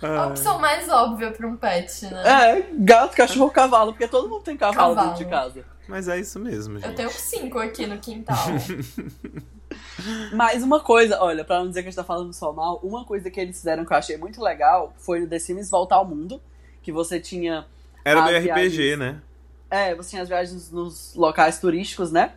A 0.01 0.27
opção 0.27 0.59
mais 0.59 0.87
óbvia 0.87 1.31
pra 1.31 1.47
um 1.47 1.57
pet, 1.57 2.05
né? 2.05 2.23
É, 2.57 2.69
gato, 2.73 3.15
cachorro 3.15 3.51
cavalo, 3.51 3.91
porque 3.91 4.07
todo 4.07 4.29
mundo 4.29 4.43
tem 4.43 4.55
cavalo, 4.55 4.95
cavalo. 4.95 5.09
dentro 5.09 5.25
de 5.25 5.29
casa. 5.29 5.65
Mas 5.87 6.07
é 6.07 6.19
isso 6.19 6.39
mesmo, 6.39 6.79
gente. 6.79 6.87
Eu 6.87 6.95
tenho 6.95 7.09
cinco 7.09 7.59
aqui 7.59 7.85
no 7.85 7.97
quintal. 7.97 8.37
Mas 10.33 10.63
uma 10.63 10.79
coisa, 10.79 11.21
olha, 11.21 11.43
pra 11.43 11.59
não 11.59 11.67
dizer 11.67 11.81
que 11.81 11.87
a 11.87 11.91
gente 11.91 11.95
tá 11.97 12.03
falando 12.03 12.33
só 12.33 12.51
mal, 12.53 12.79
uma 12.83 13.03
coisa 13.03 13.29
que 13.29 13.39
eles 13.39 13.57
fizeram 13.57 13.85
que 13.85 13.91
eu 13.91 13.97
achei 13.97 14.17
muito 14.17 14.41
legal 14.41 14.93
foi 14.97 15.19
no 15.19 15.27
The 15.27 15.39
Sims 15.39 15.69
Voltar 15.69 15.97
ao 15.97 16.05
Mundo, 16.05 16.41
que 16.81 16.91
você 16.91 17.19
tinha. 17.19 17.65
Era 18.05 18.21
do 18.21 18.29
RPG, 18.29 18.95
né? 18.95 19.21
É, 19.69 19.93
você 19.93 20.11
tinha 20.11 20.21
as 20.21 20.29
viagens 20.29 20.71
nos 20.71 21.13
locais 21.15 21.59
turísticos, 21.59 22.11
né? 22.11 22.33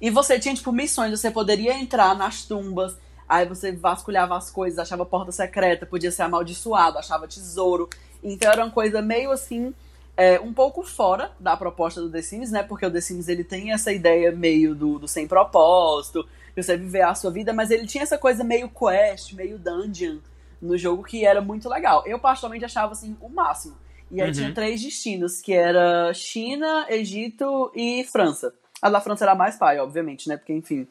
E 0.00 0.10
você 0.10 0.38
tinha, 0.38 0.54
tipo, 0.54 0.72
missões. 0.72 1.18
Você 1.18 1.30
poderia 1.30 1.74
entrar 1.74 2.16
nas 2.16 2.44
tumbas, 2.44 2.96
aí 3.28 3.46
você 3.46 3.72
vasculhava 3.72 4.36
as 4.36 4.50
coisas, 4.50 4.78
achava 4.78 5.04
porta 5.04 5.30
secreta, 5.30 5.84
podia 5.84 6.10
ser 6.10 6.22
amaldiçoado, 6.22 6.98
achava 6.98 7.28
tesouro. 7.28 7.88
Então 8.22 8.50
era 8.50 8.64
uma 8.64 8.70
coisa 8.70 9.02
meio 9.02 9.30
assim, 9.30 9.74
é, 10.16 10.40
um 10.40 10.52
pouco 10.52 10.82
fora 10.82 11.30
da 11.38 11.56
proposta 11.56 12.00
do 12.00 12.10
The 12.10 12.22
Sims, 12.22 12.50
né? 12.50 12.62
Porque 12.62 12.86
o 12.86 12.90
The 12.90 13.00
Sims 13.00 13.28
ele 13.28 13.44
tem 13.44 13.72
essa 13.72 13.92
ideia 13.92 14.32
meio 14.32 14.74
do, 14.74 14.98
do 14.98 15.06
sem 15.06 15.28
propósito, 15.28 16.26
de 16.56 16.62
você 16.62 16.76
viver 16.76 17.02
a 17.02 17.14
sua 17.14 17.30
vida, 17.30 17.52
mas 17.52 17.70
ele 17.70 17.86
tinha 17.86 18.02
essa 18.02 18.18
coisa 18.18 18.42
meio 18.42 18.68
quest, 18.68 19.32
meio 19.34 19.58
dungeon 19.58 20.18
no 20.60 20.76
jogo 20.76 21.04
que 21.04 21.24
era 21.24 21.40
muito 21.40 21.68
legal. 21.68 22.02
Eu 22.06 22.18
particularmente 22.18 22.64
achava 22.64 22.92
assim 22.92 23.16
o 23.20 23.28
máximo. 23.28 23.76
E 24.10 24.20
aí 24.20 24.28
uhum. 24.28 24.34
tinha 24.34 24.54
três 24.54 24.82
destinos, 24.82 25.40
que 25.40 25.52
era 25.52 26.12
China, 26.14 26.86
Egito 26.88 27.70
e 27.74 28.04
França. 28.04 28.52
A 28.80 28.88
da 28.88 29.00
França 29.00 29.24
era 29.24 29.34
mais 29.34 29.56
pai, 29.56 29.78
obviamente, 29.78 30.28
né? 30.28 30.36
Porque, 30.36 30.52
enfim, 30.52 30.88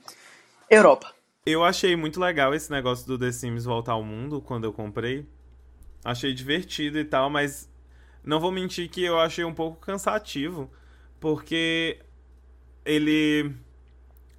Europa. 0.69 1.16
Eu 1.49 1.63
achei 1.63 1.95
muito 1.95 2.19
legal 2.19 2.53
esse 2.53 2.69
negócio 2.69 3.07
do 3.07 3.17
The 3.17 3.31
Sims 3.31 3.63
voltar 3.63 3.93
ao 3.93 4.03
mundo 4.03 4.41
quando 4.41 4.65
eu 4.65 4.73
comprei. 4.73 5.25
Achei 6.03 6.33
divertido 6.33 6.99
e 6.99 7.05
tal, 7.05 7.29
mas 7.29 7.71
não 8.21 8.37
vou 8.37 8.51
mentir 8.51 8.89
que 8.89 9.01
eu 9.01 9.17
achei 9.17 9.45
um 9.45 9.53
pouco 9.53 9.79
cansativo, 9.79 10.69
porque 11.21 11.99
ele 12.83 13.55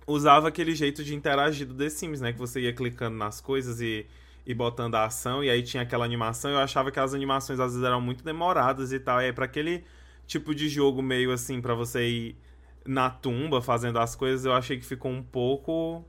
usava 0.06 0.48
aquele 0.48 0.74
jeito 0.74 1.02
de 1.02 1.14
interagir 1.14 1.66
do 1.66 1.74
The 1.74 1.88
Sims, 1.88 2.20
né? 2.20 2.30
Que 2.30 2.38
você 2.38 2.61
ia 2.61 2.74
clicando 2.74 3.16
nas 3.16 3.40
coisas 3.40 3.80
e 3.80 4.06
e 4.46 4.52
botando 4.54 4.94
a 4.94 5.04
ação, 5.04 5.42
e 5.44 5.48
aí 5.50 5.62
tinha 5.62 5.82
aquela 5.82 6.06
animação, 6.06 6.50
eu 6.50 6.59
achava 6.59 6.90
que 6.90 6.98
as 6.98 7.12
animações 7.12 7.61
às 7.61 7.72
vezes 7.72 7.86
eram 7.86 8.00
muito 8.00 8.24
demoradas 8.24 8.92
e 8.92 8.98
tal, 8.98 9.20
e 9.20 9.26
aí 9.26 9.32
pra 9.32 9.44
aquele 9.44 9.84
tipo 10.26 10.54
de 10.54 10.70
jogo 10.70 11.02
meio 11.02 11.32
assim, 11.32 11.61
para 11.61 11.74
você 11.74 12.09
ir 12.09 12.36
na 12.86 13.11
tumba 13.11 13.61
fazendo 13.61 13.98
as 13.98 14.16
coisas, 14.16 14.46
eu 14.46 14.54
achei 14.54 14.78
que 14.78 14.86
ficou 14.86 15.11
um 15.11 15.22
pouco, 15.22 16.02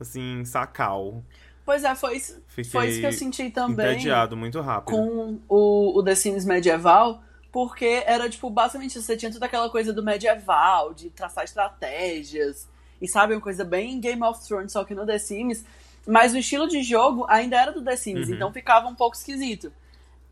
assim, 0.00 0.44
sacal. 0.44 1.22
Pois 1.64 1.82
é, 1.82 1.94
foi 1.94 2.16
isso, 2.16 2.40
foi 2.48 2.88
isso 2.88 3.00
que 3.00 3.06
eu 3.06 3.12
senti 3.12 3.50
também. 3.50 3.94
Entediado 3.94 4.36
muito 4.36 4.60
rápido. 4.60 4.94
Com 4.94 5.38
o, 5.48 5.98
o 5.98 6.02
The 6.02 6.14
Sims 6.14 6.44
medieval, 6.44 7.20
porque 7.50 8.04
era, 8.06 8.28
tipo, 8.28 8.48
basicamente 8.48 9.00
você 9.00 9.16
tinha 9.16 9.32
toda 9.32 9.46
aquela 9.46 9.68
coisa 9.68 9.92
do 9.92 10.02
medieval, 10.02 10.94
de 10.94 11.10
traçar 11.10 11.44
estratégias, 11.44 12.68
e 13.02 13.08
sabe, 13.08 13.34
uma 13.34 13.40
coisa 13.40 13.64
bem 13.64 13.98
Game 14.00 14.22
of 14.22 14.46
Thrones, 14.46 14.72
só 14.72 14.84
que 14.84 14.94
no 14.94 15.04
The 15.04 15.18
Sims 15.18 15.64
mas 16.06 16.32
o 16.32 16.38
estilo 16.38 16.68
de 16.68 16.82
jogo 16.82 17.26
ainda 17.28 17.56
era 17.60 17.72
do 17.72 17.82
The 17.82 17.96
Sims, 17.96 18.28
uhum. 18.28 18.34
então 18.36 18.52
ficava 18.52 18.86
um 18.86 18.94
pouco 18.94 19.16
esquisito. 19.16 19.72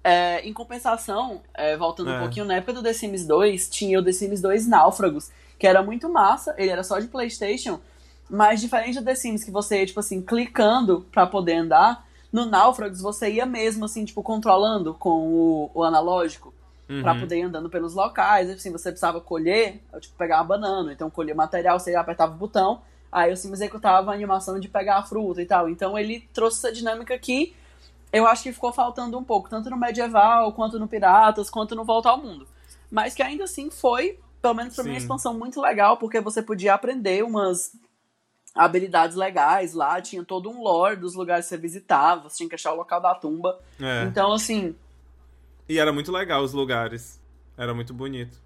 É, 0.05 0.47
em 0.47 0.53
compensação, 0.53 1.43
é, 1.53 1.77
voltando 1.77 2.11
é. 2.11 2.17
um 2.17 2.21
pouquinho, 2.21 2.45
na 2.45 2.57
época 2.57 2.75
do 2.75 2.83
The 2.83 2.93
Sims 2.93 3.27
2, 3.27 3.69
tinha 3.71 3.99
o 3.99 4.05
The 4.05 4.13
Sims 4.13 4.41
2 4.41 4.69
Náufragos, 4.69 5.31
que 5.59 5.67
era 5.67 5.83
muito 5.83 6.09
massa, 6.09 6.55
ele 6.57 6.71
era 6.71 6.85
só 6.85 6.99
de 7.01 7.09
Playstation, 7.09 7.81
mas 8.29 8.61
diferente 8.61 8.99
do 8.99 9.05
The 9.05 9.15
Sims, 9.15 9.45
que 9.45 9.51
você 9.51 9.81
ia, 9.81 9.87
tipo 9.87 10.01
assim, 10.01 10.21
clicando 10.21 11.07
para 11.13 11.27
poder 11.27 11.57
andar, 11.57 12.07
no 12.33 12.47
Náufragos 12.47 13.01
você 13.01 13.31
ia 13.31 13.47
mesmo, 13.47 13.85
assim, 13.85 14.05
tipo, 14.05 14.23
controlando 14.23 14.95
com 14.95 15.29
o, 15.29 15.71
o 15.75 15.83
analógico, 15.85 16.53
uhum. 16.89 17.03
para 17.03 17.15
poder 17.15 17.39
ir 17.39 17.43
andando 17.43 17.71
pelos 17.71 17.95
locais, 17.95 18.51
assim, 18.51 18.73
você 18.73 18.91
precisava 18.91 19.21
colher, 19.21 19.81
tipo, 20.01 20.17
pegar 20.17 20.39
uma 20.39 20.45
banana, 20.45 20.93
então 20.93 21.09
colher 21.11 21.35
material, 21.35 21.79
você 21.79 21.95
apertava 21.95 22.35
o 22.35 22.39
botão, 22.39 22.81
Aí 23.15 23.31
eu 23.31 23.37
sempre 23.37 23.55
executava 23.55 24.11
a 24.11 24.15
animação 24.15 24.59
de 24.59 24.67
pegar 24.67 24.97
a 24.97 25.03
fruta 25.05 25.41
e 25.41 25.47
tal. 25.47 25.69
Então 25.69 25.97
ele 25.97 26.29
trouxe 26.33 26.59
essa 26.59 26.73
dinâmica 26.73 27.17
que 27.17 27.55
eu 28.13 28.27
acho 28.27 28.43
que 28.43 28.53
ficou 28.53 28.73
faltando 28.73 29.17
um 29.17 29.23
pouco, 29.23 29.49
tanto 29.49 29.71
no 29.71 29.77
medieval, 29.77 30.53
quanto 30.53 30.81
no 30.81 30.89
Piratas, 30.89 31.49
quanto 31.49 31.77
no 31.77 31.85
Volta 31.85 32.09
ao 32.09 32.21
Mundo. 32.21 32.45
Mas 32.91 33.15
que 33.15 33.23
ainda 33.23 33.45
assim 33.45 33.71
foi, 33.71 34.19
pelo 34.43 34.55
menos 34.55 34.75
pra 34.75 34.83
Sim. 34.83 34.91
mim, 34.91 34.97
uma 34.97 35.01
expansão 35.01 35.33
muito 35.33 35.61
legal, 35.61 35.97
porque 35.97 36.21
você 36.21 36.43
podia 36.43 36.75
aprender 36.75 37.23
umas 37.23 37.71
habilidades 38.55 39.17
legais 39.17 39.75
lá, 39.75 40.01
tinha 40.01 40.25
todo 40.25 40.49
um 40.49 40.63
lore 40.63 40.97
dos 40.97 41.15
lugares 41.15 41.47
que 41.47 41.51
você 41.51 41.59
visitava, 41.59 42.29
você 42.29 42.37
tinha 42.37 42.49
que 42.49 42.55
achar 42.55 42.73
o 42.73 42.77
local 42.77 43.01
da 43.01 43.15
tumba. 43.15 43.59
É. 43.81 44.05
Então, 44.05 44.33
assim. 44.33 44.77
E 45.69 45.79
era 45.79 45.93
muito 45.93 46.13
legal 46.13 46.43
os 46.43 46.53
lugares. 46.53 47.21
Era 47.57 47.75
muito 47.75 47.93
bonito. 47.93 48.43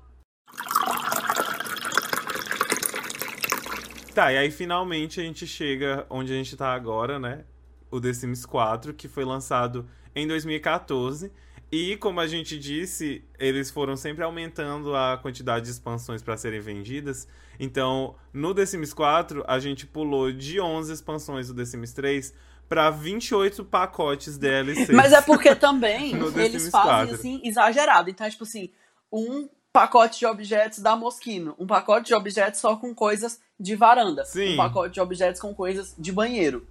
Tá, 4.15 4.33
e 4.33 4.39
aí 4.39 4.51
finalmente 4.51 5.21
a 5.21 5.23
gente 5.23 5.47
chega 5.47 6.05
onde 6.11 6.33
a 6.33 6.37
gente 6.37 6.57
tá 6.57 6.73
agora, 6.73 7.19
né? 7.19 7.45
O 7.91 8.01
The 8.01 8.13
Sims 8.13 8.45
4, 8.45 8.93
que 8.93 9.07
foi 9.07 9.25
lançado 9.25 9.89
em 10.15 10.27
2014. 10.27 11.31
E, 11.71 11.97
como 11.99 12.19
a 12.21 12.27
gente 12.27 12.59
disse, 12.59 13.23
eles 13.39 13.71
foram 13.71 13.95
sempre 13.95 14.25
aumentando 14.25 14.97
a 14.97 15.19
quantidade 15.19 15.67
de 15.67 15.71
expansões 15.71 16.23
para 16.23 16.37
serem 16.37 16.61
vendidas. 16.61 17.29
Então, 17.61 18.15
no 18.33 18.55
The 18.55 18.65
Sims 18.65 18.95
4, 18.95 19.45
a 19.47 19.59
gente 19.59 19.87
pulou 19.87 20.33
de 20.33 20.61
11 20.61 20.93
expansões 20.93 21.49
do 21.49 21.55
The 21.55 21.67
Sims 21.67 21.93
3 21.93 22.33
para 22.69 22.91
28 22.91 23.65
pacotes 23.65 24.39
DLC. 24.39 24.93
Mas 24.97 25.13
é 25.13 25.21
porque 25.21 25.55
também 25.55 26.13
eles 26.37 26.71
fazem 26.71 27.09
4. 27.09 27.15
assim 27.15 27.41
exagerado. 27.45 28.09
Então, 28.09 28.27
é 28.27 28.31
tipo 28.31 28.45
assim, 28.45 28.71
um 29.13 29.49
pacote 29.71 30.19
de 30.19 30.27
objetos 30.27 30.79
da 30.79 30.97
Moschino, 30.97 31.55
um 31.59 31.67
pacote 31.67 32.09
de 32.09 32.15
objetos 32.15 32.61
só 32.61 32.77
com 32.77 32.95
coisas 32.95 33.41
de 33.61 33.77
varanda, 33.77 34.25
Sim. 34.25 34.55
um 34.55 34.57
pacote 34.57 34.95
de 34.95 35.01
objetos 35.01 35.41
com 35.41 35.55
coisas 35.55 35.95
de 35.99 36.13
banheiro. 36.13 36.67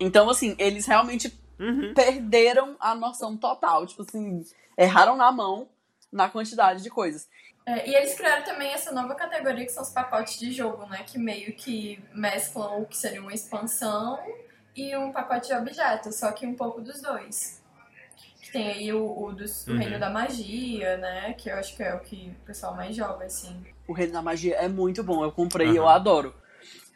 Então, 0.00 0.28
assim, 0.28 0.54
eles 0.58 0.86
realmente 0.86 1.32
uhum. 1.58 1.92
perderam 1.94 2.76
a 2.78 2.94
noção 2.94 3.36
total, 3.36 3.86
tipo 3.86 4.02
assim, 4.02 4.44
erraram 4.76 5.16
na 5.16 5.30
mão 5.32 5.68
na 6.10 6.28
quantidade 6.28 6.82
de 6.82 6.90
coisas. 6.90 7.28
É, 7.66 7.86
e 7.86 7.94
eles 7.94 8.14
criaram 8.14 8.42
também 8.44 8.72
essa 8.72 8.90
nova 8.92 9.14
categoria 9.14 9.66
que 9.66 9.72
são 9.72 9.82
os 9.82 9.90
pacotes 9.90 10.38
de 10.38 10.50
jogo, 10.52 10.86
né? 10.86 11.02
Que 11.06 11.18
meio 11.18 11.52
que 11.52 12.02
mesclam 12.14 12.80
o 12.80 12.86
que 12.86 12.96
seria 12.96 13.20
uma 13.20 13.34
expansão 13.34 14.18
e 14.74 14.96
um 14.96 15.12
pacote 15.12 15.48
de 15.48 15.54
objetos, 15.54 16.16
só 16.16 16.32
que 16.32 16.46
um 16.46 16.54
pouco 16.54 16.80
dos 16.80 17.02
dois. 17.02 17.62
Tem 18.50 18.70
aí 18.70 18.92
o, 18.92 19.04
o 19.04 19.32
do 19.32 19.44
uhum. 19.44 19.76
Reino 19.76 19.98
da 19.98 20.08
Magia, 20.08 20.96
né? 20.96 21.34
Que 21.34 21.50
eu 21.50 21.56
acho 21.56 21.76
que 21.76 21.82
é 21.82 21.94
o 21.94 22.00
que 22.00 22.34
o 22.42 22.46
pessoal 22.46 22.74
mais 22.74 22.96
joga, 22.96 23.26
assim. 23.26 23.62
O 23.86 23.92
Reino 23.92 24.14
da 24.14 24.22
Magia 24.22 24.56
é 24.56 24.68
muito 24.68 25.04
bom, 25.04 25.22
eu 25.22 25.30
comprei 25.30 25.66
e 25.66 25.70
uhum. 25.72 25.76
eu 25.76 25.88
adoro. 25.88 26.34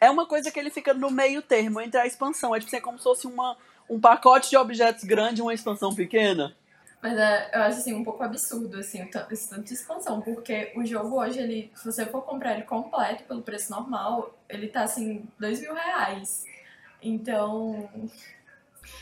É 0.01 0.09
uma 0.09 0.25
coisa 0.25 0.51
que 0.51 0.59
ele 0.59 0.71
fica 0.71 0.93
no 0.93 1.11
meio 1.11 1.43
termo 1.43 1.79
entre 1.79 1.99
a 1.99 2.07
expansão. 2.07 2.55
É 2.55 2.59
tipo 2.59 2.69
assim, 2.69 2.77
é 2.77 2.81
como 2.81 2.97
se 2.97 3.03
fosse 3.03 3.27
uma, 3.27 3.55
um 3.93 3.99
pacote 3.99 4.49
de 4.49 4.57
objetos 4.57 5.03
grande 5.03 5.39
e 5.39 5.41
uma 5.41 5.53
expansão 5.53 5.93
pequena. 5.93 6.55
Mas 7.01 7.17
é, 7.17 7.51
eu 7.53 7.61
acho 7.63 7.79
assim, 7.79 7.93
um 7.93 8.03
pouco 8.03 8.23
absurdo 8.23 8.77
assim, 8.77 9.07
esse 9.29 9.49
tanto 9.49 9.63
de 9.63 9.73
expansão, 9.73 10.21
porque 10.21 10.71
o 10.75 10.85
jogo 10.85 11.19
hoje, 11.19 11.37
ele, 11.37 11.71
se 11.75 11.85
você 11.85 12.05
for 12.05 12.21
comprar 12.21 12.53
ele 12.53 12.63
completo 12.63 13.25
pelo 13.25 13.41
preço 13.41 13.71
normal, 13.71 14.33
ele 14.47 14.67
tá 14.67 14.83
assim, 14.83 15.25
dois 15.37 15.59
mil 15.59 15.73
reais. 15.73 16.45
Então. 17.01 17.89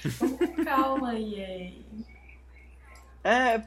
Vamos 0.03 0.37
com 0.39 0.65
calma, 0.65 1.15
EA. 1.15 1.73
É, 3.23 3.59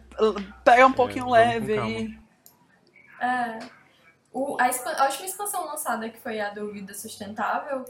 pega 0.64 0.86
um 0.86 0.90
é, 0.90 0.94
pouquinho 0.94 1.30
leve 1.30 1.78
aí. 1.78 2.18
É. 3.20 3.58
O, 4.32 4.56
a, 4.60 4.64
a 4.64 5.06
última 5.06 5.26
expansão 5.26 5.64
lançada, 5.64 6.10
que 6.10 6.18
foi 6.18 6.40
a 6.40 6.50
do 6.50 6.72
Vida 6.72 6.92
Sustentável, 6.92 7.84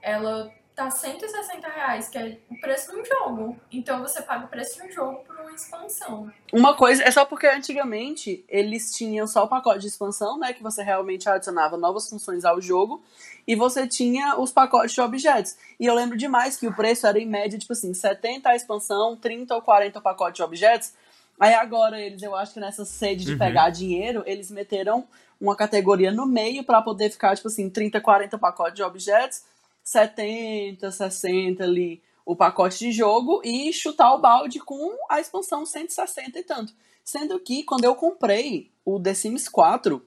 ela 0.00 0.50
tá 0.80 0.90
160 0.90 1.68
reais, 1.68 2.08
que 2.08 2.16
é 2.16 2.38
o 2.50 2.58
preço 2.58 2.90
de 2.90 3.00
um 3.00 3.04
jogo. 3.04 3.56
Então 3.70 4.00
você 4.00 4.22
paga 4.22 4.46
o 4.46 4.48
preço 4.48 4.76
de 4.76 4.88
um 4.88 4.90
jogo 4.90 5.18
por 5.24 5.36
uma 5.36 5.52
expansão. 5.52 6.32
Uma 6.52 6.74
coisa, 6.74 7.02
é 7.02 7.10
só 7.10 7.26
porque 7.26 7.46
antigamente 7.46 8.42
eles 8.48 8.94
tinham 8.94 9.26
só 9.26 9.44
o 9.44 9.48
pacote 9.48 9.80
de 9.80 9.88
expansão, 9.88 10.38
né? 10.38 10.54
Que 10.54 10.62
você 10.62 10.82
realmente 10.82 11.28
adicionava 11.28 11.76
novas 11.76 12.08
funções 12.08 12.46
ao 12.46 12.60
jogo. 12.62 13.02
E 13.46 13.54
você 13.54 13.86
tinha 13.86 14.38
os 14.38 14.50
pacotes 14.52 14.92
de 14.94 15.00
objetos. 15.00 15.56
E 15.78 15.84
eu 15.84 15.94
lembro 15.94 16.16
demais 16.16 16.56
que 16.56 16.66
o 16.66 16.74
preço 16.74 17.06
era 17.06 17.18
em 17.18 17.26
média, 17.26 17.58
tipo 17.58 17.72
assim, 17.74 17.92
70 17.92 18.48
a 18.48 18.56
expansão, 18.56 19.16
30 19.16 19.54
ou 19.54 19.60
40 19.60 19.98
o 19.98 20.02
pacote 20.02 20.36
de 20.36 20.42
objetos. 20.42 20.92
Aí 21.38 21.54
agora 21.54 22.00
eles, 22.00 22.22
eu 22.22 22.34
acho 22.34 22.54
que 22.54 22.60
nessa 22.60 22.84
sede 22.84 23.24
de 23.24 23.32
uhum. 23.32 23.38
pegar 23.38 23.70
dinheiro, 23.70 24.22
eles 24.24 24.50
meteram 24.50 25.04
uma 25.38 25.56
categoria 25.56 26.12
no 26.12 26.26
meio 26.26 26.64
para 26.64 26.80
poder 26.82 27.10
ficar, 27.10 27.34
tipo 27.34 27.48
assim, 27.48 27.68
30, 27.68 28.00
40 28.00 28.38
pacotes 28.38 28.74
de 28.74 28.82
objetos, 28.82 29.42
70, 29.82 30.90
60 30.90 31.64
ali 31.64 32.02
o 32.24 32.36
pacote 32.36 32.78
de 32.78 32.92
jogo 32.92 33.40
e 33.44 33.72
chutar 33.72 34.14
o 34.14 34.20
balde 34.20 34.60
com 34.60 34.96
a 35.08 35.20
expansão 35.20 35.66
160 35.66 36.38
e 36.38 36.42
tanto. 36.44 36.72
Sendo 37.02 37.40
que 37.40 37.64
quando 37.64 37.84
eu 37.84 37.96
comprei 37.96 38.70
o 38.84 39.00
The 39.00 39.14
Sims 39.14 39.48
4, 39.48 40.00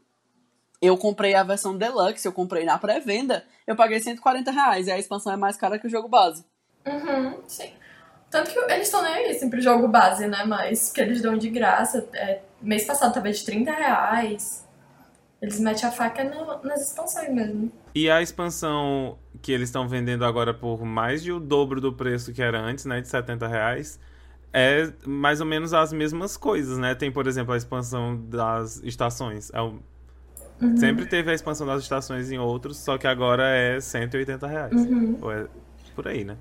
eu 0.82 0.98
comprei 0.98 1.34
a 1.34 1.44
versão 1.44 1.78
Deluxe, 1.78 2.26
eu 2.26 2.32
comprei 2.32 2.64
na 2.64 2.78
pré-venda, 2.78 3.46
eu 3.68 3.76
paguei 3.76 4.00
140 4.00 4.52
reais 4.52 4.88
e 4.88 4.92
a 4.92 4.98
expansão 4.98 5.34
é 5.34 5.36
mais 5.36 5.58
cara 5.58 5.78
que 5.78 5.88
o 5.88 5.90
jogo 5.90 6.08
base. 6.08 6.46
Uhum, 6.86 7.42
sim. 7.48 7.74
Tanto 8.30 8.52
que 8.52 8.60
eles 8.72 8.88
estão 8.88 9.04
nem 9.04 9.14
aí, 9.14 9.34
sempre 9.36 9.60
assim, 9.60 9.66
jogo 9.66 9.88
base, 9.88 10.26
né? 10.26 10.44
Mas 10.46 10.92
que 10.92 11.02
eles 11.02 11.22
dão 11.22 11.38
de 11.38 11.50
graça. 11.50 12.08
É, 12.14 12.42
mês 12.62 12.86
passado 12.86 13.14
tava 13.14 13.32
de 13.32 13.44
30 13.44 13.72
reais. 13.72 14.66
Eles 15.42 15.60
metem 15.60 15.88
a 15.88 15.92
faca 15.92 16.24
no, 16.24 16.64
nas 16.64 16.82
expansões 16.82 17.30
mesmo. 17.30 17.72
E 17.96 18.10
a 18.10 18.22
expansão 18.22 19.18
que 19.42 19.52
eles 19.52 19.70
estão 19.70 19.88
vendendo 19.88 20.26
agora 20.26 20.54
por 20.54 20.84
mais 20.84 21.22
de 21.22 21.32
o 21.32 21.40
dobro 21.40 21.80
do 21.80 21.94
preço 21.94 22.34
que 22.34 22.42
era 22.42 22.60
antes, 22.60 22.86
né? 22.86 23.02
De 23.02 23.08
70 23.08 23.48
reais. 23.48 24.00
É 24.52 24.92
mais 25.06 25.40
ou 25.40 25.46
menos 25.46 25.74
as 25.74 25.92
mesmas 25.92 26.38
coisas, 26.38 26.78
né? 26.78 26.96
Tem, 26.96 27.12
por 27.12 27.28
exemplo, 27.28 27.54
a 27.54 27.58
expansão 27.58 28.16
das 28.16 28.78
estações. 28.84 29.52
É 29.54 29.62
o 29.62 29.80
Uhum. 30.62 30.78
Sempre 30.78 31.06
teve 31.06 31.30
a 31.30 31.34
expansão 31.34 31.68
das 31.68 31.82
estações 31.82 32.32
em 32.32 32.38
outros, 32.38 32.78
só 32.78 32.98
que 32.98 33.06
agora 33.06 33.44
é 33.50 33.80
180 33.82 34.48
reais. 34.48 34.74
Uhum. 34.74 35.18
Ou 35.22 35.32
é 35.32 35.46
por 35.96 36.08
aí, 36.08 36.24
né? 36.24 36.38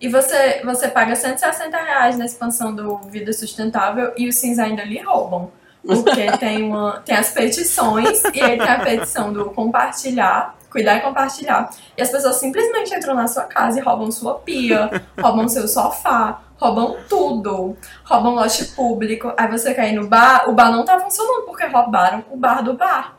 E 0.00 0.08
você, 0.08 0.62
você 0.64 0.88
paga 0.88 1.14
160 1.14 1.76
reais 1.76 2.16
na 2.16 2.24
expansão 2.24 2.74
do 2.74 2.98
Vida 2.98 3.32
Sustentável 3.32 4.12
e 4.16 4.28
os 4.28 4.36
Sims 4.36 4.58
ainda 4.58 4.82
lhe 4.82 4.98
roubam. 5.00 5.50
Porque 5.86 6.30
tem, 6.38 6.64
uma, 6.64 7.00
tem 7.04 7.16
as 7.16 7.30
petições 7.30 8.22
e 8.34 8.42
aí 8.42 8.58
tem 8.58 8.68
a 8.68 8.80
petição 8.80 9.32
do 9.32 9.46
compartilhar, 9.50 10.56
cuidar 10.70 10.96
e 10.96 11.00
compartilhar. 11.00 11.70
E 11.96 12.02
as 12.02 12.10
pessoas 12.10 12.36
simplesmente 12.36 12.94
entram 12.94 13.14
na 13.14 13.26
sua 13.28 13.44
casa 13.44 13.78
e 13.78 13.82
roubam 13.82 14.10
sua 14.10 14.34
pia, 14.34 14.90
roubam 15.20 15.48
seu 15.48 15.68
sofá, 15.68 16.40
roubam 16.56 16.96
tudo. 17.08 17.76
Roubam 18.04 18.34
lote 18.34 18.64
público. 18.66 19.32
Aí 19.36 19.48
você 19.48 19.74
cai 19.74 19.92
no 19.92 20.06
bar, 20.06 20.48
o 20.48 20.52
bar 20.52 20.70
não 20.70 20.84
tá 20.84 20.98
funcionando 20.98 21.44
porque 21.44 21.66
roubaram 21.66 22.24
o 22.30 22.36
bar 22.36 22.62
do 22.62 22.74
bar. 22.74 23.16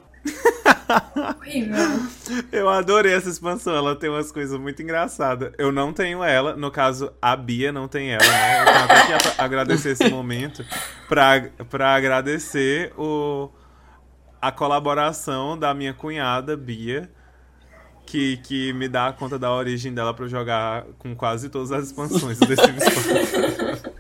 Horrível. 1.38 1.78
Eu 2.52 2.70
adorei 2.70 3.14
essa 3.14 3.30
expansão, 3.30 3.76
ela 3.76 3.96
tem 3.96 4.10
umas 4.10 4.32
coisas 4.32 4.60
muito 4.60 4.82
engraçadas. 4.82 5.52
Eu 5.58 5.72
não 5.72 5.92
tenho 5.94 6.24
ela, 6.24 6.56
no 6.56 6.72
caso, 6.72 7.12
a 7.22 7.36
Bia 7.36 7.72
não 7.72 7.88
tem 7.88 8.12
ela, 8.12 8.24
né? 8.24 8.62
Eu 8.62 8.66
tenho 8.66 9.16
até 9.16 9.32
que 9.32 9.42
agradecer 9.42 9.90
esse 9.92 10.10
momento 10.10 10.66
pra, 11.08 11.50
pra 11.70 11.96
agradecer 11.96 12.94
o, 12.98 13.50
a 14.42 14.52
colaboração 14.52 15.58
da 15.58 15.74
minha 15.74 15.94
cunhada, 15.94 16.56
Bia, 16.56 17.10
que, 18.06 18.38
que 18.38 18.74
me 18.74 18.88
dá 18.88 19.08
a 19.08 19.14
conta 19.14 19.38
da 19.38 19.52
origem 19.54 19.94
dela 19.94 20.14
pra 20.14 20.26
eu 20.26 20.30
jogar 20.30 20.86
com 20.98 21.16
quase 21.16 21.50
todas 21.50 21.72
as 21.72 21.88
expansões 21.88 22.40
4. 22.40 23.94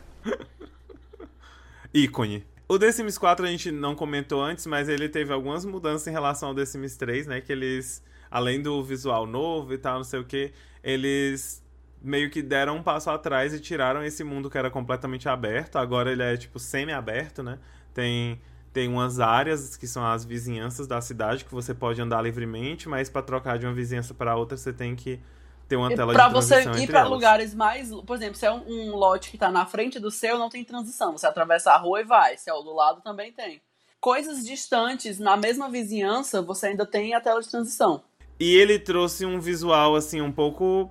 Ícone. 1.93 2.45
O 2.69 2.77
The 2.77 2.91
Sims 2.91 3.17
4 3.17 3.45
a 3.45 3.49
gente 3.49 3.71
não 3.71 3.95
comentou 3.95 4.43
antes, 4.43 4.65
mas 4.67 4.89
ele 4.89 5.07
teve 5.07 5.31
algumas 5.31 5.63
mudanças 5.63 6.05
em 6.07 6.11
relação 6.11 6.49
ao 6.49 6.55
The 6.55 6.65
Sims 6.65 6.97
3, 6.97 7.25
né? 7.25 7.39
Que 7.39 7.53
eles, 7.53 8.03
além 8.29 8.61
do 8.61 8.83
visual 8.83 9.25
novo 9.25 9.73
e 9.73 9.77
tal, 9.77 9.97
não 9.97 10.03
sei 10.03 10.19
o 10.19 10.25
que, 10.25 10.51
eles 10.83 11.63
meio 12.01 12.29
que 12.29 12.41
deram 12.41 12.75
um 12.75 12.83
passo 12.83 13.09
atrás 13.09 13.53
e 13.53 13.59
tiraram 13.61 14.03
esse 14.03 14.21
mundo 14.21 14.49
que 14.49 14.57
era 14.57 14.69
completamente 14.69 15.29
aberto. 15.29 15.77
Agora 15.77 16.11
ele 16.11 16.21
é, 16.21 16.35
tipo, 16.35 16.59
semi-aberto, 16.59 17.41
né? 17.41 17.57
Tem, 17.93 18.41
tem 18.73 18.89
umas 18.89 19.21
áreas 19.21 19.77
que 19.77 19.87
são 19.87 20.05
as 20.05 20.25
vizinhanças 20.25 20.87
da 20.87 20.99
cidade 20.99 21.45
que 21.45 21.51
você 21.53 21.73
pode 21.73 22.01
andar 22.01 22.21
livremente, 22.21 22.89
mas 22.89 23.09
para 23.09 23.21
trocar 23.21 23.57
de 23.57 23.65
uma 23.65 23.73
vizinhança 23.73 24.13
para 24.13 24.35
outra 24.35 24.57
você 24.57 24.73
tem 24.73 24.93
que 24.93 25.21
ter 25.67 25.75
uma 25.75 25.93
tela 25.93 26.13
pra 26.13 26.27
de 26.27 26.31
transição 26.31 26.73
você 26.73 26.83
ir 26.83 26.87
para 26.87 27.07
lugares 27.07 27.53
mais. 27.53 27.89
Por 27.89 28.15
exemplo, 28.15 28.35
se 28.35 28.45
é 28.45 28.51
um, 28.51 28.63
um, 28.67 28.95
lote 28.95 29.29
que 29.29 29.37
tá 29.37 29.51
na 29.51 29.65
frente 29.65 29.99
do 29.99 30.09
seu, 30.09 30.37
não 30.37 30.49
tem 30.49 30.63
transição. 30.63 31.11
Você 31.11 31.27
atravessa 31.27 31.71
a 31.71 31.77
rua 31.77 32.01
e 32.01 32.03
vai. 32.05 32.37
Se 32.37 32.49
é 32.49 32.53
o 32.53 32.61
do 32.61 32.73
lado, 32.73 33.01
também 33.01 33.31
tem. 33.31 33.61
Coisas 33.99 34.45
distantes, 34.45 35.19
na 35.19 35.35
mesma 35.35 35.69
vizinhança, 35.69 36.41
você 36.41 36.67
ainda 36.67 36.85
tem 36.85 37.13
a 37.13 37.21
tela 37.21 37.41
de 37.41 37.49
transição. 37.49 38.01
E 38.39 38.55
ele 38.55 38.79
trouxe 38.79 39.25
um 39.25 39.39
visual, 39.39 39.95
assim, 39.95 40.21
um 40.21 40.31
pouco 40.31 40.89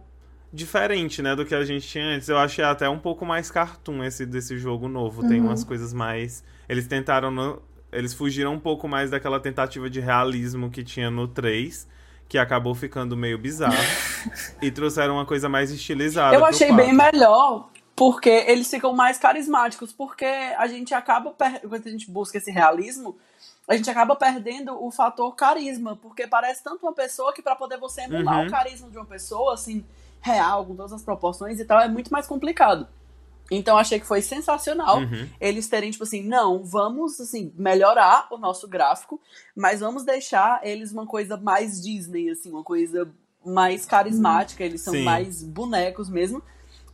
diferente, 0.52 1.22
né, 1.22 1.36
do 1.36 1.44
que 1.44 1.54
a 1.54 1.64
gente 1.64 1.86
tinha 1.86 2.04
antes. 2.04 2.28
Eu 2.28 2.38
achei 2.38 2.64
até 2.64 2.88
um 2.88 2.98
pouco 2.98 3.24
mais 3.24 3.50
cartoon 3.50 4.02
esse 4.04 4.26
desse 4.26 4.58
jogo 4.58 4.88
novo. 4.88 5.22
Uhum. 5.22 5.28
Tem 5.28 5.40
umas 5.40 5.64
coisas 5.64 5.92
mais. 5.92 6.44
Eles 6.68 6.86
tentaram. 6.86 7.30
No... 7.30 7.62
Eles 7.92 8.12
fugiram 8.12 8.54
um 8.54 8.60
pouco 8.60 8.88
mais 8.88 9.10
daquela 9.10 9.40
tentativa 9.40 9.88
de 9.88 10.00
realismo 10.00 10.70
que 10.70 10.82
tinha 10.82 11.10
no 11.10 11.28
3 11.28 11.86
que 12.28 12.38
acabou 12.38 12.74
ficando 12.74 13.16
meio 13.16 13.38
bizarro. 13.38 13.74
e 14.60 14.70
trouxeram 14.70 15.14
uma 15.14 15.26
coisa 15.26 15.48
mais 15.48 15.70
estilizada. 15.70 16.34
Eu 16.34 16.44
achei 16.44 16.72
bem 16.72 16.92
melhor, 16.92 17.68
porque 17.94 18.30
eles 18.46 18.68
ficam 18.68 18.92
mais 18.94 19.18
carismáticos, 19.18 19.92
porque 19.92 20.24
a 20.24 20.66
gente 20.66 20.92
acaba, 20.92 21.34
quando 21.68 21.86
a 21.86 21.90
gente 21.90 22.10
busca 22.10 22.38
esse 22.38 22.50
realismo, 22.50 23.16
a 23.68 23.76
gente 23.76 23.90
acaba 23.90 24.14
perdendo 24.14 24.80
o 24.82 24.90
fator 24.90 25.34
carisma, 25.34 25.96
porque 25.96 26.26
parece 26.26 26.62
tanto 26.62 26.86
uma 26.86 26.92
pessoa 26.92 27.32
que 27.32 27.42
para 27.42 27.56
poder 27.56 27.78
você 27.78 28.02
emular 28.02 28.40
uhum. 28.40 28.46
o 28.46 28.50
carisma 28.50 28.90
de 28.90 28.96
uma 28.96 29.06
pessoa, 29.06 29.54
assim, 29.54 29.84
real, 30.20 30.64
com 30.64 30.76
todas 30.76 30.92
as 30.92 31.02
proporções 31.02 31.58
e 31.58 31.64
tal, 31.64 31.80
é 31.80 31.88
muito 31.88 32.12
mais 32.12 32.26
complicado. 32.26 32.86
Então 33.50 33.76
achei 33.76 34.00
que 34.00 34.06
foi 34.06 34.20
sensacional 34.20 34.98
uhum. 34.98 35.28
eles 35.40 35.68
terem, 35.68 35.90
tipo 35.90 36.04
assim, 36.04 36.22
não, 36.22 36.64
vamos 36.64 37.20
assim, 37.20 37.52
melhorar 37.56 38.26
o 38.30 38.38
nosso 38.38 38.66
gráfico, 38.66 39.20
mas 39.54 39.80
vamos 39.80 40.04
deixar 40.04 40.60
eles 40.66 40.92
uma 40.92 41.06
coisa 41.06 41.36
mais 41.36 41.80
Disney, 41.80 42.30
assim, 42.30 42.50
uma 42.50 42.64
coisa 42.64 43.08
mais 43.44 43.86
carismática, 43.86 44.64
eles 44.64 44.80
são 44.80 44.92
Sim. 44.92 45.04
mais 45.04 45.42
bonecos 45.42 46.08
mesmo. 46.10 46.42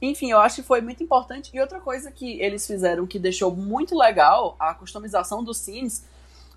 Enfim, 0.00 0.32
eu 0.32 0.40
acho 0.40 0.56
que 0.56 0.62
foi 0.62 0.80
muito 0.80 1.02
importante. 1.02 1.50
E 1.54 1.60
outra 1.60 1.80
coisa 1.80 2.10
que 2.10 2.40
eles 2.40 2.66
fizeram 2.66 3.06
que 3.06 3.18
deixou 3.18 3.54
muito 3.54 3.96
legal 3.96 4.56
a 4.58 4.74
customização 4.74 5.44
dos 5.44 5.58
Sims 5.58 6.04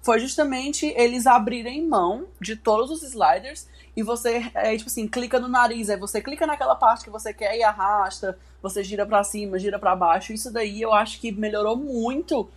foi 0.05 0.19
justamente 0.19 0.85
eles 0.95 1.25
abrirem 1.25 1.87
mão 1.87 2.27
de 2.39 2.55
todos 2.55 2.91
os 2.91 3.01
sliders 3.01 3.67
e 3.97 4.03
você, 4.03 4.51
é, 4.53 4.77
tipo 4.77 4.87
assim, 4.87 5.07
clica 5.07 5.39
no 5.39 5.47
nariz, 5.47 5.89
aí 5.89 5.97
você 5.97 6.21
clica 6.21 6.45
naquela 6.45 6.75
parte 6.75 7.03
que 7.03 7.09
você 7.09 7.33
quer 7.33 7.57
e 7.57 7.63
arrasta, 7.63 8.37
você 8.61 8.83
gira 8.83 9.03
para 9.03 9.23
cima, 9.23 9.57
gira 9.57 9.79
para 9.79 9.95
baixo. 9.95 10.31
Isso 10.31 10.53
daí 10.53 10.79
eu 10.79 10.93
acho 10.93 11.19
que 11.19 11.31
melhorou 11.31 11.75
muito 11.75 12.47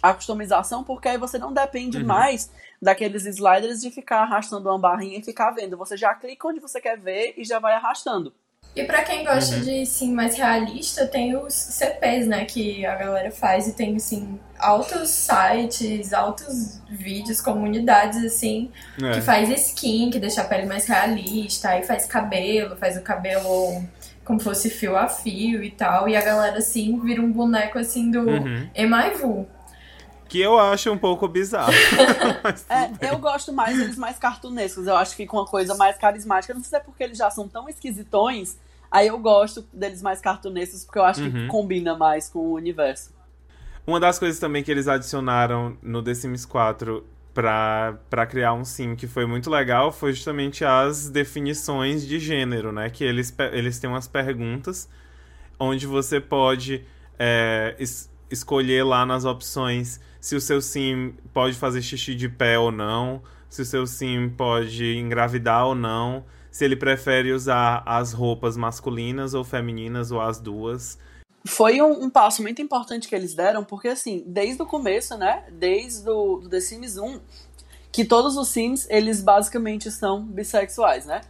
a 0.00 0.14
customização, 0.14 0.84
porque 0.84 1.08
aí 1.08 1.18
você 1.18 1.38
não 1.38 1.52
depende 1.52 1.98
uhum. 1.98 2.06
mais 2.06 2.52
daqueles 2.80 3.26
sliders 3.26 3.80
de 3.80 3.90
ficar 3.90 4.22
arrastando 4.22 4.68
uma 4.68 4.78
barrinha 4.78 5.18
e 5.18 5.24
ficar 5.24 5.50
vendo. 5.50 5.76
Você 5.78 5.96
já 5.96 6.14
clica 6.14 6.46
onde 6.46 6.60
você 6.60 6.80
quer 6.80 6.96
ver 6.96 7.34
e 7.36 7.42
já 7.42 7.58
vai 7.58 7.74
arrastando. 7.74 8.32
E 8.74 8.84
para 8.84 9.02
quem 9.02 9.22
gosta 9.22 9.56
uhum. 9.56 9.62
de 9.62 9.84
sim 9.84 10.12
mais 10.12 10.34
realista, 10.34 11.06
tem 11.06 11.36
os 11.36 11.52
CPs, 11.52 12.26
né, 12.26 12.46
que 12.46 12.86
a 12.86 12.94
galera 12.96 13.30
faz 13.30 13.68
e 13.68 13.74
tem 13.74 13.96
assim 13.96 14.38
altos 14.58 15.10
sites, 15.10 16.14
altos 16.14 16.80
vídeos, 16.88 17.40
comunidades 17.40 18.24
assim, 18.24 18.70
é. 19.02 19.10
que 19.10 19.20
faz 19.20 19.50
skin, 19.50 20.10
que 20.10 20.18
deixa 20.18 20.40
a 20.40 20.44
pele 20.44 20.66
mais 20.66 20.86
realista, 20.86 21.70
aí 21.70 21.82
faz 21.82 22.06
cabelo, 22.06 22.76
faz 22.76 22.96
o 22.96 23.02
cabelo 23.02 23.82
como 24.24 24.40
fosse 24.40 24.70
fio 24.70 24.96
a 24.96 25.08
fio 25.08 25.62
e 25.62 25.70
tal, 25.70 26.08
e 26.08 26.16
a 26.16 26.22
galera 26.22 26.58
assim 26.58 26.98
vira 27.00 27.20
um 27.20 27.30
boneco 27.30 27.78
assim 27.78 28.10
do 28.10 28.20
uhum. 28.20 28.70
Emaivu. 28.74 29.46
Que 30.32 30.40
eu 30.40 30.58
acho 30.58 30.90
um 30.90 30.96
pouco 30.96 31.28
bizarro. 31.28 31.70
é, 32.70 33.10
eu 33.10 33.18
gosto 33.18 33.52
mais 33.52 33.76
deles 33.76 33.98
mais 33.98 34.18
cartunescos. 34.18 34.86
Eu 34.86 34.96
acho 34.96 35.10
que 35.10 35.18
fica 35.18 35.36
uma 35.36 35.44
coisa 35.44 35.74
mais 35.74 35.98
carismática. 35.98 36.54
Não 36.54 36.62
sei 36.62 36.70
se 36.70 36.76
é 36.76 36.80
porque 36.80 37.04
eles 37.04 37.18
já 37.18 37.30
são 37.30 37.46
tão 37.46 37.68
esquisitões. 37.68 38.56
Aí 38.92 39.08
eu 39.08 39.18
gosto 39.18 39.66
deles 39.72 40.02
mais 40.02 40.20
cartunescos, 40.20 40.84
porque 40.84 40.98
eu 40.98 41.04
acho 41.04 41.22
uhum. 41.22 41.32
que 41.32 41.46
combina 41.46 41.96
mais 41.96 42.28
com 42.28 42.40
o 42.40 42.52
universo. 42.52 43.10
Uma 43.86 43.98
das 43.98 44.18
coisas 44.18 44.38
também 44.38 44.62
que 44.62 44.70
eles 44.70 44.86
adicionaram 44.86 45.78
no 45.82 46.02
The 46.02 46.12
Sims 46.12 46.44
4 46.44 47.02
pra, 47.32 47.98
pra 48.10 48.26
criar 48.26 48.52
um 48.52 48.66
sim 48.66 48.94
que 48.94 49.06
foi 49.06 49.24
muito 49.24 49.48
legal 49.48 49.90
foi 49.90 50.12
justamente 50.12 50.62
as 50.62 51.08
definições 51.08 52.06
de 52.06 52.18
gênero, 52.18 52.70
né? 52.70 52.90
Que 52.90 53.02
eles, 53.02 53.34
eles 53.52 53.78
têm 53.78 53.88
umas 53.88 54.06
perguntas 54.06 54.86
onde 55.58 55.86
você 55.86 56.20
pode 56.20 56.84
é, 57.18 57.74
es, 57.78 58.10
escolher 58.30 58.84
lá 58.84 59.06
nas 59.06 59.24
opções 59.24 60.00
se 60.20 60.36
o 60.36 60.40
seu 60.40 60.60
sim 60.60 61.14
pode 61.32 61.56
fazer 61.56 61.80
xixi 61.80 62.14
de 62.14 62.28
pé 62.28 62.58
ou 62.58 62.70
não, 62.70 63.22
se 63.48 63.62
o 63.62 63.64
seu 63.64 63.86
sim 63.86 64.28
pode 64.28 64.96
engravidar 64.96 65.66
ou 65.66 65.74
não, 65.74 66.24
se 66.52 66.64
ele 66.64 66.76
prefere 66.76 67.32
usar 67.32 67.82
as 67.84 68.12
roupas 68.12 68.56
masculinas 68.56 69.32
ou 69.32 69.42
femininas 69.42 70.12
ou 70.12 70.20
as 70.20 70.38
duas. 70.38 70.98
Foi 71.44 71.80
um, 71.80 72.04
um 72.04 72.10
passo 72.10 72.42
muito 72.42 72.60
importante 72.62 73.08
que 73.08 73.14
eles 73.14 73.34
deram, 73.34 73.64
porque 73.64 73.88
assim, 73.88 74.22
desde 74.26 74.62
o 74.62 74.66
começo, 74.66 75.16
né, 75.16 75.44
desde 75.50 76.08
o 76.08 76.36
do 76.36 76.48
The 76.48 76.60
Sims 76.60 76.98
1, 76.98 77.18
que 77.90 78.04
todos 78.04 78.36
os 78.36 78.48
Sims, 78.48 78.86
eles 78.90 79.22
basicamente 79.22 79.90
são 79.90 80.22
bissexuais, 80.22 81.06
né? 81.06 81.22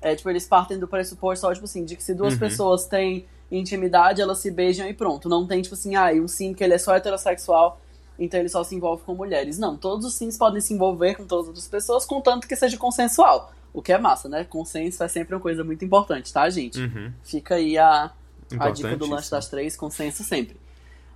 É, 0.00 0.14
tipo, 0.14 0.30
eles 0.30 0.46
partem 0.46 0.78
do 0.78 0.86
pressuposto 0.86 1.40
só, 1.40 1.52
tipo 1.52 1.64
assim, 1.64 1.84
de 1.84 1.96
que 1.96 2.02
se 2.02 2.14
duas 2.14 2.34
uhum. 2.34 2.38
pessoas 2.38 2.86
têm 2.86 3.26
intimidade, 3.50 4.22
elas 4.22 4.38
se 4.38 4.50
beijam 4.50 4.88
e 4.88 4.94
pronto. 4.94 5.28
Não 5.28 5.46
tem, 5.46 5.60
tipo 5.60 5.74
assim, 5.74 5.96
ah, 5.96 6.12
um 6.12 6.28
sim 6.28 6.54
que 6.54 6.62
ele 6.62 6.74
é 6.74 6.78
só 6.78 6.94
heterossexual 6.94 7.80
então 8.18 8.40
ele 8.40 8.48
só 8.48 8.64
se 8.64 8.74
envolve 8.74 9.02
com 9.04 9.14
mulheres. 9.14 9.58
Não, 9.58 9.76
todos 9.76 10.04
os 10.04 10.14
sims 10.14 10.36
podem 10.36 10.60
se 10.60 10.74
envolver 10.74 11.14
com 11.14 11.24
todas 11.24 11.44
as 11.44 11.48
outras 11.48 11.68
pessoas, 11.68 12.04
contanto 12.04 12.48
que 12.48 12.56
seja 12.56 12.76
consensual. 12.76 13.52
O 13.78 13.82
que 13.82 13.92
é 13.92 13.98
massa, 13.98 14.28
né? 14.28 14.42
Consenso 14.42 15.04
é 15.04 15.06
sempre 15.06 15.36
uma 15.36 15.40
coisa 15.40 15.62
muito 15.62 15.84
importante, 15.84 16.32
tá, 16.32 16.50
gente? 16.50 16.80
Uhum. 16.80 17.12
Fica 17.22 17.54
aí 17.54 17.78
a, 17.78 18.10
a 18.58 18.70
dica 18.70 18.96
do 18.96 19.08
lanche 19.08 19.30
das 19.30 19.48
três, 19.48 19.76
consenso 19.76 20.24
sempre. 20.24 20.56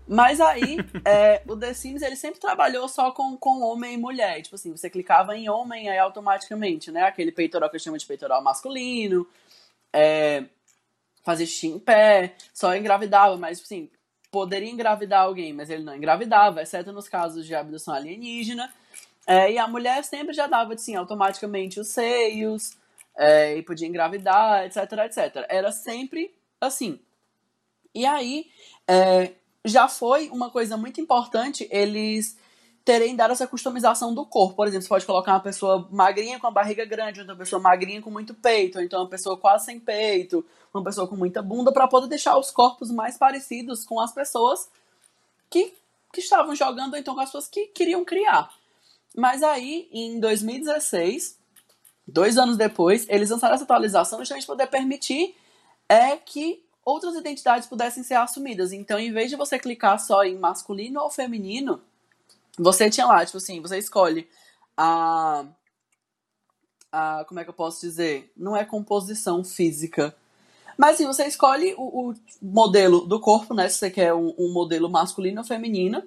Mas 0.07 0.41
aí, 0.41 0.77
é, 1.05 1.43
o 1.49 1.57
The 1.57 1.75
Sims, 1.75 2.03
ele 2.03 2.15
sempre 2.15 2.39
trabalhou 2.39 2.89
só 2.89 3.11
com, 3.11 3.37
com 3.37 3.63
homem 3.63 3.95
e 3.95 3.97
mulher. 3.97 4.41
Tipo 4.43 4.55
assim, 4.55 4.71
você 4.71 4.89
clicava 4.89 5.37
em 5.37 5.49
homem, 5.49 5.91
aí 5.91 5.99
automaticamente, 5.99 6.93
né? 6.93 7.03
Aquele 7.03 7.33
peitoral 7.33 7.69
que 7.69 7.75
eu 7.75 7.81
chamo 7.81 7.99
de 7.99 8.07
peitoral 8.07 8.41
masculino. 8.41 9.27
É, 9.93 10.45
fazia 11.25 11.45
xixi 11.45 11.67
em 11.67 11.81
pé, 11.81 12.37
só 12.55 12.77
engravidava, 12.77 13.37
mas 13.37 13.61
assim, 13.61 13.91
poderia 14.31 14.71
engravidar 14.71 15.23
alguém, 15.23 15.53
mas 15.53 15.69
ele 15.69 15.83
não 15.83 15.97
engravidava, 15.97 16.63
exceto 16.63 16.93
nos 16.93 17.09
casos 17.09 17.45
de 17.45 17.57
abdução 17.57 17.93
alienígena. 17.93 18.73
É, 19.27 19.53
e 19.53 19.59
a 19.59 19.69
mulher 19.69 20.05
sempre 20.05 20.33
já 20.33 20.47
dava, 20.47 20.75
assim, 20.75 20.97
automaticamente 20.97 21.79
os 21.79 21.89
seios, 21.89 22.77
é, 23.17 23.57
e 23.57 23.63
podia 23.63 23.87
engravidar, 23.87 24.65
etc, 24.65 24.79
etc. 25.05 25.47
Era 25.49 25.71
sempre 25.71 26.35
assim. 26.61 26.99
E 27.95 28.07
aí, 28.07 28.47
é, 28.89 29.33
já 29.65 29.87
foi 29.89 30.29
uma 30.31 30.51
coisa 30.51 30.77
muito 30.77 31.01
importante 31.01 31.69
eles 31.71 32.37
terem 32.85 33.15
dado 33.15 33.33
essa 33.33 33.47
customização 33.47 34.13
do 34.15 34.27
corpo. 34.27 34.57
Por 34.57 34.67
exemplo, 34.67 34.83
você 34.83 34.89
pode 34.89 35.07
colocar 35.07 35.33
uma 35.33 35.41
pessoa 35.41 35.89
magrinha 35.91 36.41
com 36.41 36.49
a 36.49 36.51
barriga 36.51 36.85
grande, 36.85 37.21
outra 37.21 37.37
pessoa 37.37 37.63
magrinha 37.63 38.03
com 38.03 38.11
muito 38.11 38.35
peito, 38.35 38.79
ou 38.79 38.85
então 38.85 39.01
uma 39.01 39.09
pessoa 39.09 39.37
quase 39.37 39.67
sem 39.67 39.79
peito, 39.79 40.45
uma 40.75 40.83
pessoa 40.83 41.07
com 41.07 41.15
muita 41.15 41.43
bunda, 41.43 41.73
para 41.73 41.87
poder 41.87 42.09
deixar 42.09 42.37
os 42.37 42.51
corpos 42.51 42.91
mais 42.91 43.17
parecidos 43.17 43.85
com 43.85 44.01
as 44.01 44.13
pessoas 44.13 44.69
que, 45.49 45.75
que 46.13 46.21
estavam 46.21 46.55
jogando, 46.57 46.95
ou 46.95 46.99
então 46.99 47.15
com 47.15 47.21
as 47.21 47.29
pessoas 47.29 47.49
que 47.49 47.67
queriam 47.69 48.05
criar. 48.05 48.51
Mas 49.17 49.43
aí, 49.43 49.89
em 49.93 50.19
2016, 50.19 51.39
dois 52.07 52.39
anos 52.39 52.57
depois, 52.57 53.07
eles 53.09 53.31
lançaram 53.31 53.55
essa 53.55 53.65
atualização 53.65 54.19
justamente 54.19 54.47
para 54.47 54.55
poder 54.55 54.67
permitir 54.69 55.35
é 55.89 56.17
que 56.17 56.65
outras 56.85 57.15
identidades 57.15 57.69
pudessem 57.69 58.03
ser 58.03 58.15
assumidas. 58.15 58.73
Então, 58.73 58.99
em 58.99 59.13
vez 59.13 59.31
de 59.31 59.37
você 59.37 59.59
clicar 59.59 59.99
só 60.01 60.25
em 60.25 60.39
masculino 60.39 61.01
ou 61.01 61.11
feminino, 61.11 61.81
você 62.59 62.91
tinha 62.91 63.07
lá, 63.07 63.25
tipo 63.25 63.39
assim, 63.39 63.61
você 63.61 63.79
escolhe 63.79 64.29
a. 64.77 65.45
a 66.91 67.25
como 67.27 67.41
é 67.41 67.45
que 67.45 67.51
eu 67.51 67.55
posso 67.55 67.81
dizer? 67.81 68.33
Não 68.37 68.57
é 68.57 68.65
composição 68.65 69.45
física. 69.45 70.15
Mas 70.77 70.95
assim, 70.95 71.07
você 71.07 71.27
escolhe 71.27 71.75
o, 71.77 72.11
o 72.11 72.15
modelo 72.41 73.07
do 73.07 73.21
corpo, 73.21 73.55
né? 73.55 73.69
Se 73.69 73.79
você 73.79 73.91
quer 73.91 74.15
um, 74.15 74.35
um, 74.39 74.53
modelo 74.53 74.91
masculino 74.91 75.41
ou 75.41 75.47
feminino. 75.47 76.03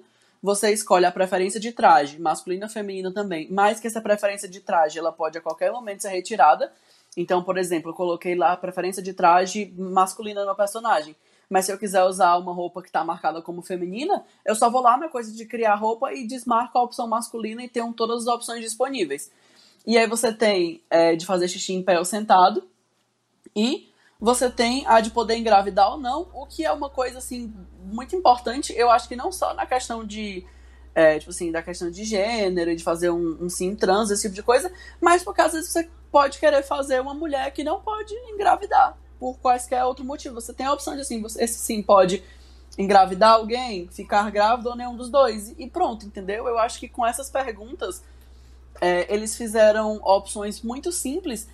Você 0.46 0.72
escolhe 0.72 1.04
a 1.04 1.10
preferência 1.10 1.58
de 1.58 1.72
traje, 1.72 2.20
masculino 2.20 2.66
ou 2.66 2.70
feminino 2.70 3.12
também. 3.12 3.48
Mas 3.50 3.80
que 3.80 3.88
essa 3.88 4.00
preferência 4.00 4.48
de 4.48 4.60
traje, 4.60 4.96
ela 4.96 5.10
pode 5.10 5.36
a 5.36 5.40
qualquer 5.40 5.72
momento 5.72 6.02
ser 6.02 6.10
retirada. 6.10 6.72
Então, 7.16 7.42
por 7.42 7.58
exemplo, 7.58 7.90
eu 7.90 7.94
coloquei 7.94 8.36
lá 8.36 8.52
a 8.52 8.56
preferência 8.56 9.02
de 9.02 9.12
traje 9.12 9.74
masculina 9.76 10.44
no 10.44 10.54
personagem. 10.54 11.16
Mas 11.50 11.64
se 11.64 11.72
eu 11.72 11.76
quiser 11.76 12.04
usar 12.04 12.36
uma 12.36 12.52
roupa 12.52 12.80
que 12.80 12.86
está 12.86 13.02
marcada 13.04 13.42
como 13.42 13.60
feminina, 13.60 14.24
eu 14.44 14.54
só 14.54 14.70
vou 14.70 14.82
lá 14.82 14.96
na 14.96 15.08
coisa 15.08 15.32
de 15.32 15.44
criar 15.46 15.74
roupa 15.74 16.12
e 16.12 16.24
desmarco 16.24 16.78
a 16.78 16.82
opção 16.84 17.08
masculina 17.08 17.64
e 17.64 17.68
tenho 17.68 17.92
todas 17.92 18.22
as 18.22 18.32
opções 18.32 18.60
disponíveis. 18.60 19.32
E 19.84 19.98
aí 19.98 20.06
você 20.06 20.32
tem 20.32 20.80
é, 20.88 21.16
de 21.16 21.26
fazer 21.26 21.48
xixi 21.48 21.72
em 21.72 21.82
pé 21.82 21.98
ou 21.98 22.04
sentado. 22.04 22.62
E 23.56 23.88
você 24.18 24.50
tem 24.50 24.86
a 24.86 25.00
de 25.00 25.10
poder 25.10 25.36
engravidar 25.36 25.92
ou 25.92 25.98
não, 25.98 26.28
o 26.32 26.46
que 26.46 26.64
é 26.64 26.72
uma 26.72 26.88
coisa, 26.88 27.18
assim, 27.18 27.52
muito 27.84 28.16
importante. 28.16 28.72
Eu 28.76 28.90
acho 28.90 29.08
que 29.08 29.16
não 29.16 29.30
só 29.30 29.54
na 29.54 29.66
questão 29.66 30.04
de 30.04 30.44
é, 30.96 31.18
tipo 31.18 31.30
assim, 31.30 31.52
da 31.52 31.62
questão 31.62 31.90
de 31.90 32.04
gênero, 32.04 32.74
de 32.74 32.82
fazer 32.82 33.10
um, 33.10 33.36
um, 33.38 33.50
sim 33.50 33.76
trans, 33.76 34.10
esse 34.10 34.22
tipo 34.22 34.34
de 34.34 34.42
coisa, 34.42 34.72
mas 34.98 35.22
porque 35.22 35.42
às 35.42 35.52
vezes 35.52 35.70
você 35.70 35.90
pode 36.10 36.38
querer 36.38 36.62
fazer 36.62 37.02
uma 37.02 37.12
mulher 37.12 37.52
que 37.52 37.62
não 37.62 37.82
pode 37.82 38.14
engravidar 38.32 38.96
por 39.20 39.38
quaisquer 39.38 39.84
outro 39.84 40.06
motivo. 40.06 40.36
Você 40.36 40.54
tem 40.54 40.64
a 40.64 40.72
opção 40.72 40.94
de 40.94 41.02
assim, 41.02 41.20
você, 41.20 41.44
esse 41.44 41.58
sim 41.58 41.82
pode 41.82 42.24
engravidar 42.78 43.34
alguém, 43.34 43.86
ficar 43.88 44.30
grávido 44.30 44.70
ou 44.70 44.76
nenhum 44.76 44.96
dos 44.96 45.10
dois. 45.10 45.54
E 45.58 45.68
pronto, 45.68 46.06
entendeu? 46.06 46.48
Eu 46.48 46.58
acho 46.58 46.80
que 46.80 46.88
com 46.88 47.06
essas 47.06 47.28
perguntas 47.28 48.02
é, 48.80 49.12
eles 49.12 49.36
fizeram 49.36 49.96
opções 50.02 50.62
muito 50.62 50.90
simples, 50.90 51.46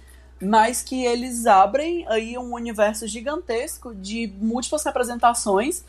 mas 0.42 0.82
que 0.82 1.04
eles 1.04 1.46
abrem 1.46 2.04
aí 2.08 2.36
um 2.36 2.54
universo 2.54 3.06
gigantesco 3.06 3.94
de 3.94 4.26
múltiplas 4.40 4.84
representações 4.84 5.84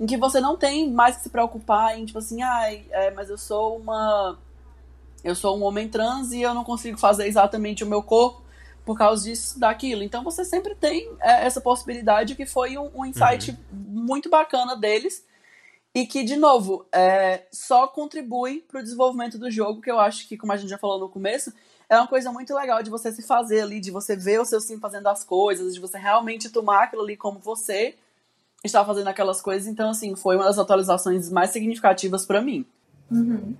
em 0.00 0.06
que 0.06 0.16
você 0.16 0.40
não 0.40 0.56
tem 0.56 0.90
mais 0.90 1.16
que 1.16 1.22
se 1.22 1.30
preocupar 1.30 1.96
em, 1.96 2.04
tipo 2.04 2.18
assim, 2.18 2.42
ai, 2.42 2.84
é, 2.90 3.12
mas 3.12 3.30
eu 3.30 3.38
sou 3.38 3.76
uma. 3.76 4.36
Eu 5.22 5.36
sou 5.36 5.56
um 5.56 5.62
homem 5.62 5.88
trans 5.88 6.32
e 6.32 6.42
eu 6.42 6.52
não 6.52 6.64
consigo 6.64 6.98
fazer 6.98 7.28
exatamente 7.28 7.84
o 7.84 7.86
meu 7.86 8.02
corpo 8.02 8.42
por 8.84 8.98
causa 8.98 9.22
disso, 9.22 9.60
daquilo. 9.60 10.02
Então 10.02 10.24
você 10.24 10.44
sempre 10.44 10.74
tem 10.74 11.08
é, 11.20 11.46
essa 11.46 11.60
possibilidade 11.60 12.34
que 12.34 12.44
foi 12.44 12.76
um, 12.76 12.90
um 12.92 13.06
insight 13.06 13.52
uhum. 13.52 13.56
muito 13.72 14.28
bacana 14.28 14.74
deles 14.74 15.24
e 15.94 16.04
que, 16.04 16.24
de 16.24 16.34
novo, 16.34 16.86
é, 16.90 17.46
só 17.52 17.86
contribui 17.86 18.64
para 18.66 18.80
o 18.80 18.82
desenvolvimento 18.82 19.38
do 19.38 19.50
jogo, 19.50 19.80
que 19.80 19.90
eu 19.90 20.00
acho 20.00 20.26
que, 20.26 20.36
como 20.36 20.52
a 20.52 20.56
gente 20.56 20.70
já 20.70 20.78
falou 20.78 20.98
no 20.98 21.08
começo, 21.08 21.52
é 21.92 21.96
uma 21.98 22.06
coisa 22.06 22.32
muito 22.32 22.54
legal 22.54 22.82
de 22.82 22.88
você 22.88 23.12
se 23.12 23.22
fazer 23.22 23.60
ali, 23.60 23.78
de 23.78 23.90
você 23.90 24.16
ver 24.16 24.40
o 24.40 24.46
seu 24.46 24.62
sim 24.62 24.80
fazendo 24.80 25.08
as 25.08 25.22
coisas, 25.22 25.74
de 25.74 25.80
você 25.80 25.98
realmente 25.98 26.48
tomar 26.48 26.84
aquilo 26.84 27.02
ali 27.02 27.18
como 27.18 27.38
você 27.38 27.94
está 28.64 28.82
fazendo 28.82 29.08
aquelas 29.08 29.42
coisas. 29.42 29.68
Então, 29.68 29.90
assim, 29.90 30.16
foi 30.16 30.36
uma 30.36 30.46
das 30.46 30.58
atualizações 30.58 31.30
mais 31.30 31.50
significativas 31.50 32.24
para 32.24 32.40
mim. 32.40 32.64
Uhum. 33.10 33.54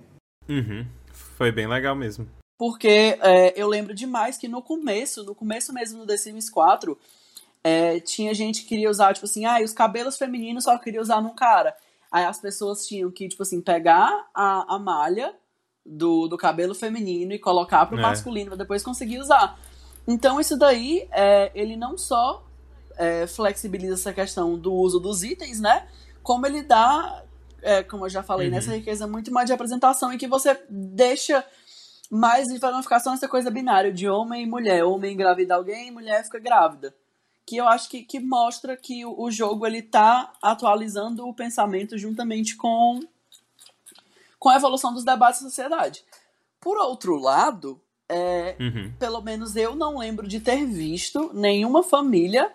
Uhum. 0.49 0.87
Foi 1.11 1.51
bem 1.51 1.67
legal 1.67 1.95
mesmo. 1.95 2.27
Porque 2.57 3.19
é, 3.21 3.53
eu 3.55 3.67
lembro 3.67 3.93
demais 3.93 4.35
que 4.35 4.47
no 4.47 4.63
começo, 4.63 5.23
no 5.23 5.35
começo 5.35 5.71
mesmo 5.71 5.99
do 5.99 6.07
The 6.07 6.17
Sims 6.17 6.49
4, 6.49 6.97
é, 7.63 7.99
tinha 7.99 8.33
gente 8.33 8.63
que 8.63 8.69
queria 8.69 8.89
usar, 8.89 9.13
tipo 9.13 9.27
assim, 9.27 9.45
ah, 9.45 9.61
os 9.63 9.73
cabelos 9.73 10.17
femininos 10.17 10.63
só 10.63 10.75
queria 10.79 11.01
usar 11.01 11.21
num 11.21 11.35
cara. 11.35 11.77
Aí 12.11 12.25
as 12.25 12.39
pessoas 12.39 12.87
tinham 12.87 13.11
que, 13.11 13.27
tipo 13.27 13.43
assim, 13.43 13.61
pegar 13.61 14.27
a, 14.33 14.75
a 14.75 14.79
malha 14.79 15.35
do, 15.85 16.27
do 16.27 16.37
cabelo 16.37 16.73
feminino 16.73 17.33
e 17.33 17.39
colocar 17.39 17.85
pro 17.85 17.97
é. 17.97 18.01
masculino 18.01 18.51
pra 18.51 18.57
depois 18.57 18.83
conseguir 18.83 19.19
usar. 19.19 19.59
Então 20.07 20.39
isso 20.39 20.57
daí, 20.57 21.07
é, 21.11 21.51
ele 21.55 21.75
não 21.75 21.97
só 21.97 22.45
é, 22.97 23.27
flexibiliza 23.27 23.93
essa 23.93 24.13
questão 24.13 24.57
do 24.57 24.73
uso 24.73 24.99
dos 24.99 25.23
itens, 25.23 25.59
né? 25.59 25.87
Como 26.21 26.45
ele 26.45 26.63
dá, 26.63 27.23
é, 27.61 27.83
como 27.83 28.05
eu 28.05 28.09
já 28.09 28.23
falei, 28.23 28.47
uhum. 28.47 28.53
nessa 28.53 28.73
riqueza 28.73 29.07
muito 29.07 29.31
mais 29.31 29.47
de 29.47 29.53
apresentação 29.53 30.11
em 30.11 30.17
que 30.17 30.27
você 30.27 30.59
deixa 30.69 31.43
mas 32.15 32.59
para 32.59 32.71
não 32.71 32.83
ficar 32.83 32.99
só 32.99 33.09
nessa 33.09 33.27
coisa 33.27 33.49
binária 33.49 33.91
de 33.91 34.07
homem 34.07 34.43
e 34.43 34.45
mulher. 34.45 34.83
Homem 34.83 35.13
engravida 35.13 35.55
alguém, 35.55 35.89
mulher 35.89 36.23
fica 36.23 36.37
grávida. 36.37 36.95
Que 37.43 37.57
eu 37.57 37.67
acho 37.67 37.89
que, 37.89 38.03
que 38.03 38.19
mostra 38.19 38.77
que 38.77 39.03
o, 39.03 39.19
o 39.19 39.31
jogo 39.31 39.65
ele 39.65 39.81
tá 39.81 40.31
atualizando 40.39 41.27
o 41.27 41.33
pensamento 41.33 41.97
juntamente 41.97 42.55
com, 42.55 42.99
com 44.43 44.49
a 44.49 44.57
evolução 44.57 44.93
dos 44.93 45.05
debates 45.05 45.41
da 45.41 45.47
sociedade. 45.47 46.03
Por 46.59 46.77
outro 46.77 47.15
lado, 47.15 47.79
é, 48.09 48.57
uhum. 48.59 48.91
pelo 48.99 49.21
menos 49.21 49.55
eu 49.55 49.73
não 49.73 49.99
lembro 49.99 50.27
de 50.27 50.41
ter 50.41 50.65
visto 50.65 51.31
nenhuma 51.33 51.81
família 51.81 52.51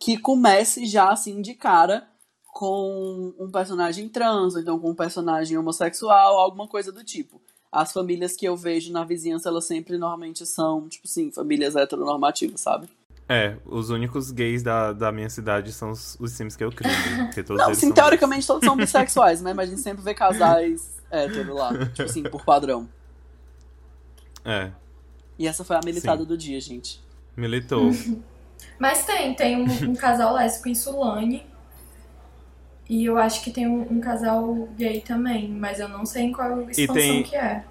que 0.00 0.18
comece 0.18 0.84
já 0.84 1.10
assim 1.10 1.40
de 1.40 1.54
cara 1.54 2.08
com 2.52 3.32
um 3.38 3.48
personagem 3.52 4.08
trans, 4.08 4.56
ou 4.56 4.60
então 4.60 4.80
com 4.80 4.90
um 4.90 4.96
personagem 4.96 5.56
homossexual, 5.56 6.38
alguma 6.38 6.66
coisa 6.66 6.90
do 6.90 7.04
tipo 7.04 7.40
as 7.70 7.92
famílias 7.92 8.34
que 8.34 8.46
eu 8.46 8.56
vejo 8.56 8.90
na 8.90 9.04
vizinhança, 9.04 9.48
elas 9.50 9.66
sempre 9.66 9.98
normalmente 9.98 10.46
são, 10.46 10.88
tipo 10.88 11.06
assim, 11.06 11.30
famílias 11.30 11.76
heteronormativas, 11.76 12.62
sabe? 12.62 12.88
É, 13.28 13.56
os 13.64 13.90
únicos 13.90 14.30
gays 14.30 14.62
da, 14.62 14.92
da 14.92 15.10
minha 15.10 15.28
cidade 15.28 15.72
são 15.72 15.90
os, 15.90 16.16
os 16.20 16.32
Sims 16.32 16.54
que 16.54 16.62
eu 16.62 16.70
crio. 16.70 16.92
Né? 16.92 17.24
Porque 17.24 17.42
todos 17.42 17.60
Não, 17.60 17.68
eles 17.68 17.78
sim, 17.78 17.86
são 17.86 17.94
teoricamente 17.94 18.38
gays. 18.38 18.46
todos 18.46 18.64
são 18.64 18.76
bissexuais, 18.76 19.40
né? 19.42 19.52
Mas 19.52 19.68
a 19.68 19.70
gente 19.72 19.82
sempre 19.82 20.02
vê 20.02 20.14
casais 20.14 21.02
hétero 21.10 21.54
lá, 21.54 21.72
tipo 21.88 22.02
assim, 22.02 22.22
por 22.22 22.44
padrão. 22.44 22.88
É. 24.44 24.70
E 25.38 25.46
essa 25.46 25.64
foi 25.64 25.76
a 25.76 25.80
militada 25.84 26.22
sim. 26.22 26.28
do 26.28 26.38
dia, 26.38 26.60
gente. 26.60 27.02
Militou. 27.36 27.90
Mas 28.78 29.04
tem, 29.04 29.34
tem 29.34 29.56
um, 29.56 29.90
um 29.90 29.94
casal 29.94 30.34
lésbico 30.34 30.68
em 30.68 30.74
Sulane 30.74 31.46
e 32.88 33.04
eu 33.04 33.18
acho 33.18 33.42
que 33.42 33.50
tem 33.50 33.66
um, 33.66 33.82
um, 33.82 34.00
casal 34.00 34.68
gay 34.76 35.00
também, 35.00 35.48
mas 35.48 35.80
eu 35.80 35.88
não 35.88 36.06
sei 36.06 36.24
em 36.24 36.32
qual 36.32 36.62
expansão 36.70 36.94
tem... 36.94 37.22
que 37.22 37.36
é. 37.36 37.64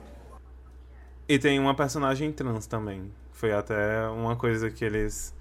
E 1.27 1.39
tem 1.39 1.59
uma 1.59 1.73
personagem 1.73 2.31
trans 2.31 2.67
também. 2.67 3.11
Foi 3.31 3.51
até 3.51 4.07
uma 4.09 4.35
coisa 4.35 4.69
que 4.69 4.83
eles 4.83 5.34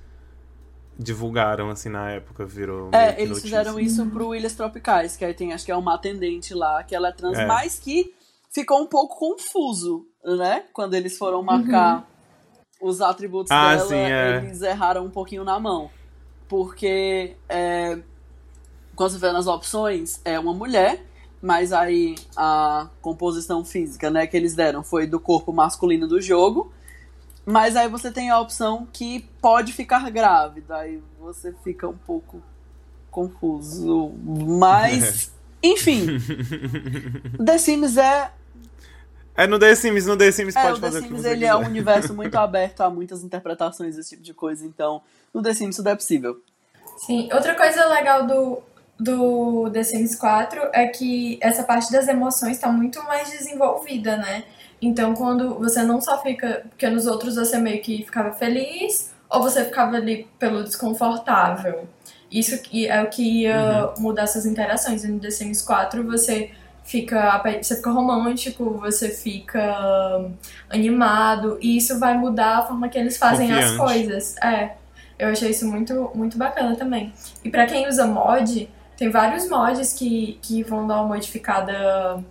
divulgaram, 0.98 1.70
assim, 1.70 1.88
na 1.88 2.10
época, 2.10 2.44
virou. 2.44 2.90
É, 2.92 3.14
eles 3.14 3.30
notícia. 3.30 3.42
fizeram 3.42 3.80
isso 3.80 4.06
pro 4.06 4.34
Ilhas 4.34 4.54
Tropicais, 4.54 5.16
que 5.16 5.24
aí 5.24 5.34
tem, 5.34 5.52
acho 5.52 5.64
que 5.64 5.72
é 5.72 5.76
uma 5.76 5.94
atendente 5.94 6.54
lá, 6.54 6.82
que 6.82 6.94
ela 6.94 7.08
é 7.08 7.12
trans, 7.12 7.38
é. 7.38 7.46
mas 7.46 7.78
que 7.78 8.14
ficou 8.52 8.80
um 8.80 8.86
pouco 8.86 9.18
confuso, 9.18 10.06
né? 10.24 10.64
Quando 10.72 10.94
eles 10.94 11.18
foram 11.18 11.42
marcar 11.42 12.06
uhum. 12.80 12.88
os 12.88 13.00
atributos 13.00 13.50
ah, 13.50 13.74
dela, 13.74 13.88
sim, 13.88 13.96
é. 13.96 14.36
eles 14.38 14.62
erraram 14.62 15.04
um 15.04 15.10
pouquinho 15.10 15.42
na 15.42 15.58
mão. 15.58 15.90
Porque 16.48 17.34
é, 17.48 17.98
quando 18.94 19.10
você 19.10 19.18
vê 19.18 19.32
nas 19.32 19.46
opções, 19.46 20.20
é 20.24 20.38
uma 20.38 20.54
mulher, 20.54 21.04
mas 21.42 21.72
aí 21.72 22.14
a 22.36 22.88
composição 23.02 23.64
física, 23.64 24.10
né, 24.10 24.26
que 24.26 24.36
eles 24.36 24.54
deram 24.54 24.84
foi 24.84 25.06
do 25.06 25.18
corpo 25.18 25.52
masculino 25.52 26.06
do 26.06 26.20
jogo. 26.20 26.72
Mas 27.46 27.76
aí 27.76 27.88
você 27.88 28.10
tem 28.10 28.30
a 28.30 28.40
opção 28.40 28.86
que 28.92 29.28
pode 29.40 29.72
ficar 29.72 30.10
grávida, 30.10 30.76
aí 30.76 31.02
você 31.20 31.54
fica 31.62 31.88
um 31.88 31.96
pouco 31.96 32.42
confuso. 33.10 34.12
Mas, 34.58 35.30
enfim. 35.62 36.06
The 37.44 37.58
Sims 37.58 37.96
é 37.96 38.32
é 39.36 39.48
no 39.48 39.58
The 39.58 39.74
Sims, 39.74 40.06
no 40.06 40.16
The 40.16 40.30
Sims 40.30 40.54
é, 40.54 40.62
pode 40.62 40.78
o 40.78 40.80
fazer 40.80 41.00
The 41.00 41.08
Sims 41.08 41.12
o 41.12 41.16
que 41.16 41.22
você 41.22 41.28
ele 41.30 41.40
quiser. 41.40 41.50
é 41.50 41.56
um 41.56 41.66
universo 41.66 42.14
muito 42.14 42.36
aberto 42.36 42.82
a 42.82 42.90
muitas 42.90 43.24
interpretações 43.24 43.96
desse 43.96 44.10
tipo 44.10 44.22
de 44.22 44.32
coisa, 44.32 44.64
então 44.64 45.02
no 45.32 45.42
The 45.42 45.54
Sims 45.54 45.76
tudo 45.76 45.88
é 45.88 45.94
possível. 45.94 46.40
Sim, 46.98 47.28
outra 47.32 47.56
coisa 47.56 47.84
legal 47.86 48.26
do, 48.26 48.62
do 48.98 49.70
The 49.72 49.82
Sims 49.82 50.14
4 50.14 50.70
é 50.72 50.86
que 50.86 51.38
essa 51.42 51.64
parte 51.64 51.90
das 51.90 52.06
emoções 52.06 52.52
está 52.52 52.70
muito 52.70 53.02
mais 53.02 53.28
desenvolvida, 53.28 54.16
né? 54.16 54.44
Então, 54.84 55.14
quando 55.14 55.54
você 55.54 55.82
não 55.82 56.00
só 56.00 56.20
fica. 56.20 56.66
Porque 56.68 56.88
nos 56.88 57.06
outros 57.06 57.36
você 57.36 57.58
meio 57.58 57.80
que 57.82 58.04
ficava 58.04 58.32
feliz, 58.32 59.10
ou 59.30 59.42
você 59.42 59.64
ficava 59.64 59.96
ali 59.96 60.28
pelo 60.38 60.62
desconfortável. 60.62 61.88
Isso 62.30 62.54
é 62.54 63.02
o 63.02 63.06
que 63.08 63.42
ia 63.42 63.86
uhum. 63.96 64.02
mudar 64.02 64.24
essas 64.24 64.44
interações. 64.44 65.04
E 65.04 65.08
no 65.08 65.18
The 65.18 65.30
Sims 65.30 65.62
4 65.62 66.04
você 66.04 66.50
fica 66.84 67.42
você 67.62 67.76
fica 67.76 67.90
romântico, 67.90 68.78
você 68.78 69.08
fica 69.08 70.30
animado 70.68 71.58
e 71.62 71.78
isso 71.78 71.98
vai 71.98 72.18
mudar 72.18 72.58
a 72.58 72.62
forma 72.66 72.88
que 72.88 72.98
eles 72.98 73.16
fazem 73.16 73.48
Confiante. 73.48 73.72
as 73.72 73.76
coisas. 73.76 74.36
É. 74.42 74.72
Eu 75.18 75.28
achei 75.28 75.50
isso 75.50 75.66
muito 75.66 76.10
muito 76.14 76.36
bacana 76.36 76.76
também. 76.76 77.12
E 77.42 77.48
para 77.48 77.66
quem 77.66 77.88
usa 77.88 78.06
mod, 78.06 78.68
tem 78.96 79.10
vários 79.10 79.48
mods 79.48 79.94
que, 79.94 80.38
que 80.42 80.62
vão 80.62 80.86
dar 80.86 80.96
uma 80.96 81.14
modificada 81.14 82.22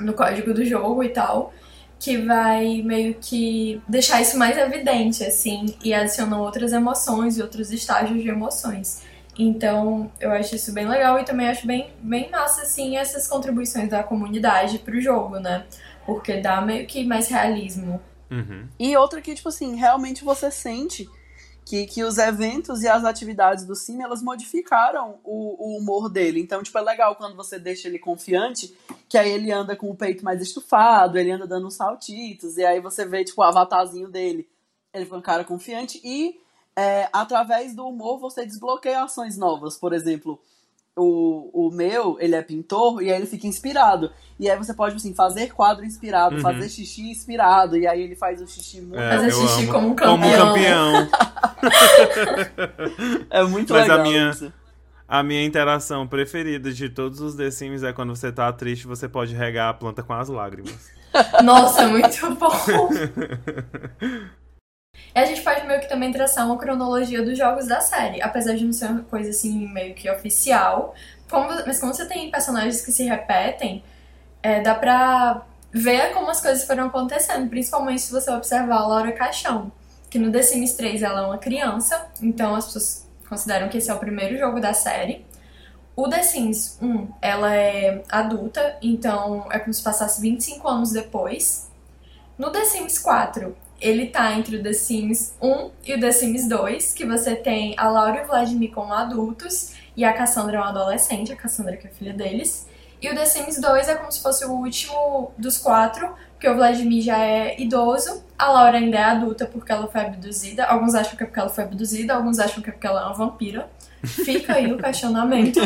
no 0.00 0.12
código 0.12 0.52
do 0.52 0.64
jogo 0.64 1.04
e 1.04 1.10
tal, 1.10 1.52
que 1.98 2.18
vai 2.18 2.82
meio 2.82 3.14
que 3.14 3.80
deixar 3.88 4.20
isso 4.20 4.38
mais 4.38 4.56
evidente, 4.56 5.24
assim, 5.24 5.74
e 5.82 5.94
adicionam 5.94 6.40
outras 6.40 6.72
emoções 6.72 7.38
e 7.38 7.42
outros 7.42 7.72
estágios 7.72 8.22
de 8.22 8.28
emoções. 8.28 9.02
Então, 9.38 10.10
eu 10.20 10.30
acho 10.30 10.54
isso 10.54 10.72
bem 10.72 10.86
legal 10.86 11.18
e 11.18 11.24
também 11.24 11.48
acho 11.48 11.66
bem, 11.66 11.92
bem 12.00 12.30
massa, 12.30 12.62
assim, 12.62 12.96
essas 12.96 13.26
contribuições 13.26 13.88
da 13.88 14.02
comunidade 14.02 14.78
pro 14.78 15.00
jogo, 15.00 15.38
né? 15.38 15.64
Porque 16.06 16.36
dá 16.36 16.60
meio 16.60 16.86
que 16.86 17.04
mais 17.04 17.28
realismo. 17.28 18.00
Uhum. 18.30 18.68
E 18.78 18.96
outra 18.96 19.20
que, 19.20 19.34
tipo 19.34 19.48
assim, 19.48 19.74
realmente 19.74 20.24
você 20.24 20.50
sente 20.50 21.08
que, 21.64 21.86
que 21.86 22.04
os 22.04 22.18
eventos 22.18 22.82
e 22.82 22.88
as 22.88 23.04
atividades 23.04 23.64
do 23.64 23.74
Sim, 23.74 24.02
elas 24.02 24.22
modificaram 24.22 25.18
o, 25.24 25.56
o, 25.58 25.78
humor 25.78 26.08
dele. 26.08 26.40
Então, 26.40 26.62
tipo, 26.62 26.76
é 26.78 26.82
legal 26.82 27.16
quando 27.16 27.34
você 27.34 27.58
deixa 27.58 27.88
ele 27.88 27.98
confiante, 27.98 28.76
que 29.08 29.16
aí 29.16 29.30
ele 29.30 29.50
anda 29.50 29.74
com 29.74 29.90
o 29.90 29.96
peito 29.96 30.24
mais 30.24 30.42
estufado, 30.42 31.18
ele 31.18 31.30
anda 31.30 31.46
dando 31.46 31.70
saltitos, 31.70 32.58
e 32.58 32.64
aí 32.64 32.80
você 32.80 33.06
vê, 33.06 33.24
tipo, 33.24 33.40
o 33.40 33.44
avatarzinho 33.44 34.08
dele. 34.08 34.48
Ele 34.92 35.06
foi 35.06 35.18
um 35.18 35.22
cara 35.22 35.42
confiante 35.42 36.00
e 36.04 36.38
é, 36.76 37.08
através 37.12 37.74
do 37.74 37.86
humor 37.86 38.18
você 38.18 38.44
desbloqueia 38.44 39.02
ações 39.02 39.36
novas. 39.36 39.76
Por 39.76 39.92
exemplo, 39.92 40.40
o, 40.96 41.66
o 41.66 41.70
meu, 41.70 42.16
ele 42.20 42.34
é 42.34 42.42
pintor, 42.42 43.02
e 43.02 43.10
aí 43.10 43.16
ele 43.18 43.26
fica 43.26 43.46
inspirado. 43.46 44.12
E 44.38 44.48
aí 44.48 44.56
você 44.56 44.72
pode, 44.72 44.96
assim, 44.96 45.14
fazer 45.14 45.52
quadro 45.52 45.84
inspirado, 45.84 46.36
uhum. 46.36 46.40
fazer 46.40 46.68
xixi 46.68 47.10
inspirado, 47.10 47.76
e 47.76 47.86
aí 47.86 48.02
ele 48.02 48.14
faz 48.14 48.40
o 48.40 48.46
xixi 48.46 48.80
muito... 48.80 49.00
É, 49.00 49.16
fazer 49.16 49.32
xixi 49.32 49.62
amo. 49.64 49.72
como 49.72 49.88
um 49.88 49.94
campeão. 49.94 50.18
Como 50.18 50.26
um 50.26 50.36
campeão. 50.36 51.08
é 53.30 53.42
muito 53.44 53.72
Mas 53.72 53.82
legal 53.82 54.00
a 54.00 54.02
minha... 54.02 54.30
isso. 54.30 54.52
A 55.06 55.22
minha 55.22 55.44
interação 55.44 56.06
preferida 56.06 56.72
de 56.72 56.88
todos 56.88 57.20
os 57.20 57.34
The 57.34 57.50
Sims 57.50 57.82
é 57.82 57.92
quando 57.92 58.16
você 58.16 58.32
tá 58.32 58.50
triste, 58.52 58.86
você 58.86 59.06
pode 59.06 59.34
regar 59.34 59.68
a 59.68 59.74
planta 59.74 60.02
com 60.02 60.14
as 60.14 60.28
lágrimas. 60.28 60.90
Nossa, 61.44 61.86
muito 61.86 62.34
bom! 62.36 62.50
E 65.14 65.18
a 65.18 65.24
gente 65.24 65.42
pode 65.42 65.66
meio 65.66 65.80
que 65.80 65.88
também 65.88 66.12
traçar 66.12 66.44
uma 66.46 66.58
cronologia 66.58 67.22
dos 67.22 67.38
jogos 67.38 67.66
da 67.66 67.80
série, 67.80 68.20
apesar 68.20 68.54
de 68.54 68.64
não 68.64 68.72
ser 68.72 68.86
uma 68.86 69.02
coisa 69.02 69.30
assim 69.30 69.68
meio 69.68 69.94
que 69.94 70.10
oficial. 70.10 70.94
Como, 71.30 71.48
mas 71.66 71.78
como 71.80 71.94
você 71.94 72.06
tem 72.06 72.30
personagens 72.30 72.84
que 72.84 72.90
se 72.90 73.04
repetem, 73.04 73.82
é, 74.42 74.60
dá 74.60 74.74
pra 74.74 75.42
ver 75.72 76.12
como 76.12 76.30
as 76.30 76.40
coisas 76.40 76.64
foram 76.64 76.86
acontecendo, 76.86 77.48
principalmente 77.48 78.02
se 78.02 78.12
você 78.12 78.30
observar 78.30 78.76
a 78.76 78.86
Laura 78.86 79.12
Caixão, 79.12 79.72
que 80.08 80.18
no 80.18 80.30
The 80.30 80.42
Sims 80.42 80.74
3 80.74 81.02
ela 81.02 81.22
é 81.22 81.26
uma 81.26 81.38
criança, 81.38 82.06
então 82.22 82.54
as 82.54 82.66
pessoas 82.66 83.08
consideram 83.28 83.68
que 83.68 83.78
esse 83.78 83.90
é 83.90 83.94
o 83.94 83.98
primeiro 83.98 84.38
jogo 84.38 84.60
da 84.60 84.72
série. 84.72 85.24
O 85.96 86.08
The 86.08 86.22
Sims 86.22 86.78
1, 86.80 87.08
ela 87.22 87.54
é 87.54 88.02
adulta, 88.08 88.76
então 88.82 89.46
é 89.50 89.58
como 89.58 89.72
se 89.72 89.82
passasse 89.82 90.20
25 90.20 90.68
anos 90.68 90.92
depois. 90.92 91.70
No 92.36 92.50
The 92.50 92.64
Sims 92.64 92.98
4, 92.98 93.56
ele 93.84 94.06
tá 94.06 94.32
entre 94.32 94.56
o 94.56 94.62
The 94.62 94.72
Sims 94.72 95.36
1 95.42 95.70
e 95.84 95.94
o 95.94 96.00
The 96.00 96.10
Sims 96.10 96.48
2, 96.48 96.94
que 96.94 97.04
você 97.04 97.36
tem 97.36 97.74
a 97.76 97.86
Laura 97.86 98.20
e 98.20 98.24
o 98.24 98.26
Vladimir 98.26 98.72
como 98.72 98.94
adultos 98.94 99.74
e 99.94 100.02
a 100.04 100.12
Cassandra 100.14 100.56
é 100.56 100.60
uma 100.60 100.70
adolescente, 100.70 101.30
a 101.30 101.36
Cassandra 101.36 101.76
que 101.76 101.86
é 101.86 101.90
filha 101.90 102.14
deles. 102.14 102.66
E 103.02 103.10
o 103.10 103.14
The 103.14 103.26
Sims 103.26 103.60
2 103.60 103.88
é 103.88 103.94
como 103.96 104.10
se 104.10 104.22
fosse 104.22 104.46
o 104.46 104.52
último 104.52 105.32
dos 105.36 105.58
quatro, 105.58 106.14
porque 106.32 106.48
o 106.48 106.54
Vladimir 106.54 107.02
já 107.02 107.18
é 107.18 107.60
idoso, 107.60 108.24
a 108.38 108.50
Laura 108.50 108.78
ainda 108.78 108.96
é 108.96 109.04
adulta 109.04 109.44
porque 109.44 109.70
ela 109.70 109.86
foi 109.86 110.00
abduzida. 110.00 110.64
Alguns 110.64 110.94
acham 110.94 111.14
que 111.14 111.22
é 111.22 111.26
porque 111.26 111.40
ela 111.40 111.50
foi 111.50 111.64
abduzida, 111.64 112.14
alguns 112.14 112.38
acham 112.38 112.62
que 112.62 112.70
é 112.70 112.72
porque 112.72 112.86
ela 112.86 113.02
é 113.02 113.04
uma 113.04 113.12
vampira. 113.12 113.68
Fica 114.02 114.54
aí 114.54 114.72
o 114.72 114.78
questionamento. 114.78 115.60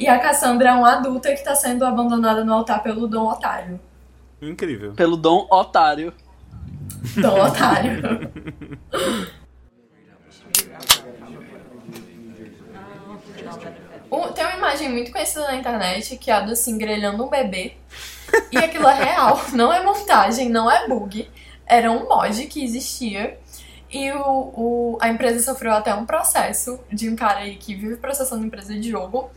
E 0.00 0.08
a 0.08 0.18
Cassandra 0.18 0.70
é 0.70 0.72
uma 0.72 0.96
adulta 0.96 1.28
que 1.28 1.38
está 1.38 1.54
sendo 1.54 1.84
abandonada 1.84 2.44
no 2.44 2.52
altar 2.52 2.82
pelo 2.82 3.06
Dom 3.06 3.28
Otário. 3.28 3.80
Incrível. 4.40 4.94
Pelo 4.94 5.16
Dom 5.16 5.46
Otário. 5.48 6.12
Dom 7.16 7.46
Otário. 7.46 8.02
tem 14.32 14.44
uma 14.44 14.56
imagem 14.56 14.88
muito 14.88 15.12
conhecida 15.12 15.46
na 15.46 15.56
internet 15.56 16.16
que 16.16 16.30
é 16.30 16.34
a 16.34 16.40
do 16.40 16.52
assim 16.52 16.76
grelhando 16.78 17.24
um 17.24 17.28
bebê. 17.28 17.74
E 18.50 18.56
aquilo 18.56 18.88
é 18.88 18.94
real, 18.94 19.40
não 19.52 19.72
é 19.72 19.82
montagem, 19.82 20.48
não 20.48 20.70
é 20.70 20.88
bug. 20.88 21.28
Era 21.66 21.90
um 21.90 22.08
mod 22.08 22.46
que 22.46 22.64
existia. 22.64 23.38
E 23.90 24.10
o, 24.12 24.22
o, 24.24 24.98
a 25.00 25.08
empresa 25.08 25.42
sofreu 25.44 25.72
até 25.72 25.94
um 25.94 26.06
processo 26.06 26.80
de 26.90 27.10
um 27.10 27.16
cara 27.16 27.40
aí 27.40 27.56
que 27.56 27.74
vive 27.74 27.96
processando 27.96 28.44
empresa 28.44 28.74
de 28.74 28.90
jogo. 28.90 29.30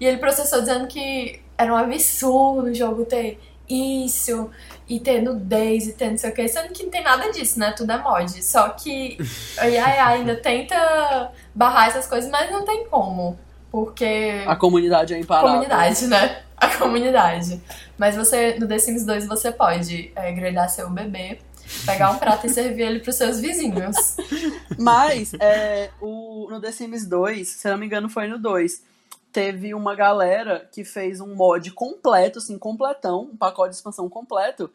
E 0.00 0.06
ele 0.06 0.16
processou 0.16 0.60
dizendo 0.60 0.86
que 0.86 1.40
era 1.56 1.72
um 1.72 1.76
absurdo 1.76 2.70
o 2.70 2.74
jogo 2.74 3.04
ter 3.04 3.38
isso, 3.68 4.50
e 4.88 4.98
ter 4.98 5.20
nudez, 5.20 5.86
e 5.86 5.92
ter 5.92 6.10
não 6.10 6.16
sei 6.16 6.30
o 6.30 6.34
que, 6.34 6.48
sendo 6.48 6.72
que 6.72 6.82
não 6.82 6.90
tem 6.90 7.02
nada 7.02 7.30
disso, 7.30 7.58
né? 7.58 7.72
Tudo 7.72 7.92
é 7.92 7.98
mod. 7.98 8.42
Só 8.42 8.70
que 8.70 9.18
a 9.58 9.68
IA 9.68 10.06
ainda 10.06 10.36
tenta 10.40 11.30
barrar 11.54 11.88
essas 11.88 12.06
coisas, 12.06 12.30
mas 12.30 12.50
não 12.50 12.64
tem 12.64 12.86
como. 12.88 13.38
Porque. 13.70 14.44
A 14.46 14.56
comunidade 14.56 15.12
é 15.12 15.18
imparável. 15.18 15.50
A 15.50 15.52
comunidade, 15.52 16.06
né? 16.06 16.42
A 16.56 16.68
comunidade. 16.68 17.60
Mas 17.98 18.16
você, 18.16 18.58
no 18.58 18.66
The 18.66 18.78
Sims 18.78 19.04
2, 19.04 19.26
você 19.26 19.52
pode 19.52 20.10
é, 20.16 20.32
grelhar 20.32 20.68
seu 20.70 20.88
bebê, 20.88 21.38
pegar 21.84 22.10
um 22.10 22.18
prato 22.18 22.46
e 22.46 22.50
servir 22.50 22.82
ele 22.82 23.00
pros 23.00 23.16
seus 23.16 23.38
vizinhos. 23.38 24.16
Mas, 24.78 25.34
é, 25.38 25.90
o, 26.00 26.48
no 26.50 26.60
The 26.60 26.72
Sims 26.72 27.06
2, 27.06 27.46
se 27.46 27.68
não 27.68 27.76
me 27.76 27.86
engano, 27.86 28.08
foi 28.08 28.26
no 28.26 28.38
2 28.38 28.82
teve 29.38 29.72
uma 29.72 29.94
galera 29.94 30.68
que 30.72 30.82
fez 30.82 31.20
um 31.20 31.32
mod 31.32 31.70
completo, 31.70 32.40
assim, 32.40 32.58
completão, 32.58 33.28
um 33.32 33.36
pacote 33.36 33.70
de 33.70 33.76
expansão 33.76 34.08
completo, 34.08 34.68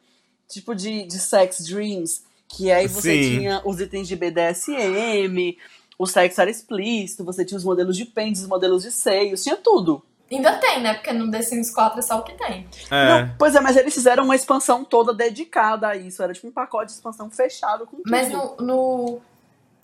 tipo 0.48 0.74
de, 0.74 1.04
de 1.04 1.20
Sex 1.20 1.66
Dreams, 1.66 2.24
que 2.48 2.72
aí 2.72 2.88
você 2.88 3.22
Sim. 3.22 3.40
tinha 3.40 3.62
os 3.66 3.82
itens 3.82 4.08
de 4.08 4.16
BDSM, 4.16 5.58
o 6.00 6.08
sexo 6.08 6.40
era 6.40 6.50
explícito, 6.50 7.26
você 7.26 7.44
tinha 7.44 7.58
os 7.58 7.66
modelos 7.66 7.98
de 7.98 8.06
pênis, 8.06 8.40
os 8.40 8.48
modelos 8.48 8.84
de 8.84 8.92
seios, 8.94 9.44
tinha 9.44 9.58
tudo. 9.58 10.02
Ainda 10.32 10.54
tem, 10.58 10.82
né? 10.82 10.94
Porque 10.94 11.12
no 11.12 11.30
The 11.30 11.42
Sims 11.42 11.70
4 11.70 12.00
é 12.00 12.02
só 12.02 12.20
o 12.20 12.24
que 12.24 12.34
tem. 12.34 12.66
É. 12.90 13.10
Não, 13.10 13.36
pois 13.38 13.54
é, 13.56 13.60
mas 13.60 13.76
eles 13.76 13.94
fizeram 13.94 14.24
uma 14.24 14.36
expansão 14.36 14.86
toda 14.86 15.14
dedicada 15.14 15.90
a 15.90 15.96
isso. 15.98 16.24
Era 16.24 16.34
tipo 16.34 16.48
um 16.48 16.52
pacote 16.52 16.88
de 16.88 16.94
expansão 16.94 17.30
fechado 17.30 17.86
com 17.86 17.98
tudo. 17.98 18.10
Mas 18.10 18.32
no, 18.32 18.56
no, 18.56 19.22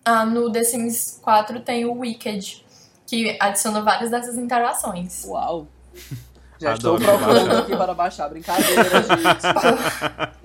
ah, 0.06 0.26
no 0.26 0.50
The 0.50 0.64
Sims 0.64 1.20
4 1.22 1.60
tem 1.60 1.86
o 1.86 2.00
Wicked, 2.00 2.66
que 3.10 3.36
adiciona 3.40 3.82
várias 3.82 4.12
dessas 4.12 4.38
interações. 4.38 5.26
Uau! 5.26 5.68
Já 6.60 6.74
Adoro, 6.74 7.02
estou 7.02 7.18
procurando 7.18 7.58
aqui 7.58 7.76
para 7.76 7.94
baixar. 7.94 8.30
Brincadeira, 8.30 8.84
gente. 8.84 10.40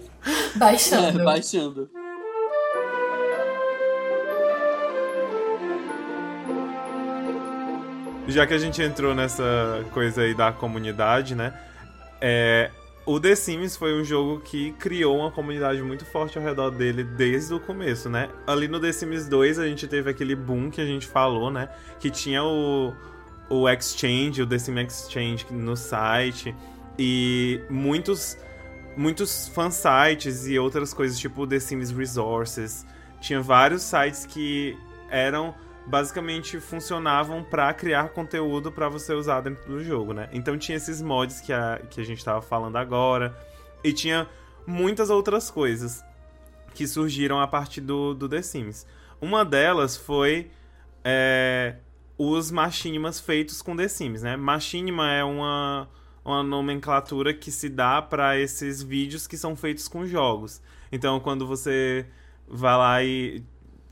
baixando. 0.57 1.21
É, 1.21 1.25
baixando. 1.25 1.91
Já 8.27 8.47
que 8.47 8.55
a 8.55 8.59
gente 8.59 8.81
entrou 8.81 9.15
nessa 9.15 9.85
coisa 9.93 10.23
aí 10.23 10.35
da 10.35 10.51
comunidade, 10.51 11.35
né? 11.35 11.53
É, 12.21 12.71
o 13.07 13.21
The 13.21 13.35
Sims 13.35 13.77
foi 13.77 14.01
um 14.01 14.05
jogo 14.05 14.41
que 14.41 14.73
criou 14.73 15.19
uma 15.19 15.31
comunidade 15.31 15.83
muito 15.83 16.05
forte 16.07 16.39
ao 16.39 16.45
redor 16.45 16.71
dele 16.71 17.05
desde 17.05 17.53
o 17.53 17.61
começo, 17.61 18.09
né? 18.09 18.31
Ali 18.47 18.67
no 18.67 18.81
The 18.81 18.93
Sims 18.93 19.29
2 19.29 19.59
a 19.59 19.67
gente 19.67 19.87
teve 19.87 20.11
aquele 20.11 20.35
boom 20.35 20.71
que 20.71 20.81
a 20.81 20.87
gente 20.87 21.07
falou, 21.07 21.51
né? 21.51 21.69
Que 22.01 22.11
tinha 22.11 22.43
o, 22.43 22.95
o 23.51 23.69
Exchange, 23.69 24.41
o 24.41 24.47
The 24.47 24.59
Sims 24.59 25.05
Exchange 25.05 25.47
no 25.51 25.77
site 25.77 26.55
e 26.99 27.61
muitos 27.69 28.39
muitos 28.97 29.49
fansites 29.49 30.47
e 30.47 30.59
outras 30.59 30.95
coisas 30.95 31.19
tipo 31.19 31.47
The 31.47 31.61
Sims 31.61 31.91
Resources. 31.91 32.87
Tinha 33.21 33.41
vários 33.41 33.83
sites 33.83 34.25
que 34.25 34.79
eram 35.11 35.55
basicamente 35.87 36.59
funcionavam 36.61 37.43
para 37.43 37.72
criar 37.74 38.09
conteúdo 38.11 38.72
para 38.72 38.89
você 38.89 39.12
usar 39.12 39.41
dentro 39.41 39.66
do 39.68 39.82
jogo, 39.82 40.12
né? 40.12 40.28
Então 40.32 40.57
tinha 40.57 40.76
esses 40.76 41.03
mods 41.03 41.41
que 41.41 41.53
a, 41.53 41.80
que 41.91 42.01
a 42.01 42.05
gente 42.05 42.18
estava 42.18 42.41
falando 42.41 42.76
agora 42.76 43.37
e 43.82 43.93
tinha 43.93 44.26
muitas 44.66 45.11
outras 45.11 45.51
coisas 45.51 46.03
que 46.74 46.87
surgiram 46.87 47.41
a 47.41 47.47
partir 47.47 47.80
do, 47.80 48.14
do 48.14 48.28
The 48.28 48.43
Sims. 48.43 48.87
Uma 49.20 49.45
delas 49.45 49.97
foi 49.97 50.51
é, 51.05 51.76
os 52.16 52.51
machinimas 52.51 53.20
feitos 53.20 53.61
com 53.61 53.76
The 53.76 53.89
Sims, 53.89 54.22
né? 54.22 54.37
Machinima 54.37 55.11
é 55.12 55.22
uma, 55.22 55.89
uma 56.24 56.43
nomenclatura 56.43 57.35
que 57.35 57.51
se 57.53 57.68
dá 57.68 58.01
para 58.01 58.39
esses 58.39 58.82
vídeos 58.82 59.26
que 59.26 59.37
são 59.37 59.55
feitos 59.55 59.87
com 59.87 60.07
jogos. 60.07 60.62
Então, 60.91 61.20
quando 61.20 61.47
você 61.47 62.07
vai 62.49 62.76
lá 62.76 63.03
e 63.03 63.45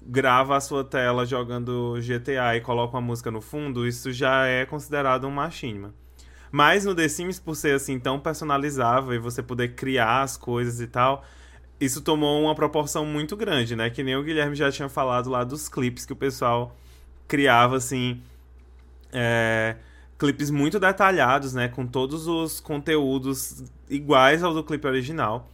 grava 0.07 0.57
a 0.57 0.61
sua 0.61 0.85
tela 0.85 1.25
jogando 1.25 1.95
GTA 2.01 2.57
e 2.57 2.61
coloca 2.61 2.97
uma 2.97 3.01
música 3.01 3.31
no 3.31 3.41
fundo, 3.41 3.87
isso 3.87 4.13
já 4.13 4.47
é 4.47 4.67
considerado 4.67 5.27
um 5.27 5.31
machinima. 5.31 5.95
Mas 6.51 6.85
no 6.85 6.95
The 6.95 7.09
Sims, 7.09 7.41
por 7.41 7.57
ser 7.57 7.75
assim 7.75 7.99
tão 7.99 8.21
personalizável 8.21 9.15
e 9.15 9.19
você 9.19 9.43
poder 9.43 9.75
criar 9.75 10.23
as 10.23 10.37
coisas 10.37 10.81
e 10.81 10.87
tal, 10.87 11.25
isso 11.81 12.03
tomou 12.03 12.43
uma 12.43 12.55
proporção 12.55 13.07
muito 13.07 13.37
grande, 13.37 13.75
né? 13.75 13.89
Que 13.89 14.03
nem 14.03 14.15
o 14.17 14.23
Guilherme 14.23 14.55
já 14.55 14.71
tinha 14.71 14.89
falado 14.89 15.31
lá 15.31 15.45
dos 15.45 15.69
clipes 15.69 16.05
que 16.05 16.13
o 16.13 16.17
pessoal 16.17 16.77
criava, 17.27 17.77
assim. 17.77 18.23
É, 19.13 19.77
clipes 20.19 20.51
muito 20.51 20.79
detalhados, 20.79 21.55
né? 21.55 21.69
Com 21.69 21.87
todos 21.87 22.27
os 22.27 22.61
conteúdos 22.61 23.65
iguais 23.89 24.43
ao 24.43 24.53
do 24.53 24.63
clipe 24.63 24.87
original. 24.87 25.49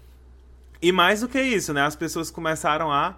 E 0.83 0.91
mais 0.91 1.21
do 1.21 1.29
que 1.29 1.41
isso, 1.41 1.73
né? 1.73 1.83
As 1.83 1.97
pessoas 1.97 2.31
começaram 2.31 2.93
a 2.93 3.17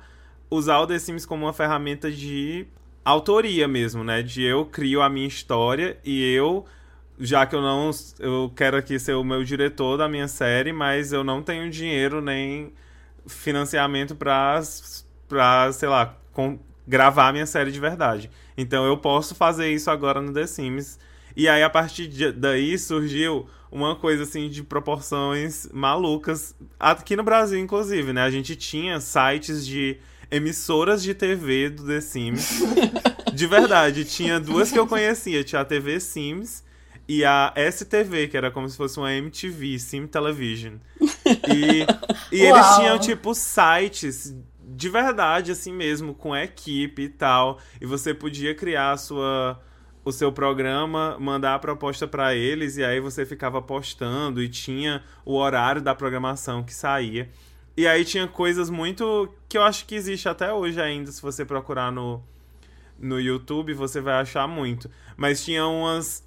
usar 0.50 0.78
o 0.80 0.86
The 0.86 0.98
Sims 0.98 1.24
como 1.24 1.46
uma 1.46 1.52
ferramenta 1.52 2.10
de 2.10 2.66
autoria 3.04 3.68
mesmo, 3.68 4.02
né? 4.04 4.22
De 4.22 4.42
eu 4.42 4.66
crio 4.66 5.00
a 5.00 5.08
minha 5.08 5.28
história 5.28 5.98
e 6.04 6.22
eu, 6.34 6.66
já 7.18 7.46
que 7.46 7.54
eu 7.54 7.62
não. 7.62 7.90
Eu 8.18 8.52
quero 8.54 8.76
aqui 8.76 8.98
ser 8.98 9.14
o 9.14 9.24
meu 9.24 9.44
diretor 9.44 9.96
da 9.96 10.08
minha 10.08 10.28
série, 10.28 10.72
mas 10.72 11.12
eu 11.12 11.22
não 11.22 11.42
tenho 11.42 11.70
dinheiro 11.70 12.20
nem 12.20 12.72
financiamento 13.26 14.14
pra, 14.16 14.60
pra 15.28 15.72
sei 15.72 15.88
lá, 15.88 16.16
com, 16.32 16.58
gravar 16.86 17.28
a 17.28 17.32
minha 17.32 17.46
série 17.46 17.70
de 17.70 17.80
verdade. 17.80 18.30
Então 18.56 18.84
eu 18.84 18.96
posso 18.96 19.34
fazer 19.34 19.70
isso 19.70 19.90
agora 19.90 20.20
no 20.20 20.32
The 20.32 20.46
Sims. 20.46 20.98
E 21.36 21.48
aí, 21.48 21.62
a 21.62 21.70
partir 21.70 22.08
de, 22.08 22.32
daí, 22.32 22.76
surgiu 22.76 23.48
uma 23.70 23.94
coisa 23.94 24.24
assim 24.24 24.48
de 24.48 24.64
proporções 24.64 25.68
malucas. 25.72 26.56
Aqui 26.78 27.14
no 27.14 27.22
Brasil, 27.22 27.58
inclusive, 27.58 28.12
né? 28.12 28.22
A 28.22 28.30
gente 28.30 28.56
tinha 28.56 28.98
sites 28.98 29.64
de 29.64 29.98
emissoras 30.30 31.02
de 31.02 31.14
TV 31.14 31.70
do 31.70 31.86
The 31.86 32.00
Sims. 32.00 32.60
de 33.32 33.46
verdade, 33.46 34.04
tinha 34.04 34.38
duas 34.38 34.70
que 34.70 34.78
eu 34.78 34.86
conhecia. 34.86 35.42
Tinha 35.42 35.62
a 35.62 35.64
TV 35.64 35.98
Sims 36.00 36.64
e 37.08 37.24
a 37.24 37.52
STV, 37.56 38.28
que 38.28 38.36
era 38.36 38.50
como 38.50 38.68
se 38.68 38.76
fosse 38.76 38.98
uma 38.98 39.12
MTV, 39.12 39.78
Sim 39.78 40.06
Television. 40.06 40.74
E, 41.26 41.86
e 42.32 42.40
eles 42.40 42.76
tinham, 42.76 42.98
tipo, 42.98 43.34
sites 43.34 44.34
de 44.62 44.88
verdade, 44.88 45.50
assim 45.50 45.72
mesmo, 45.72 46.14
com 46.14 46.36
equipe 46.36 47.02
e 47.02 47.08
tal. 47.08 47.58
E 47.80 47.86
você 47.86 48.14
podia 48.14 48.54
criar 48.54 48.96
sua 48.96 49.60
o 50.02 50.10
seu 50.12 50.32
programa, 50.32 51.18
mandar 51.20 51.54
a 51.54 51.58
proposta 51.58 52.06
para 52.08 52.34
eles 52.34 52.78
e 52.78 52.84
aí 52.84 53.00
você 53.00 53.26
ficava 53.26 53.60
postando 53.60 54.42
e 54.42 54.48
tinha 54.48 55.02
o 55.26 55.36
horário 55.36 55.82
da 55.82 55.94
programação 55.94 56.62
que 56.62 56.72
saía. 56.72 57.28
E 57.80 57.86
aí 57.86 58.04
tinha 58.04 58.28
coisas 58.28 58.68
muito 58.68 59.34
que 59.48 59.56
eu 59.56 59.62
acho 59.62 59.86
que 59.86 59.94
existe 59.94 60.28
até 60.28 60.52
hoje 60.52 60.78
ainda, 60.78 61.10
se 61.10 61.22
você 61.22 61.46
procurar 61.46 61.90
no, 61.90 62.22
no 62.98 63.18
YouTube, 63.18 63.72
você 63.72 64.02
vai 64.02 64.20
achar 64.20 64.46
muito. 64.46 64.90
Mas 65.16 65.42
tinha 65.42 65.66
umas, 65.66 66.22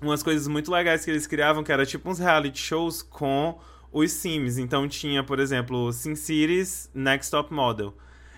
umas 0.00 0.22
coisas 0.22 0.48
muito 0.48 0.72
legais 0.72 1.04
que 1.04 1.10
eles 1.10 1.26
criavam, 1.26 1.62
que 1.62 1.70
era 1.70 1.84
tipo 1.84 2.08
uns 2.08 2.18
reality 2.18 2.58
shows 2.58 3.02
com 3.02 3.58
os 3.92 4.12
Sims. 4.12 4.56
Então 4.56 4.88
tinha, 4.88 5.22
por 5.22 5.38
exemplo, 5.40 5.92
SimCities 5.92 6.88
Next 6.94 7.30
Top 7.30 7.52
Model. 7.52 7.92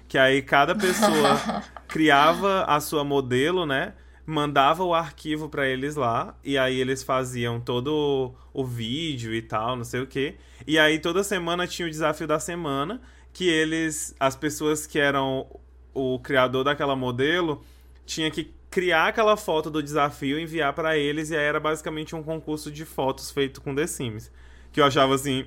Que 0.09 0.19
aí 0.19 0.43
cada 0.43 0.75
pessoa 0.75 1.63
criava 1.87 2.65
a 2.65 2.81
sua 2.81 3.05
modelo, 3.05 3.65
né? 3.65 3.95
Mandava 4.31 4.85
o 4.85 4.95
arquivo 4.95 5.49
para 5.49 5.67
eles 5.67 5.97
lá 5.97 6.39
e 6.45 6.57
aí 6.57 6.79
eles 6.79 7.03
faziam 7.03 7.61
todo 7.61 8.33
o, 8.55 8.65
vídeo 8.65 9.35
e 9.35 9.43
tal, 9.43 9.75
não 9.75 9.83
sei 9.83 10.01
o 10.01 10.07
que. 10.07 10.37
E 10.65 10.79
aí 10.79 11.01
toda 11.01 11.25
semana 11.25 11.67
tinha 11.67 11.89
o 11.89 11.91
desafio 11.91 12.29
da 12.29 12.39
semana 12.39 13.01
que 13.33 13.49
eles, 13.49 14.15
as 14.21 14.37
pessoas 14.37 14.87
que 14.87 15.01
eram 15.01 15.47
o 15.93 16.19
criador 16.21 16.63
daquela 16.63 16.95
modelo, 16.95 17.65
tinha 18.07 18.31
que 18.31 18.55
criar 18.71 19.09
aquela 19.09 19.37
foto 19.37 19.69
do 19.69 19.83
desafio 19.83 20.39
enviar 20.39 20.73
para 20.75 20.97
eles 20.97 21.31
e 21.31 21.37
aí 21.37 21.43
era 21.43 21.59
basicamente 21.59 22.15
um 22.15 22.23
concurso 22.23 22.71
de 22.71 22.85
fotos 22.85 23.33
feito 23.33 23.61
com 23.61 23.75
The 23.75 23.89
Sims, 23.89 24.31
que 24.71 24.81
eu 24.81 24.85
achava 24.85 25.13
assim 25.13 25.47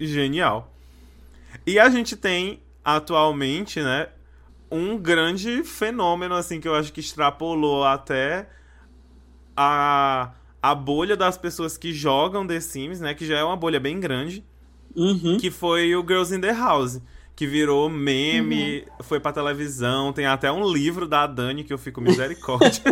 genial. 0.00 0.74
E 1.64 1.78
a 1.78 1.88
gente 1.88 2.16
tem 2.16 2.60
atualmente, 2.84 3.80
né, 3.80 4.08
um 4.70 4.98
grande 4.98 5.62
fenômeno, 5.64 6.34
assim, 6.34 6.60
que 6.60 6.68
eu 6.68 6.74
acho 6.74 6.92
que 6.92 7.00
extrapolou 7.00 7.84
até 7.84 8.48
a, 9.56 10.32
a 10.62 10.74
bolha 10.74 11.16
das 11.16 11.38
pessoas 11.38 11.76
que 11.76 11.92
jogam 11.92 12.46
The 12.46 12.60
Sims, 12.60 13.00
né? 13.00 13.14
Que 13.14 13.26
já 13.26 13.38
é 13.38 13.44
uma 13.44 13.56
bolha 13.56 13.80
bem 13.80 13.98
grande. 13.98 14.44
Uhum. 14.94 15.38
Que 15.38 15.50
foi 15.50 15.94
o 15.96 16.02
Girls 16.06 16.34
in 16.34 16.40
the 16.40 16.52
House. 16.52 17.00
Que 17.34 17.46
virou 17.46 17.88
meme, 17.88 18.80
uhum. 18.80 19.04
foi 19.04 19.20
pra 19.20 19.32
televisão. 19.32 20.12
Tem 20.12 20.26
até 20.26 20.50
um 20.50 20.70
livro 20.70 21.06
da 21.06 21.26
Dani 21.26 21.64
que 21.64 21.72
eu 21.72 21.78
fico 21.78 22.00
misericórdia. 22.00 22.82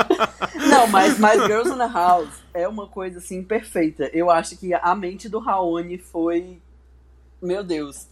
Não, 0.68 0.86
mas, 0.86 1.18
mas 1.18 1.42
Girls 1.42 1.70
in 1.70 1.76
the 1.76 1.88
House 1.88 2.42
é 2.54 2.66
uma 2.66 2.86
coisa, 2.86 3.18
assim, 3.18 3.42
perfeita. 3.42 4.10
Eu 4.12 4.30
acho 4.30 4.56
que 4.56 4.72
a 4.72 4.94
mente 4.94 5.28
do 5.28 5.38
Raoni 5.38 5.98
foi... 5.98 6.58
Meu 7.40 7.62
Deus. 7.62 8.06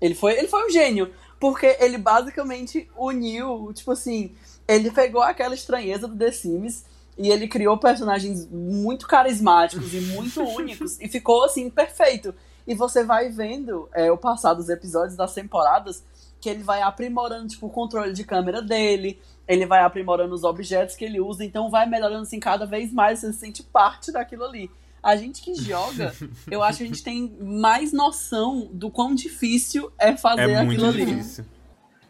Ele 0.00 0.14
foi, 0.14 0.36
ele 0.38 0.48
foi 0.48 0.66
um 0.66 0.70
gênio. 0.70 1.10
Porque 1.38 1.76
ele 1.80 1.98
basicamente 1.98 2.88
uniu, 2.96 3.72
tipo 3.74 3.92
assim, 3.92 4.34
ele 4.66 4.90
pegou 4.90 5.22
aquela 5.22 5.54
estranheza 5.54 6.08
do 6.08 6.16
The 6.16 6.32
Sims 6.32 6.84
e 7.16 7.30
ele 7.30 7.48
criou 7.48 7.78
personagens 7.78 8.46
muito 8.50 9.06
carismáticos 9.06 9.94
e 9.94 10.00
muito 10.00 10.42
únicos 10.56 11.00
e 11.00 11.08
ficou 11.08 11.44
assim 11.44 11.68
perfeito. 11.70 12.34
E 12.66 12.74
você 12.74 13.04
vai 13.04 13.28
vendo 13.28 13.88
é, 13.94 14.10
o 14.10 14.16
passar 14.16 14.54
dos 14.54 14.68
episódios 14.68 15.16
das 15.16 15.32
temporadas 15.32 16.02
que 16.40 16.48
ele 16.48 16.62
vai 16.62 16.82
aprimorando 16.82 17.48
tipo 17.48 17.66
o 17.66 17.70
controle 17.70 18.12
de 18.12 18.24
câmera 18.24 18.60
dele, 18.60 19.20
ele 19.48 19.64
vai 19.64 19.82
aprimorando 19.82 20.34
os 20.34 20.44
objetos 20.44 20.94
que 20.94 21.04
ele 21.04 21.20
usa, 21.20 21.44
então 21.44 21.70
vai 21.70 21.86
melhorando 21.86 22.22
assim 22.22 22.38
cada 22.38 22.66
vez 22.66 22.92
mais, 22.92 23.20
você 23.20 23.32
se 23.32 23.38
sente 23.38 23.62
parte 23.62 24.12
daquilo 24.12 24.44
ali 24.44 24.70
a 25.06 25.14
gente 25.14 25.40
que 25.40 25.54
joga, 25.54 26.12
eu 26.50 26.64
acho 26.64 26.78
que 26.78 26.84
a 26.84 26.86
gente 26.88 27.00
tem 27.00 27.32
mais 27.40 27.92
noção 27.92 28.68
do 28.72 28.90
quão 28.90 29.14
difícil 29.14 29.92
é 29.96 30.16
fazer 30.16 30.50
é 30.50 30.56
aquilo 30.56 30.86
ali. 30.86 31.06
Difícil. 31.06 31.44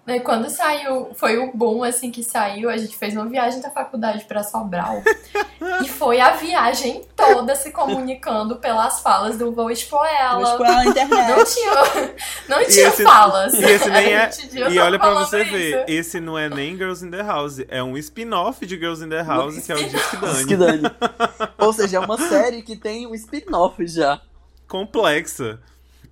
E 0.06 0.20
quando 0.20 0.48
saiu, 0.48 1.10
foi 1.14 1.36
o 1.36 1.50
boom 1.52 1.82
assim 1.82 2.12
que 2.12 2.22
saiu, 2.22 2.70
a 2.70 2.76
gente 2.76 2.96
fez 2.96 3.14
uma 3.14 3.26
viagem 3.26 3.60
da 3.60 3.70
faculdade 3.70 4.24
para 4.24 4.44
Sobral. 4.44 5.02
e 5.84 5.88
foi 5.88 6.20
a 6.20 6.30
viagem 6.30 7.02
toda 7.16 7.56
se 7.56 7.72
comunicando 7.72 8.56
pelas 8.56 9.00
falas 9.00 9.36
do 9.36 9.50
Vou 9.50 9.68
Expor 9.68 10.06
Ela. 10.06 10.34
Vou 10.34 10.44
expor 10.44 10.66
ela 10.66 10.76
na 10.76 10.86
internet. 10.86 11.28
Não 11.28 11.44
tinha, 11.44 12.14
não 12.48 12.64
tinha 12.68 12.88
esse, 12.88 13.02
falas. 13.02 13.54
E 13.54 13.64
esse 13.64 13.90
nem 13.90 14.14
é. 14.14 14.30
E 14.70 14.78
olha 14.78 14.96
pra 14.96 15.10
você 15.14 15.42
isso. 15.42 15.50
ver, 15.50 15.84
esse 15.88 16.20
não 16.20 16.38
é 16.38 16.48
nem 16.48 16.76
Girls 16.76 17.04
in 17.04 17.10
the 17.10 17.22
House, 17.22 17.58
é 17.68 17.82
um 17.82 17.96
spin-off 17.96 18.64
de 18.64 18.76
Girls 18.76 19.04
in 19.04 19.08
the 19.08 19.22
House, 19.24 19.58
que 19.58 19.72
é 19.72 19.74
o 19.74 19.88
Disque 19.88 20.16
Dani. 20.18 20.34
Disque 20.34 20.56
Dani. 20.56 20.82
Ou 21.58 21.72
seja, 21.72 21.96
é 21.96 22.00
uma 22.00 22.16
série 22.16 22.62
que 22.62 22.76
tem 22.76 23.08
um 23.08 23.14
spin-off 23.14 23.84
já. 23.88 24.20
Complexa. 24.68 25.58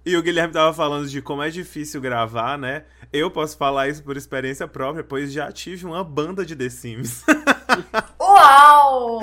E 0.06 0.16
o 0.18 0.22
Guilherme 0.22 0.52
tava 0.52 0.74
falando 0.74 1.08
de 1.08 1.22
como 1.22 1.42
é 1.42 1.48
difícil 1.48 1.98
gravar, 1.98 2.58
né? 2.58 2.84
Eu 3.10 3.30
posso 3.30 3.56
falar 3.56 3.88
isso 3.88 4.02
por 4.02 4.18
experiência 4.18 4.68
própria, 4.68 5.02
pois 5.02 5.32
já 5.32 5.50
tive 5.50 5.86
uma 5.86 6.04
banda 6.04 6.44
de 6.44 6.54
The 6.54 6.68
Sims. 6.68 7.24
Uau! 8.20 9.20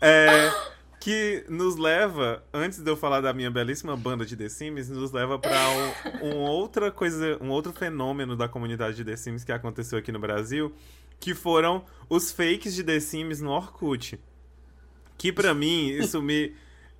é, 0.00 0.50
que 0.98 1.44
nos 1.46 1.76
leva, 1.76 2.42
antes 2.54 2.78
de 2.78 2.90
eu 2.90 2.96
falar 2.96 3.20
da 3.20 3.34
minha 3.34 3.50
belíssima 3.50 3.94
banda 3.94 4.24
de 4.24 4.34
The 4.34 4.48
Sims, 4.48 4.88
nos 4.88 5.12
leva 5.12 5.38
para 5.38 5.60
um, 5.68 6.28
um, 6.28 6.36
outra 6.38 6.90
coisa, 6.90 7.36
um 7.42 7.50
outro 7.50 7.74
fenômeno 7.74 8.34
da 8.34 8.48
comunidade 8.48 8.96
de 8.96 9.04
The 9.04 9.16
Sims 9.16 9.44
que 9.44 9.52
aconteceu 9.52 9.98
aqui 9.98 10.10
no 10.10 10.18
Brasil, 10.18 10.74
que 11.20 11.34
foram 11.34 11.84
os 12.08 12.32
fakes 12.32 12.74
de 12.74 12.82
The 12.82 12.98
Sims 12.98 13.42
no 13.42 13.50
Orkut. 13.50 14.18
Que 15.18 15.30
para 15.30 15.52
mim, 15.52 15.90
isso 15.90 16.22
me 16.22 16.54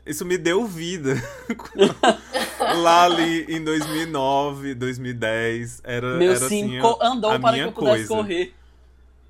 isso 0.06 0.24
me 0.24 0.38
deu 0.38 0.64
vida. 0.66 1.14
Lá 2.78 3.04
ali 3.04 3.44
em 3.48 3.62
2009, 3.62 4.74
2010, 4.74 5.80
era, 5.84 6.16
Meu 6.16 6.30
era 6.30 6.48
sim 6.48 6.78
assim, 6.78 6.96
andou 7.02 7.30
a 7.30 7.38
para 7.38 7.52
minha 7.52 7.64
que 7.64 7.68
eu 7.70 7.72
pudesse 7.72 8.06
coisa. 8.06 8.22
correr. 8.22 8.54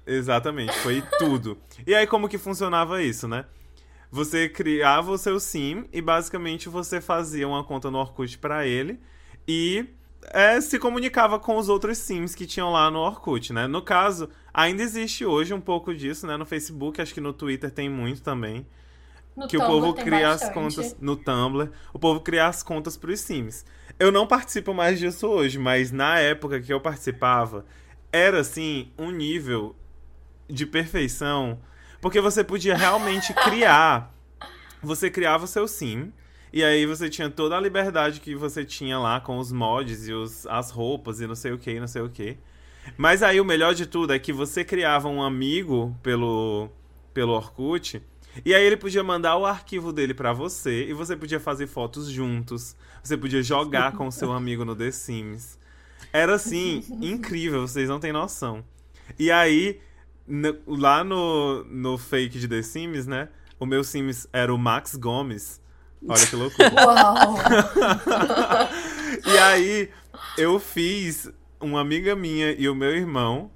Exatamente, 0.07 0.73
foi 0.79 1.03
tudo. 1.19 1.59
E 1.87 1.95
aí 1.95 2.07
como 2.07 2.29
que 2.29 2.39
funcionava 2.39 3.03
isso, 3.03 3.27
né? 3.27 3.45
Você 4.11 4.49
criava 4.49 5.11
o 5.11 5.19
seu 5.19 5.41
sim 5.41 5.85
e 5.93 6.01
basicamente 6.01 6.69
você 6.69 7.01
fazia 7.01 7.49
uma 7.49 7.65
conta 7.65 7.91
no 7.91 7.99
Orkut 7.99 8.39
para 8.39 8.67
ele 8.67 9.01
e 9.49 9.87
é, 10.33 10.61
se 10.61 10.79
comunicava 10.79 11.39
com 11.39 11.57
os 11.57 11.69
outros 11.69 11.99
sims 11.99 12.35
que 12.35 12.47
tinham 12.47 12.71
lá 12.71 12.91
no 12.91 13.01
Orkut, 13.01 13.53
né? 13.53 13.67
No 13.67 13.83
caso, 13.83 14.29
ainda 14.53 14.83
existe 14.83 15.25
hoje 15.25 15.53
um 15.53 15.61
pouco 15.61 15.95
disso, 15.95 16.27
né? 16.27 16.37
No 16.37 16.47
Facebook, 16.47 17.01
acho 17.01 17.15
que 17.15 17.21
no 17.21 17.33
Twitter 17.33 17.71
tem 17.71 17.89
muito 17.89 18.23
também. 18.23 18.67
No 19.37 19.47
que 19.47 19.59
Tumblr 19.59 19.77
o 19.77 19.81
povo 19.81 19.95
cria 19.95 20.29
bastante. 20.29 20.49
as 20.49 20.55
contas 20.55 20.97
no 21.01 21.17
Tumblr, 21.17 21.71
o 21.93 21.99
povo 21.99 22.21
cria 22.21 22.47
as 22.47 22.63
contas 22.63 22.97
pros 22.97 23.21
Sims. 23.21 23.67
Eu 23.99 24.11
não 24.11 24.27
participo 24.27 24.73
mais 24.73 24.99
disso 24.99 25.27
hoje, 25.29 25.59
mas 25.59 25.93
na 25.93 26.19
época 26.19 26.61
que 26.61 26.73
eu 26.73 26.81
participava, 26.81 27.67
era 28.11 28.41
assim 28.41 28.91
um 28.99 29.11
nível 29.11 29.77
de 30.49 30.65
perfeição, 30.65 31.59
porque 32.01 32.21
você 32.21 32.43
podia 32.43 32.77
realmente 32.77 33.35
criar, 33.45 34.15
você 34.83 35.11
criava 35.11 35.45
o 35.45 35.49
seu 35.49 35.69
sim, 35.69 36.13
e 36.53 36.65
aí 36.65 36.87
você 36.87 37.11
tinha 37.11 37.29
toda 37.29 37.57
a 37.57 37.61
liberdade 37.61 38.21
que 38.21 38.35
você 38.35 38.65
tinha 38.65 38.99
lá 38.99 39.21
com 39.21 39.37
os 39.39 39.53
mods 39.53 40.09
e 40.09 40.13
os, 40.13 40.47
as 40.47 40.71
roupas 40.71 41.21
e 41.21 41.27
não 41.27 41.35
sei 41.35 41.53
o 41.53 41.59
que, 41.59 41.79
não 41.79 41.89
sei 41.89 42.01
o 42.01 42.09
que. 42.09 42.39
Mas 42.97 43.23
aí 43.23 43.41
o 43.41 43.45
melhor 43.45 43.75
de 43.75 43.85
tudo 43.85 44.15
é 44.15 44.19
que 44.19 44.33
você 44.33 44.65
criava 44.65 45.09
um 45.09 45.23
amigo 45.23 45.95
pelo 46.03 46.71
pelo 47.13 47.33
Orkut 47.33 48.03
E 48.45 48.55
aí 48.55 48.65
ele 48.65 48.77
podia 48.77 49.03
mandar 49.03 49.37
o 49.37 49.47
arquivo 49.47 49.93
dele 49.93 50.15
para 50.15 50.33
você 50.33 50.87
e 50.89 50.93
você 50.93 51.17
podia 51.17 51.41
fazer 51.41 51.67
fotos 51.67 52.09
juntos. 52.09 52.77
Você 53.03 53.17
podia 53.17 53.43
jogar 53.43 53.93
com 53.93 54.09
o 54.09 54.13
seu 54.13 54.33
amigo 54.33 54.65
no 54.65 54.75
The 54.75 54.91
Sims. 54.91 55.59
Era 56.13 56.35
assim, 56.35 56.85
incrível, 57.01 57.67
vocês 57.67 57.89
não 57.89 58.01
têm 58.01 58.13
noção. 58.13 58.65
E 59.19 59.31
aí, 59.31 59.81
no, 60.27 60.57
lá 60.67 61.05
no, 61.05 61.65
no 61.65 61.99
fake 61.99 62.39
de 62.39 62.49
The 62.49 62.63
Sims, 62.63 63.07
né? 63.07 63.29
O 63.59 63.67
meu 63.67 63.83
Sims 63.83 64.27
era 64.33 64.53
o 64.53 64.59
Max 64.59 64.97
Gomes. 64.97 65.61
Olha 66.07 66.27
que 66.27 66.37
loucura. 66.37 66.73
Uau! 66.75 67.37
e 69.33 69.39
aí, 69.39 69.91
eu 70.37 70.59
fiz 70.59 71.31
uma 71.61 71.81
amiga 71.81 72.15
minha 72.15 72.53
e 72.53 72.69
o 72.69 72.75
meu 72.75 72.91
irmão 72.91 73.51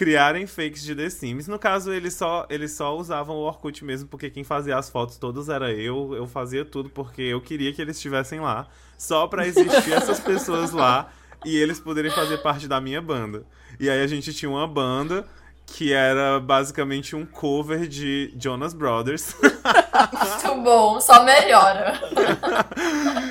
criarem 0.00 0.46
fakes 0.46 0.82
de 0.82 0.94
The 0.94 1.10
Sims. 1.10 1.46
No 1.46 1.58
caso, 1.58 1.92
eles 1.92 2.14
só, 2.14 2.46
eles 2.48 2.72
só 2.72 2.96
usavam 2.96 3.36
o 3.36 3.40
Orkut 3.40 3.84
mesmo, 3.84 4.08
porque 4.08 4.30
quem 4.30 4.42
fazia 4.42 4.78
as 4.78 4.88
fotos 4.88 5.18
todas 5.18 5.50
era 5.50 5.70
eu. 5.74 6.14
Eu 6.14 6.26
fazia 6.26 6.64
tudo 6.64 6.88
porque 6.88 7.20
eu 7.20 7.38
queria 7.38 7.70
que 7.70 7.82
eles 7.82 7.96
estivessem 7.96 8.40
lá. 8.40 8.66
Só 8.96 9.26
pra 9.26 9.46
existir 9.46 9.92
essas 9.92 10.18
pessoas 10.18 10.70
lá 10.72 11.12
e 11.44 11.54
eles 11.54 11.78
poderem 11.78 12.10
fazer 12.10 12.38
parte 12.38 12.66
da 12.66 12.80
minha 12.80 13.02
banda. 13.02 13.44
E 13.78 13.90
aí 13.90 14.02
a 14.02 14.06
gente 14.06 14.32
tinha 14.32 14.50
uma 14.50 14.66
banda 14.66 15.26
que 15.72 15.92
era 15.92 16.40
basicamente 16.40 17.14
um 17.14 17.24
cover 17.24 17.86
de 17.86 18.34
Jonas 18.36 18.74
Brothers. 18.74 19.34
Muito 19.40 20.62
bom, 20.62 21.00
só 21.00 21.24
melhora. 21.24 21.98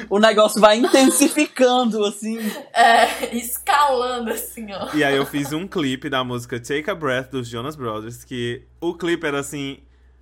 o 0.09 0.19
negócio 0.19 0.59
vai 0.59 0.77
intensificando, 0.77 2.03
assim. 2.05 2.39
É, 2.73 3.35
escalando, 3.35 4.31
assim, 4.31 4.67
ó. 4.71 4.95
E 4.95 5.03
aí 5.03 5.15
eu 5.15 5.25
fiz 5.25 5.51
um 5.51 5.67
clipe 5.67 6.09
da 6.09 6.23
música 6.23 6.59
Take 6.59 6.89
a 6.89 6.95
Breath 6.95 7.31
dos 7.31 7.47
Jonas 7.47 7.75
Brothers, 7.75 8.23
que 8.23 8.63
o 8.79 8.93
clipe 8.93 9.27
era 9.27 9.39
assim, 9.39 9.79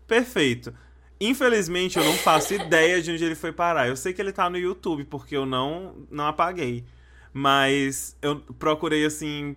perfeito. 0.08 0.74
Infelizmente 1.22 1.98
eu 1.98 2.04
não 2.04 2.14
faço 2.14 2.54
ideia 2.54 3.02
de 3.02 3.12
onde 3.12 3.24
ele 3.24 3.36
foi 3.36 3.52
parar. 3.52 3.88
Eu 3.88 3.96
sei 3.96 4.12
que 4.12 4.22
ele 4.22 4.32
tá 4.32 4.50
no 4.50 4.58
YouTube, 4.58 5.06
porque 5.06 5.38
eu 5.38 5.46
não, 5.46 5.96
não 6.10 6.26
apaguei. 6.26 6.84
Mas 7.32 8.18
eu 8.22 8.38
procurei 8.58 9.06
assim 9.06 9.56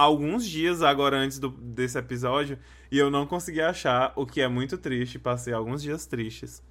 alguns 0.00 0.46
dias 0.46 0.82
agora 0.82 1.16
antes 1.16 1.38
do, 1.38 1.48
desse 1.48 1.98
episódio 1.98 2.58
e 2.90 2.98
eu 2.98 3.10
não 3.10 3.26
consegui 3.26 3.60
achar, 3.60 4.12
o 4.16 4.26
que 4.26 4.40
é 4.40 4.48
muito 4.48 4.76
triste. 4.78 5.18
Passei 5.18 5.52
alguns 5.52 5.82
dias 5.82 6.06
tristes. 6.06 6.62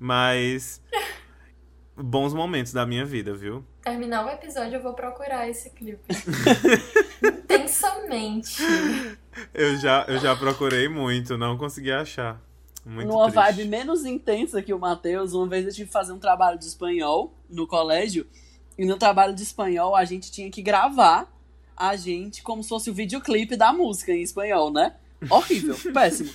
Mas. 0.00 0.82
bons 1.94 2.32
momentos 2.32 2.72
da 2.72 2.86
minha 2.86 3.04
vida, 3.04 3.34
viu? 3.34 3.64
Terminar 3.82 4.24
o 4.26 4.30
episódio, 4.30 4.76
eu 4.76 4.82
vou 4.82 4.94
procurar 4.94 5.48
esse 5.48 5.70
clipe. 5.70 6.00
Intensamente. 7.22 8.62
Eu 9.52 9.76
já, 9.76 10.04
eu 10.08 10.18
já 10.18 10.34
procurei 10.36 10.88
muito, 10.88 11.36
não 11.36 11.58
consegui 11.58 11.90
achar. 11.90 12.40
Muito 12.86 13.08
Numa 13.08 13.30
triste. 13.30 13.34
vibe 13.34 13.64
menos 13.68 14.04
intensa 14.04 14.62
que 14.62 14.72
o 14.72 14.78
Matheus, 14.78 15.32
uma 15.32 15.46
vez 15.46 15.66
eu 15.66 15.72
tive 15.72 15.86
que 15.86 15.92
fazer 15.92 16.12
um 16.12 16.18
trabalho 16.18 16.58
de 16.58 16.66
espanhol 16.66 17.34
no 17.50 17.66
colégio. 17.66 18.26
E 18.78 18.86
no 18.86 18.96
trabalho 18.96 19.34
de 19.34 19.42
espanhol 19.42 19.94
a 19.96 20.04
gente 20.04 20.30
tinha 20.30 20.48
que 20.50 20.62
gravar 20.62 21.28
a 21.78 21.94
gente 21.94 22.42
como 22.42 22.62
se 22.62 22.68
fosse 22.68 22.90
o 22.90 22.94
videoclipe 22.94 23.56
da 23.56 23.72
música 23.72 24.12
em 24.12 24.22
espanhol, 24.22 24.72
né? 24.72 24.96
Horrível, 25.30 25.76
péssimo. 25.94 26.30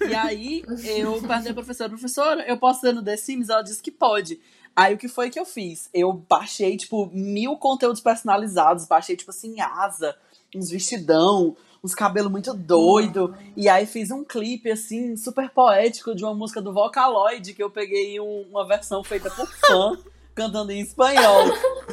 E 0.00 0.14
aí 0.14 0.62
eu 0.84 1.20
perguntei 1.20 1.50
à 1.50 1.54
professora, 1.54 1.88
professora, 1.88 2.44
eu 2.46 2.56
posso 2.56 2.80
ser 2.80 2.92
no 2.92 3.02
The 3.02 3.16
Sims? 3.16 3.48
Ela 3.48 3.62
disse 3.62 3.82
que 3.82 3.90
pode. 3.90 4.40
Aí 4.76 4.94
o 4.94 4.98
que 4.98 5.08
foi 5.08 5.30
que 5.30 5.38
eu 5.38 5.44
fiz? 5.44 5.88
Eu 5.92 6.12
baixei, 6.12 6.76
tipo, 6.76 7.08
mil 7.12 7.56
conteúdos 7.56 8.00
personalizados, 8.00 8.86
baixei, 8.86 9.16
tipo 9.16 9.30
assim, 9.30 9.60
asa, 9.60 10.16
uns 10.54 10.68
vestidão, 10.68 11.56
uns 11.82 11.94
cabelos 11.94 12.30
muito 12.30 12.52
doido. 12.52 13.36
E 13.56 13.68
aí 13.68 13.86
fiz 13.86 14.10
um 14.10 14.24
clipe, 14.24 14.70
assim, 14.70 15.16
super 15.16 15.48
poético 15.50 16.14
de 16.14 16.24
uma 16.24 16.34
música 16.34 16.60
do 16.60 16.72
Vocaloid, 16.72 17.54
que 17.54 17.62
eu 17.62 17.70
peguei 17.70 18.18
um, 18.18 18.46
uma 18.50 18.66
versão 18.66 19.04
feita 19.04 19.30
por 19.30 19.46
fã, 19.46 19.96
cantando 20.34 20.72
em 20.72 20.80
espanhol. 20.80 21.44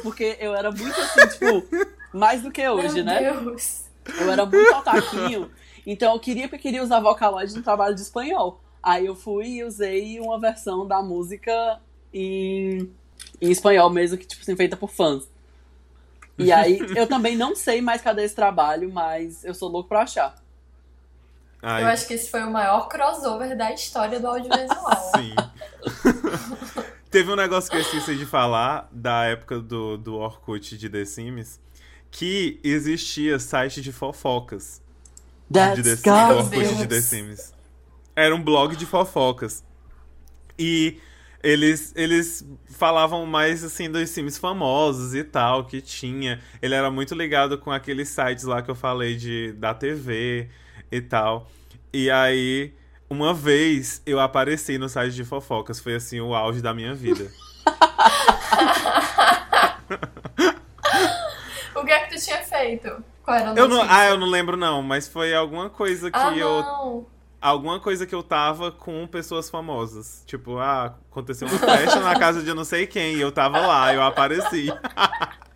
Porque 0.02 0.36
eu 0.40 0.54
era 0.54 0.72
muito 0.72 1.00
assim, 1.00 1.28
tipo, 1.28 2.01
mais 2.12 2.42
do 2.42 2.50
que 2.50 2.68
hoje, 2.68 2.96
Meu 2.96 3.04
né? 3.04 3.32
Deus. 3.32 3.84
Eu 4.18 4.30
era 4.30 4.44
muito 4.44 4.74
otaquinho. 4.74 5.50
Então 5.86 6.14
eu 6.14 6.20
queria 6.20 6.48
porque 6.48 6.62
queria 6.62 6.82
usar 6.82 7.00
Vocaloid 7.00 7.54
no 7.54 7.62
trabalho 7.62 7.94
de 7.94 8.02
espanhol. 8.02 8.60
Aí 8.82 9.06
eu 9.06 9.14
fui 9.14 9.46
e 9.46 9.64
usei 9.64 10.18
uma 10.18 10.40
versão 10.40 10.86
da 10.86 11.00
música 11.00 11.80
em, 12.12 12.90
em 13.40 13.50
espanhol 13.50 13.88
mesmo, 13.90 14.18
que, 14.18 14.26
tipo 14.26 14.42
assim, 14.42 14.56
feita 14.56 14.76
por 14.76 14.90
fãs. 14.90 15.28
E 16.36 16.50
aí, 16.50 16.78
eu 16.96 17.06
também 17.06 17.36
não 17.36 17.54
sei 17.54 17.80
mais 17.80 18.02
cadê 18.02 18.24
esse 18.24 18.34
trabalho, 18.34 18.92
mas 18.92 19.44
eu 19.44 19.54
sou 19.54 19.68
louco 19.68 19.88
pra 19.88 20.02
achar. 20.02 20.34
Ai, 21.62 21.84
Eu 21.84 21.86
acho 21.86 22.08
que 22.08 22.14
esse 22.14 22.28
foi 22.28 22.42
o 22.42 22.50
maior 22.50 22.88
crossover 22.88 23.56
da 23.56 23.72
história 23.72 24.18
do 24.18 24.26
audiovisual. 24.26 24.96
Sim. 25.14 25.34
Teve 27.08 27.30
um 27.30 27.36
negócio 27.36 27.70
que 27.70 27.76
eu 27.76 27.80
esqueci 27.82 28.16
de 28.16 28.26
falar 28.26 28.88
da 28.90 29.24
época 29.26 29.60
do, 29.60 29.96
do 29.96 30.16
Orkut 30.16 30.76
de 30.76 30.88
The 30.88 31.04
Sims, 31.04 31.60
que 32.12 32.60
existia 32.62 33.40
site 33.40 33.80
de 33.80 33.90
fofocas 33.90 34.82
de 35.50 35.82
The. 35.82 36.10
Orkut 36.10 36.74
de 36.76 36.86
The 36.86 37.00
Sims. 37.00 37.54
Era 38.14 38.36
um 38.36 38.42
blog 38.42 38.76
de 38.76 38.86
fofocas. 38.86 39.64
E 40.58 40.98
eles, 41.42 41.92
eles 41.96 42.46
falavam 42.68 43.24
mais 43.26 43.64
assim 43.64 43.90
dos 43.90 44.10
Sims 44.10 44.36
famosos 44.36 45.14
e 45.14 45.24
tal, 45.24 45.64
que 45.64 45.80
tinha. 45.80 46.38
Ele 46.60 46.74
era 46.74 46.90
muito 46.90 47.14
ligado 47.14 47.56
com 47.58 47.70
aqueles 47.70 48.10
sites 48.10 48.44
lá 48.44 48.60
que 48.62 48.70
eu 48.70 48.74
falei 48.74 49.16
de 49.16 49.54
da 49.54 49.72
TV 49.72 50.50
e 50.90 51.00
tal. 51.00 51.50
E 51.92 52.10
aí, 52.10 52.74
uma 53.08 53.32
vez 53.32 54.02
eu 54.04 54.20
apareci 54.20 54.76
no 54.76 54.88
site 54.88 55.14
de 55.14 55.24
fofocas, 55.24 55.80
foi 55.80 55.94
assim 55.94 56.20
o 56.20 56.34
auge 56.34 56.60
da 56.60 56.74
minha 56.74 56.94
vida. 56.94 57.32
O 61.82 61.86
que 61.86 61.92
é 61.92 62.00
que 62.06 62.14
tu 62.16 62.22
tinha 62.24 62.38
feito? 62.38 63.04
Qual 63.24 63.36
era 63.36 63.50
a 63.52 63.54
Eu 63.54 63.68
não, 63.68 63.82
ah, 63.88 64.06
eu 64.06 64.18
não 64.18 64.26
lembro 64.26 64.56
não, 64.56 64.82
mas 64.82 65.06
foi 65.08 65.34
alguma 65.34 65.68
coisa 65.70 66.10
que 66.10 66.18
Ah, 66.18 66.34
eu 66.36 66.62
não. 66.62 67.06
alguma 67.40 67.78
coisa 67.80 68.06
que 68.06 68.14
eu 68.14 68.22
tava 68.22 68.70
com 68.72 69.06
pessoas 69.06 69.48
famosas. 69.50 70.22
Tipo, 70.26 70.58
ah, 70.58 70.94
aconteceu 71.10 71.46
uma 71.48 71.58
festa 71.58 72.00
na 72.00 72.18
casa 72.18 72.42
de 72.42 72.48
eu 72.48 72.54
não 72.54 72.64
sei 72.64 72.86
quem, 72.86 73.14
e 73.14 73.20
eu 73.20 73.30
tava 73.32 73.58
lá, 73.60 73.92
eu 73.94 74.02
apareci. 74.02 74.66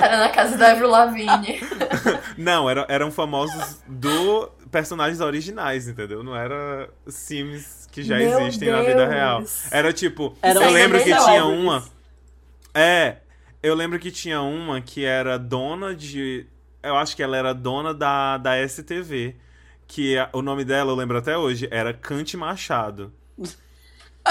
Era 0.00 0.18
na 0.18 0.28
casa 0.28 0.56
da 0.56 0.70
Avril 0.70 0.88
Lavigne. 0.88 1.60
Não, 2.38 2.70
era, 2.70 2.86
eram 2.88 3.10
famosos 3.10 3.82
do 3.88 4.48
personagens 4.70 5.20
originais, 5.20 5.88
entendeu? 5.88 6.22
Não 6.22 6.34
era 6.36 6.88
Sims 7.08 7.88
que 7.90 8.04
já 8.04 8.16
Meu 8.18 8.38
existem 8.40 8.70
na 8.70 8.80
vida 8.82 8.98
Deus. 9.04 9.08
real. 9.10 9.42
Era 9.72 9.92
tipo, 9.92 10.36
Eram 10.40 10.62
eu 10.62 10.70
lembro 10.70 10.98
que 11.02 11.12
tinha 11.12 11.44
uma. 11.44 11.84
É, 12.72 13.16
eu 13.62 13.74
lembro 13.74 13.98
que 13.98 14.10
tinha 14.10 14.40
uma 14.42 14.80
que 14.80 15.04
era 15.04 15.38
dona 15.38 15.94
de. 15.94 16.46
Eu 16.82 16.96
acho 16.96 17.14
que 17.16 17.22
ela 17.22 17.36
era 17.36 17.52
dona 17.54 17.94
da, 17.94 18.38
da 18.38 18.56
STV. 18.58 19.36
Que 19.86 20.18
a- 20.18 20.30
o 20.32 20.42
nome 20.42 20.64
dela, 20.64 20.90
eu 20.92 20.96
lembro 20.96 21.18
até 21.18 21.36
hoje, 21.36 21.68
era 21.70 21.92
Cante 21.94 22.36
Machado. 22.36 23.12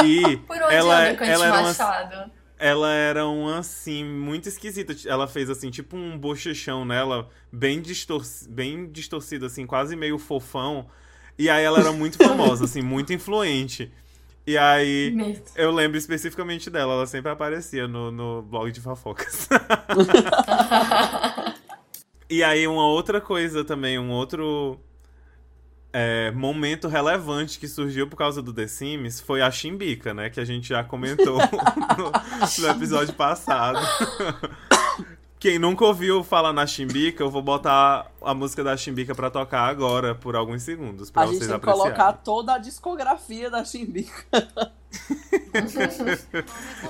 E 0.03 0.37
Por 0.47 0.55
onde 0.61 0.73
ela, 0.75 0.99
anda 1.09 1.17
Cante 1.17 1.29
ela 1.31 1.45
era 1.47 1.57
uma, 1.57 1.67
Machado? 1.67 2.31
ela 2.57 2.91
era 2.93 3.27
uma, 3.27 3.59
assim, 3.59 4.03
muito 4.05 4.47
esquisita. 4.49 4.95
Ela 5.07 5.27
fez, 5.27 5.49
assim, 5.49 5.69
tipo 5.71 5.97
um 5.97 6.17
bochechão 6.17 6.85
nela, 6.85 7.29
bem, 7.51 7.81
distorci 7.81 8.47
bem 8.49 8.87
distorcido, 8.91 9.45
assim, 9.45 9.65
quase 9.65 9.95
meio 9.95 10.17
fofão. 10.19 10.87
E 11.37 11.49
aí 11.49 11.63
ela 11.63 11.79
era 11.79 11.91
muito 11.91 12.17
famosa, 12.21 12.65
assim, 12.65 12.81
muito 12.81 13.13
influente. 13.13 13.91
E 14.45 14.57
aí, 14.57 15.11
Meu 15.11 15.35
eu 15.55 15.71
lembro 15.71 15.97
especificamente 15.97 16.69
dela, 16.69 16.93
ela 16.93 17.05
sempre 17.05 17.31
aparecia 17.31 17.87
no, 17.87 18.11
no 18.11 18.41
blog 18.41 18.71
de 18.71 18.81
fofocas. 18.81 19.47
e 22.29 22.43
aí, 22.43 22.67
uma 22.67 22.87
outra 22.87 23.21
coisa 23.21 23.63
também, 23.63 23.99
um 23.99 24.09
outro 24.09 24.79
é, 25.93 26.31
momento 26.31 26.87
relevante 26.87 27.59
que 27.59 27.67
surgiu 27.67 28.07
por 28.07 28.15
causa 28.15 28.41
do 28.41 28.53
The 28.53 28.67
Sims 28.67 29.19
foi 29.19 29.41
a 29.41 29.51
Chimbica, 29.51 30.13
né? 30.13 30.29
Que 30.29 30.39
a 30.39 30.45
gente 30.45 30.69
já 30.69 30.83
comentou 30.83 31.37
no, 31.97 32.63
no 32.63 32.69
episódio 32.69 33.13
passado. 33.13 33.79
Quem 35.41 35.57
nunca 35.57 35.83
ouviu 35.83 36.23
falar 36.23 36.53
na 36.53 36.67
Chimbica, 36.67 37.23
eu 37.23 37.31
vou 37.31 37.41
botar 37.41 38.11
a 38.21 38.31
música 38.31 38.63
da 38.63 38.77
Chimbica 38.77 39.15
pra 39.15 39.27
tocar 39.31 39.61
agora 39.63 40.13
por 40.13 40.35
alguns 40.35 40.61
segundos, 40.61 41.09
pra 41.09 41.23
A 41.23 41.25
gente 41.25 41.37
vocês 41.39 41.49
tem 41.49 41.59
que 41.59 41.67
apreciarem. 41.67 41.95
colocar 41.97 42.13
toda 42.13 42.53
a 42.53 42.57
discografia 42.59 43.49
da 43.49 43.65
Chimbica. 43.65 44.23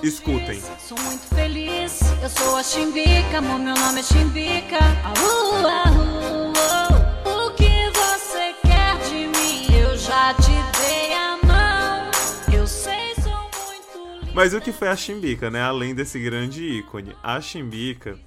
Escutem. 0.04 0.62
Sou 0.80 1.00
muito 1.00 1.34
feliz, 1.34 2.02
eu 2.22 2.30
sou 2.30 2.58
a 2.58 2.64
Chimbica, 2.64 3.38
amor, 3.38 3.58
meu 3.58 3.74
nome 3.74 4.02
é 4.02 4.04
Chimbica. 4.04 4.80
Aú, 5.06 5.68
aú. 5.68 7.48
O 7.48 7.52
que 7.52 7.90
você 7.94 8.54
quer 8.64 8.98
de 9.08 9.28
mim? 9.30 9.74
Eu 9.82 9.98
já 9.98 10.34
te 10.34 10.52
dei 10.78 11.14
a 11.14 11.38
mão. 11.46 12.12
Eu 12.54 12.68
sei, 12.68 13.16
sou 13.16 13.32
muito 13.32 14.20
linda. 14.20 14.32
Mas 14.36 14.54
o 14.54 14.60
que 14.60 14.74
foi 14.74 14.90
a 14.90 14.96
Chimbica, 14.98 15.50
né? 15.50 15.62
Além 15.62 15.96
desse 15.96 16.20
grande 16.20 16.62
ícone. 16.66 17.16
A 17.24 17.40
Chimbica, 17.40 18.20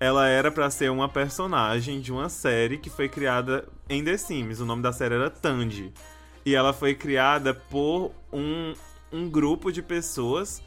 ela 0.00 0.28
era 0.28 0.50
pra 0.50 0.70
ser 0.70 0.90
uma 0.90 1.08
personagem 1.08 2.00
de 2.00 2.12
uma 2.12 2.28
série 2.28 2.78
que 2.78 2.88
foi 2.88 3.08
criada 3.08 3.68
em 3.88 4.04
The 4.04 4.16
Sims. 4.16 4.60
O 4.60 4.66
nome 4.66 4.82
da 4.82 4.92
série 4.92 5.14
era 5.14 5.28
Tandy. 5.28 5.92
E 6.44 6.54
ela 6.54 6.72
foi 6.72 6.94
criada 6.94 7.52
por 7.52 8.12
um, 8.32 8.74
um 9.12 9.28
grupo 9.28 9.72
de 9.72 9.82
pessoas 9.82 10.62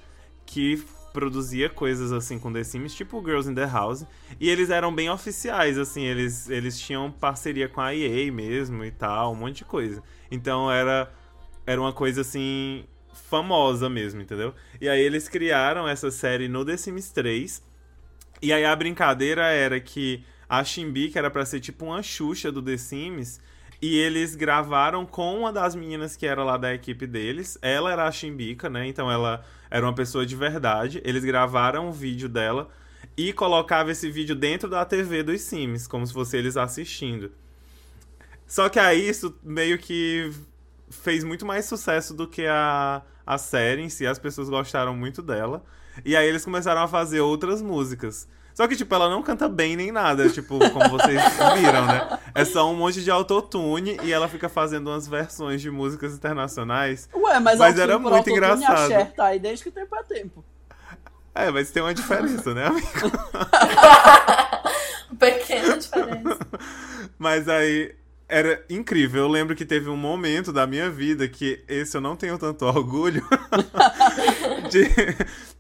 que 0.46 0.84
produzia 1.14 1.70
coisas 1.70 2.12
assim 2.12 2.40
com 2.40 2.52
The 2.52 2.64
Sims, 2.64 2.94
tipo 2.94 3.24
Girls 3.24 3.50
in 3.50 3.56
the 3.56 3.66
House. 3.66 4.06
E 4.40 4.50
eles 4.50 4.70
eram 4.70 4.94
bem 4.94 5.10
oficiais, 5.10 5.78
assim, 5.78 6.04
eles, 6.04 6.50
eles 6.50 6.80
tinham 6.80 7.12
parceria 7.12 7.70
com 7.70 7.82
a 7.82 7.96
EA 7.96 8.32
mesmo 8.32 8.84
e 8.84 8.92
tal, 8.92 9.32
um 9.32 9.36
monte 9.36 9.58
de 9.58 9.66
coisa. 9.66 10.04
Então 10.30 10.72
era, 10.72 11.12
era 11.66 11.80
uma 11.80 11.94
coisa 11.94 12.22
assim 12.22 12.86
famosa 13.14 13.90
mesmo, 13.90 14.22
entendeu? 14.22 14.54
E 14.80 14.90
aí 14.90 15.02
eles 15.02 15.28
criaram 15.30 15.88
essa 15.88 16.12
série 16.12 16.48
no 16.48 16.66
The 16.66 16.78
Sims 16.78 17.12
3. 17.12 17.71
E 18.42 18.52
aí 18.52 18.66
a 18.66 18.76
brincadeira 18.76 19.46
era 19.48 19.80
que 19.80 20.24
a 20.50 20.64
Shimbi, 20.64 21.10
que 21.10 21.18
era 21.18 21.30
para 21.30 21.46
ser 21.46 21.60
tipo 21.60 21.86
uma 21.86 22.02
Xuxa 22.02 22.52
do 22.52 22.62
The 22.62 22.76
Sims, 22.76 23.40
e 23.82 23.98
eles 23.98 24.36
gravaram 24.36 25.06
com 25.06 25.40
uma 25.40 25.52
das 25.52 25.74
meninas 25.74 26.16
que 26.16 26.28
era 26.28 26.44
lá 26.44 26.58
da 26.58 26.74
equipe 26.74 27.08
deles. 27.08 27.58
Ela 27.62 27.92
era 27.92 28.06
a 28.06 28.12
Chimbica, 28.12 28.70
né? 28.70 28.88
Então 28.88 29.12
ela 29.12 29.44
era 29.70 29.86
uma 29.86 29.94
pessoa 29.94 30.26
de 30.26 30.36
verdade. 30.36 31.02
Eles 31.04 31.24
gravaram 31.24 31.88
um 31.88 31.92
vídeo 31.92 32.30
dela 32.30 32.70
e 33.18 33.34
colocavam 33.34 33.92
esse 33.92 34.10
vídeo 34.10 34.36
dentro 34.36 34.70
da 34.70 34.86
TV 34.86 35.24
dos 35.24 35.42
Sims, 35.42 35.88
como 35.88 36.06
se 36.06 36.14
fosse 36.14 36.38
eles 36.38 36.58
assistindo. 36.58 37.32
Só 38.46 38.70
que 38.70 38.80
aí 38.80 39.08
isso 39.08 39.36
meio 39.44 39.78
que 39.80 40.32
fez 40.92 41.24
muito 41.24 41.46
mais 41.46 41.66
sucesso 41.66 42.14
do 42.14 42.28
que 42.28 42.46
a, 42.46 43.02
a 43.26 43.38
série 43.38 43.82
em 43.82 43.90
si. 43.90 44.06
As 44.06 44.20
pessoas 44.20 44.50
gostaram 44.50 44.96
muito 44.96 45.22
dela. 45.22 45.64
E 46.06 46.16
aí 46.16 46.28
eles 46.28 46.46
começaram 46.46 46.82
a 46.82 46.88
fazer 46.88 47.22
outras 47.22 47.62
músicas. 47.62 48.28
Só 48.54 48.68
que, 48.68 48.76
tipo, 48.76 48.94
ela 48.94 49.10
não 49.10 49.24
canta 49.24 49.48
bem 49.48 49.76
nem 49.76 49.92
nada, 49.92 50.30
tipo, 50.30 50.60
como 50.72 50.90
vocês 50.90 51.22
viram, 51.56 51.86
né? 51.86 52.20
É 52.36 52.44
só 52.44 52.70
um 52.70 52.76
monte 52.76 53.02
de 53.02 53.10
autotune 53.10 53.98
e 54.04 54.12
ela 54.12 54.28
fica 54.28 54.50
fazendo 54.50 54.90
umas 54.90 55.08
versões 55.08 55.62
de 55.62 55.72
músicas 55.72 56.14
internacionais. 56.14 57.10
Ué, 57.14 57.40
mas, 57.40 57.58
mas 57.58 57.80
era 57.80 57.98
muito 57.98 58.30
engraçado. 58.30 58.94
A 58.94 59.06
tá 59.06 59.26
aí 59.28 59.40
desde 59.40 59.64
que 59.64 59.72
tempo 59.72 59.96
é 59.96 60.04
tempo. 60.04 60.44
É, 61.34 61.50
mas 61.50 61.72
tem 61.72 61.82
uma 61.82 61.94
diferença, 61.94 62.54
né, 62.54 62.68
amigo? 62.68 62.88
Pequena 65.18 65.78
diferença. 65.78 66.40
Mas 67.18 67.48
aí, 67.48 67.96
era 68.32 68.64
incrível. 68.70 69.24
Eu 69.24 69.28
lembro 69.28 69.56
que 69.56 69.66
teve 69.66 69.90
um 69.90 69.98
momento 69.98 70.54
da 70.54 70.66
minha 70.66 70.90
vida 70.90 71.28
que 71.28 71.62
esse 71.68 71.98
eu 71.98 72.02
não 72.02 72.16
tenho 72.16 72.38
tanto 72.38 72.64
orgulho 72.66 73.22
de, 74.72 74.88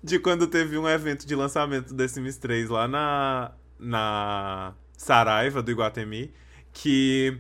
de 0.01 0.17
quando 0.17 0.47
teve 0.47 0.77
um 0.77 0.87
evento 0.87 1.27
de 1.27 1.35
lançamento 1.35 1.93
desse 1.93 2.15
Sims 2.15 2.37
3 2.37 2.69
lá 2.69 2.87
na, 2.87 3.51
na 3.77 4.73
Saraiva 4.95 5.61
do 5.61 5.69
Iguatemi, 5.69 6.33
que 6.71 7.37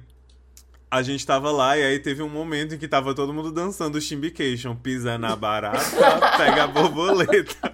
a 0.89 1.01
gente 1.01 1.25
tava 1.25 1.49
lá 1.49 1.77
e 1.77 1.83
aí 1.83 1.99
teve 1.99 2.21
um 2.21 2.29
momento 2.29 2.75
em 2.75 2.77
que 2.77 2.87
tava 2.87 3.15
todo 3.15 3.33
mundo 3.33 3.53
dançando 3.53 3.97
o 3.97 4.01
Shimbication, 4.01 4.75
pisa 4.75 5.17
na 5.17 5.33
barata, 5.37 5.79
pega 6.37 6.65
a 6.65 6.67
borboleta. 6.67 7.73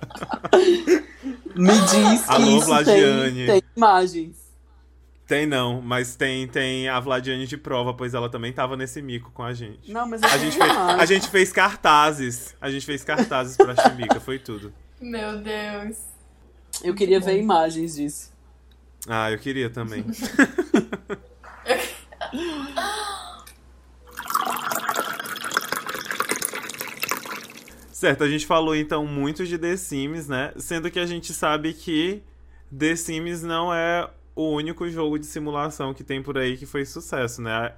Me 1.55 1.73
diz 1.73 2.21
que 2.21 2.31
Alô, 2.31 2.57
isso 2.59 2.85
tem, 2.85 3.45
tem 3.47 3.63
imagens. 3.75 4.46
Tem 5.27 5.45
não, 5.45 5.81
mas 5.81 6.15
tem 6.15 6.47
tem 6.47 6.87
a 6.87 6.97
Vladiane 7.01 7.45
de 7.45 7.57
prova, 7.57 7.93
pois 7.93 8.13
ela 8.13 8.29
também 8.29 8.53
tava 8.53 8.77
nesse 8.77 9.01
mico 9.01 9.29
com 9.31 9.43
a 9.43 9.53
gente. 9.53 9.91
Não, 9.91 10.07
mas 10.07 10.23
a 10.23 10.37
gente, 10.37 10.57
fez, 10.57 10.71
a 10.71 11.05
gente 11.05 11.29
fez 11.29 11.51
cartazes. 11.51 12.55
A 12.61 12.71
gente 12.71 12.85
fez 12.85 13.03
cartazes 13.03 13.57
pra 13.57 13.75
Chimica, 13.75 14.21
foi 14.21 14.39
tudo. 14.39 14.73
Meu 15.01 15.37
Deus. 15.39 15.97
Eu 16.81 16.95
queria 16.95 17.19
ver 17.19 17.37
imagens 17.37 17.95
disso. 17.95 18.31
Ah, 19.05 19.29
eu 19.29 19.37
queria 19.37 19.69
também. 19.69 20.05
certo, 27.91 28.23
a 28.23 28.29
gente 28.29 28.45
falou 28.45 28.73
então 28.73 29.05
muito 29.05 29.45
de 29.45 29.57
The 29.57 29.75
Sims, 29.75 30.29
né? 30.29 30.53
Sendo 30.55 30.89
que 30.89 30.99
a 30.99 31.05
gente 31.05 31.33
sabe 31.33 31.73
que 31.73 32.23
The 32.75 32.95
Sims 32.95 33.43
não 33.43 33.73
é 33.73 34.09
o 34.37 34.51
único 34.51 34.87
jogo 34.87 35.17
de 35.17 35.25
simulação 35.25 35.95
que 35.95 36.03
tem 36.03 36.21
por 36.21 36.37
aí 36.37 36.55
que 36.55 36.67
foi 36.67 36.85
sucesso, 36.85 37.41
né? 37.41 37.73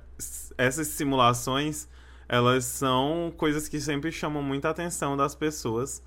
Essas 0.57 0.87
simulações, 0.87 1.87
elas 2.27 2.65
são 2.65 3.33
coisas 3.37 3.69
que 3.69 3.79
sempre 3.79 4.11
chamam 4.11 4.43
muita 4.43 4.69
atenção 4.69 5.15
das 5.15 5.33
pessoas. 5.33 6.03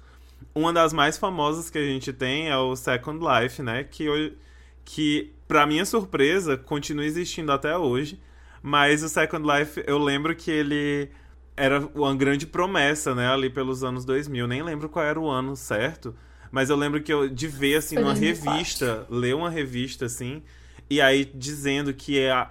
Uma 0.55 0.71
das 0.71 0.93
mais 0.93 1.17
famosas 1.17 1.71
que 1.71 1.79
a 1.79 1.85
gente 1.85 2.13
tem 2.13 2.51
é 2.51 2.57
o 2.59 2.77
Second 2.77 3.19
Life, 3.25 3.63
né? 3.63 3.83
Que, 3.85 4.37
que 4.85 5.33
para 5.49 5.67
minha 5.67 5.87
surpresa, 5.87 6.59
continua 6.59 7.07
existindo 7.07 7.51
até 7.51 7.79
hoje. 7.79 8.21
Mas 8.63 9.03
o 9.03 9.09
Second 9.09 9.49
Life, 9.51 9.83
eu 9.87 9.97
lembro 9.97 10.37
que 10.37 10.51
ele 10.51 11.09
era 11.57 11.81
uma 11.95 12.15
grande 12.15 12.47
promessa, 12.47 13.15
né? 13.15 13.27
Ali 13.27 13.49
pelos 13.49 13.83
anos 13.83 14.05
2000. 14.05 14.47
Nem 14.47 14.63
lembro 14.63 14.91
qual 14.91 15.07
era 15.07 15.19
o 15.19 15.31
ano 15.31 15.57
certo. 15.57 16.15
Mas 16.53 16.69
eu 16.69 16.77
lembro 16.77 17.03
que 17.03 17.11
eu 17.11 17.31
de 17.31 17.49
ver 17.49 17.77
assim 17.77 17.97
numa 17.97 18.13
revista, 18.13 19.07
ler 19.09 19.35
uma 19.35 19.49
revista 19.49 20.05
assim, 20.05 20.43
e 20.89 21.01
aí 21.01 21.25
dizendo 21.25 21.95
que 21.95 22.29
a, 22.29 22.51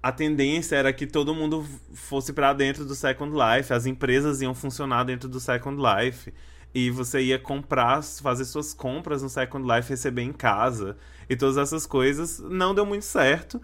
a 0.00 0.12
tendência 0.12 0.76
era 0.76 0.92
que 0.92 1.08
todo 1.08 1.34
mundo 1.34 1.66
fosse 1.92 2.32
para 2.32 2.52
dentro 2.52 2.84
do 2.84 2.94
Second 2.94 3.34
Life, 3.36 3.72
as 3.72 3.84
empresas 3.84 4.40
iam 4.40 4.54
funcionar 4.54 5.02
dentro 5.02 5.28
do 5.28 5.40
Second 5.40 5.76
Life 5.82 6.32
e 6.72 6.88
você 6.88 7.20
ia 7.20 7.38
comprar, 7.38 8.00
fazer 8.02 8.44
suas 8.44 8.72
compras 8.72 9.24
no 9.24 9.28
Second 9.28 9.66
Life, 9.66 9.88
receber 9.88 10.22
em 10.22 10.32
casa 10.32 10.96
e 11.28 11.34
todas 11.34 11.56
essas 11.56 11.84
coisas. 11.84 12.38
Não 12.38 12.74
deu 12.74 12.86
muito 12.86 13.04
certo. 13.04 13.60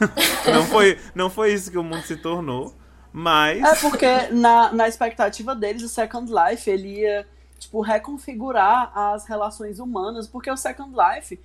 não, 0.52 0.66
foi, 0.66 0.98
não 1.14 1.30
foi 1.30 1.54
isso 1.54 1.70
que 1.70 1.78
o 1.78 1.82
mundo 1.82 2.02
se 2.02 2.16
tornou. 2.16 2.76
Mas. 3.12 3.62
É 3.62 3.74
porque 3.76 4.28
na, 4.32 4.72
na 4.72 4.88
expectativa 4.88 5.54
deles, 5.54 5.82
o 5.82 5.88
Second 5.88 6.30
Life 6.30 6.68
ele 6.68 7.00
ia 7.00 7.26
tipo, 7.58 7.80
reconfigurar 7.80 8.96
as 8.96 9.26
relações 9.26 9.78
humanas, 9.78 10.26
porque 10.26 10.50
o 10.50 10.56
Second 10.56 10.94
Life, 10.94 11.38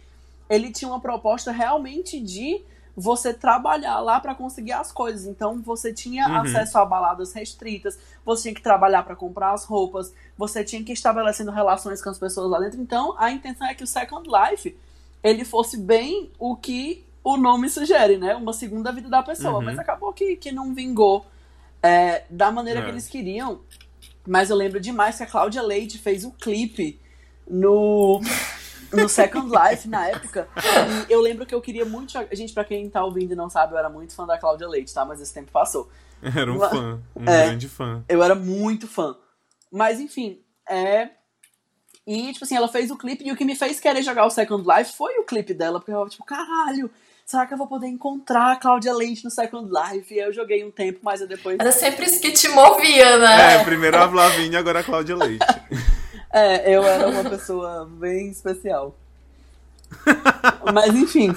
ele 0.49 0.71
tinha 0.71 0.89
uma 0.89 0.99
proposta 0.99 1.51
realmente 1.51 2.19
de 2.19 2.61
você 2.95 3.33
trabalhar 3.33 3.99
lá 3.99 4.19
para 4.19 4.35
conseguir 4.35 4.73
as 4.73 4.91
coisas. 4.91 5.25
Então 5.25 5.61
você 5.61 5.93
tinha 5.93 6.27
uhum. 6.27 6.41
acesso 6.41 6.77
a 6.77 6.85
baladas 6.85 7.33
restritas, 7.33 7.97
você 8.25 8.43
tinha 8.43 8.55
que 8.55 8.61
trabalhar 8.61 9.03
para 9.03 9.15
comprar 9.15 9.53
as 9.53 9.65
roupas, 9.65 10.13
você 10.37 10.63
tinha 10.63 10.83
que 10.83 10.91
ir 10.91 10.93
estabelecendo 10.93 11.51
relações 11.51 12.01
com 12.01 12.09
as 12.09 12.19
pessoas 12.19 12.49
lá 12.49 12.59
dentro. 12.59 12.81
Então 12.81 13.15
a 13.17 13.31
intenção 13.31 13.67
é 13.67 13.73
que 13.73 13.83
o 13.83 13.87
Second 13.87 14.29
Life 14.29 14.77
ele 15.23 15.45
fosse 15.45 15.77
bem 15.77 16.31
o 16.37 16.55
que 16.55 17.05
o 17.23 17.37
nome 17.37 17.69
sugere, 17.69 18.17
né? 18.17 18.35
Uma 18.35 18.53
segunda 18.53 18.91
vida 18.91 19.07
da 19.07 19.21
pessoa. 19.21 19.59
Uhum. 19.59 19.61
Mas 19.61 19.79
acabou 19.79 20.11
que, 20.11 20.35
que 20.35 20.51
não 20.51 20.73
vingou 20.73 21.25
é, 21.81 22.23
da 22.29 22.51
maneira 22.51 22.79
é. 22.79 22.83
que 22.83 22.89
eles 22.89 23.07
queriam. 23.07 23.59
Mas 24.27 24.49
eu 24.49 24.55
lembro 24.55 24.79
demais 24.79 25.17
que 25.17 25.23
a 25.23 25.27
Cláudia 25.27 25.61
Leite 25.61 25.97
fez 25.97 26.23
um 26.23 26.31
clipe 26.31 26.99
no, 27.47 28.21
no 28.93 29.09
Second 29.09 29.49
Life 29.49 29.87
na 29.87 30.07
época. 30.07 30.47
E 31.09 31.11
eu 31.11 31.21
lembro 31.21 31.45
que 31.45 31.55
eu 31.55 31.61
queria 31.61 31.85
muito. 31.85 32.13
Gente, 32.31 32.53
pra 32.53 32.63
quem 32.63 32.89
tá 32.89 33.03
ouvindo 33.03 33.33
e 33.33 33.35
não 33.35 33.49
sabe, 33.49 33.73
eu 33.73 33.77
era 33.77 33.89
muito 33.89 34.13
fã 34.13 34.25
da 34.25 34.37
Cláudia 34.37 34.67
Leite, 34.67 34.93
tá? 34.93 35.03
Mas 35.03 35.19
esse 35.19 35.33
tempo 35.33 35.51
passou. 35.51 35.89
Era 36.21 36.51
um 36.51 36.59
fã, 36.59 37.01
um 37.15 37.23
é, 37.23 37.47
grande 37.47 37.67
fã. 37.67 38.03
Eu 38.07 38.21
era 38.21 38.35
muito 38.35 38.87
fã. 38.87 39.15
Mas 39.71 39.99
enfim, 39.99 40.39
é. 40.69 41.09
E, 42.05 42.31
tipo 42.31 42.45
assim, 42.45 42.55
ela 42.55 42.67
fez 42.67 42.91
o 42.91 42.97
clipe 42.97 43.23
e 43.25 43.31
o 43.31 43.35
que 43.35 43.43
me 43.43 43.55
fez 43.55 43.79
querer 43.79 44.03
jogar 44.03 44.25
o 44.25 44.29
Second 44.29 44.63
Life 44.67 44.93
foi 44.93 45.17
o 45.17 45.23
clipe 45.23 45.53
dela, 45.53 45.79
porque 45.79 45.91
eu 45.91 45.97
tava 45.97 46.09
tipo, 46.09 46.23
caralho, 46.23 46.91
será 47.31 47.45
que 47.45 47.53
eu 47.53 47.57
vou 47.57 47.67
poder 47.67 47.87
encontrar 47.87 48.51
a 48.51 48.55
Cláudia 48.57 48.93
Leite 48.93 49.23
no 49.23 49.31
Second 49.31 49.71
Life? 49.71 50.13
E 50.13 50.19
eu 50.19 50.33
joguei 50.33 50.65
um 50.65 50.69
tempo, 50.69 50.99
mas 51.01 51.21
eu 51.21 51.27
depois. 51.27 51.57
Era 51.57 51.71
sempre 51.71 52.05
isso 52.05 52.19
que 52.19 52.31
te 52.31 52.49
movia, 52.49 53.17
né? 53.17 53.55
É, 53.55 53.63
primeiro 53.63 53.97
a 53.97 54.09
Flavinha, 54.09 54.59
agora 54.59 54.81
a 54.81 54.83
Cláudia 54.83 55.15
Leite. 55.15 55.45
é, 56.29 56.75
eu 56.75 56.83
era 56.83 57.07
uma 57.07 57.23
pessoa 57.23 57.89
bem 57.89 58.29
especial. 58.29 58.93
mas 60.73 60.93
enfim. 60.93 61.29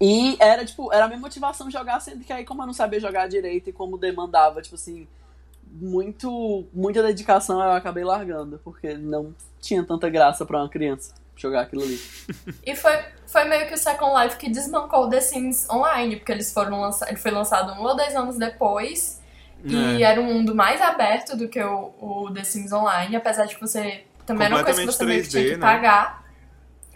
E 0.00 0.36
era, 0.38 0.64
tipo, 0.64 0.92
era 0.92 1.06
a 1.06 1.08
minha 1.08 1.18
motivação 1.18 1.68
jogar, 1.68 1.98
sendo 1.98 2.24
que 2.24 2.32
aí, 2.32 2.44
como 2.44 2.62
eu 2.62 2.66
não 2.66 2.72
sabia 2.72 3.00
jogar 3.00 3.28
direito 3.28 3.70
e 3.70 3.72
como 3.72 3.98
demandava, 3.98 4.62
tipo 4.62 4.76
assim, 4.76 5.08
muito, 5.72 6.64
muita 6.72 7.02
dedicação, 7.02 7.60
eu 7.60 7.72
acabei 7.72 8.04
largando, 8.04 8.60
porque 8.62 8.94
não 8.94 9.34
tinha 9.60 9.82
tanta 9.82 10.08
graça 10.08 10.46
para 10.46 10.60
uma 10.60 10.68
criança 10.68 11.12
jogar 11.40 11.62
aquilo 11.62 11.82
ali. 11.82 12.00
e 12.66 12.76
foi, 12.76 12.98
foi 13.26 13.44
meio 13.44 13.66
que 13.66 13.74
o 13.74 13.78
Second 13.78 14.22
Life 14.22 14.36
que 14.36 14.50
desbancou 14.50 15.06
o 15.06 15.08
The 15.08 15.20
Sims 15.20 15.68
Online, 15.70 16.16
porque 16.16 16.32
eles 16.32 16.52
foram 16.52 16.80
lança... 16.80 17.08
ele 17.08 17.16
foi 17.16 17.30
lançado 17.30 17.72
um 17.72 17.84
ou 17.84 17.96
dois 17.96 18.14
anos 18.14 18.36
depois. 18.36 19.22
É. 19.64 19.68
E 19.68 20.02
era 20.02 20.20
um 20.20 20.24
mundo 20.24 20.54
mais 20.54 20.80
aberto 20.80 21.36
do 21.36 21.48
que 21.48 21.60
o, 21.62 21.92
o 22.00 22.30
The 22.32 22.44
Sims 22.44 22.72
Online, 22.72 23.16
apesar 23.16 23.46
de 23.46 23.54
que 23.54 23.60
você 23.60 24.04
também 24.26 24.46
era 24.46 24.56
uma 24.56 24.64
coisa 24.64 24.80
que 24.80 24.86
você 24.86 25.04
3D, 25.04 25.08
meio 25.08 25.22
que 25.22 25.28
tinha 25.28 25.44
que 25.44 25.56
né? 25.56 25.58
pagar. 25.58 26.24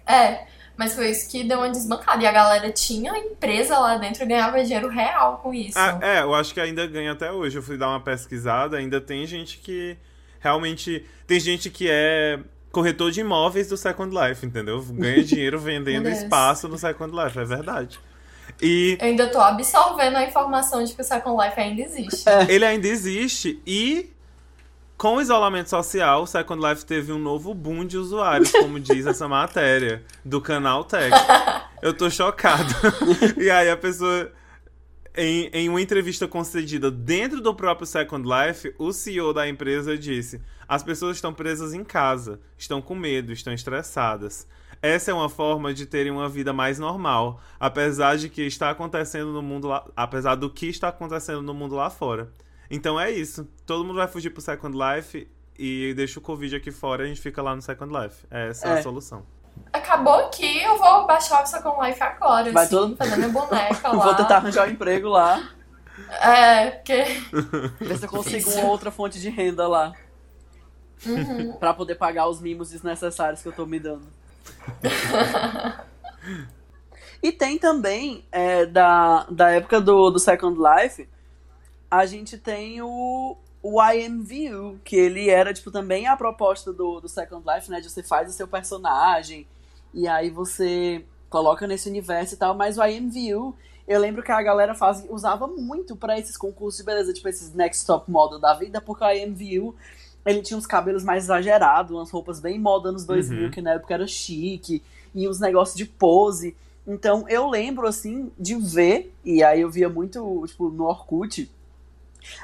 É, 0.06 0.44
mas 0.76 0.94
foi 0.94 1.10
isso 1.10 1.30
que 1.30 1.44
deu 1.44 1.58
uma 1.58 1.70
desbancada. 1.70 2.22
E 2.22 2.26
a 2.26 2.32
galera 2.32 2.70
tinha 2.70 3.16
empresa 3.16 3.78
lá 3.78 3.96
dentro 3.96 4.22
e 4.22 4.26
ganhava 4.26 4.62
dinheiro 4.62 4.88
real 4.88 5.38
com 5.38 5.52
isso. 5.52 5.78
Ah, 5.78 5.98
é, 6.02 6.22
eu 6.22 6.34
acho 6.34 6.52
que 6.52 6.60
ainda 6.60 6.86
ganha 6.86 7.12
até 7.12 7.30
hoje. 7.32 7.56
Eu 7.56 7.62
fui 7.62 7.76
dar 7.76 7.88
uma 7.88 8.00
pesquisada, 8.00 8.76
ainda 8.76 9.00
tem 9.00 9.26
gente 9.26 9.58
que 9.58 9.96
realmente. 10.40 11.06
Tem 11.26 11.38
gente 11.40 11.70
que 11.70 11.88
é 11.90 12.38
corretor 12.72 13.10
de 13.10 13.20
imóveis 13.20 13.68
do 13.68 13.76
Second 13.76 14.16
Life, 14.16 14.44
entendeu? 14.44 14.82
Ganha 14.82 15.22
dinheiro 15.22 15.60
vendendo 15.60 16.08
espaço 16.08 16.66
no 16.66 16.78
Second 16.78 17.14
Life, 17.14 17.38
é 17.38 17.44
verdade. 17.44 18.00
E... 18.60 18.96
Eu 19.00 19.06
ainda 19.06 19.28
tô 19.28 19.40
absorvendo 19.40 20.16
a 20.16 20.24
informação 20.24 20.82
de 20.82 20.92
que 20.92 21.00
o 21.00 21.04
Second 21.04 21.40
Life 21.42 21.60
ainda 21.60 21.82
existe. 21.82 22.28
É. 22.28 22.46
Ele 22.52 22.64
ainda 22.64 22.88
existe 22.88 23.60
e 23.66 24.10
com 24.96 25.16
o 25.16 25.20
isolamento 25.20 25.68
social, 25.68 26.22
o 26.22 26.26
Second 26.26 26.64
Life 26.64 26.86
teve 26.86 27.12
um 27.12 27.18
novo 27.18 27.52
boom 27.52 27.84
de 27.84 27.98
usuários, 27.98 28.52
como 28.52 28.78
diz 28.78 29.04
essa 29.04 29.26
matéria 29.28 30.04
do 30.24 30.40
canal 30.40 30.84
Tech. 30.84 31.10
Eu 31.82 31.92
tô 31.92 32.08
chocado. 32.08 32.72
e 33.36 33.50
aí 33.50 33.68
a 33.68 33.76
pessoa 33.76 34.30
em, 35.16 35.50
em 35.52 35.68
uma 35.68 35.80
entrevista 35.80 36.28
concedida 36.28 36.90
dentro 36.90 37.40
do 37.40 37.54
próprio 37.54 37.86
Second 37.86 38.26
Life, 38.26 38.74
o 38.78 38.92
CEO 38.92 39.34
da 39.34 39.48
empresa 39.48 39.98
disse: 39.98 40.40
as 40.72 40.82
pessoas 40.82 41.18
estão 41.18 41.34
presas 41.34 41.74
em 41.74 41.84
casa, 41.84 42.40
estão 42.56 42.80
com 42.80 42.94
medo, 42.94 43.30
estão 43.30 43.52
estressadas. 43.52 44.48
Essa 44.80 45.10
é 45.10 45.14
uma 45.14 45.28
forma 45.28 45.74
de 45.74 45.84
terem 45.84 46.10
uma 46.10 46.30
vida 46.30 46.50
mais 46.50 46.78
normal, 46.78 47.42
apesar 47.60 48.16
de 48.16 48.30
que 48.30 48.40
está 48.40 48.70
acontecendo 48.70 49.34
no 49.34 49.42
mundo 49.42 49.68
lá, 49.68 49.84
apesar 49.94 50.34
do 50.34 50.48
que 50.48 50.64
está 50.64 50.88
acontecendo 50.88 51.42
no 51.42 51.52
mundo 51.52 51.74
lá 51.74 51.90
fora. 51.90 52.32
Então 52.70 52.98
é 52.98 53.10
isso. 53.10 53.46
Todo 53.66 53.84
mundo 53.84 53.96
vai 53.96 54.08
fugir 54.08 54.30
pro 54.30 54.40
Second 54.40 54.74
Life 54.74 55.28
e 55.58 55.92
deixa 55.92 56.18
o 56.18 56.22
Covid 56.22 56.56
aqui 56.56 56.70
fora 56.70 57.02
e 57.02 57.04
a 57.04 57.08
gente 57.08 57.20
fica 57.20 57.42
lá 57.42 57.54
no 57.54 57.60
Second 57.60 57.92
Life. 57.94 58.26
Essa 58.30 58.68
é, 58.68 58.70
é 58.70 58.78
a 58.78 58.82
solução. 58.82 59.26
Acabou 59.74 60.24
aqui, 60.24 60.62
eu 60.62 60.78
vou 60.78 61.06
baixar 61.06 61.42
o 61.42 61.46
Second 61.46 61.86
Life 61.86 62.02
agora, 62.02 62.50
vai 62.50 62.64
assim, 62.64 62.74
todo... 62.74 62.96
fazer 62.96 63.16
minha 63.16 63.28
boneca 63.28 63.88
lá. 63.92 64.04
Vou 64.04 64.14
tentar 64.14 64.36
arranjar 64.36 64.66
um 64.66 64.70
emprego 64.70 65.10
lá. 65.10 65.50
É, 66.22 66.70
porque... 66.70 67.04
Ver 67.78 67.98
se 67.98 68.06
eu 68.06 68.08
consigo 68.08 68.50
uma 68.52 68.70
outra 68.70 68.90
fonte 68.90 69.20
de 69.20 69.28
renda 69.28 69.68
lá. 69.68 69.92
Uhum. 71.06 71.52
pra 71.58 71.74
poder 71.74 71.96
pagar 71.96 72.28
os 72.28 72.40
mimos 72.40 72.70
desnecessários 72.70 73.42
que 73.42 73.48
eu 73.48 73.52
tô 73.52 73.66
me 73.66 73.78
dando. 73.78 74.06
e 77.22 77.32
tem 77.32 77.58
também, 77.58 78.24
é, 78.30 78.66
da, 78.66 79.26
da 79.30 79.50
época 79.50 79.80
do, 79.80 80.10
do 80.10 80.18
Second 80.18 80.58
Life, 80.58 81.08
a 81.90 82.06
gente 82.06 82.38
tem 82.38 82.80
o, 82.80 83.36
o 83.62 83.82
IMVU, 83.82 84.78
que 84.82 84.96
ele 84.96 85.28
era, 85.28 85.52
tipo, 85.52 85.70
também 85.70 86.06
a 86.06 86.16
proposta 86.16 86.72
do, 86.72 87.00
do 87.00 87.08
Second 87.08 87.44
Life, 87.46 87.70
né? 87.70 87.80
De 87.80 87.90
você 87.90 88.02
faz 88.02 88.30
o 88.30 88.32
seu 88.32 88.48
personagem 88.48 89.46
e 89.94 90.08
aí 90.08 90.30
você 90.30 91.04
coloca 91.28 91.66
nesse 91.66 91.88
universo 91.88 92.34
e 92.34 92.36
tal, 92.36 92.54
mas 92.54 92.78
o 92.78 92.84
IMVU, 92.84 93.54
eu 93.86 94.00
lembro 94.00 94.22
que 94.22 94.30
a 94.30 94.42
galera 94.42 94.74
faz, 94.74 95.04
usava 95.08 95.46
muito 95.46 95.96
para 95.96 96.18
esses 96.18 96.36
concursos 96.36 96.78
de 96.78 96.84
beleza, 96.84 97.12
tipo 97.12 97.28
esses 97.28 97.54
Next 97.54 97.86
Top 97.86 98.10
Model 98.10 98.38
da 98.38 98.54
vida, 98.54 98.80
porque 98.80 99.04
o 99.04 99.10
IMVU 99.10 99.74
ele 100.24 100.42
tinha 100.42 100.56
uns 100.56 100.66
cabelos 100.66 101.04
mais 101.04 101.24
exagerados, 101.24 101.92
umas 101.92 102.10
roupas 102.10 102.40
bem 102.40 102.58
moda 102.58 102.92
nos 102.92 103.04
2000, 103.04 103.44
uhum. 103.44 103.50
que 103.50 103.60
na 103.60 103.72
época 103.72 103.94
era 103.94 104.06
chique, 104.06 104.82
e 105.14 105.28
uns 105.28 105.40
negócios 105.40 105.76
de 105.76 105.84
pose. 105.84 106.56
Então 106.86 107.24
eu 107.28 107.48
lembro, 107.48 107.86
assim, 107.86 108.30
de 108.38 108.54
ver, 108.56 109.12
e 109.24 109.42
aí 109.42 109.60
eu 109.60 109.70
via 109.70 109.88
muito, 109.88 110.44
tipo, 110.46 110.68
no 110.68 110.84
Orkut, 110.84 111.50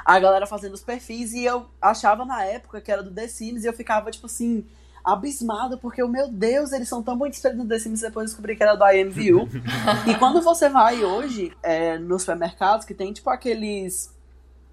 a 0.04 0.18
galera 0.18 0.46
fazendo 0.46 0.74
os 0.74 0.82
perfis 0.82 1.32
e 1.32 1.44
eu 1.44 1.66
achava 1.80 2.24
na 2.24 2.44
época 2.44 2.80
que 2.80 2.90
era 2.90 3.02
do 3.02 3.12
The 3.12 3.28
Sims 3.28 3.64
e 3.64 3.66
eu 3.66 3.72
ficava, 3.72 4.10
tipo 4.10 4.26
assim, 4.26 4.64
abismado, 5.04 5.78
porque, 5.78 6.02
o 6.02 6.08
meu 6.08 6.28
Deus, 6.28 6.72
eles 6.72 6.88
são 6.88 7.02
tão 7.02 7.16
muito 7.16 7.34
diferentes 7.34 7.62
do 7.62 7.68
The 7.68 7.78
Sims 7.78 8.00
depois 8.00 8.30
descobri 8.30 8.56
que 8.56 8.62
era 8.62 8.74
do 8.74 8.84
IMVU. 8.84 9.48
e 10.06 10.14
quando 10.18 10.42
você 10.42 10.68
vai 10.68 11.04
hoje 11.04 11.52
é, 11.62 11.98
nos 11.98 12.22
supermercados, 12.22 12.84
que 12.84 12.94
tem, 12.94 13.12
tipo, 13.12 13.30
aqueles 13.30 14.12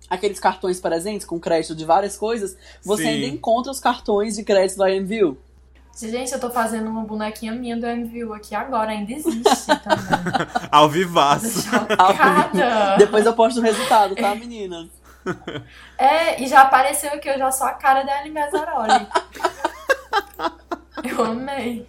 aqueles 0.09 0.39
cartões 0.39 0.79
presentes 0.79 1.25
com 1.25 1.39
crédito 1.39 1.75
de 1.75 1.85
várias 1.85 2.17
coisas, 2.17 2.57
você 2.83 3.03
Sim. 3.03 3.09
ainda 3.09 3.27
encontra 3.27 3.71
os 3.71 3.79
cartões 3.79 4.35
de 4.35 4.43
crédito 4.43 4.77
do 4.77 4.87
IMVU. 4.87 5.37
Gente, 5.97 6.33
eu 6.33 6.39
tô 6.39 6.49
fazendo 6.49 6.89
uma 6.89 7.03
bonequinha 7.05 7.53
minha 7.53 7.77
do 7.77 7.87
MVU 7.87 8.33
aqui 8.33 8.53
agora, 8.53 8.91
ainda 8.91 9.13
existe 9.13 9.67
também. 9.67 10.47
Ao 10.69 10.89
vivaço. 10.89 11.69
Depois 12.99 13.25
eu 13.25 13.33
posto 13.33 13.61
o 13.61 13.63
resultado, 13.63 14.13
tá, 14.13 14.35
meninas? 14.35 14.89
É, 15.97 16.43
e 16.43 16.47
já 16.47 16.63
apareceu 16.63 17.13
aqui, 17.13 17.29
eu 17.29 17.37
já 17.37 17.49
sou 17.49 17.65
a 17.65 17.71
cara 17.71 18.03
da 18.03 18.19
Ellen 18.19 18.33
Mezzaroli. 18.33 19.07
eu 21.09 21.23
amei. 21.23 21.87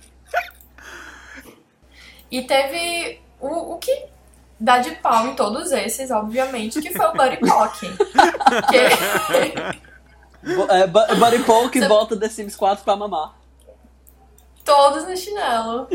E 2.31 2.43
teve 2.43 3.21
o, 3.41 3.75
o 3.75 3.79
que 3.79 4.07
dá 4.59 4.79
de 4.79 4.93
pau 4.97 5.29
em 5.29 5.35
todos 5.35 5.71
esses, 5.73 6.11
obviamente, 6.11 6.81
que 6.81 6.93
foi 6.93 7.07
o 7.07 7.13
Buddy 7.13 7.37
Pock. 7.39 7.81
que... 8.71 8.77
é, 10.73 10.87
Buddy 10.87 11.45
Pock 11.45 11.79
Você... 11.79 11.89
bota 11.89 12.19
The 12.19 12.29
Sims 12.29 12.57
4 12.57 12.85
pra 12.85 12.97
mamar. 12.97 13.35
Todos 14.65 15.07
no 15.07 15.17
chinelo. 15.17 15.89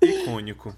Icônico. 0.00 0.74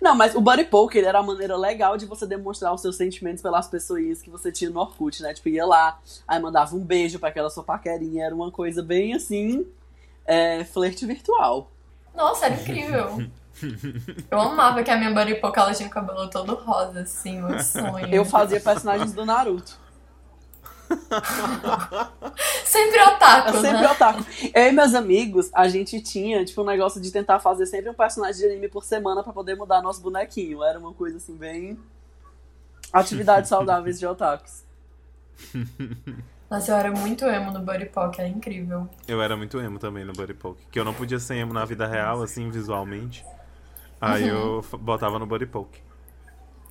Não, 0.00 0.14
mas 0.14 0.34
o 0.34 0.40
Buddy 0.40 0.64
Poker 0.64 1.04
era 1.04 1.18
a 1.18 1.22
maneira 1.22 1.56
legal 1.56 1.96
de 1.98 2.06
você 2.06 2.26
demonstrar 2.26 2.72
os 2.72 2.80
seus 2.80 2.96
sentimentos 2.96 3.42
pelas 3.42 3.68
pessoas 3.68 4.22
que 4.22 4.30
você 4.30 4.50
tinha 4.50 4.70
no 4.70 4.80
Orkut, 4.80 5.22
né? 5.22 5.34
Tipo, 5.34 5.50
ia 5.50 5.66
lá, 5.66 6.00
aí 6.26 6.40
mandava 6.40 6.74
um 6.74 6.80
beijo 6.80 7.18
para 7.18 7.28
aquela 7.28 7.50
sua 7.50 7.62
paquerinha. 7.62 8.24
Era 8.24 8.34
uma 8.34 8.50
coisa 8.50 8.82
bem 8.82 9.12
assim, 9.12 9.66
é, 10.24 10.64
flerte 10.64 11.04
virtual. 11.04 11.70
Nossa, 12.14 12.46
era 12.46 12.54
incrível. 12.54 13.30
Eu 14.30 14.40
amava 14.40 14.82
que 14.82 14.90
a 14.90 14.96
minha 14.96 15.12
Buddy 15.12 15.36
Poker 15.36 15.62
ela 15.62 15.74
tinha 15.74 15.88
o 15.88 15.92
cabelo 15.92 16.28
todo 16.28 16.54
rosa, 16.54 17.00
assim, 17.00 17.40
meu 17.40 17.62
sonho. 17.62 18.06
Eu 18.12 18.24
fazia 18.24 18.60
personagens 18.60 19.12
do 19.12 19.24
Naruto. 19.24 19.78
sempre 22.64 23.00
otaku, 23.00 23.48
é 23.48 23.52
sempre 23.52 23.82
né? 23.82 23.90
otaku. 23.90 24.24
Eu 24.52 24.66
e 24.66 24.72
meus 24.72 24.94
amigos, 24.94 25.50
a 25.54 25.68
gente 25.68 26.00
tinha, 26.00 26.44
tipo, 26.44 26.62
um 26.62 26.64
negócio 26.64 27.00
de 27.00 27.10
tentar 27.12 27.38
fazer 27.38 27.66
sempre 27.66 27.90
um 27.90 27.94
personagem 27.94 28.40
de 28.40 28.46
anime 28.46 28.68
por 28.68 28.84
semana 28.84 29.22
para 29.22 29.32
poder 29.32 29.54
mudar 29.54 29.82
nosso 29.82 30.00
bonequinho. 30.00 30.64
Era 30.64 30.78
uma 30.78 30.92
coisa 30.92 31.18
assim, 31.18 31.36
bem. 31.36 31.78
Atividades 32.92 33.48
saudáveis 33.50 33.98
de 33.98 34.06
otakus. 34.06 34.64
Nossa, 36.50 36.72
eu 36.72 36.76
era 36.76 36.90
muito 36.90 37.24
emo 37.26 37.52
no 37.52 37.60
Buddy 37.60 37.86
Poke, 37.86 38.20
era 38.20 38.28
incrível. 38.28 38.88
Eu 39.06 39.22
era 39.22 39.36
muito 39.36 39.60
emo 39.60 39.78
também 39.78 40.04
no 40.04 40.12
Buddy 40.12 40.34
Poke. 40.34 40.66
Que 40.70 40.80
eu 40.80 40.84
não 40.84 40.92
podia 40.92 41.20
ser 41.20 41.36
emo 41.36 41.52
na 41.52 41.64
vida 41.64 41.86
real, 41.86 42.22
assim, 42.22 42.50
visualmente. 42.50 43.24
Aí 44.00 44.30
uhum. 44.30 44.62
eu 44.72 44.78
botava 44.78 45.18
no 45.18 45.26
Buddy 45.26 45.46
Poke. 45.46 45.82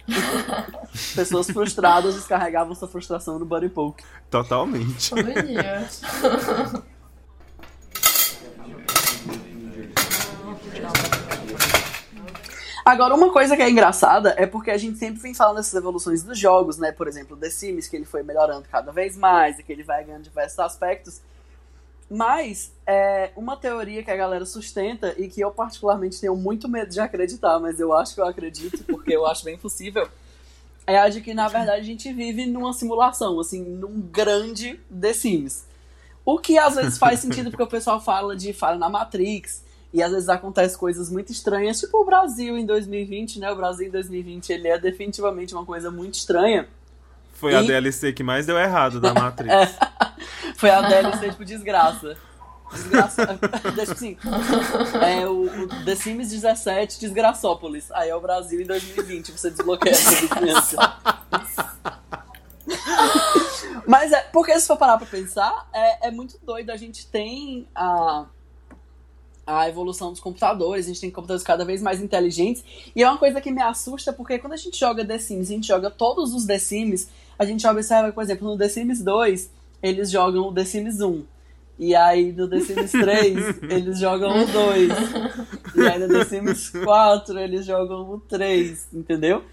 Pessoas 1.15 1.47
frustradas 1.49 2.15
descarregavam 2.15 2.73
sua 2.73 2.88
frustração 2.88 3.38
no 3.38 3.45
Buddy 3.45 3.69
Poke. 3.69 4.03
Totalmente. 4.30 5.14
Agora, 12.84 13.14
uma 13.14 13.31
coisa 13.31 13.56
que 13.56 13.61
é 13.61 13.69
engraçada 13.69 14.34
é 14.35 14.47
porque 14.47 14.72
a 14.72 14.77
gente 14.77 14.97
sempre 14.97 15.22
vem 15.22 15.35
falando 15.35 15.57
dessas 15.57 15.76
evoluções 15.76 16.23
dos 16.23 16.39
jogos, 16.39 16.80
né? 16.80 16.91
Por 16.91 17.07
exemplo, 17.07 17.38
The 17.38 17.51
Sims, 17.51 17.88
que 17.88 17.95
ele 17.95 18.06
foi 18.06 18.23
melhorando 18.23 18.68
cada 18.68 18.91
vez 18.91 19.15
mais, 19.15 19.60
e 19.60 19.64
que 19.64 19.72
ele 19.72 19.84
vai 19.84 20.03
ganhando 20.03 20.23
diversos 20.23 20.57
aspectos. 20.57 21.22
Mas 22.10 22.72
é 22.88 23.31
uma 23.36 23.56
teoria 23.56 24.02
que 24.02 24.10
a 24.10 24.15
galera 24.15 24.45
sustenta 24.45 25.14
e 25.18 25.27
que 25.27 25.41
eu 25.41 25.52
particularmente 25.52 26.19
tenho 26.19 26.36
muito 26.36 26.68
medo 26.68 26.90
de 26.90 26.99
acreditar, 26.99 27.60
mas 27.60 27.80
eu 27.80 27.94
acho 27.94 28.15
que 28.15 28.22
eu 28.22 28.26
acredito 28.26 28.84
porque 28.86 29.15
eu 29.15 29.27
acho 29.27 29.45
bem 29.45 29.57
possível, 29.57 30.10
é 30.88 30.98
a 30.98 31.07
de 31.07 31.22
que 31.22 31.36
na 31.36 31.48
verdade 31.48 31.81
a 31.81 31.84
gente 31.84 32.11
vive 32.11 32.48
numa 32.48 32.73
simulação, 32.73 33.40
assim, 33.40 33.64
num 33.64 34.02
grande 34.02 34.80
The 34.90 35.14
Sims. 35.14 35.65
O 36.26 36.40
que 36.40 36.57
às 36.57 36.76
vezes 36.76 36.98
faz 36.98 37.19
sentido 37.19 37.52
porque 37.52 37.64
o 37.64 37.68
pessoal 37.68 38.02
fala 38.02 38.36
de 38.36 38.53
falha 38.53 38.77
na 38.77 38.90
Matrix 38.90 39.64
e 39.94 40.02
às 40.02 40.11
vezes 40.11 40.30
acontece 40.30 40.77
coisas 40.77 41.11
muito 41.11 41.31
estranhas, 41.31 41.80
tipo 41.80 41.95
o 42.02 42.06
Brasil 42.06 42.57
em 42.57 42.65
2020, 42.65 43.40
né? 43.40 43.52
O 43.52 43.56
Brasil 43.56 43.88
em 43.88 43.91
2020 43.91 44.49
ele 44.52 44.68
é 44.68 44.80
definitivamente 44.80 45.53
uma 45.53 45.65
coisa 45.65 45.91
muito 45.91 46.15
estranha. 46.15 46.68
Foi 47.39 47.53
e... 47.53 47.55
a 47.55 47.61
DLC 47.61 48.11
que 48.11 48.21
mais 48.21 48.45
deu 48.45 48.57
errado 48.59 48.99
da 48.99 49.13
Matrix. 49.13 49.53
é. 49.53 49.69
Foi 50.55 50.69
a 50.69 50.81
DLC, 50.81 51.29
tipo, 51.29 51.45
desgraça. 51.45 52.17
Desgraça. 52.71 53.39
Deixa 53.75 53.93
assim. 53.93 54.17
É 55.01 55.25
o, 55.25 55.45
o 55.45 55.85
The 55.85 55.95
Sims 55.95 56.29
17 56.29 56.99
Desgraçópolis. 56.99 57.89
Aí 57.91 58.09
é 58.09 58.15
o 58.15 58.19
Brasil 58.19 58.59
em 58.59 58.65
2020. 58.65 59.31
Você 59.31 59.49
desbloqueia 59.49 59.93
essa. 59.93 60.99
Mas 63.87 64.11
é, 64.11 64.21
porque 64.33 64.59
se 64.59 64.67
for 64.67 64.77
parar 64.77 64.97
pra 64.97 65.07
pensar, 65.07 65.67
é, 65.73 66.09
é 66.09 66.11
muito 66.11 66.37
doido. 66.43 66.69
A 66.71 66.77
gente 66.77 67.07
tem 67.07 67.65
a, 67.73 68.25
a 69.47 69.67
evolução 69.67 70.11
dos 70.11 70.19
computadores, 70.19 70.85
a 70.85 70.89
gente 70.89 71.01
tem 71.01 71.09
computadores 71.09 71.43
cada 71.43 71.65
vez 71.65 71.81
mais 71.81 72.01
inteligentes. 72.01 72.63
E 72.95 73.01
é 73.01 73.09
uma 73.09 73.17
coisa 73.17 73.41
que 73.41 73.49
me 73.49 73.61
assusta, 73.61 74.13
porque 74.13 74.37
quando 74.37 74.53
a 74.53 74.57
gente 74.57 74.77
joga 74.77 75.03
The 75.03 75.17
Sims, 75.17 75.49
a 75.49 75.53
gente 75.53 75.67
joga 75.67 75.89
todos 75.89 76.33
os 76.35 76.45
The 76.45 76.59
Sims, 76.59 77.07
a 77.39 77.45
gente 77.45 77.65
observa, 77.65 78.11
por 78.11 78.21
exemplo, 78.21 78.45
no 78.45 78.57
The 78.57 78.67
Sims 78.67 79.01
2, 79.01 79.49
eles 79.81 80.11
jogam 80.11 80.49
o 80.49 80.53
The 80.53 80.65
Sims 80.65 80.99
1. 80.99 81.23
E 81.79 81.95
aí 81.95 82.33
no 82.33 82.49
The 82.49 82.59
Sims 82.59 82.91
3 82.91 83.63
eles 83.71 83.97
jogam 83.97 84.43
o 84.43 84.45
2. 84.45 84.91
E 85.75 85.87
aí 85.87 85.99
no 85.99 86.09
The 86.09 86.25
Sims 86.25 86.69
4 86.71 87.39
eles 87.39 87.65
jogam 87.65 88.01
o 88.11 88.19
3, 88.19 88.89
entendeu? 88.93 89.45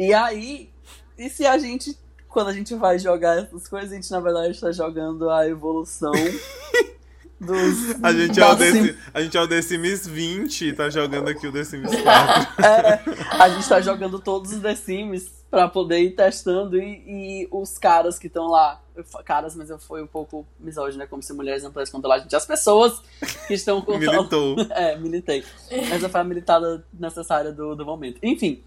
E 0.00 0.14
aí, 0.14 0.70
e 1.18 1.28
se 1.28 1.44
a 1.44 1.58
gente, 1.58 1.98
quando 2.26 2.48
a 2.48 2.52
gente 2.54 2.74
vai 2.74 2.98
jogar 2.98 3.36
essas 3.36 3.68
coisas, 3.68 3.92
a 3.92 3.94
gente 3.94 4.10
na 4.10 4.20
verdade 4.20 4.52
está 4.52 4.72
jogando 4.72 5.28
a 5.28 5.46
evolução 5.46 6.12
dos. 7.38 8.02
A 8.02 8.14
gente, 8.14 8.40
é 8.40 8.46
o 8.46 8.56
The, 8.56 8.96
a 9.12 9.20
gente 9.20 9.36
é 9.36 9.40
o 9.42 9.46
The 9.46 9.60
Sims 9.60 10.06
20 10.06 10.68
e 10.68 10.72
tá 10.72 10.88
jogando 10.88 11.28
aqui 11.28 11.46
o 11.46 11.52
The 11.52 11.64
Sims 11.64 11.94
4. 11.94 12.64
é, 12.64 13.02
a 13.38 13.48
gente 13.50 13.68
tá 13.68 13.82
jogando 13.82 14.18
todos 14.18 14.52
os 14.52 14.60
The 14.60 14.74
Sims 14.74 15.35
pra 15.50 15.68
poder 15.68 16.00
ir 16.00 16.10
testando 16.14 16.78
e, 16.78 17.02
e 17.06 17.48
os 17.50 17.78
caras 17.78 18.18
que 18.18 18.26
estão 18.26 18.46
lá. 18.46 18.80
Caras, 19.24 19.54
mas 19.54 19.68
eu 19.68 19.78
fui 19.78 20.02
um 20.02 20.06
pouco 20.06 20.46
misógino, 20.58 20.98
né? 20.98 21.06
Como 21.06 21.22
se 21.22 21.32
mulheres 21.32 21.62
não 21.62 21.70
pudessem 21.70 21.92
controlar 21.92 22.16
a 22.16 22.18
gente. 22.20 22.34
As 22.34 22.46
pessoas 22.46 23.02
que 23.46 23.54
estão 23.54 23.80
controlando. 23.82 24.56
Militou. 24.56 24.66
É, 24.76 24.96
militei. 24.96 25.44
Essa 25.70 26.08
foi 26.08 26.20
a 26.20 26.24
militada 26.24 26.84
necessária 26.92 27.52
do, 27.52 27.74
do 27.74 27.84
momento. 27.84 28.18
Enfim. 28.22 28.62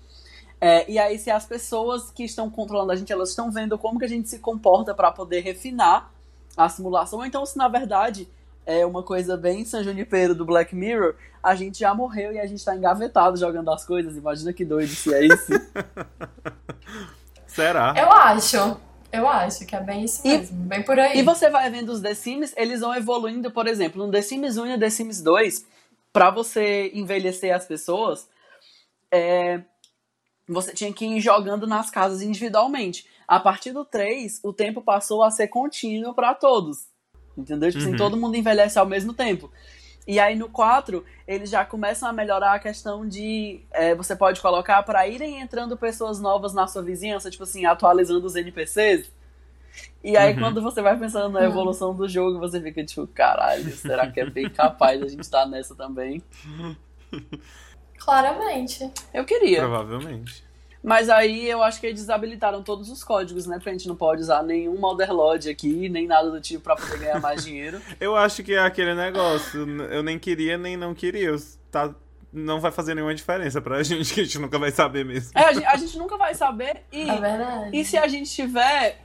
É, 0.62 0.90
e 0.92 1.00
aí, 1.00 1.18
se 1.18 1.32
as 1.32 1.46
pessoas 1.46 2.12
que 2.12 2.24
estão 2.24 2.50
controlando 2.50 2.92
a 2.92 2.96
gente, 2.96 3.12
elas 3.12 3.30
estão 3.30 3.50
vendo 3.50 3.78
como 3.78 3.98
que 3.98 4.06
a 4.06 4.10
gente 4.10 4.30
se 4.30 4.40
comporta 4.40 4.94
para 4.94 5.12
poder 5.12 5.40
refinar 5.40 6.12
a 6.56 6.68
simulação, 6.68 7.20
ou 7.20 7.26
então 7.26 7.46
se 7.46 7.58
na 7.58 7.70
verdade 7.70 8.28
é 8.70 8.86
uma 8.86 9.02
coisa 9.02 9.36
bem 9.36 9.66
San 9.66 9.84
Junipero 9.84 10.36
do 10.36 10.46
Black 10.46 10.76
Mirror, 10.76 11.16
a 11.42 11.56
gente 11.56 11.80
já 11.80 11.92
morreu 11.96 12.32
e 12.32 12.40
a 12.40 12.46
gente 12.46 12.64
tá 12.64 12.76
engavetado 12.76 13.36
jogando 13.36 13.72
as 13.72 13.84
coisas. 13.84 14.16
Imagina 14.16 14.54
que 14.54 14.64
doido 14.64 14.90
se 14.90 15.12
é 15.12 15.26
isso. 15.26 15.52
Será? 17.48 17.96
Eu 17.98 18.12
acho. 18.12 18.80
Eu 19.12 19.28
acho 19.28 19.66
que 19.66 19.76
é 19.76 19.82
bem 19.82 20.04
isso 20.04 20.22
mesmo, 20.26 20.66
e, 20.66 20.68
bem 20.68 20.84
por 20.84 21.00
aí. 21.00 21.18
E 21.18 21.24
você 21.24 21.50
vai 21.50 21.68
vendo 21.72 21.90
os 21.90 22.00
The 22.00 22.14
Sims, 22.14 22.54
eles 22.56 22.82
vão 22.82 22.94
evoluindo, 22.94 23.50
por 23.50 23.66
exemplo, 23.66 24.06
no 24.06 24.12
The 24.12 24.22
Sims 24.22 24.56
1 24.56 24.68
e 24.68 24.70
no 24.74 24.80
The 24.80 24.90
Sims 24.92 25.20
2, 25.24 25.66
para 26.14 26.30
você 26.30 26.92
envelhecer 26.94 27.56
as 27.56 27.66
pessoas, 27.66 28.30
é, 29.12 29.62
você 30.48 30.74
tinha 30.74 30.94
que 30.94 31.08
ir 31.08 31.20
jogando 31.20 31.66
nas 31.66 31.90
casas 31.90 32.22
individualmente. 32.22 33.08
A 33.28 33.40
partir 33.40 33.72
do 33.72 33.84
3, 33.84 34.42
o 34.44 34.54
tempo 34.54 34.80
passou 34.80 35.24
a 35.24 35.32
ser 35.32 35.48
contínuo 35.48 36.14
para 36.14 36.36
todos. 36.36 36.89
Entendeu? 37.40 37.70
Tipo 37.70 37.80
assim, 37.80 37.90
uhum. 37.90 37.96
assim, 37.96 38.04
todo 38.04 38.18
mundo 38.18 38.36
envelhece 38.36 38.78
ao 38.78 38.86
mesmo 38.86 39.14
tempo. 39.14 39.52
E 40.08 40.20
aí 40.20 40.36
no 40.36 40.50
4, 40.50 41.06
eles 41.28 41.50
já 41.50 41.64
começam 41.64 42.10
a 42.10 42.14
melhorar 42.14 42.54
a 42.54 42.60
questão 42.60 43.08
de. 43.08 43.62
É, 43.72 43.94
você 43.94 44.16
pode 44.16 44.42
colocar 44.42 44.82
para 44.84 45.08
irem 45.08 45.40
entrando 45.40 45.78
pessoas 45.78 46.20
novas 46.20 46.54
na 46.54 46.66
sua 46.66 46.82
vizinhança, 46.82 47.30
tipo 47.30 47.44
assim, 47.44 47.66
atualizando 47.66 48.26
os 48.26 48.36
NPCs. 48.36 49.12
E 50.04 50.18
aí, 50.18 50.34
uhum. 50.34 50.40
quando 50.40 50.62
você 50.62 50.82
vai 50.82 50.98
pensando 50.98 51.30
na 51.30 51.44
evolução 51.44 51.94
do 51.94 52.08
jogo, 52.08 52.40
você 52.40 52.60
fica 52.60 52.84
tipo, 52.84 53.06
caralho, 53.08 53.72
será 53.72 54.10
que 54.10 54.20
é 54.20 54.30
bem 54.30 54.50
capaz 54.50 55.02
a 55.02 55.08
gente 55.08 55.22
estar 55.22 55.44
tá 55.44 55.46
nessa 55.48 55.76
também? 55.76 56.24
Claramente. 58.00 58.90
Eu 59.14 59.26
queria. 59.26 59.60
Provavelmente. 59.60 60.49
Mas 60.82 61.10
aí 61.10 61.50
eu 61.50 61.62
acho 61.62 61.80
que 61.80 61.88
eles 61.88 62.00
desabilitaram 62.00 62.64
todos 62.64 62.90
os 62.90 63.04
códigos, 63.04 63.46
né? 63.46 63.60
Pra 63.62 63.72
gente 63.72 63.88
não 63.88 63.96
pode 63.96 64.22
usar 64.22 64.44
nenhum 64.44 64.78
Motherlode 64.78 65.50
aqui, 65.50 65.90
nem 65.90 66.08
nada 66.08 66.30
do 66.32 66.40
tipo 66.40 66.64
pra 66.64 66.76
poder 66.76 67.00
ganhar 67.00 67.20
mais 67.20 67.44
dinheiro. 67.44 67.82
eu 68.00 68.16
acho 68.16 68.44
que 68.44 68.54
é 68.54 68.60
aquele 68.60 68.96
negócio. 68.96 69.68
Eu 69.92 70.02
nem 70.02 70.18
queria, 70.18 70.58
nem 70.58 70.78
não 70.78 70.94
queria. 70.94 71.36
Tá, 71.70 71.94
não 72.32 72.62
vai 72.62 72.72
fazer 72.72 72.96
nenhuma 72.96 73.14
diferença 73.14 73.62
pra 73.62 73.82
gente, 73.84 74.14
que 74.14 74.22
a 74.22 74.24
gente 74.24 74.40
nunca 74.40 74.58
vai 74.58 74.72
saber 74.72 75.04
mesmo. 75.04 75.32
É, 75.36 75.44
a 75.44 75.54
gente, 75.54 75.66
a 75.66 75.76
gente 75.76 75.98
nunca 75.98 76.18
vai 76.18 76.34
saber. 76.34 76.84
E, 76.92 77.10
é 77.10 77.20
verdade. 77.20 77.78
E 77.78 77.84
se 77.84 77.98
a 77.98 78.08
gente 78.08 78.32
tiver 78.32 78.98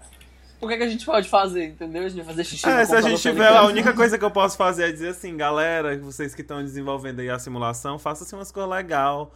o 0.60 0.68
que, 0.68 0.74
é 0.74 0.76
que 0.78 0.82
a 0.84 0.88
gente 0.88 1.04
pode 1.04 1.28
fazer, 1.28 1.64
entendeu? 1.64 2.04
A 2.04 2.08
gente 2.08 2.16
vai 2.16 2.24
fazer 2.24 2.44
xixi 2.44 2.66
É, 2.66 2.84
se 2.84 2.94
a 2.94 3.00
gente 3.00 3.20
tiver, 3.20 3.48
a 3.48 3.64
única 3.64 3.92
coisa 3.92 4.16
que 4.16 4.24
eu 4.24 4.30
posso 4.30 4.56
fazer 4.56 4.88
é 4.88 4.92
dizer 4.92 5.08
assim, 5.08 5.36
galera, 5.36 5.98
vocês 5.98 6.34
que 6.34 6.40
estão 6.40 6.62
desenvolvendo 6.62 7.20
aí 7.20 7.28
a 7.28 7.38
simulação, 7.38 7.98
façam 7.98 8.24
assim 8.26 8.36
umas 8.36 8.50
coisas 8.50 8.70
legais 8.70 9.26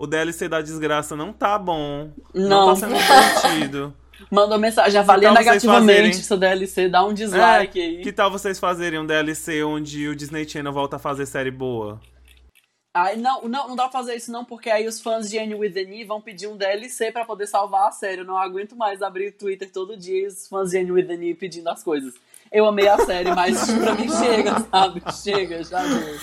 o 0.00 0.06
DLC 0.06 0.48
da 0.48 0.62
desgraça 0.62 1.14
não 1.14 1.30
tá 1.30 1.58
bom. 1.58 2.10
Não, 2.32 2.48
não 2.48 2.66
tá 2.68 2.76
sendo 2.76 2.94
divertido. 2.96 3.94
Mandou 4.32 4.58
mensagem, 4.58 4.98
avalia 4.98 5.30
negativamente 5.30 5.92
fazerem... 5.92 6.12
seu 6.14 6.36
DLC, 6.38 6.88
dá 6.88 7.04
um 7.04 7.12
dislike 7.12 7.78
é, 7.78 7.84
aí. 7.84 8.00
Que 8.00 8.10
tal 8.10 8.30
vocês 8.30 8.58
fazerem 8.58 8.98
um 8.98 9.04
DLC 9.04 9.62
onde 9.62 10.08
o 10.08 10.16
Disney 10.16 10.48
Channel 10.48 10.72
volta 10.72 10.96
a 10.96 10.98
fazer 10.98 11.26
série 11.26 11.50
boa? 11.50 12.00
Ai, 12.94 13.16
não, 13.16 13.42
não, 13.42 13.68
não 13.68 13.76
dá 13.76 13.88
pra 13.88 14.00
fazer 14.00 14.14
isso 14.16 14.32
não, 14.32 14.42
porque 14.42 14.70
aí 14.70 14.86
os 14.86 15.02
fãs 15.02 15.28
de 15.28 15.38
Annie 15.38 15.54
with 15.54 15.72
the 15.72 15.84
Knee 15.84 16.04
vão 16.04 16.20
pedir 16.20 16.46
um 16.46 16.56
DLC 16.56 17.12
pra 17.12 17.26
poder 17.26 17.46
salvar 17.46 17.88
a 17.88 17.92
série. 17.92 18.22
Eu 18.22 18.24
não 18.24 18.38
aguento 18.38 18.74
mais 18.74 19.02
abrir 19.02 19.28
o 19.28 19.32
Twitter 19.32 19.70
todo 19.70 19.98
dia 19.98 20.22
e 20.22 20.26
os 20.26 20.48
fãs 20.48 20.70
de 20.70 20.78
Annie 20.78 20.92
with 20.92 21.06
the 21.06 21.16
Knee 21.16 21.34
pedindo 21.34 21.68
as 21.68 21.82
coisas. 21.82 22.14
Eu 22.50 22.64
amei 22.64 22.88
a 22.88 22.98
série, 23.04 23.34
mas 23.34 23.70
pra 23.78 23.94
mim 23.94 24.08
chega, 24.08 24.60
sabe? 24.60 25.02
Chega, 25.22 25.62
já 25.62 25.82
deu. 25.82 26.18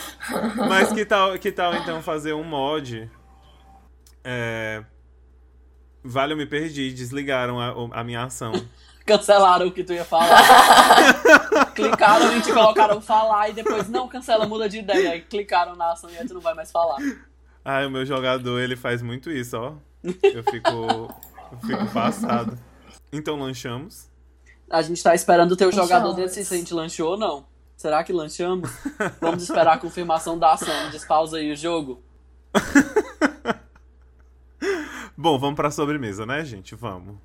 Mas 0.68 0.92
que 0.92 1.06
tal, 1.06 1.38
que 1.38 1.52
tal 1.52 1.76
então 1.76 2.02
fazer 2.02 2.34
um 2.34 2.44
mod 2.44 3.10
é... 4.30 4.84
Vale, 6.04 6.34
eu 6.34 6.38
me 6.38 6.46
perdi, 6.46 6.92
desligaram 6.92 7.60
a, 7.60 8.00
a 8.00 8.04
minha 8.04 8.24
ação. 8.24 8.52
Cancelaram 9.06 9.68
o 9.68 9.72
que 9.72 9.86
tu 9.86 9.94
ia 9.94 10.04
falar. 10.04 10.44
clicaram 11.74 12.38
e 12.38 12.42
te 12.42 12.52
colocaram 12.52 13.00
falar 13.00 13.50
e 13.50 13.54
depois, 13.54 13.88
não, 13.88 14.06
cancela, 14.10 14.46
muda 14.46 14.68
de 14.68 14.80
ideia. 14.80 15.12
Aí 15.12 15.22
clicaram 15.22 15.78
na 15.78 15.94
ação 15.94 16.10
e 16.10 16.18
aí 16.18 16.28
tu 16.28 16.34
não 16.34 16.42
vai 16.42 16.54
mais 16.54 16.70
falar. 16.72 16.98
Ah, 17.64 17.88
o 17.88 17.90
meu 17.90 18.06
jogador, 18.06 18.60
ele 18.60 18.76
faz 18.76 19.02
muito 19.02 19.32
isso, 19.32 19.58
ó. 19.58 19.76
Eu 20.04 20.44
fico, 20.44 20.70
eu 20.70 21.58
fico 21.66 21.88
passado. 21.94 22.60
Então 23.12 23.40
lanchamos. 23.40 24.10
A 24.70 24.82
gente 24.82 25.02
tá 25.02 25.16
esperando 25.16 25.54
o 25.54 25.56
teu 25.56 25.68
lanchamos. 25.68 25.88
jogador 25.88 26.14
decidir 26.14 26.46
se 26.46 26.54
a 26.54 26.58
gente 26.58 26.74
lanchou 26.74 27.12
ou 27.12 27.18
não. 27.18 27.46
Será 27.78 28.04
que 28.04 28.12
lanchamos? 28.12 28.70
Vamos 29.22 29.44
esperar 29.44 29.76
a 29.76 29.78
confirmação 29.78 30.38
da 30.38 30.52
ação. 30.52 30.90
Despausa 30.92 31.38
aí 31.38 31.50
o 31.50 31.56
jogo. 31.56 32.04
Bom, 35.20 35.40
vamos 35.40 35.56
pra 35.56 35.72
sobremesa, 35.72 36.28
né, 36.28 36.46
gente? 36.46 36.76
Vamos. 36.76 37.18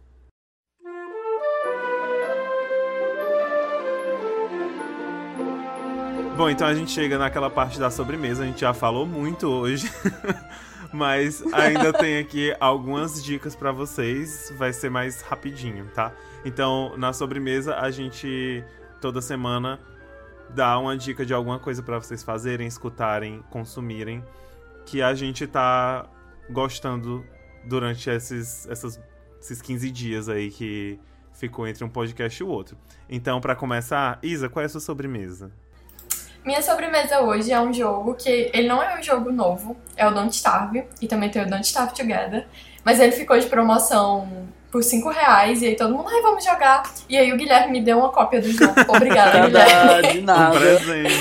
Bom, 6.34 6.48
então 6.48 6.66
a 6.66 6.74
gente 6.74 6.90
chega 6.90 7.18
naquela 7.18 7.50
parte 7.50 7.78
da 7.78 7.90
sobremesa, 7.90 8.44
a 8.44 8.46
gente 8.46 8.62
já 8.62 8.72
falou 8.72 9.04
muito 9.04 9.46
hoje, 9.46 9.92
mas 10.90 11.44
ainda 11.52 11.92
tem 12.00 12.16
aqui 12.16 12.56
algumas 12.58 13.22
dicas 13.22 13.54
para 13.54 13.70
vocês, 13.70 14.50
vai 14.56 14.72
ser 14.72 14.90
mais 14.90 15.20
rapidinho, 15.20 15.86
tá? 15.94 16.14
Então, 16.46 16.96
na 16.96 17.12
sobremesa 17.12 17.76
a 17.76 17.90
gente 17.90 18.64
toda 19.02 19.20
semana 19.20 19.78
dá 20.48 20.78
uma 20.78 20.96
dica 20.96 21.26
de 21.26 21.34
alguma 21.34 21.58
coisa 21.58 21.82
para 21.82 21.98
vocês 21.98 22.22
fazerem, 22.22 22.66
escutarem, 22.66 23.44
consumirem, 23.50 24.24
que 24.86 25.02
a 25.02 25.14
gente 25.14 25.46
tá 25.46 26.08
gostando 26.48 27.22
durante 27.64 28.08
esses, 28.10 28.66
essas, 28.68 29.00
esses 29.40 29.62
15 29.62 29.90
dias 29.90 30.28
aí 30.28 30.50
que 30.50 30.98
ficou 31.32 31.66
entre 31.66 31.84
um 31.84 31.88
podcast 31.88 32.40
e 32.40 32.44
o 32.44 32.48
outro. 32.48 32.76
Então, 33.08 33.40
para 33.40 33.54
começar, 33.54 34.18
Isa, 34.22 34.48
qual 34.48 34.62
é 34.62 34.66
a 34.66 34.68
sua 34.68 34.80
sobremesa? 34.80 35.50
Minha 36.44 36.60
sobremesa 36.60 37.20
hoje 37.20 37.52
é 37.52 37.60
um 37.60 37.72
jogo 37.72 38.14
que 38.14 38.50
ele 38.52 38.66
não 38.66 38.82
é 38.82 38.98
um 38.98 39.02
jogo 39.02 39.30
novo, 39.30 39.76
é 39.96 40.06
o 40.06 40.10
Don't 40.12 40.34
Starve, 40.34 40.84
e 41.00 41.06
também 41.06 41.30
tem 41.30 41.42
o 41.42 41.48
Don't 41.48 41.64
Starve 41.64 41.94
Together, 41.94 42.46
mas 42.84 42.98
ele 42.98 43.12
ficou 43.12 43.38
de 43.38 43.46
promoção 43.46 44.48
por 44.72 44.82
5 44.82 45.10
reais, 45.10 45.60
e 45.60 45.66
aí 45.66 45.76
todo 45.76 45.94
mundo, 45.94 46.08
ai, 46.08 46.22
vamos 46.22 46.42
jogar. 46.42 46.82
E 47.06 47.18
aí 47.18 47.30
o 47.30 47.36
Guilherme 47.36 47.72
me 47.72 47.82
deu 47.82 47.98
uma 47.98 48.08
cópia 48.08 48.40
do 48.40 48.50
jogo. 48.50 48.74
Obrigada, 48.88 49.46
Guilherme. 49.46 50.12
De 50.14 50.20
nada. 50.22 50.56
Um 50.56 50.58
presente. 50.58 51.14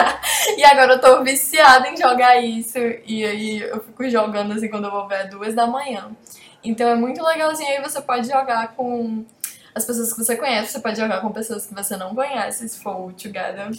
e 0.56 0.64
agora 0.64 0.94
eu 0.94 1.00
tô 1.00 1.22
viciada 1.22 1.88
em 1.88 1.96
jogar 1.96 2.42
isso, 2.42 2.78
e 3.06 3.24
aí 3.24 3.60
eu 3.60 3.80
fico 3.80 4.08
jogando 4.08 4.54
assim 4.54 4.68
quando 4.68 4.84
eu 4.86 4.90
vou 4.90 5.06
ver 5.06 5.28
duas 5.28 5.54
da 5.54 5.66
manhã. 5.66 6.10
Então 6.64 6.88
é 6.88 6.94
muito 6.94 7.22
legalzinho, 7.22 7.68
aí 7.68 7.82
você 7.82 8.00
pode 8.00 8.26
jogar 8.26 8.68
com 8.74 9.24
as 9.74 9.84
pessoas 9.84 10.10
que 10.14 10.18
você 10.18 10.34
conhece, 10.34 10.72
você 10.72 10.80
pode 10.80 10.98
jogar 10.98 11.20
com 11.20 11.30
pessoas 11.30 11.66
que 11.66 11.74
você 11.74 11.98
não 11.98 12.14
conhece, 12.14 12.66
se 12.66 12.82
for 12.82 13.12
together. 13.12 13.70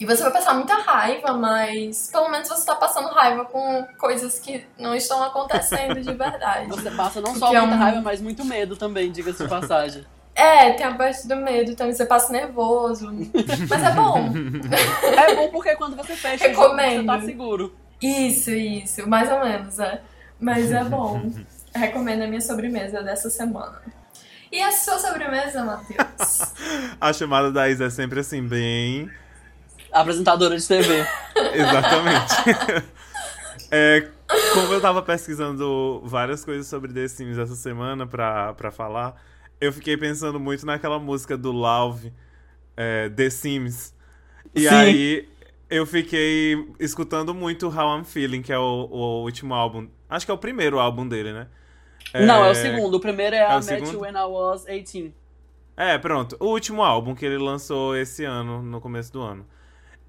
E 0.00 0.06
você 0.06 0.22
vai 0.22 0.32
passar 0.32 0.54
muita 0.54 0.74
raiva, 0.74 1.32
mas 1.32 2.08
pelo 2.12 2.28
menos 2.28 2.48
você 2.48 2.64
tá 2.64 2.76
passando 2.76 3.08
raiva 3.08 3.44
com 3.44 3.84
coisas 3.98 4.38
que 4.38 4.64
não 4.78 4.94
estão 4.94 5.22
acontecendo 5.24 6.00
de 6.00 6.12
verdade. 6.14 6.68
Você 6.68 6.90
passa 6.92 7.20
não 7.20 7.34
só 7.34 7.52
é 7.52 7.60
muita 7.60 7.74
é 7.74 7.76
um... 7.76 7.78
raiva, 7.78 8.00
mas 8.00 8.20
muito 8.20 8.44
medo 8.44 8.76
também, 8.76 9.10
diga-se 9.10 9.42
de 9.42 9.48
passagem. 9.48 10.06
É, 10.36 10.72
tem 10.74 10.86
a 10.86 10.94
parte 10.94 11.26
do 11.26 11.34
medo 11.34 11.74
também, 11.74 11.92
você 11.92 12.06
passa 12.06 12.32
nervoso. 12.32 13.10
Mas 13.68 13.82
é 13.82 13.90
bom. 13.90 14.30
É 15.16 15.34
bom 15.34 15.48
porque 15.50 15.74
quando 15.74 15.96
você 15.96 16.14
fecha 16.14 16.46
Recomendo. 16.46 17.00
você 17.00 17.06
tá 17.06 17.20
seguro. 17.22 17.74
Isso, 18.00 18.52
isso, 18.52 19.08
mais 19.08 19.28
ou 19.32 19.40
menos, 19.40 19.80
é. 19.80 20.00
Mas 20.38 20.70
é 20.70 20.84
bom. 20.84 21.28
Recomendo 21.74 22.22
a 22.22 22.28
minha 22.28 22.40
sobremesa 22.40 23.02
dessa 23.02 23.28
semana. 23.28 23.82
E 24.52 24.62
a 24.62 24.70
sua 24.70 25.00
sobremesa, 25.00 25.64
Matheus? 25.64 26.54
a 27.00 27.12
chamada 27.12 27.50
da 27.50 27.68
Isa 27.68 27.86
é 27.86 27.90
sempre 27.90 28.20
assim, 28.20 28.40
bem 28.40 29.10
apresentadora 29.92 30.56
de 30.56 30.66
TV. 30.66 31.06
Exatamente. 31.54 32.34
é, 33.70 34.08
como 34.54 34.72
eu 34.72 34.80
tava 34.80 35.02
pesquisando 35.02 36.02
várias 36.04 36.44
coisas 36.44 36.66
sobre 36.66 36.92
The 36.92 37.08
Sims 37.08 37.38
essa 37.38 37.54
semana 37.54 38.06
pra, 38.06 38.54
pra 38.54 38.70
falar, 38.70 39.20
eu 39.60 39.72
fiquei 39.72 39.96
pensando 39.96 40.38
muito 40.38 40.64
naquela 40.64 40.98
música 40.98 41.36
do 41.36 41.52
Love, 41.52 42.12
é, 42.76 43.08
The 43.08 43.30
Sims. 43.30 43.94
E 44.54 44.62
Sim. 44.62 44.74
aí 44.74 45.28
eu 45.70 45.84
fiquei 45.84 46.66
escutando 46.78 47.34
muito 47.34 47.68
How 47.68 47.98
I'm 47.98 48.04
Feeling, 48.04 48.42
que 48.42 48.52
é 48.52 48.58
o, 48.58 48.88
o 48.90 49.22
último 49.22 49.54
álbum. 49.54 49.88
Acho 50.08 50.24
que 50.24 50.30
é 50.30 50.34
o 50.34 50.38
primeiro 50.38 50.78
álbum 50.78 51.06
dele, 51.06 51.32
né? 51.32 51.46
É... 52.12 52.24
Não, 52.24 52.44
é 52.44 52.50
o 52.50 52.54
segundo. 52.54 52.96
O 52.96 53.00
primeiro 53.00 53.36
é, 53.36 53.40
é 53.40 53.44
a 53.44 53.60
Met 53.60 53.96
When 53.96 54.14
I 54.14 54.24
Was 54.24 54.64
18. 54.64 55.12
É, 55.76 55.96
pronto. 55.98 56.36
O 56.40 56.46
último 56.46 56.82
álbum 56.82 57.14
que 57.14 57.24
ele 57.24 57.38
lançou 57.38 57.96
esse 57.96 58.24
ano, 58.24 58.62
no 58.62 58.80
começo 58.80 59.12
do 59.12 59.20
ano. 59.20 59.46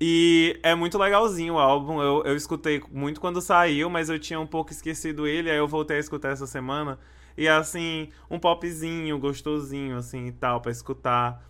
E 0.01 0.57
é 0.63 0.73
muito 0.73 0.97
legalzinho 0.97 1.55
o 1.55 1.59
álbum. 1.59 2.01
Eu, 2.01 2.23
eu 2.26 2.35
escutei 2.35 2.81
muito 2.91 3.19
quando 3.19 3.41
saiu, 3.41 3.89
mas 3.89 4.09
eu 4.09 4.17
tinha 4.17 4.39
um 4.39 4.47
pouco 4.47 4.71
esquecido 4.71 5.27
ele, 5.27 5.49
aí 5.49 5.57
eu 5.57 5.67
voltei 5.67 5.97
a 5.97 5.99
escutar 5.99 6.30
essa 6.30 6.47
semana. 6.47 6.97
E 7.38 7.47
assim, 7.47 8.09
um 8.30 8.39
popzinho 8.39 9.17
gostosinho, 9.19 9.97
assim, 9.97 10.27
e 10.27 10.31
tal, 10.31 10.61
pra 10.61 10.71
escutar. 10.71 11.43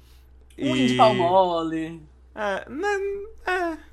Um 0.57 0.75
e... 0.75 0.87
de 0.87 0.95
pau 0.95 1.13
mole. 1.13 2.01
É, 2.35 2.69
né, 2.69 2.99
é. 3.45 3.89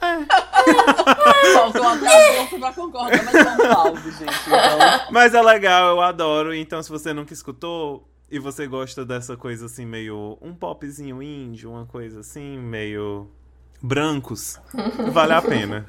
É. 0.00 1.52
Faltou 1.52 1.86
até 1.86 2.06
a 2.06 2.42
boca 2.42 2.58
pra 2.58 2.72
concordar, 2.72 3.24
mas 3.24 3.34
lá, 3.34 3.94
gente. 4.02 4.22
Então... 4.22 5.12
Mas 5.12 5.34
é 5.34 5.42
legal, 5.42 5.90
eu 5.90 6.00
adoro. 6.00 6.54
Então, 6.54 6.82
se 6.82 6.90
você 6.90 7.12
nunca 7.12 7.32
escutou 7.32 8.08
e 8.30 8.38
você 8.38 8.66
gosta 8.66 9.04
dessa 9.04 9.36
coisa 9.36 9.66
assim, 9.66 9.86
meio. 9.86 10.38
um 10.40 10.54
popzinho 10.54 11.22
índio, 11.22 11.70
uma 11.70 11.86
coisa 11.86 12.20
assim, 12.20 12.58
meio 12.58 13.30
brancos, 13.82 14.60
vale 15.12 15.32
a 15.32 15.42
pena. 15.42 15.86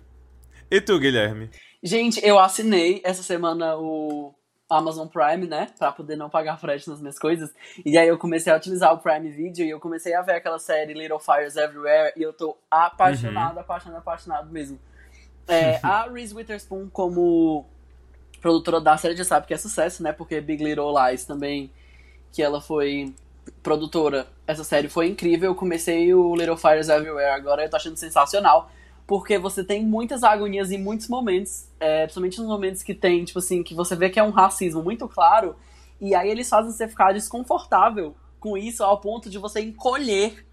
E 0.72 0.80
tu, 0.80 1.00
Guilherme? 1.00 1.50
Gente, 1.82 2.24
eu 2.26 2.38
assinei 2.38 3.02
essa 3.04 3.24
semana 3.24 3.76
o 3.78 4.34
Amazon 4.70 5.08
Prime, 5.08 5.48
né? 5.48 5.68
Pra 5.78 5.92
poder 5.92 6.16
não 6.16 6.30
pagar 6.30 6.60
frete 6.60 6.88
nas 6.88 7.00
minhas 7.00 7.18
coisas. 7.18 7.52
E 7.84 7.98
aí 7.98 8.08
eu 8.08 8.18
comecei 8.18 8.54
a 8.54 8.58
utilizar 8.58 8.94
o 8.94 9.00
Prime 9.00 9.30
Video 9.32 9.66
e 9.66 9.70
eu 9.70 9.80
comecei 9.80 10.14
a 10.14 10.22
ver 10.22 10.34
aquela 10.34 10.60
série 10.60 10.94
Little 10.94 11.20
Fires 11.20 11.56
Everywhere 11.56 12.14
e 12.16 12.22
eu 12.22 12.32
tô 12.32 12.56
apaixonado, 12.70 13.56
uhum. 13.56 13.62
apaixonado, 13.62 14.00
apaixonado 14.00 14.52
mesmo. 14.52 14.80
É, 15.52 15.80
a 15.82 16.08
Reese 16.08 16.36
Witherspoon, 16.36 16.90
como 16.92 17.66
produtora 18.40 18.80
da 18.80 18.96
série, 18.98 19.16
já 19.16 19.24
sabe 19.24 19.48
que 19.48 19.54
é 19.56 19.58
sucesso, 19.58 20.04
né? 20.04 20.14
Porque 20.14 20.40
Big 20.40 20.64
Little 20.64 20.94
Lies 20.94 21.26
também, 21.26 21.72
que 22.32 22.42
ela 22.42 22.62
foi 22.62 23.14
produtora, 23.64 24.28
essa 24.46 24.64
série 24.64 24.88
foi 24.88 25.08
incrível. 25.08 25.52
Eu 25.52 25.56
comecei 25.56 26.14
o 26.14 26.36
Little 26.36 26.58
Fires 26.58 26.90
Everywhere 26.90 27.32
agora, 27.32 27.64
eu 27.64 27.70
tô 27.70 27.76
achando 27.76 27.98
sensacional. 27.98 28.72
Porque 29.08 29.40
você 29.40 29.64
tem 29.64 29.84
muitas 29.84 30.24
agonias 30.24 30.72
em 30.72 30.78
muitos 30.78 31.08
momentos, 31.08 31.68
é, 31.80 32.04
principalmente 32.04 32.40
nos 32.40 32.48
momentos 32.48 32.84
que 32.84 32.94
tem, 32.94 33.26
tipo 33.26 33.40
assim, 33.40 33.64
que 33.64 33.74
você 33.74 33.96
vê 33.96 34.10
que 34.10 34.20
é 34.20 34.24
um 34.24 34.30
racismo 34.30 34.84
muito 34.84 35.08
claro, 35.08 35.56
e 36.00 36.14
aí 36.14 36.30
eles 36.30 36.48
fazem 36.48 36.72
você 36.72 36.88
ficar 36.88 37.12
desconfortável 37.12 38.16
com 38.40 38.56
isso 38.56 38.84
ao 38.84 39.00
ponto 39.00 39.28
de 39.30 39.40
você 39.40 39.62
encolher 39.62 40.46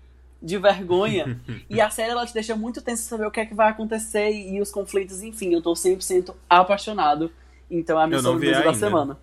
de 0.43 0.59
vergonha. 0.59 1.39
e 1.69 1.81
a 1.81 1.91
série 1.91 2.13
ela 2.13 2.27
te 2.27 2.33
deixa 2.33 2.57
muito 2.57 2.81
tenso 2.81 3.03
saber 3.03 3.27
o 3.27 3.31
que 3.31 3.41
é 3.41 3.47
que 3.47 3.55
vai 3.55 3.69
acontecer 3.69 4.31
e, 4.31 4.61
os 4.61 4.71
conflitos, 4.71 5.23
enfim, 5.23 5.53
eu 5.53 5.61
tô 5.61 5.75
100% 5.75 6.35
apaixonado. 6.49 7.31
Então 7.71 8.01
é 8.01 8.05
a 8.05 8.07
missão 8.07 8.39
da 8.41 8.75
semana. 8.75 9.19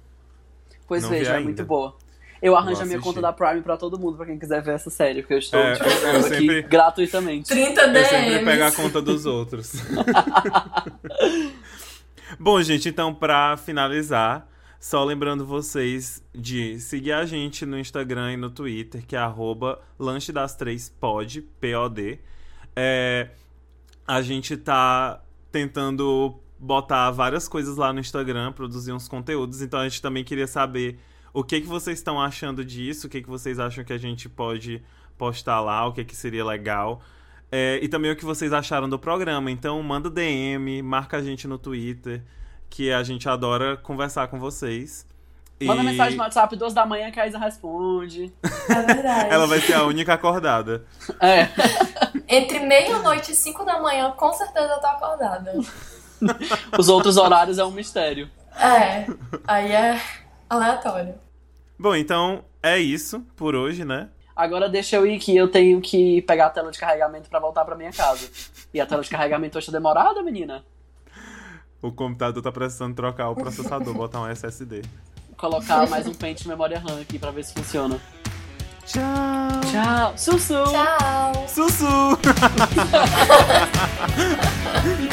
Pois 0.88 1.07
veja, 1.07 1.38
é 1.38 1.39
muito 1.39 1.65
boa. 1.65 1.95
Eu 2.44 2.57
arranjo 2.57 2.82
a 2.82 2.86
minha 2.86 2.99
conta 2.99 3.22
da 3.22 3.32
Prime 3.32 3.61
pra 3.61 3.78
todo 3.78 3.98
mundo, 3.98 4.18
pra 4.18 4.26
quem 4.26 4.38
quiser 4.38 4.61
ver 4.61 4.74
essa 4.74 4.90
série, 4.90 5.22
porque 5.22 5.36
eu 5.36 5.40
estou 5.40 5.57
é, 5.57 5.76
tipo, 5.76 5.88
eu 5.88 6.20
aqui 6.20 6.30
sempre, 6.30 6.61
gratuitamente. 6.64 7.48
30 7.48 7.88
DMs. 7.88 7.98
Eu 7.98 8.06
sempre 8.06 8.44
pego 8.44 8.64
a 8.65 8.72
conta 8.74 9.02
dos 9.02 9.26
outros. 9.26 9.72
Bom, 12.38 12.61
gente, 12.61 12.90
então 12.90 13.15
pra 13.15 13.56
finalizar, 13.56 14.45
só 14.78 15.06
lembrando 15.06 15.45
vocês 15.45 16.22
de 16.36 16.78
seguir 16.82 17.14
a 17.14 17.26
gente 17.26 17.65
no 17.65 17.80
Instagram 17.80 18.34
e 18.34 18.38
no 18.38 18.49
Twitter, 18.49 19.06
que 19.07 19.15
é 19.15 19.20
arroba 19.20 19.80
lanche 19.98 20.34
das 20.34 20.53
três 20.53 20.90
pod, 20.90 21.41
P-O-D. 21.61 22.20
É, 22.76 23.30
a 24.06 24.22
gente 24.22 24.57
tá 24.57 25.22
tentando 25.49 26.38
botar 26.60 27.10
várias 27.10 27.48
coisas 27.48 27.78
lá 27.78 27.94
no 27.94 28.02
Instagram, 28.02 28.52
produzir 28.52 28.91
uns 28.91 29.07
conteúdos, 29.07 29.61
então 29.61 29.80
a 29.80 29.88
gente 29.88 30.02
também 30.02 30.26
queria 30.26 30.48
saber 30.48 30.99
o 31.34 31.43
que, 31.43 31.61
que 31.61 31.68
vocês 31.68 31.97
estão 31.97 32.22
achando 32.22 32.64
disso? 32.64 33.07
O 33.07 33.10
que, 33.10 33.22
que 33.22 33.30
vocês 33.30 33.60
acham 33.60 33.84
que 33.84 33.91
a 33.91 33.97
gente 33.97 34.30
pode 34.30 34.84
postar 35.18 35.60
lá? 35.61 35.88
O 35.88 35.91
que, 35.91 36.05
que 36.05 36.15
seria 36.15 36.45
legal? 36.45 37.01
É, 37.51 37.80
e 37.81 37.88
também 37.88 38.11
o 38.11 38.15
que 38.15 38.23
vocês 38.23 38.53
acharam 38.53 38.88
do 38.88 38.99
programa. 38.99 39.49
Então, 39.49 39.81
manda 39.81 40.10
DM, 40.10 40.81
marca 40.84 41.18
a 41.18 41.22
gente 41.23 41.47
no 41.47 41.57
Twitter, 41.57 42.23
que 42.69 42.91
a 42.91 43.01
gente 43.01 43.27
adora 43.27 43.76
conversar 43.77 44.27
com 44.27 44.39
vocês. 44.39 45.07
Manda 45.61 45.81
e... 45.81 45.85
mensagem 45.85 46.18
no 46.18 46.23
WhatsApp, 46.23 46.55
duas 46.55 46.73
da 46.73 46.85
manhã, 46.85 47.10
que 47.10 47.19
a 47.19 47.27
Isa 47.27 47.39
responde. 47.39 48.31
É 48.69 48.81
verdade. 48.93 49.30
Ela 49.34 49.47
vai 49.47 49.60
ser 49.60 49.73
a 49.73 49.84
única 49.84 50.14
acordada. 50.14 50.85
É. 51.19 51.49
Entre 52.27 52.60
meia-noite 52.60 53.31
e 53.31 53.35
cinco 53.35 53.64
da 53.64 53.80
manhã, 53.80 54.11
com 54.11 54.34
certeza 54.34 54.73
eu 54.73 54.80
tô 54.80 54.88
acordada. 54.88 55.53
Os 56.77 56.89
outros 56.89 57.18
horários 57.18 57.57
é 57.57 57.65
um 57.65 57.72
mistério. 57.72 58.30
É, 58.55 59.05
aí 59.47 59.72
é 59.72 60.01
aleatório. 60.53 61.15
Bom, 61.77 61.95
então 61.95 62.43
é 62.61 62.80
isso 62.80 63.21
por 63.35 63.55
hoje, 63.55 63.84
né? 63.84 64.09
Agora 64.35 64.67
deixa 64.67 64.95
eu 64.95 65.05
ir 65.05 65.19
que 65.19 65.35
eu 65.35 65.47
tenho 65.47 65.80
que 65.80 66.21
pegar 66.23 66.47
a 66.47 66.49
tela 66.49 66.71
de 66.71 66.80
carregamento 66.80 67.30
para 67.30 67.39
voltar 67.39 67.63
para 67.65 67.75
minha 67.75 67.91
casa. 67.91 68.30
E 68.73 68.81
a 68.81 68.85
tela 68.85 69.03
de 69.03 69.09
carregamento 69.09 69.57
hoje 69.57 69.67
tá 69.67 69.71
demorada, 69.73 70.23
menina? 70.23 70.63
O 71.81 71.91
computador 71.91 72.41
tá 72.41 72.51
precisando 72.51 72.95
trocar 72.95 73.30
o 73.30 73.35
processador, 73.35 73.93
botar 73.93 74.21
um 74.21 74.27
SSD. 74.27 74.81
Colocar 75.38 75.88
mais 75.89 76.07
um 76.07 76.13
pente 76.13 76.43
de 76.43 76.49
memória 76.49 76.80
RAM 76.80 77.01
aqui 77.01 77.19
para 77.19 77.31
ver 77.31 77.43
se 77.43 77.53
funciona. 77.53 77.99
Tchau. 78.85 79.03
Tchau. 79.71 80.17
Sussu. 80.17 80.63
Tchau. 80.63 81.47
Sussu. 81.47 82.17